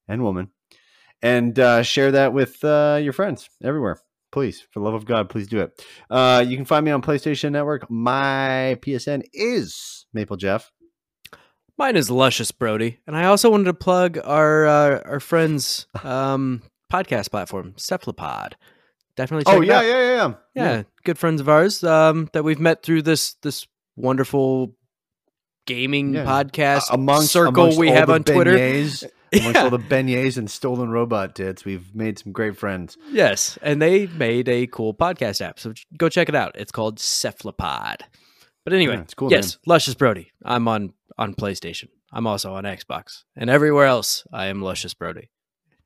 and 0.08 0.22
woman, 0.22 0.50
and 1.22 1.58
uh, 1.58 1.82
share 1.82 2.12
that 2.12 2.32
with 2.32 2.62
uh, 2.64 2.98
your 3.02 3.12
friends 3.12 3.48
everywhere. 3.62 3.98
Please, 4.32 4.60
for 4.60 4.80
the 4.80 4.84
love 4.84 4.94
of 4.94 5.04
God, 5.04 5.28
please 5.28 5.46
do 5.46 5.60
it. 5.60 5.84
Uh, 6.10 6.44
you 6.46 6.56
can 6.56 6.64
find 6.64 6.84
me 6.84 6.90
on 6.90 7.02
PlayStation 7.02 7.52
Network. 7.52 7.90
My 7.90 8.78
PSN 8.82 9.22
is 9.32 10.06
Maple 10.12 10.36
Jeff. 10.36 10.72
Mine 11.78 11.96
is 11.96 12.10
Luscious 12.10 12.52
Brody, 12.52 13.00
and 13.06 13.16
I 13.16 13.24
also 13.24 13.50
wanted 13.50 13.64
to 13.64 13.74
plug 13.74 14.18
our 14.24 14.66
uh, 14.66 15.02
our 15.04 15.20
friends 15.20 15.86
um, 16.02 16.62
podcast 16.92 17.30
platform, 17.30 17.74
Cephalopod. 17.76 18.56
Definitely 19.16 19.44
check 19.44 19.54
Oh 19.54 19.60
yeah, 19.62 19.78
out. 19.78 19.84
yeah, 19.86 19.98
yeah, 20.00 20.14
yeah. 20.54 20.64
yeah, 20.76 20.82
good 21.04 21.18
friends 21.18 21.40
of 21.40 21.48
ours 21.48 21.82
um, 21.82 22.28
that 22.32 22.44
we've 22.44 22.60
met 22.60 22.82
through 22.82 23.02
this 23.02 23.34
this 23.42 23.66
wonderful 23.96 24.74
gaming 25.66 26.14
Yeah. 26.14 26.24
podcast 26.24 26.84
amongst 26.92 27.32
circle 27.32 27.48
amongst 27.64 27.78
we 27.78 27.88
have 27.88 28.10
on 28.10 28.24
Twitter. 28.24 28.52
beignets, 28.56 29.04
amongst 29.32 29.56
all 29.60 29.70
the 29.70 29.78
beignets 29.78 30.36
and 30.36 30.50
stolen 30.50 30.90
robot 30.90 31.34
tits, 31.34 31.64
we've 31.64 31.94
made 31.94 32.18
some 32.18 32.32
great 32.32 32.56
friends. 32.56 32.96
Yes, 33.10 33.58
and 33.62 33.80
they 33.82 34.06
made 34.06 34.48
a 34.48 34.66
cool 34.66 34.94
podcast 34.94 35.40
app, 35.40 35.58
so 35.58 35.72
go 35.98 36.08
check 36.08 36.28
it 36.28 36.34
out. 36.34 36.52
It's 36.56 36.72
called 36.72 36.98
Cephalopod. 37.00 38.02
But 38.64 38.72
anyway, 38.72 38.94
Yeah, 38.96 39.00
it's 39.02 39.14
cool 39.14 39.30
yes, 39.30 39.58
Luscious 39.66 39.94
Brody. 39.94 40.32
I'm 40.44 40.68
on 40.68 40.92
on 41.18 41.34
PlayStation. 41.34 41.88
I'm 42.12 42.26
also 42.26 42.54
on 42.54 42.64
Xbox, 42.64 43.24
and 43.34 43.48
everywhere 43.50 43.86
else, 43.86 44.24
I 44.32 44.46
am 44.46 44.60
Luscious 44.62 44.94
Brody. 44.94 45.30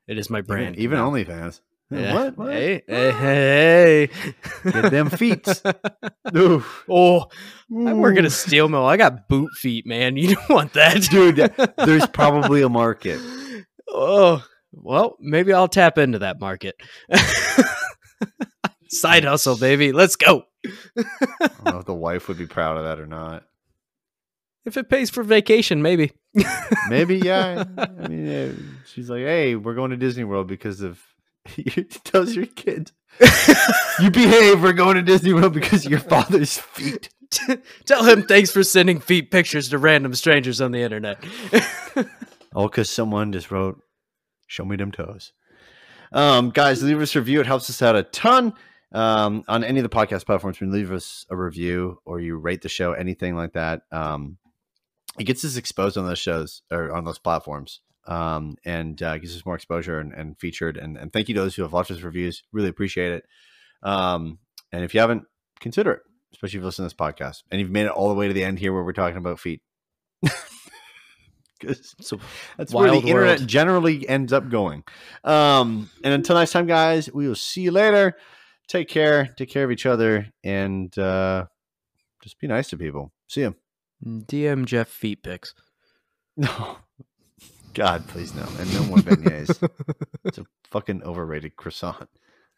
It 0.07 0.17
is 0.17 0.29
my 0.29 0.41
brand. 0.41 0.75
Even, 0.77 0.97
even. 0.97 0.99
OnlyFans. 0.99 1.61
Yeah. 1.91 2.13
What? 2.13 2.37
What? 2.37 2.53
Hey, 2.53 2.83
hey, 2.87 3.09
ah. 3.09 3.19
hey. 3.19 4.09
Get 4.63 4.91
them 4.91 5.09
feet. 5.09 5.45
Oof. 6.35 6.85
oh, 6.89 7.25
I'm 7.69 7.99
working 7.99 8.23
Ooh. 8.23 8.27
a 8.27 8.29
steel 8.29 8.69
mill. 8.69 8.85
I 8.85 8.95
got 8.95 9.27
boot 9.27 9.51
feet, 9.55 9.85
man. 9.85 10.15
You 10.21 10.35
don't 10.35 10.49
want 10.49 10.73
that, 10.73 11.01
Dude, 11.09 11.35
There's 11.85 12.07
probably 12.07 12.61
a 12.61 12.69
market. 12.69 13.19
Oh, 13.89 14.43
well, 14.71 15.17
maybe 15.19 15.51
I'll 15.51 15.67
tap 15.67 15.97
into 15.97 16.19
that 16.19 16.39
market. 16.39 16.75
Side 18.89 19.23
hustle, 19.23 19.57
baby. 19.57 19.91
Let's 19.91 20.15
go. 20.15 20.43
I 20.65 21.03
don't 21.39 21.65
know 21.65 21.79
if 21.79 21.85
the 21.85 21.93
wife 21.93 22.27
would 22.27 22.37
be 22.37 22.45
proud 22.45 22.77
of 22.77 22.83
that 22.83 22.99
or 22.99 23.07
not. 23.07 23.43
If 24.63 24.77
it 24.77 24.89
pays 24.89 25.09
for 25.09 25.23
vacation, 25.23 25.81
maybe. 25.81 26.11
Maybe, 26.87 27.17
yeah. 27.17 27.63
I 27.77 28.07
mean, 28.07 28.27
yeah, 28.27 28.51
she's 28.85 29.09
like, 29.09 29.21
"Hey, 29.21 29.55
we're 29.55 29.73
going 29.73 29.91
to 29.91 29.97
Disney 29.97 30.23
World 30.23 30.47
because 30.47 30.81
of." 30.81 31.01
You 31.55 31.83
tells 32.03 32.35
your 32.35 32.45
kid, 32.45 32.91
"You 33.99 34.11
behave. 34.11 34.61
We're 34.61 34.73
going 34.73 34.95
to 34.95 35.01
Disney 35.01 35.33
World 35.33 35.53
because 35.53 35.85
of 35.85 35.91
your 35.91 35.99
father's 35.99 36.57
feet." 36.57 37.09
Tell 37.85 38.03
him 38.03 38.23
thanks 38.23 38.51
for 38.51 38.63
sending 38.63 38.99
feet 38.99 39.31
pictures 39.31 39.69
to 39.69 39.77
random 39.77 40.13
strangers 40.15 40.59
on 40.59 40.71
the 40.71 40.81
internet. 40.81 41.23
All 42.53 42.67
because 42.67 42.89
someone 42.89 43.31
just 43.31 43.51
wrote, 43.51 43.81
"Show 44.47 44.65
me 44.65 44.75
them 44.75 44.91
toes." 44.91 45.33
Um, 46.11 46.49
guys, 46.49 46.83
leave 46.83 46.99
us 46.99 47.15
a 47.15 47.19
review. 47.19 47.39
It 47.39 47.47
helps 47.47 47.69
us 47.69 47.81
out 47.81 47.95
a 47.95 48.03
ton. 48.03 48.53
Um, 48.93 49.45
on 49.47 49.63
any 49.63 49.79
of 49.79 49.83
the 49.83 49.95
podcast 49.95 50.25
platforms, 50.25 50.59
when 50.59 50.69
you 50.69 50.75
leave 50.75 50.91
us 50.91 51.25
a 51.29 51.35
review 51.35 51.99
or 52.03 52.19
you 52.19 52.35
rate 52.37 52.61
the 52.61 52.67
show, 52.67 52.91
anything 52.91 53.37
like 53.37 53.53
that, 53.53 53.83
um, 53.91 54.37
it 55.17 55.23
gets 55.23 55.45
us 55.45 55.55
exposed 55.55 55.97
on 55.97 56.05
those 56.05 56.19
shows 56.19 56.61
or 56.69 56.93
on 56.93 57.05
those 57.05 57.19
platforms, 57.19 57.79
um, 58.07 58.57
and 58.65 59.01
uh, 59.01 59.17
gives 59.17 59.35
us 59.35 59.45
more 59.45 59.55
exposure 59.55 59.99
and, 59.99 60.13
and 60.13 60.39
featured. 60.39 60.77
And, 60.77 60.97
and 60.97 61.11
thank 61.11 61.29
you 61.29 61.35
to 61.35 61.41
those 61.41 61.55
who 61.55 61.61
have 61.63 61.73
left 61.73 61.91
us 61.91 62.01
reviews. 62.01 62.43
Really 62.51 62.69
appreciate 62.69 63.13
it. 63.13 63.25
Um, 63.83 64.39
and 64.71 64.83
if 64.83 64.93
you 64.93 64.99
haven't, 64.99 65.23
consider 65.59 65.91
it, 65.91 66.01
especially 66.33 66.57
if 66.57 66.61
you 66.61 66.65
listen 66.65 66.83
to 66.83 66.87
this 66.87 66.93
podcast 66.93 67.43
and 67.51 67.59
you've 67.59 67.71
made 67.71 67.85
it 67.85 67.91
all 67.91 68.09
the 68.09 68.15
way 68.15 68.27
to 68.27 68.33
the 68.33 68.43
end 68.43 68.59
here 68.59 68.73
where 68.73 68.83
we're 68.83 68.93
talking 68.93 69.17
about 69.17 69.39
feet. 69.39 69.61
So 72.01 72.19
that's 72.57 72.73
where 72.73 72.89
the 72.89 73.07
internet 73.07 73.41
generally 73.41 74.07
ends 74.07 74.33
up 74.33 74.49
going. 74.49 74.83
Um, 75.23 75.89
and 76.03 76.13
until 76.13 76.35
next 76.35 76.51
time, 76.51 76.65
guys, 76.65 77.11
we 77.11 77.27
will 77.27 77.35
see 77.35 77.61
you 77.61 77.71
later. 77.71 78.17
Take 78.67 78.87
care, 78.87 79.27
take 79.37 79.49
care 79.49 79.63
of 79.63 79.71
each 79.71 79.85
other, 79.85 80.27
and 80.43 80.97
uh, 80.97 81.45
just 82.23 82.39
be 82.39 82.47
nice 82.47 82.69
to 82.69 82.77
people. 82.77 83.11
See 83.27 83.41
you. 83.41 83.55
DM 84.03 84.65
Jeff 84.65 84.87
feet 84.87 85.23
pics. 85.23 85.53
No, 86.37 86.77
God, 87.73 88.07
please 88.07 88.33
no, 88.33 88.47
and 88.59 88.73
no 88.73 88.83
more 88.83 88.97
beignets. 88.97 89.69
it's 90.25 90.37
a 90.37 90.45
fucking 90.69 91.03
overrated 91.03 91.55
croissant. 91.55 92.09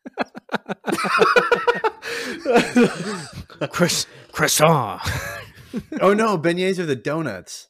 Chris 3.72 4.06
croissant. 4.32 5.02
oh 6.02 6.14
no, 6.14 6.38
beignets 6.38 6.80
are 6.80 6.86
the 6.86 6.96
donuts. 6.96 7.62